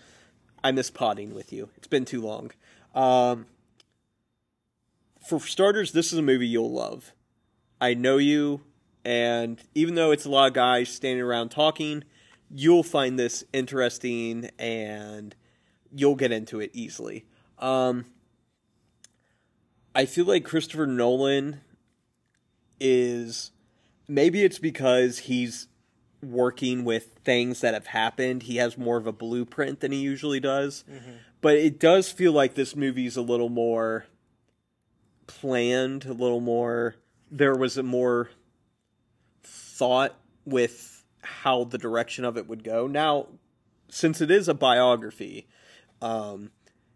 I 0.63 0.71
miss 0.71 0.91
potting 0.91 1.33
with 1.35 1.51
you. 1.51 1.71
It's 1.79 1.89
been 1.89 2.05
too 2.05 2.21
long. 2.21 2.51
Um. 2.95 3.47
For 5.27 5.41
starters, 5.41 5.93
this 5.93 6.13
is 6.13 6.19
a 6.19 6.23
movie 6.23 6.47
you'll 6.47 6.71
love. 6.71 7.15
I 7.81 7.95
know 7.95 8.19
you, 8.19 8.63
and 9.05 9.61
even 9.75 9.95
though 9.95 10.11
it's 10.11 10.25
a 10.25 10.31
lot 10.31 10.49
of 10.49 10.55
guys 10.55 10.89
standing 10.89 11.23
around 11.23 11.51
talking, 11.51 12.05
you'll 12.51 12.83
find 12.83 13.19
this 13.19 13.45
interesting 13.53 14.51
and 14.59 15.35
you'll 15.95 16.15
get 16.15 16.33
into 16.33 16.61
it 16.61 16.71
easily. 16.73 17.27
Um, 17.59 18.07
I 19.95 20.07
feel 20.07 20.25
like 20.25 20.45
Christopher 20.45 20.87
Nolan 20.87 21.61
is 22.81 23.53
maybe 24.09 24.43
it's 24.45 24.59
because 24.59 25.21
he's 25.21 25.69
working 26.23 26.85
with 26.85 27.19
things 27.25 27.61
that 27.61 27.75
have 27.75 27.89
happened. 27.89 28.45
He 28.45 28.57
has 28.57 28.79
more 28.79 28.97
of 28.97 29.07
a 29.07 29.13
blueprint 29.13 29.81
than 29.81 29.93
he 29.93 29.99
usually 29.99 30.41
does. 30.41 30.85
But 31.41 31.57
it 31.57 31.79
does 31.79 32.11
feel 32.11 32.33
like 32.33 32.55
this 32.55 32.75
movie's 32.75 33.17
a 33.17 33.23
little 33.23 33.51
more 33.51 34.07
planned, 35.27 36.07
a 36.07 36.13
little 36.13 36.41
more 36.41 36.97
there 37.31 37.55
was 37.55 37.77
a 37.77 37.83
more 37.83 38.31
thought 39.43 40.15
with 40.45 41.05
how 41.23 41.65
the 41.65 41.79
direction 41.79 42.25
of 42.25 42.37
it 42.37 42.47
would 42.49 42.63
go. 42.63 42.87
Now, 42.87 43.29
since 43.89 44.21
it 44.21 44.31
is 44.31 44.49
a 44.49 44.55
biography, 44.55 45.47
um, 46.03 46.51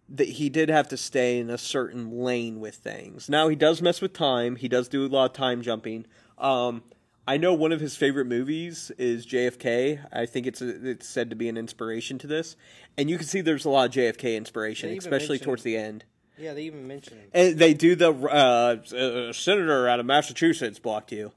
that 0.09 0.29
he 0.29 0.49
did 0.49 0.69
have 0.69 0.89
to 0.89 0.97
stay 0.97 1.39
in 1.39 1.51
a 1.51 1.59
certain 1.59 2.11
lane 2.11 2.61
with 2.61 2.77
things. 2.77 3.29
Now 3.29 3.49
he 3.49 3.57
does 3.57 3.83
mess 3.83 4.01
with 4.01 4.13
time. 4.13 4.57
He 4.57 4.69
does 4.69 4.89
do 4.89 5.05
a 5.05 5.09
lot 5.09 5.27
of 5.27 5.33
time 5.35 5.63
jumping. 5.63 6.07
Um, 6.39 6.83
I 7.27 7.37
know 7.37 7.53
one 7.53 7.73
of 7.73 7.81
his 7.81 7.95
favorite 7.95 8.25
movies 8.25 8.91
is 8.97 9.27
JFK. 9.27 10.07
I 10.11 10.25
think 10.25 10.47
it's 10.47 10.63
a, 10.63 10.91
it's 10.91 11.07
said 11.07 11.29
to 11.29 11.37
be 11.37 11.49
an 11.49 11.59
inspiration 11.59 12.17
to 12.21 12.27
this, 12.27 12.57
and 12.97 13.11
you 13.11 13.19
can 13.19 13.27
see 13.27 13.43
there's 13.43 13.67
a 13.67 13.71
lot 13.71 13.89
of 13.89 13.95
JFK 13.95 14.35
inspiration, 14.35 14.97
especially 14.97 15.39
towards 15.39 15.63
the 15.63 15.77
end. 15.77 16.05
Yeah, 16.39 16.55
they 16.55 16.63
even 16.63 16.87
mentioned 16.87 17.21
him. 17.21 17.29
And 17.35 17.59
they 17.59 17.75
do 17.75 17.95
the 17.97 18.13
uh, 18.13 18.77
uh, 18.95 19.33
senator 19.33 19.89
out 19.89 20.01
of 20.01 20.07
Massachusetts 20.07 20.79
blocked 20.79 21.13
you. 21.13 21.33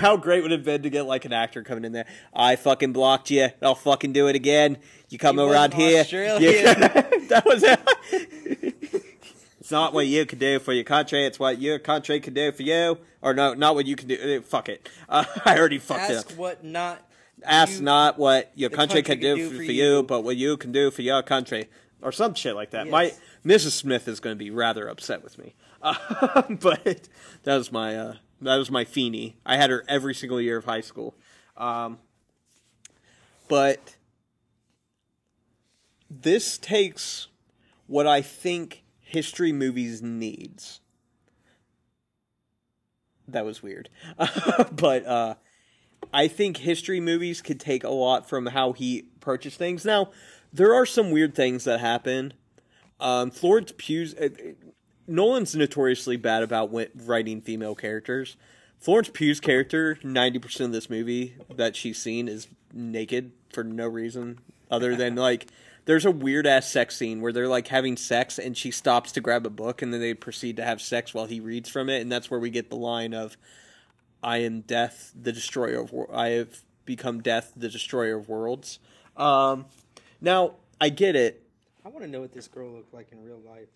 How 0.00 0.16
great 0.18 0.42
would 0.42 0.52
it 0.52 0.56
have 0.58 0.64
been 0.64 0.82
to 0.82 0.90
get 0.90 1.06
like 1.06 1.24
an 1.24 1.32
actor 1.32 1.62
coming 1.62 1.84
in 1.84 1.92
there? 1.92 2.04
I 2.34 2.56
fucking 2.56 2.92
blocked 2.92 3.30
you. 3.30 3.48
I'll 3.62 3.74
fucking 3.74 4.12
do 4.12 4.28
it 4.28 4.36
again. 4.36 4.76
You 5.08 5.16
come 5.18 5.38
He 5.38 5.42
around 5.42 5.72
here. 5.72 6.04
You- 6.38 6.62
that 7.28 7.42
was 7.46 7.62
it. 7.62 7.80
it's 9.58 9.70
not 9.70 9.94
what 9.94 10.06
you 10.06 10.26
can 10.26 10.38
do 10.38 10.58
for 10.58 10.72
your 10.74 10.84
country. 10.84 11.24
It's 11.24 11.38
what 11.38 11.60
your 11.62 11.78
country 11.78 12.20
can 12.20 12.34
do 12.34 12.52
for 12.52 12.62
you. 12.62 12.98
Or 13.22 13.32
no, 13.32 13.54
not 13.54 13.74
what 13.74 13.86
you 13.86 13.96
can 13.96 14.08
do. 14.08 14.38
uh, 14.38 14.42
Fuck 14.46 14.68
it. 14.68 14.86
Uh, 15.08 15.24
I 15.46 15.58
already 15.58 15.78
fucked 15.78 16.10
it 16.10 16.16
up. 16.16 16.26
Ask 16.26 16.38
what 16.38 16.62
not. 16.62 17.00
Ask 17.42 17.78
you- 17.78 17.84
not 17.84 18.18
what 18.18 18.52
your 18.54 18.68
country, 18.68 19.02
country 19.02 19.16
can 19.16 19.20
do, 19.20 19.34
can 19.36 19.44
do 19.44 19.48
for, 19.50 19.54
for 19.62 19.66
for 19.66 19.72
you, 19.72 19.96
you. 19.96 20.02
but 20.02 20.24
what 20.24 20.36
you 20.36 20.56
can 20.58 20.72
do 20.72 20.90
for 20.90 21.00
your 21.02 21.22
country, 21.22 21.68
or 22.02 22.12
some 22.12 22.34
shit 22.34 22.54
like 22.54 22.70
that. 22.70 22.88
My 22.88 23.12
Mrs. 23.44 23.72
Smith 23.72 24.08
is 24.08 24.20
going 24.20 24.34
to 24.34 24.38
be 24.38 24.50
rather 24.50 24.88
upset 24.88 25.22
with 25.22 25.38
me, 25.38 25.54
uh, 25.82 26.42
but 26.50 27.08
that 27.44 27.56
was 27.56 27.72
my 27.72 27.96
uh, 27.96 28.14
that 28.40 28.56
was 28.56 28.70
my 28.70 28.84
Feeny. 28.84 29.36
I 29.44 29.56
had 29.56 29.70
her 29.70 29.84
every 29.88 30.14
single 30.14 30.40
year 30.40 30.58
of 30.58 30.64
high 30.64 30.80
school, 30.80 31.14
um, 31.56 31.98
but 33.48 33.96
this 36.10 36.58
takes 36.58 37.28
what 37.86 38.06
I 38.06 38.22
think 38.22 38.84
history 39.00 39.52
movies 39.52 40.02
needs. 40.02 40.80
That 43.26 43.44
was 43.44 43.62
weird, 43.62 43.90
but 44.72 45.04
uh, 45.04 45.34
I 46.12 46.28
think 46.28 46.58
history 46.58 47.00
movies 47.00 47.42
could 47.42 47.60
take 47.60 47.84
a 47.84 47.90
lot 47.90 48.28
from 48.28 48.46
how 48.46 48.72
he 48.72 49.08
purchased 49.20 49.58
things. 49.58 49.84
Now, 49.84 50.10
there 50.52 50.74
are 50.74 50.86
some 50.86 51.10
weird 51.10 51.34
things 51.34 51.64
that 51.64 51.80
happen. 51.80 52.32
Um, 53.00 53.30
Florence 53.30 53.72
Pugh's 53.76 54.14
uh, 54.14 54.28
Nolan's 55.06 55.54
notoriously 55.54 56.16
bad 56.16 56.42
about 56.42 56.72
writing 56.94 57.40
female 57.40 57.74
characters. 57.74 58.36
Florence 58.78 59.08
Pugh's 59.08 59.40
character, 59.40 59.98
ninety 60.02 60.38
percent 60.38 60.66
of 60.66 60.72
this 60.72 60.90
movie 60.90 61.34
that 61.54 61.76
she's 61.76 62.00
seen 62.00 62.28
is 62.28 62.48
naked 62.72 63.32
for 63.52 63.64
no 63.64 63.86
reason 63.86 64.38
other 64.70 64.94
than 64.94 65.14
like 65.16 65.46
there's 65.86 66.04
a 66.04 66.10
weird 66.10 66.46
ass 66.46 66.70
sex 66.70 66.96
scene 66.96 67.22
where 67.22 67.32
they're 67.32 67.48
like 67.48 67.68
having 67.68 67.96
sex 67.96 68.38
and 68.38 68.56
she 68.56 68.70
stops 68.70 69.12
to 69.12 69.22
grab 69.22 69.46
a 69.46 69.50
book 69.50 69.80
and 69.80 69.92
then 69.92 70.00
they 70.00 70.12
proceed 70.12 70.56
to 70.56 70.62
have 70.62 70.82
sex 70.82 71.14
while 71.14 71.24
he 71.24 71.40
reads 71.40 71.70
from 71.70 71.88
it 71.88 72.02
and 72.02 72.12
that's 72.12 72.30
where 72.30 72.38
we 72.38 72.50
get 72.50 72.68
the 72.68 72.76
line 72.76 73.14
of 73.14 73.38
I 74.22 74.38
am 74.38 74.60
death, 74.60 75.12
the 75.20 75.32
destroyer 75.32 75.80
of 75.80 75.92
wor- 75.92 76.14
I 76.14 76.30
have 76.30 76.62
become 76.84 77.20
death, 77.22 77.52
the 77.56 77.68
destroyer 77.68 78.16
of 78.16 78.28
worlds. 78.28 78.78
Um, 79.16 79.66
now 80.20 80.54
I 80.80 80.88
get 80.88 81.16
it. 81.16 81.42
I 81.84 81.88
want 81.88 82.02
to 82.02 82.10
know 82.10 82.20
what 82.20 82.32
this 82.32 82.48
girl 82.48 82.70
looked 82.70 82.92
like 82.92 83.12
in 83.12 83.24
real 83.24 83.40
life. 83.40 83.68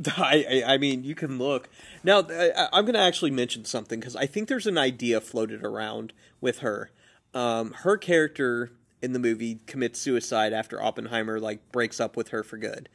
I, 0.18 0.62
I 0.66 0.74
I 0.74 0.78
mean, 0.78 1.04
you 1.04 1.14
can 1.14 1.38
look 1.38 1.68
now. 2.02 2.20
I, 2.28 2.68
I'm 2.72 2.84
going 2.84 2.94
to 2.94 3.00
actually 3.00 3.30
mention 3.30 3.64
something 3.64 4.00
because 4.00 4.16
I 4.16 4.26
think 4.26 4.48
there's 4.48 4.66
an 4.66 4.78
idea 4.78 5.20
floated 5.20 5.62
around 5.64 6.12
with 6.40 6.58
her. 6.58 6.90
Um, 7.32 7.72
her 7.78 7.96
character 7.96 8.72
in 9.02 9.12
the 9.12 9.18
movie 9.18 9.60
commits 9.66 10.00
suicide 10.00 10.52
after 10.52 10.82
Oppenheimer 10.82 11.38
like 11.38 11.70
breaks 11.72 12.00
up 12.00 12.16
with 12.16 12.28
her 12.28 12.42
for 12.42 12.56
good. 12.56 12.88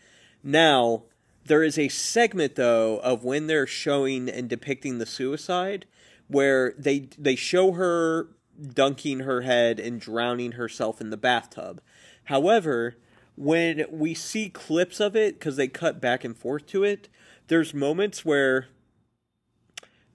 Now, 0.44 1.04
there 1.46 1.64
is 1.64 1.78
a 1.78 1.88
segment 1.90 2.56
though 2.56 3.00
of 3.00 3.24
when 3.24 3.48
they're 3.48 3.68
showing 3.68 4.30
and 4.30 4.50
depicting 4.50 4.98
the 4.98 5.06
suicide 5.06 5.86
where 6.28 6.74
they 6.78 7.10
they 7.18 7.36
show 7.36 7.74
her 7.74 8.30
dunking 8.74 9.20
her 9.22 9.42
head 9.42 9.80
and 9.80 10.00
drowning 10.02 10.54
herself 10.54 11.00
in 11.02 11.10
the 11.10 11.18
bathtub. 11.18 11.82
However, 12.26 12.96
when 13.36 13.86
we 13.90 14.14
see 14.14 14.50
clips 14.50 15.00
of 15.00 15.16
it 15.16 15.40
cuz 15.40 15.56
they 15.56 15.68
cut 15.68 16.02
back 16.02 16.24
and 16.24 16.38
forth 16.38 16.66
to 16.68 16.84
it, 16.84 17.10
there's 17.48 17.74
moments 17.74 18.24
where 18.26 18.68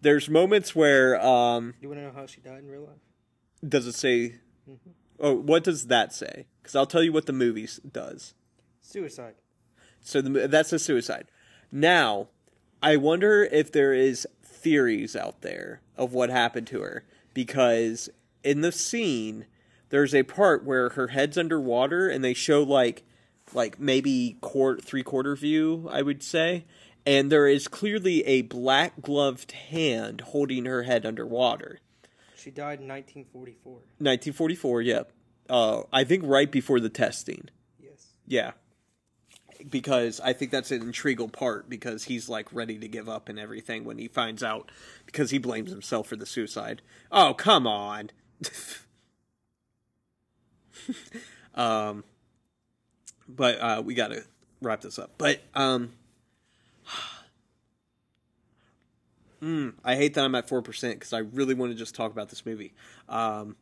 there's 0.01 0.29
moments 0.29 0.75
where 0.77 1.21
um 1.25 1.75
You 1.81 1.89
want 1.89 2.01
to 2.01 2.05
know 2.07 2.13
how 2.13 2.27
she 2.27 2.41
died 2.41 2.63
in 2.65 2.71
real 2.71 2.83
life? 2.83 2.99
does 3.67 3.87
it 3.87 3.95
say 3.95 4.37
Oh, 5.21 5.35
what 5.35 5.65
does 5.65 5.87
that 5.87 6.13
say? 6.13 6.47
Cuz 6.63 6.75
I'll 6.75 6.87
tell 6.87 7.03
you 7.03 7.13
what 7.13 7.27
the 7.27 7.33
movie 7.33 7.69
does. 7.91 8.35
Suicide. 8.81 9.35
So 10.01 10.21
the, 10.21 10.47
that's 10.49 10.73
a 10.73 10.79
suicide. 10.79 11.27
Now, 11.73 12.29
I 12.83 12.97
wonder 12.97 13.45
if 13.45 13.73
there 13.73 13.95
is 13.95 14.29
theories 14.43 15.17
out 15.17 15.41
there 15.41 15.81
of 15.97 16.13
what 16.13 16.29
happened 16.31 16.67
to 16.69 16.81
her 16.83 17.05
because 17.33 18.11
in 18.45 18.61
the 18.61 18.73
scene 18.73 19.47
there's 19.95 20.15
a 20.15 20.25
part 20.25 20.65
where 20.65 20.91
her 20.91 21.09
head's 21.09 21.39
underwater 21.39 22.09
and 22.09 22.25
they 22.25 22.35
show 22.35 22.63
like 22.63 23.05
like 23.53 23.79
maybe 23.79 24.39
quart 24.41 24.83
three 24.83 25.03
quarter 25.03 25.37
view, 25.37 25.89
I 25.91 26.03
would 26.03 26.23
say, 26.23 26.65
and 27.07 27.31
there 27.31 27.47
is 27.47 27.69
clearly 27.69 28.25
a 28.25 28.43
black 28.43 29.03
gloved 29.03 29.53
hand 29.53 30.23
holding 30.23 30.65
her 30.65 30.83
head 30.83 31.07
underwater. 31.07 31.79
She 32.37 32.51
died 32.51 32.81
in 32.81 32.89
1944. 32.89 33.73
1944, 33.73 34.83
yep. 34.83 35.13
Uh, 35.49 35.83
I 35.93 36.05
think 36.05 36.25
right 36.27 36.51
before 36.51 36.81
the 36.81 36.89
testing. 36.89 37.49
Yes. 37.81 38.09
Yeah. 38.27 38.53
Because 39.71 40.21
I 40.21 40.33
think 40.33 40.51
that's 40.51 40.71
an 40.71 40.83
integral 40.83 41.29
part 41.29 41.71
because 41.71 42.05
he's 42.05 42.29
like 42.29 42.53
ready 42.53 42.79
to 42.79 42.89
give 42.89 43.09
up 43.09 43.29
and 43.29 43.39
everything 43.39 43.85
when 43.85 43.99
he 43.99 44.09
finds 44.09 44.43
out 44.43 44.71
because 45.07 45.31
he 45.31 45.39
blames 45.39 45.71
himself 45.71 46.09
for 46.09 46.17
the 46.17 46.27
suicide. 46.27 46.83
Oh, 47.13 47.33
come 47.33 47.67
on. 47.67 48.11
um 51.55 52.05
but 53.29 53.61
uh 53.61 53.83
we 53.85 53.95
got 53.95 54.09
to 54.09 54.25
wrap 54.61 54.81
this 54.81 54.99
up. 54.99 55.13
But 55.19 55.41
um 55.55 55.93
Mm, 59.43 59.75
I 59.85 59.97
hate 59.97 60.15
that 60.15 60.25
I'm 60.25 60.35
at 60.37 60.49
4% 60.49 61.01
cuz 61.01 61.13
I 61.13 61.19
really 61.19 61.53
want 61.53 61.71
to 61.71 61.77
just 61.77 61.95
talk 61.95 62.13
about 62.13 62.31
this 62.31 62.47
movie. 62.47 62.73
Um 63.09 63.57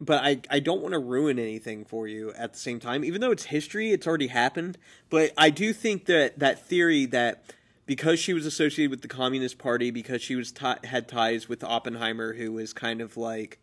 but 0.00 0.24
I, 0.24 0.40
I 0.48 0.60
don't 0.60 0.80
want 0.80 0.94
to 0.94 0.98
ruin 0.98 1.38
anything 1.38 1.84
for 1.84 2.08
you 2.08 2.32
at 2.32 2.54
the 2.54 2.58
same 2.58 2.80
time. 2.80 3.04
Even 3.04 3.20
though 3.20 3.30
it's 3.30 3.44
history, 3.44 3.90
it's 3.90 4.06
already 4.06 4.28
happened. 4.28 4.78
But 5.10 5.32
I 5.36 5.50
do 5.50 5.72
think 5.72 6.06
that 6.06 6.38
that 6.38 6.66
theory 6.66 7.04
that 7.06 7.44
because 7.90 8.20
she 8.20 8.32
was 8.32 8.46
associated 8.46 8.88
with 8.88 9.02
the 9.02 9.08
Communist 9.08 9.58
Party, 9.58 9.90
because 9.90 10.22
she 10.22 10.36
was 10.36 10.52
ti 10.52 10.74
had 10.84 11.08
ties 11.08 11.48
with 11.48 11.64
Oppenheimer, 11.64 12.34
who 12.34 12.52
was 12.52 12.72
kind 12.72 13.00
of 13.00 13.16
like, 13.16 13.58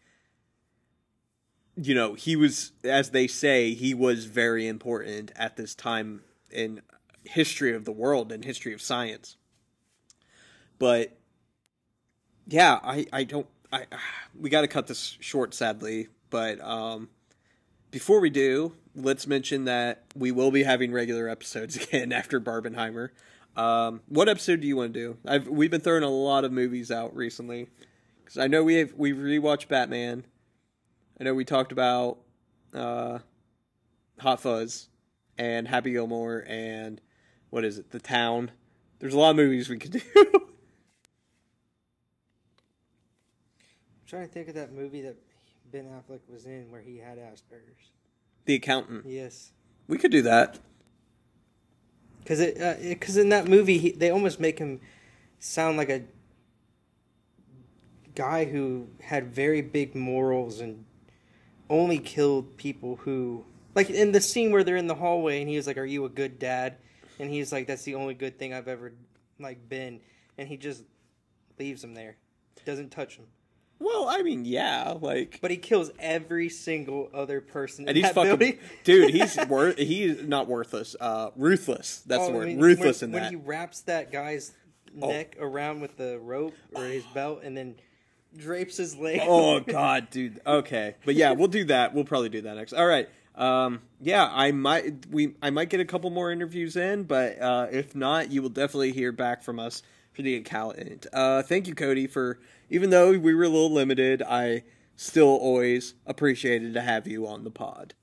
you 1.78 1.96
know, 1.96 2.14
he 2.14 2.36
was, 2.36 2.74
as 2.84 3.12
they 3.12 3.26
say, 3.26 3.74
he 3.74 3.94
was 3.94 4.26
very 4.26 4.68
important 4.68 5.32
at 5.38 5.56
this 5.56 5.74
time 5.74 6.24
in 6.52 6.82
history 7.24 7.74
of 7.74 7.86
the 7.86 7.92
world 7.94 8.34
and 8.34 8.44
history 8.44 8.74
of 8.74 8.82
science. 8.82 9.38
But 10.78 11.18
yeah, 12.48 12.82
I 12.84 13.06
I 13.14 13.24
don't 13.24 13.48
I 13.72 13.86
we 14.38 14.50
got 14.50 14.60
to 14.60 14.68
cut 14.68 14.88
this 14.88 15.16
short 15.22 15.54
sadly, 15.54 16.10
but 16.30 16.60
um 16.60 17.08
before 17.92 18.20
we 18.20 18.30
do, 18.30 18.76
let's 18.94 19.26
mention 19.26 19.64
that 19.64 20.04
we 20.14 20.34
will 20.34 20.52
be 20.52 20.64
having 20.64 20.92
regular 20.92 21.30
episodes 21.30 21.78
again 21.82 22.12
after 22.12 22.42
Barbenheimer. 22.42 23.12
Um 23.58 24.02
what 24.08 24.30
episode 24.30 24.62
do 24.62 24.68
you 24.68 24.78
want 24.78 24.94
to 24.94 25.00
do? 25.00 25.18
I've 25.26 25.48
we've 25.48 25.72
been 25.72 25.82
throwing 25.82 26.04
a 26.04 26.10
lot 26.10 26.46
of 26.46 26.52
movies 26.52 26.92
out 26.92 27.16
recently 27.16 27.68
cuz 28.26 28.38
I 28.38 28.48
know 28.48 28.64
we 28.64 28.76
have 28.76 28.94
we 28.94 29.12
rewatched 29.14 29.68
Batman. 29.68 30.26
I 31.20 31.24
know 31.24 31.34
we 31.34 31.44
talked 31.44 31.72
about 31.72 32.20
uh 32.74 33.20
Hot 34.20 34.40
Fuzz 34.42 34.90
and 35.38 35.68
Happy 35.68 35.92
Gilmore 35.92 36.46
and 36.48 37.02
what 37.50 37.64
is 37.66 37.78
it? 37.78 37.92
The 37.92 38.00
Town. 38.00 38.52
There's 39.00 39.14
a 39.14 39.20
lot 39.20 39.32
of 39.32 39.36
movies 39.38 39.70
we 39.70 39.78
could 39.78 39.92
do. 39.92 40.02
I'm 40.16 40.42
trying 44.08 44.28
to 44.28 44.34
think 44.34 44.48
of 44.50 44.56
that 44.56 44.74
movie 44.74 45.02
that 45.02 45.16
Ben 45.72 45.86
Affleck 45.86 46.20
was 46.32 46.46
in 46.46 46.70
where 46.72 46.82
he 46.82 46.98
had 46.98 47.18
Asperger's. 47.18 47.92
the 48.46 48.56
Accountant. 48.56 49.06
Yes. 49.06 49.52
We 49.88 49.98
could 49.98 50.12
do 50.12 50.22
that. 50.24 50.60
Because 52.28 52.42
it, 52.42 52.62
uh, 52.62 52.76
because 52.82 53.16
in 53.16 53.30
that 53.30 53.48
movie, 53.48 53.78
he, 53.78 53.92
they 53.92 54.10
almost 54.10 54.38
make 54.38 54.60
him 54.60 54.82
sound 55.40 55.78
like 55.78 55.88
a 55.88 56.02
guy 58.16 58.44
who 58.44 58.90
had 59.02 59.34
very 59.34 59.62
big 59.62 59.96
morals 59.96 60.60
and 60.60 60.84
only 61.70 62.00
killed 62.00 62.58
people 62.58 62.98
who, 62.98 63.46
like 63.76 63.90
in 63.90 64.12
the 64.12 64.20
scene 64.20 64.52
where 64.52 64.66
they're 64.66 64.76
in 64.76 64.88
the 64.88 64.96
hallway 64.96 65.40
and 65.40 65.50
he 65.50 65.56
was 65.56 65.68
like, 65.68 65.78
"Are 65.78 65.86
you 65.86 66.04
a 66.04 66.10
good 66.10 66.38
dad?" 66.38 66.76
And 67.18 67.30
he's 67.30 67.54
like, 67.54 67.66
"That's 67.66 67.84
the 67.84 67.96
only 67.96 68.14
good 68.14 68.38
thing 68.38 68.54
I've 68.54 68.68
ever 68.68 68.92
like 69.40 69.70
been," 69.70 70.02
and 70.38 70.50
he 70.50 70.58
just 70.58 70.84
leaves 71.58 71.82
him 71.82 71.94
there, 71.94 72.18
doesn't 72.66 72.92
touch 72.92 73.16
him. 73.16 73.28
Well, 73.80 74.08
I 74.10 74.22
mean, 74.24 74.46
yeah, 74.46 74.96
like, 75.00 75.40
But 75.42 75.52
he 75.52 75.58
kills 75.58 75.92
every 76.00 76.50
single 76.50 77.10
other 77.14 77.42
person 77.42 77.84
in 77.86 77.90
and 77.90 77.96
he's 77.98 78.06
that 78.06 78.16
fucking 78.16 78.30
building. 78.38 78.60
dude. 78.84 79.12
He's 79.12 79.38
worth. 79.48 79.78
he's 79.78 80.24
not 80.24 80.48
worthless. 80.48 80.96
Uh, 81.00 81.30
ruthless. 81.36 82.02
That's 82.06 82.24
Oh, 82.24 82.28
the 82.28 82.34
I 82.34 82.36
word. 82.38 82.48
mean, 82.48 82.60
ruthless 82.60 83.02
when, 83.02 83.14
in 83.14 83.22
when 83.22 83.30
he 83.30 83.36
wraps 83.36 83.82
that 83.82 84.12
guy's 84.12 84.54
Oh. 85.00 85.10
neck 85.10 85.36
around 85.40 85.82
with 85.82 85.98
the 85.98 86.18
rope 86.20 86.56
or 86.74 86.86
his 86.86 87.04
belt 87.14 87.42
and 87.44 87.56
then 87.56 87.76
drapes 88.36 88.78
his 88.78 88.96
leg. 88.98 89.20
Oh 89.24 89.60
God, 89.68 90.10
dude. 90.10 90.42
Okay, 90.48 90.96
but 91.06 91.14
yeah, 91.16 91.32
we'll 91.34 91.48
do 91.50 91.66
that. 91.66 91.94
We'll 91.94 92.04
probably 92.06 92.30
do 92.30 92.42
that 92.42 92.56
next. 92.56 92.74
All 92.74 92.86
right. 92.88 93.08
Um, 93.36 93.82
yeah, 94.02 94.28
I 94.34 94.52
might 94.52 95.06
we 95.12 95.36
I 95.44 95.52
might 95.52 95.70
get 95.70 95.80
a 95.82 95.86
couple 95.86 96.10
more 96.10 96.32
interviews 96.32 96.76
in, 96.76 97.04
but 97.04 97.40
uh, 97.40 97.68
if 97.72 97.96
not, 97.96 98.32
you 98.32 98.42
will 98.42 98.50
definitely 98.50 98.92
hear 98.92 99.12
back 99.12 99.44
from 99.44 99.60
us 99.60 99.84
for 100.18 100.24
the 100.24 100.36
accountant. 100.36 101.06
Uh, 101.14 101.44
thank 101.44 101.68
you, 101.68 101.76
Cody, 101.76 102.08
for 102.08 102.40
even 102.72 102.90
though 102.90 103.12
we 103.12 103.36
were 103.36 103.44
a 103.44 103.50
little 103.50 103.72
limited, 103.72 104.24
I 104.24 104.64
still 104.96 105.28
always 105.28 105.94
appreciated 106.08 106.74
to 106.74 106.82
have 106.82 107.08
you 107.08 107.28
on 107.28 107.44
the 107.44 107.52
pod. 107.52 107.94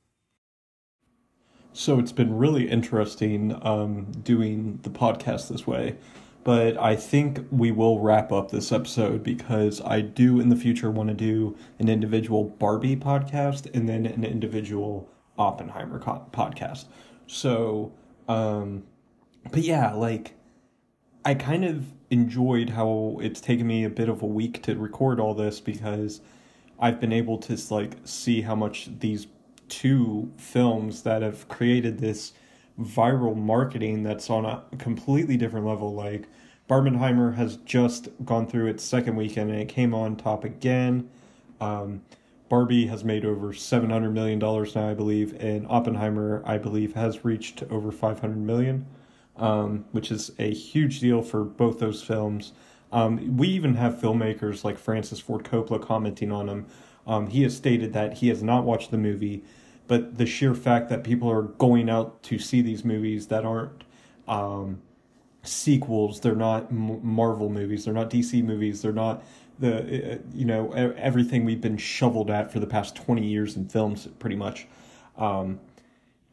So 1.73 1.99
it's 1.99 2.13
been 2.13 2.39
really 2.39 2.71
interesting 2.71 3.59
um, 3.63 4.13
doing 4.23 4.79
the 4.85 4.91
podcast 4.91 5.49
this 5.49 5.67
way. 5.67 5.97
But 6.45 6.79
I 6.79 6.95
think 6.95 7.45
we 7.51 7.73
will 7.73 7.99
wrap 7.99 8.31
up 8.31 8.53
this 8.53 8.71
episode 8.71 9.25
because 9.25 9.81
I 9.81 10.01
do 10.01 10.39
in 10.39 10.51
the 10.51 10.57
future 10.57 10.93
want 10.93 11.09
to 11.09 11.15
do 11.15 11.57
an 11.81 11.89
individual 11.89 12.45
Barbie 12.45 12.97
podcast 12.97 13.75
and 13.75 13.89
then 13.89 14.07
an 14.07 14.23
individual 14.25 15.11
Oppenheimer 15.37 15.99
co- 15.99 16.29
podcast. 16.33 16.85
So, 17.27 17.93
um, 18.29 18.85
but 19.51 19.63
yeah, 19.63 19.95
like 19.95 20.35
I 21.25 21.35
kind 21.35 21.65
of 21.65 21.87
enjoyed 22.15 22.71
how 22.71 23.19
it's 23.21 23.41
taken 23.41 23.67
me 23.67 23.85
a 23.85 23.91
bit 23.91 24.09
of 24.09 24.23
a 24.23 24.27
week 24.27 24.63
to 24.63 24.75
record 24.77 25.21
all 25.21 25.35
this 25.35 25.61
because 25.61 26.23
I've 26.81 27.01
been 27.01 27.13
able 27.13 27.37
to 27.39 27.59
like 27.75 27.97
see 28.05 28.41
how 28.41 28.55
much 28.55 28.89
these 29.01 29.27
two 29.69 30.31
films 30.39 31.03
that 31.03 31.23
have 31.23 31.49
created 31.49 31.99
this 31.99 32.33
viral 32.81 33.37
marketing 33.37 34.03
that's 34.03 34.31
on 34.31 34.45
a 34.45 34.63
completely 34.79 35.37
different 35.37 35.67
level. 35.67 35.95
Like 35.95 36.29
Barbenheimer 36.69 37.35
has 37.35 37.57
just 37.59 38.09
gone 38.25 38.47
through 38.47 38.69
its 38.69 38.83
second 38.83 39.17
weekend 39.17 39.51
and 39.51 39.61
it 39.61 39.69
came 39.69 39.95
on 39.95 40.17
top 40.17 40.45
again. 40.45 41.11
Um, 41.61 42.03
Barbie 42.49 42.87
has 42.87 43.05
made 43.05 43.25
over 43.25 43.53
seven 43.53 43.91
hundred 43.91 44.13
million 44.13 44.39
dollars 44.39 44.75
now, 44.75 44.89
I 44.89 44.95
believe, 44.95 45.35
and 45.41 45.67
Oppenheimer, 45.69 46.43
I 46.45 46.59
believe, 46.59 46.95
has 46.95 47.25
reached 47.25 47.63
over 47.71 47.91
five 47.91 48.21
hundred 48.21 48.39
million, 48.39 48.87
um, 49.37 49.85
which 49.93 50.11
is 50.11 50.33
a 50.39 50.53
huge 50.53 51.01
deal 51.01 51.23
for 51.23 51.45
both 51.45 51.79
those 51.79 52.03
films. 52.03 52.53
Um, 52.93 53.37
we 53.37 53.49
even 53.49 53.75
have 53.75 53.95
filmmakers 53.95 54.65
like 54.65 54.79
Francis 54.79 55.21
Ford 55.21 55.45
Coppola 55.45 55.83
commenting 55.83 56.31
on 56.31 56.47
them. 56.47 56.67
Um, 57.07 57.27
he 57.29 57.43
has 57.43 57.57
stated 57.57 57.93
that 57.93 58.19
he 58.19 58.29
has 58.29 58.43
not 58.43 58.65
watched 58.65 58.91
the 58.91 58.99
movie, 58.99 59.43
but 59.87 60.17
the 60.17 60.27
sheer 60.27 60.55
fact 60.55 60.89
that 60.91 61.05
people 61.05 61.31
are 61.31 61.43
going 61.43 61.91
out 61.91 62.23
to 62.25 62.39
see 62.39 62.63
these 62.63 62.85
movies 62.85 63.27
that 63.27 63.45
aren't 63.45 63.85
um, 64.29 64.81
sequels, 65.43 66.21
they're 66.21 66.35
not 66.35 66.73
Marvel 66.73 67.51
movies, 67.51 67.85
they're 67.85 67.93
not 67.93 68.09
DC 68.09 68.43
movies, 68.43 68.81
they're 68.81 68.93
not 68.93 69.23
the 69.59 70.15
uh, 70.15 70.19
you 70.33 70.45
know 70.45 70.73
everything 70.73 71.45
we've 71.45 71.61
been 71.61 71.77
shoveled 71.77 72.31
at 72.31 72.53
for 72.53 72.61
the 72.61 72.67
past 72.67 72.97
20 72.97 73.25
years 73.25 73.57
in 73.57 73.69
films 73.69 74.09
pretty 74.19 74.37
much 74.37 74.67
um, 75.17 75.61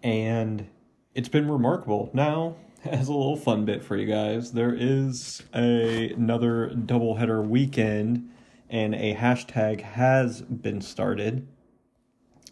and 0.04 0.68
it's 1.14 1.30
been 1.30 1.50
remarkable 1.50 2.10
now 2.14 2.56
as 2.86 3.08
a 3.08 3.14
little 3.14 3.38
fun 3.38 3.66
bit 3.66 3.84
for 3.84 3.96
you 3.96 4.08
guys 4.08 4.54
there 4.54 4.74
is 4.74 5.44
a, 5.56 6.12
another 6.14 6.70
doubleheader 6.70 7.46
weekend 7.46 8.30
and 8.70 8.96
a 8.96 9.16
hashtag 9.16 9.82
has 9.82 10.42
been 10.42 10.82
started 10.82 11.48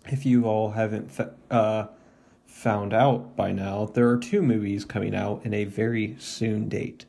if 0.08 0.26
you 0.26 0.46
all 0.46 0.72
haven't 0.72 1.12
fa- 1.12 1.34
uh, 1.52 1.88
found 2.46 2.94
out 2.94 3.36
by 3.36 3.52
now, 3.52 3.86
there 3.94 4.10
are 4.10 4.18
two 4.18 4.42
movies 4.42 4.84
coming 4.86 5.16
out 5.16 5.46
in 5.46 5.54
a 5.54 5.66
very 5.66 6.16
soon 6.20 6.68
date. 6.68 7.06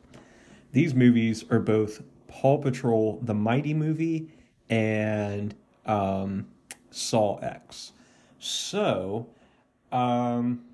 These 0.73 0.95
movies 0.95 1.45
are 1.51 1.59
both 1.59 2.03
Paw 2.29 2.59
Patrol, 2.59 3.19
the 3.23 3.35
Mighty 3.35 3.75
movie, 3.75 4.29
and 4.69 5.55
um, 5.87 6.47
Saw 6.91 7.39
X. 7.39 7.93
So, 8.39 9.27
um, 9.91 10.65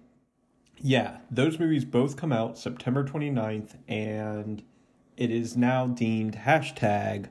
yeah, 0.78 1.18
those 1.30 1.58
movies 1.58 1.84
both 1.84 2.16
come 2.16 2.32
out 2.32 2.58
September 2.58 3.04
29th, 3.04 3.76
and 3.88 4.62
it 5.16 5.30
is 5.30 5.56
now 5.56 5.86
deemed 5.86 6.36
hashtag 6.36 7.30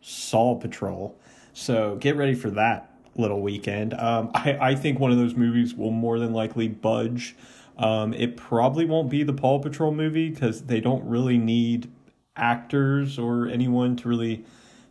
Saw 0.00 0.54
Patrol. 0.54 1.18
So 1.52 1.96
get 1.96 2.16
ready 2.16 2.34
for 2.34 2.50
that 2.50 2.94
little 3.16 3.40
weekend. 3.40 3.94
Um, 3.94 4.30
I, 4.34 4.58
I 4.60 4.74
think 4.74 4.98
one 4.98 5.10
of 5.10 5.18
those 5.18 5.34
movies 5.34 5.74
will 5.74 5.90
more 5.90 6.18
than 6.18 6.32
likely 6.32 6.68
budge. 6.68 7.36
Um, 7.78 8.14
it 8.14 8.36
probably 8.36 8.84
won't 8.84 9.10
be 9.10 9.22
the 9.22 9.32
Paw 9.32 9.58
Patrol 9.58 9.92
movie 9.92 10.30
because 10.30 10.62
they 10.62 10.80
don't 10.80 11.04
really 11.04 11.38
need 11.38 11.90
actors 12.36 13.18
or 13.18 13.48
anyone 13.48 13.96
to 13.96 14.08
really 14.08 14.44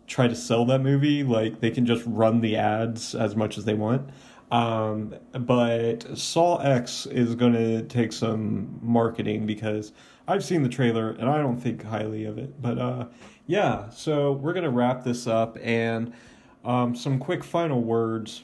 try 0.07 0.27
to 0.27 0.35
sell 0.35 0.65
that 0.65 0.81
movie. 0.81 1.23
Like 1.23 1.59
they 1.61 1.71
can 1.71 1.85
just 1.85 2.03
run 2.05 2.41
the 2.41 2.55
ads 2.55 3.15
as 3.15 3.35
much 3.35 3.57
as 3.57 3.65
they 3.65 3.73
want. 3.73 4.09
Um, 4.51 5.15
but 5.31 6.17
Saw 6.17 6.57
X 6.57 7.05
is 7.07 7.35
going 7.35 7.53
to 7.53 7.81
take 7.83 8.13
some 8.13 8.79
marketing 8.81 9.45
because 9.45 9.91
I've 10.27 10.43
seen 10.43 10.63
the 10.63 10.69
trailer 10.69 11.11
and 11.11 11.29
I 11.29 11.39
don't 11.39 11.57
think 11.57 11.83
highly 11.83 12.25
of 12.25 12.37
it. 12.37 12.61
But 12.61 12.77
uh, 12.77 13.05
yeah, 13.47 13.89
so 13.89 14.33
we're 14.33 14.53
going 14.53 14.63
to 14.63 14.69
wrap 14.69 15.03
this 15.03 15.27
up 15.27 15.57
and 15.61 16.13
um, 16.63 16.95
some 16.95 17.19
quick 17.19 17.43
final 17.43 17.81
words 17.81 18.43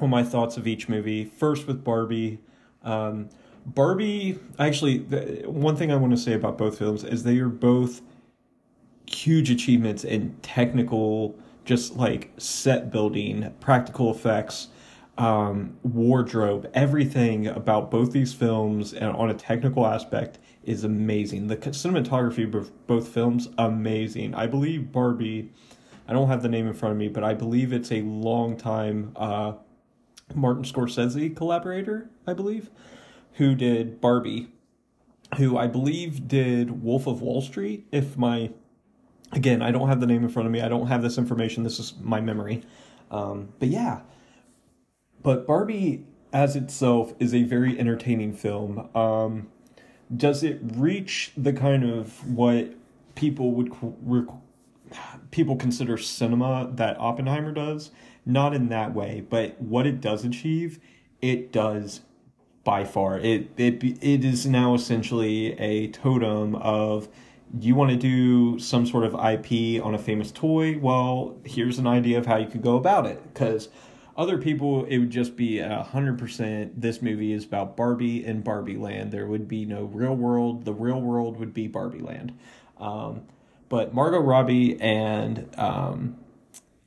on 0.00 0.10
my 0.10 0.22
thoughts 0.22 0.56
of 0.56 0.66
each 0.66 0.88
movie. 0.88 1.24
First 1.24 1.66
with 1.66 1.84
Barbie. 1.84 2.38
Um, 2.82 3.28
Barbie, 3.66 4.38
actually, 4.58 4.98
the, 4.98 5.42
one 5.46 5.76
thing 5.76 5.92
I 5.92 5.96
want 5.96 6.12
to 6.12 6.18
say 6.18 6.32
about 6.32 6.56
both 6.56 6.78
films 6.78 7.04
is 7.04 7.24
they 7.24 7.38
are 7.38 7.48
both 7.48 8.00
huge 9.06 9.50
achievements 9.50 10.04
in 10.04 10.34
technical, 10.42 11.36
just 11.64 11.96
like 11.96 12.32
set 12.38 12.90
building, 12.90 13.52
practical 13.60 14.10
effects, 14.10 14.68
um, 15.18 15.76
wardrobe, 15.82 16.70
everything 16.74 17.46
about 17.46 17.90
both 17.90 18.12
these 18.12 18.32
films 18.32 18.92
and 18.94 19.14
on 19.16 19.30
a 19.30 19.34
technical 19.34 19.86
aspect 19.86 20.38
is 20.64 20.84
amazing. 20.84 21.46
The 21.48 21.56
cinematography 21.56 22.52
of 22.54 22.86
both 22.86 23.08
films, 23.08 23.48
amazing. 23.58 24.34
I 24.34 24.46
believe 24.46 24.92
Barbie, 24.92 25.52
I 26.08 26.12
don't 26.12 26.28
have 26.28 26.42
the 26.42 26.48
name 26.48 26.66
in 26.66 26.74
front 26.74 26.92
of 26.92 26.98
me, 26.98 27.08
but 27.08 27.24
I 27.24 27.34
believe 27.34 27.72
it's 27.72 27.92
a 27.92 28.02
long 28.02 28.56
time 28.56 29.12
uh, 29.16 29.54
Martin 30.34 30.64
Scorsese 30.64 31.34
collaborator, 31.36 32.10
I 32.26 32.34
believe, 32.34 32.70
who 33.34 33.54
did 33.54 34.00
Barbie, 34.00 34.48
who 35.36 35.56
I 35.56 35.66
believe 35.66 36.28
did 36.28 36.82
Wolf 36.82 37.06
of 37.06 37.20
Wall 37.20 37.40
Street, 37.40 37.86
if 37.92 38.16
my 38.16 38.50
again, 39.32 39.62
I 39.62 39.70
don't 39.70 39.88
have 39.88 40.00
the 40.00 40.06
name 40.06 40.22
in 40.24 40.28
front 40.28 40.46
of 40.46 40.52
me. 40.52 40.60
I 40.60 40.68
don't 40.68 40.88
have 40.88 41.02
this 41.02 41.18
information. 41.18 41.62
This 41.62 41.78
is 41.78 41.94
my 42.00 42.20
memory. 42.20 42.62
Um, 43.10 43.50
but 43.58 43.68
yeah, 43.68 44.00
but 45.22 45.46
Barbie 45.46 46.04
as 46.32 46.56
itself 46.56 47.14
is 47.18 47.34
a 47.34 47.42
very 47.42 47.78
entertaining 47.78 48.32
film. 48.32 48.88
Um, 48.94 49.48
does 50.14 50.42
it 50.42 50.60
reach 50.62 51.32
the 51.36 51.52
kind 51.52 51.84
of 51.84 52.28
what 52.28 52.74
people 53.14 53.52
would 53.52 54.28
people 55.30 55.56
consider 55.56 55.96
cinema 55.96 56.70
that 56.74 56.98
Oppenheimer 56.98 57.52
does? 57.52 57.90
Not 58.26 58.54
in 58.54 58.68
that 58.68 58.94
way, 58.94 59.24
but 59.28 59.60
what 59.60 59.86
it 59.86 60.00
does 60.00 60.24
achieve, 60.24 60.80
it 61.22 61.52
does 61.52 62.00
by 62.64 62.84
far. 62.84 63.18
It 63.18 63.50
it 63.56 63.82
it 63.82 64.24
is 64.24 64.46
now 64.46 64.74
essentially 64.74 65.58
a 65.58 65.88
totem 65.88 66.56
of 66.56 67.08
you 67.58 67.74
want 67.74 67.90
to 67.90 67.96
do 67.96 68.58
some 68.58 68.86
sort 68.86 69.04
of 69.04 69.14
IP 69.14 69.84
on 69.84 69.94
a 69.94 69.98
famous 69.98 70.30
toy? 70.30 70.78
Well, 70.78 71.36
here's 71.44 71.78
an 71.78 71.86
idea 71.86 72.18
of 72.18 72.26
how 72.26 72.36
you 72.36 72.46
could 72.46 72.62
go 72.62 72.76
about 72.76 73.06
it. 73.06 73.22
Because 73.32 73.68
other 74.20 74.36
people, 74.36 74.84
it 74.84 74.98
would 74.98 75.10
just 75.10 75.34
be 75.34 75.60
a 75.60 75.82
hundred 75.82 76.18
percent. 76.18 76.78
This 76.78 77.00
movie 77.00 77.32
is 77.32 77.46
about 77.46 77.74
Barbie 77.74 78.22
and 78.22 78.44
Barbie 78.44 78.76
Land. 78.76 79.12
There 79.12 79.26
would 79.26 79.48
be 79.48 79.64
no 79.64 79.84
real 79.84 80.14
world. 80.14 80.66
The 80.66 80.74
real 80.74 81.00
world 81.00 81.38
would 81.38 81.54
be 81.54 81.68
Barbie 81.68 82.00
Land. 82.00 82.38
Um, 82.78 83.22
but 83.70 83.94
Margot 83.94 84.20
Robbie 84.20 84.78
and 84.78 85.48
um, 85.56 86.18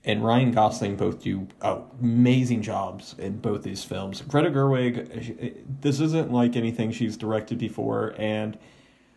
and 0.05 0.23
Ryan 0.23 0.51
Gosling 0.51 0.95
both 0.95 1.23
do 1.23 1.47
amazing 1.61 2.61
jobs 2.61 3.15
in 3.17 3.39
both 3.39 3.63
these 3.63 3.83
films. 3.83 4.21
Greta 4.21 4.51
Gerwig, 4.51 5.63
this 5.81 5.99
isn't 5.99 6.31
like 6.31 6.55
anything 6.55 6.91
she's 6.91 7.17
directed 7.17 7.57
before, 7.57 8.13
and 8.19 8.59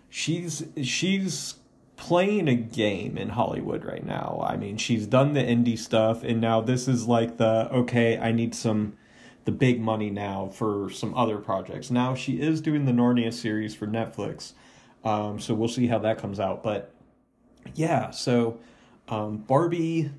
she's 0.08 0.64
she's 0.82 1.56
playing 1.96 2.48
a 2.48 2.54
game 2.54 3.16
in 3.16 3.30
Hollywood 3.30 3.84
right 3.84 4.04
now. 4.04 4.44
I 4.46 4.56
mean, 4.56 4.76
she's 4.76 5.06
done 5.06 5.32
the 5.32 5.40
indie 5.40 5.78
stuff 5.78 6.22
and 6.22 6.40
now 6.40 6.60
this 6.60 6.88
is 6.88 7.06
like 7.06 7.38
the 7.38 7.70
okay, 7.72 8.18
I 8.18 8.32
need 8.32 8.54
some 8.54 8.96
the 9.44 9.52
big 9.52 9.80
money 9.80 10.10
now 10.10 10.48
for 10.52 10.90
some 10.90 11.14
other 11.14 11.38
projects. 11.38 11.90
Now 11.90 12.14
she 12.14 12.40
is 12.40 12.60
doing 12.60 12.84
the 12.84 12.92
Narnia 12.92 13.32
series 13.32 13.74
for 13.74 13.86
Netflix. 13.86 14.52
Um, 15.04 15.38
so 15.38 15.54
we'll 15.54 15.68
see 15.68 15.86
how 15.86 15.98
that 16.00 16.18
comes 16.18 16.40
out, 16.40 16.62
but 16.62 16.92
yeah, 17.74 18.10
so 18.10 18.58
um, 19.08 19.38
Barbie 19.38 20.10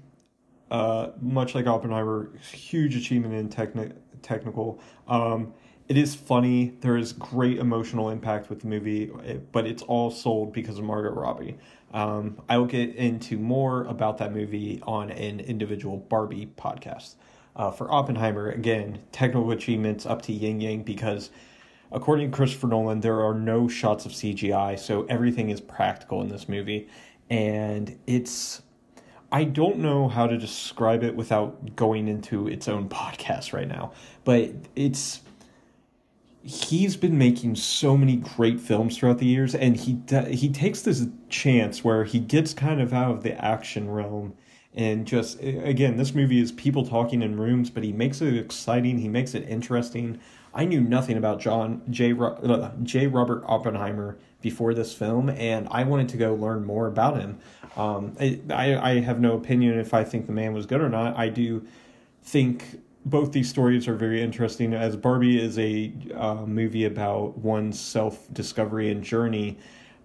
uh, 0.70 1.12
much 1.22 1.56
like 1.56 1.66
Oppenheimer, 1.68 2.32
huge 2.52 2.96
achievement 2.96 3.34
in 3.34 3.50
techni- 3.50 3.96
technical. 4.22 4.80
Um, 5.08 5.54
it 5.88 5.98
is 5.98 6.16
funny. 6.16 6.74
There 6.82 6.98
is 6.98 7.14
great 7.14 7.60
emotional 7.60 8.10
impact 8.10 8.50
with 8.50 8.62
the 8.62 8.68
movie, 8.68 9.12
but 9.52 9.66
it's 9.66 9.84
all 9.84 10.12
sold 10.12 10.52
because 10.52 10.78
of 10.78 10.84
Margot 10.84 11.12
Robbie. 11.12 11.58
Um, 11.94 12.42
I 12.50 12.58
will 12.58 12.66
get 12.66 12.96
into 12.96 13.38
more 13.38 13.86
about 13.86 14.18
that 14.18 14.34
movie 14.34 14.82
on 14.84 15.10
an 15.12 15.40
individual 15.40 15.98
Barbie 15.98 16.50
podcast. 16.58 17.16
Uh, 17.56 17.72
for 17.72 17.92
Oppenheimer, 17.92 18.50
again, 18.50 19.00
technical 19.12 19.50
achievements 19.52 20.06
up 20.06 20.22
to 20.24 20.34
yin 20.34 20.62
yang 20.62 20.84
because, 20.84 21.32
according 21.92 22.30
to 22.30 22.36
Christopher 22.36 22.68
Nolan, 22.68 23.00
there 23.00 23.22
are 23.22 23.34
no 23.34 23.68
shots 23.68 24.06
of 24.06 24.12
CGI, 24.12 24.78
so 24.78 25.06
everything 25.06 25.50
is 25.50 25.62
practical 25.62 26.22
in 26.22 26.28
this 26.28 26.48
movie. 26.48 26.88
And 27.30 27.98
it's 28.06 28.62
I 29.32 29.44
don't 29.44 29.80
know 29.80 30.08
how 30.08 30.28
to 30.28 30.38
describe 30.38 31.04
it 31.04 31.16
without 31.16 31.76
going 31.76 32.08
into 32.08 32.48
its 32.48 32.68
own 32.68 32.90
podcast 32.90 33.54
right 33.54 33.68
now, 33.68 33.94
but 34.24 34.52
it's 34.76 35.22
he's 36.48 36.96
been 36.96 37.18
making 37.18 37.54
so 37.56 37.98
many 37.98 38.16
great 38.16 38.58
films 38.58 38.98
throughout 38.98 39.18
the 39.18 39.26
years 39.26 39.54
and 39.54 39.76
he 39.76 40.00
he 40.30 40.48
takes 40.48 40.82
this 40.82 41.06
chance 41.28 41.84
where 41.84 42.06
he 42.06 42.20
gets 42.20 42.54
kind 42.54 42.80
of 42.80 42.94
out 42.94 43.12
of 43.12 43.22
the 43.22 43.34
action 43.44 43.92
realm 43.92 44.34
and 44.74 45.06
just 45.06 45.42
again 45.42 45.98
this 45.98 46.16
movie 46.16 46.40
is 46.40 46.54
people 46.54 46.86
talking 46.86 47.22
in 47.22 47.38
rooms 47.38 47.70
but 47.70 47.84
he 47.84 47.92
makes 47.92 48.22
it 48.22 48.34
exciting 48.38 48.98
he 48.98 49.10
makes 49.10 49.36
it 49.36 49.48
interesting. 49.50 50.20
I 50.54 50.64
knew 50.64 50.80
nothing 50.80 51.18
about 51.18 51.42
john 51.42 51.82
j 51.90 52.14
uh, 52.18 52.72
j. 52.82 53.08
Robert 53.08 53.44
oppenheimer 53.46 54.18
before 54.40 54.74
this 54.74 54.94
film 54.94 55.30
and 55.30 55.68
i 55.70 55.84
wanted 55.84 56.08
to 56.10 56.18
go 56.18 56.34
learn 56.34 56.64
more 56.64 56.88
about 56.88 57.20
him. 57.20 57.40
Um, 57.76 58.16
I, 58.20 58.40
I 58.50 59.00
have 59.02 59.20
no 59.20 59.34
opinion 59.36 59.78
if 59.78 59.94
i 59.94 60.06
think 60.06 60.28
the 60.28 60.32
man 60.32 60.54
was 60.54 60.66
good 60.66 60.80
or 60.80 60.90
not. 60.90 61.18
I 61.18 61.28
do 61.28 61.68
think 62.24 62.80
both 63.10 63.32
these 63.32 63.50
stories 63.50 63.88
are 63.88 63.96
very 63.96 64.22
interesting. 64.22 64.74
As 64.74 64.96
Barbie 64.96 65.42
is 65.42 65.58
a 65.58 65.94
uh, 66.14 66.46
movie 66.46 66.86
about 66.86 67.38
one's 67.38 67.80
self 67.80 68.32
discovery 68.34 68.92
and 68.92 69.04
journey, 69.04 69.58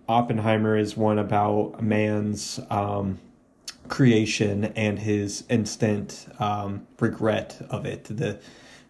Oppenheimer 0.09 0.77
is 0.77 0.97
one 0.97 1.19
about 1.19 1.83
man's 1.83 2.61
um, 2.71 3.19
creation 3.89 4.67
and 4.77 4.99
his 4.99 5.45
instant 5.49 6.27
um, 6.39 6.87
regret 7.01 7.61
of 7.71 7.87
it. 7.87 8.05
The 8.05 8.41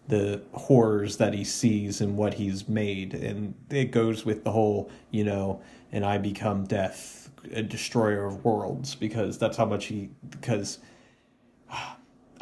the 0.07 0.41
horrors 0.53 1.15
that 1.17 1.33
he 1.33 1.45
sees 1.45 2.01
and 2.01 2.17
what 2.17 2.33
he's 2.33 2.67
made, 2.67 3.13
and 3.13 3.55
it 3.69 3.91
goes 3.91 4.25
with 4.25 4.43
the 4.43 4.51
whole, 4.51 4.91
you 5.11 5.23
know, 5.23 5.61
and 5.93 6.05
I 6.05 6.17
become 6.17 6.65
death, 6.65 7.31
a 7.53 7.63
destroyer 7.63 8.25
of 8.25 8.43
worlds, 8.43 8.95
because 8.95 9.37
that's 9.37 9.55
how 9.55 9.65
much 9.65 9.85
he 9.85 10.09
because 10.29 10.79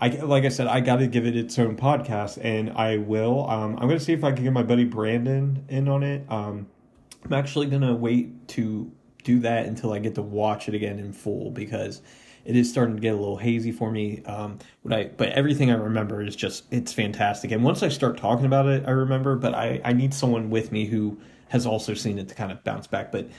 I 0.02 0.08
like 0.10 0.46
I 0.46 0.50
said, 0.50 0.66
I 0.66 0.80
got 0.80 0.98
to 0.98 1.08
give 1.08 1.28
it 1.28 1.38
its 1.38 1.58
own 1.60 1.78
podcast, 1.78 2.44
and 2.44 2.72
I 2.72 2.98
will. 2.98 3.48
Um, 3.48 3.78
I'm 3.78 3.88
gonna 3.88 4.00
see 4.00 4.14
if 4.14 4.24
I 4.24 4.32
can 4.32 4.44
get 4.44 4.52
my 4.52 4.64
buddy 4.64 4.84
Brandon 4.84 5.64
in 5.70 5.88
on 5.88 6.02
it. 6.02 6.26
Um, 6.28 6.68
I'm 7.24 7.34
actually 7.34 7.68
gonna 7.68 7.94
wait 7.94 8.48
to 8.50 8.92
do 9.24 9.40
that 9.42 9.68
until 9.68 9.94
I 9.94 10.00
get 10.00 10.16
to 10.16 10.24
watch 10.24 10.68
it 10.68 10.74
again 10.74 10.98
in 10.98 11.14
full 11.14 11.52
because 11.52 12.02
it 12.46 12.56
is 12.56 12.68
starting 12.68 12.96
to 12.96 13.02
get 13.02 13.14
a 13.14 13.18
little 13.18 13.38
hazy 13.38 13.72
for 13.72 13.92
me. 13.92 14.24
Um, 14.26 14.58
I 14.90 15.12
but 15.16 15.30
everything 15.30 15.70
I 15.70 15.76
remember 15.76 16.24
is 16.24 16.36
just 16.36 16.64
it's 16.72 16.92
fantastic, 16.92 17.52
and 17.52 17.64
once 17.64 17.84
I 17.84 17.90
start 17.90 18.18
talking 18.18 18.48
about 18.48 18.66
it, 18.66 18.84
I 18.88 18.92
remember. 18.92 19.36
But 19.36 19.54
I 19.54 19.82
I 19.86 19.94
need 19.94 20.16
someone 20.16 20.50
with 20.50 20.72
me 20.72 20.86
who 20.86 21.20
has 21.50 21.68
also 21.68 21.94
seen 21.94 22.18
it 22.18 22.28
to 22.30 22.34
kind 22.34 22.52
of 22.52 22.64
bounce 22.64 22.88
back. 22.88 23.12
But 23.12 23.30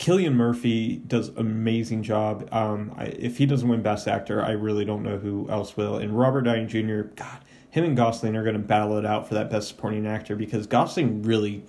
Cillian 0.00 0.32
Murphy 0.32 0.96
does 0.96 1.28
amazing 1.28 2.02
job. 2.02 2.48
Um, 2.52 2.94
I, 2.96 3.04
if 3.04 3.36
he 3.36 3.44
doesn't 3.44 3.68
win 3.68 3.82
Best 3.82 4.08
Actor, 4.08 4.42
I 4.42 4.52
really 4.52 4.86
don't 4.86 5.02
know 5.02 5.18
who 5.18 5.46
else 5.50 5.76
will. 5.76 5.98
And 5.98 6.18
Robert 6.18 6.42
Downey 6.42 6.64
Jr. 6.64 7.02
God, 7.14 7.44
him 7.68 7.84
and 7.84 7.94
Gosling 7.94 8.34
are 8.34 8.42
going 8.42 8.54
to 8.54 8.60
battle 8.60 8.96
it 8.96 9.04
out 9.04 9.28
for 9.28 9.34
that 9.34 9.50
best 9.50 9.68
supporting 9.68 10.06
actor 10.06 10.36
because 10.36 10.66
Gosling 10.66 11.22
really 11.22 11.62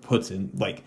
puts 0.00 0.30
in 0.30 0.50
like 0.54 0.82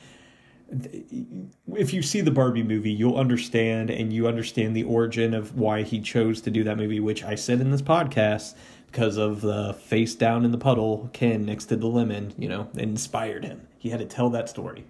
if 1.75 1.93
you 1.93 2.01
see 2.01 2.21
the 2.21 2.31
Barbie 2.31 2.63
movie, 2.63 2.91
you'll 2.91 3.17
understand 3.17 3.91
and 3.91 4.11
you 4.11 4.27
understand 4.27 4.75
the 4.75 4.83
origin 4.83 5.35
of 5.35 5.55
why 5.55 5.83
he 5.83 5.99
chose 5.99 6.41
to 6.41 6.49
do 6.49 6.63
that 6.63 6.77
movie, 6.77 6.99
which 6.99 7.23
I 7.23 7.35
said 7.35 7.61
in 7.61 7.69
this 7.69 7.83
podcast 7.83 8.55
because 8.87 9.17
of 9.17 9.41
the 9.41 9.75
face 9.75 10.15
down 10.15 10.43
in 10.43 10.51
the 10.51 10.57
puddle 10.57 11.11
Ken 11.13 11.45
next 11.45 11.65
to 11.65 11.75
the 11.75 11.85
lemon, 11.85 12.33
you 12.39 12.49
know, 12.49 12.69
inspired 12.75 13.45
him. 13.45 13.67
He 13.77 13.89
had 13.89 13.99
to 13.99 14.05
tell 14.05 14.31
that 14.31 14.49
story. 14.49 14.85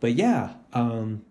But 0.00 0.14
yeah, 0.14 0.54
um, 0.72 1.24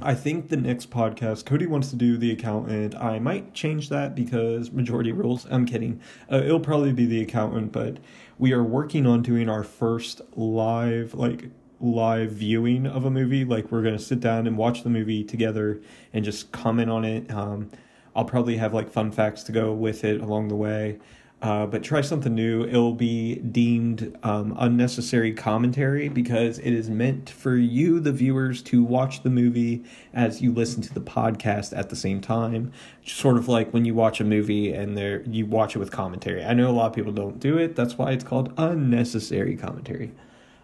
I 0.00 0.14
think 0.14 0.48
the 0.48 0.56
next 0.56 0.90
podcast, 0.90 1.46
Cody 1.46 1.66
wants 1.66 1.90
to 1.90 1.96
do 1.96 2.16
the 2.18 2.30
accountant. 2.30 2.94
I 2.94 3.18
might 3.18 3.54
change 3.54 3.88
that 3.88 4.14
because 4.14 4.70
majority 4.70 5.10
rules. 5.10 5.46
I'm 5.50 5.64
kidding. 5.64 6.00
Uh, 6.30 6.36
it'll 6.36 6.60
probably 6.60 6.92
be 6.92 7.06
the 7.06 7.22
accountant, 7.22 7.72
but 7.72 7.96
we 8.38 8.52
are 8.52 8.62
working 8.62 9.06
on 9.06 9.22
doing 9.22 9.48
our 9.48 9.64
first 9.64 10.20
live, 10.34 11.14
like 11.14 11.48
live 11.80 12.32
viewing 12.32 12.86
of 12.86 13.06
a 13.06 13.10
movie. 13.10 13.44
Like 13.44 13.72
we're 13.72 13.82
gonna 13.82 13.98
sit 13.98 14.20
down 14.20 14.46
and 14.46 14.58
watch 14.58 14.82
the 14.82 14.90
movie 14.90 15.24
together 15.24 15.80
and 16.12 16.24
just 16.24 16.52
comment 16.52 16.90
on 16.90 17.04
it. 17.04 17.30
Um, 17.30 17.70
I'll 18.14 18.24
probably 18.24 18.58
have 18.58 18.74
like 18.74 18.90
fun 18.90 19.12
facts 19.12 19.42
to 19.44 19.52
go 19.52 19.72
with 19.72 20.04
it 20.04 20.20
along 20.20 20.48
the 20.48 20.56
way. 20.56 20.98
Uh, 21.46 21.64
but 21.64 21.84
try 21.84 22.00
something 22.00 22.34
new. 22.34 22.64
It'll 22.64 22.92
be 22.92 23.36
deemed 23.36 24.18
um, 24.24 24.56
unnecessary 24.58 25.32
commentary 25.32 26.08
because 26.08 26.58
it 26.58 26.72
is 26.72 26.90
meant 26.90 27.30
for 27.30 27.54
you, 27.54 28.00
the 28.00 28.10
viewers, 28.10 28.60
to 28.62 28.82
watch 28.82 29.22
the 29.22 29.30
movie 29.30 29.84
as 30.12 30.42
you 30.42 30.52
listen 30.52 30.82
to 30.82 30.92
the 30.92 31.00
podcast 31.00 31.72
at 31.78 31.88
the 31.88 31.94
same 31.94 32.20
time. 32.20 32.72
Sort 33.04 33.36
of 33.36 33.46
like 33.46 33.72
when 33.72 33.84
you 33.84 33.94
watch 33.94 34.20
a 34.20 34.24
movie 34.24 34.72
and 34.72 34.98
there 34.98 35.22
you 35.22 35.46
watch 35.46 35.76
it 35.76 35.78
with 35.78 35.92
commentary. 35.92 36.44
I 36.44 36.52
know 36.52 36.68
a 36.68 36.72
lot 36.72 36.86
of 36.86 36.94
people 36.94 37.12
don't 37.12 37.38
do 37.38 37.58
it. 37.58 37.76
That's 37.76 37.96
why 37.96 38.10
it's 38.10 38.24
called 38.24 38.52
unnecessary 38.58 39.54
commentary. 39.54 40.10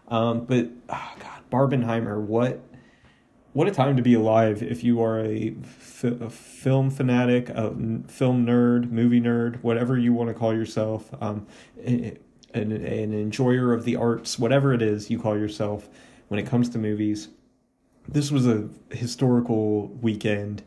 Um, 0.09 0.47
but 0.47 0.69
oh 0.89 1.13
God, 1.21 1.43
Barbenheimer, 1.53 2.21
what 2.21 2.61
what 3.53 3.69
a 3.69 3.71
time 3.71 3.97
to 3.97 4.03
be 4.03 4.15
alive 4.15 4.63
if 4.63 4.83
you 4.83 5.03
are 5.03 5.21
a, 5.21 5.55
film 6.31 6.91
fanatic, 6.91 7.49
a 7.51 7.67
n- 7.67 8.05
film 8.09 8.47
nerd, 8.47 8.91
movie 8.91 9.21
nerd, 9.21 9.63
whatever 9.63 9.99
you 9.99 10.13
want 10.13 10.29
to 10.29 10.35
call 10.35 10.55
yourself, 10.55 11.11
um, 11.21 11.47
an, 11.85 12.19
an 12.55 12.73
enjoyer 13.13 13.73
of 13.73 13.85
the 13.85 13.97
arts, 13.97 14.39
whatever 14.39 14.73
it 14.73 14.83
is 14.83 15.11
you 15.11 15.19
call 15.19 15.39
yourself 15.39 15.89
when 16.29 16.41
it 16.41 16.47
comes 16.47 16.69
to 16.71 16.79
movies. 16.79 17.29
This 18.09 18.31
was 18.31 18.47
a 18.47 18.69
historical 18.91 19.89
weekend, 19.89 20.63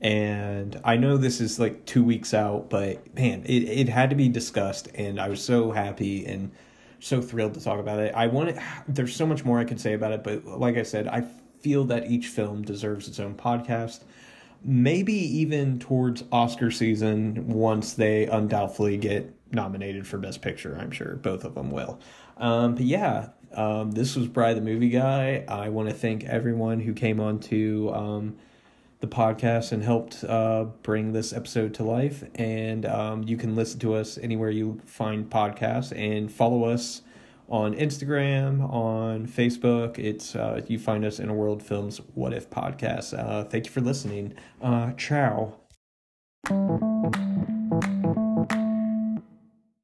and 0.00 0.80
I 0.82 0.96
know 0.96 1.16
this 1.16 1.40
is 1.40 1.60
like 1.60 1.84
two 1.84 2.02
weeks 2.02 2.34
out, 2.34 2.70
but 2.70 3.14
man, 3.14 3.44
it, 3.44 3.64
it 3.64 3.88
had 3.88 4.10
to 4.10 4.16
be 4.16 4.28
discussed, 4.28 4.88
and 4.94 5.20
I 5.20 5.28
was 5.28 5.42
so 5.42 5.70
happy 5.70 6.26
and 6.26 6.50
so 6.98 7.20
thrilled 7.20 7.54
to 7.54 7.60
talk 7.60 7.78
about 7.78 8.00
it. 8.00 8.14
I 8.14 8.26
want 8.26 8.50
it, 8.50 8.58
there's 8.88 9.14
so 9.14 9.24
much 9.26 9.44
more 9.44 9.60
I 9.60 9.64
could 9.64 9.80
say 9.80 9.92
about 9.92 10.12
it, 10.12 10.24
but 10.24 10.44
like 10.46 10.76
I 10.76 10.82
said, 10.82 11.06
I 11.06 11.24
feel 11.60 11.84
that 11.84 12.10
each 12.10 12.26
film 12.26 12.62
deserves 12.62 13.08
its 13.08 13.20
own 13.20 13.34
podcast. 13.34 14.00
Maybe 14.62 15.14
even 15.14 15.78
towards 15.78 16.24
Oscar 16.30 16.70
season 16.70 17.48
once 17.48 17.94
they 17.94 18.26
undoubtedly 18.26 18.96
get 18.98 19.34
nominated 19.52 20.06
for 20.06 20.18
Best 20.18 20.42
Picture. 20.42 20.76
I'm 20.78 20.90
sure 20.90 21.16
both 21.16 21.44
of 21.44 21.54
them 21.54 21.70
will. 21.70 21.98
Um, 22.36 22.74
but 22.74 22.84
yeah, 22.84 23.28
um, 23.52 23.92
this 23.92 24.16
was 24.16 24.28
Bry 24.28 24.54
the 24.54 24.60
Movie 24.60 24.90
Guy. 24.90 25.44
I 25.48 25.70
want 25.70 25.88
to 25.88 25.94
thank 25.94 26.24
everyone 26.24 26.80
who 26.80 26.92
came 26.92 27.20
on 27.20 27.38
to 27.40 27.92
um, 27.92 28.36
the 29.00 29.06
podcast 29.06 29.72
and 29.72 29.82
helped 29.82 30.22
uh, 30.24 30.64
bring 30.82 31.12
this 31.12 31.32
episode 31.32 31.74
to 31.74 31.84
life. 31.84 32.22
And 32.34 32.86
um, 32.86 33.22
you 33.24 33.36
can 33.36 33.56
listen 33.56 33.80
to 33.80 33.94
us 33.94 34.18
anywhere 34.18 34.50
you 34.50 34.80
find 34.84 35.28
podcasts 35.28 35.96
and 35.96 36.30
follow 36.30 36.64
us 36.64 37.02
on 37.50 37.74
Instagram, 37.74 38.62
on 38.72 39.26
Facebook. 39.26 39.98
It's 39.98 40.36
uh, 40.36 40.62
you 40.68 40.78
find 40.78 41.04
us 41.04 41.18
in 41.18 41.28
a 41.28 41.34
World 41.34 41.62
Films 41.62 42.00
What 42.14 42.32
If 42.32 42.48
podcast. 42.48 43.18
Uh, 43.18 43.44
thank 43.44 43.66
you 43.66 43.72
for 43.72 43.80
listening. 43.80 44.34
Uh, 44.62 44.92
ciao. 44.92 45.56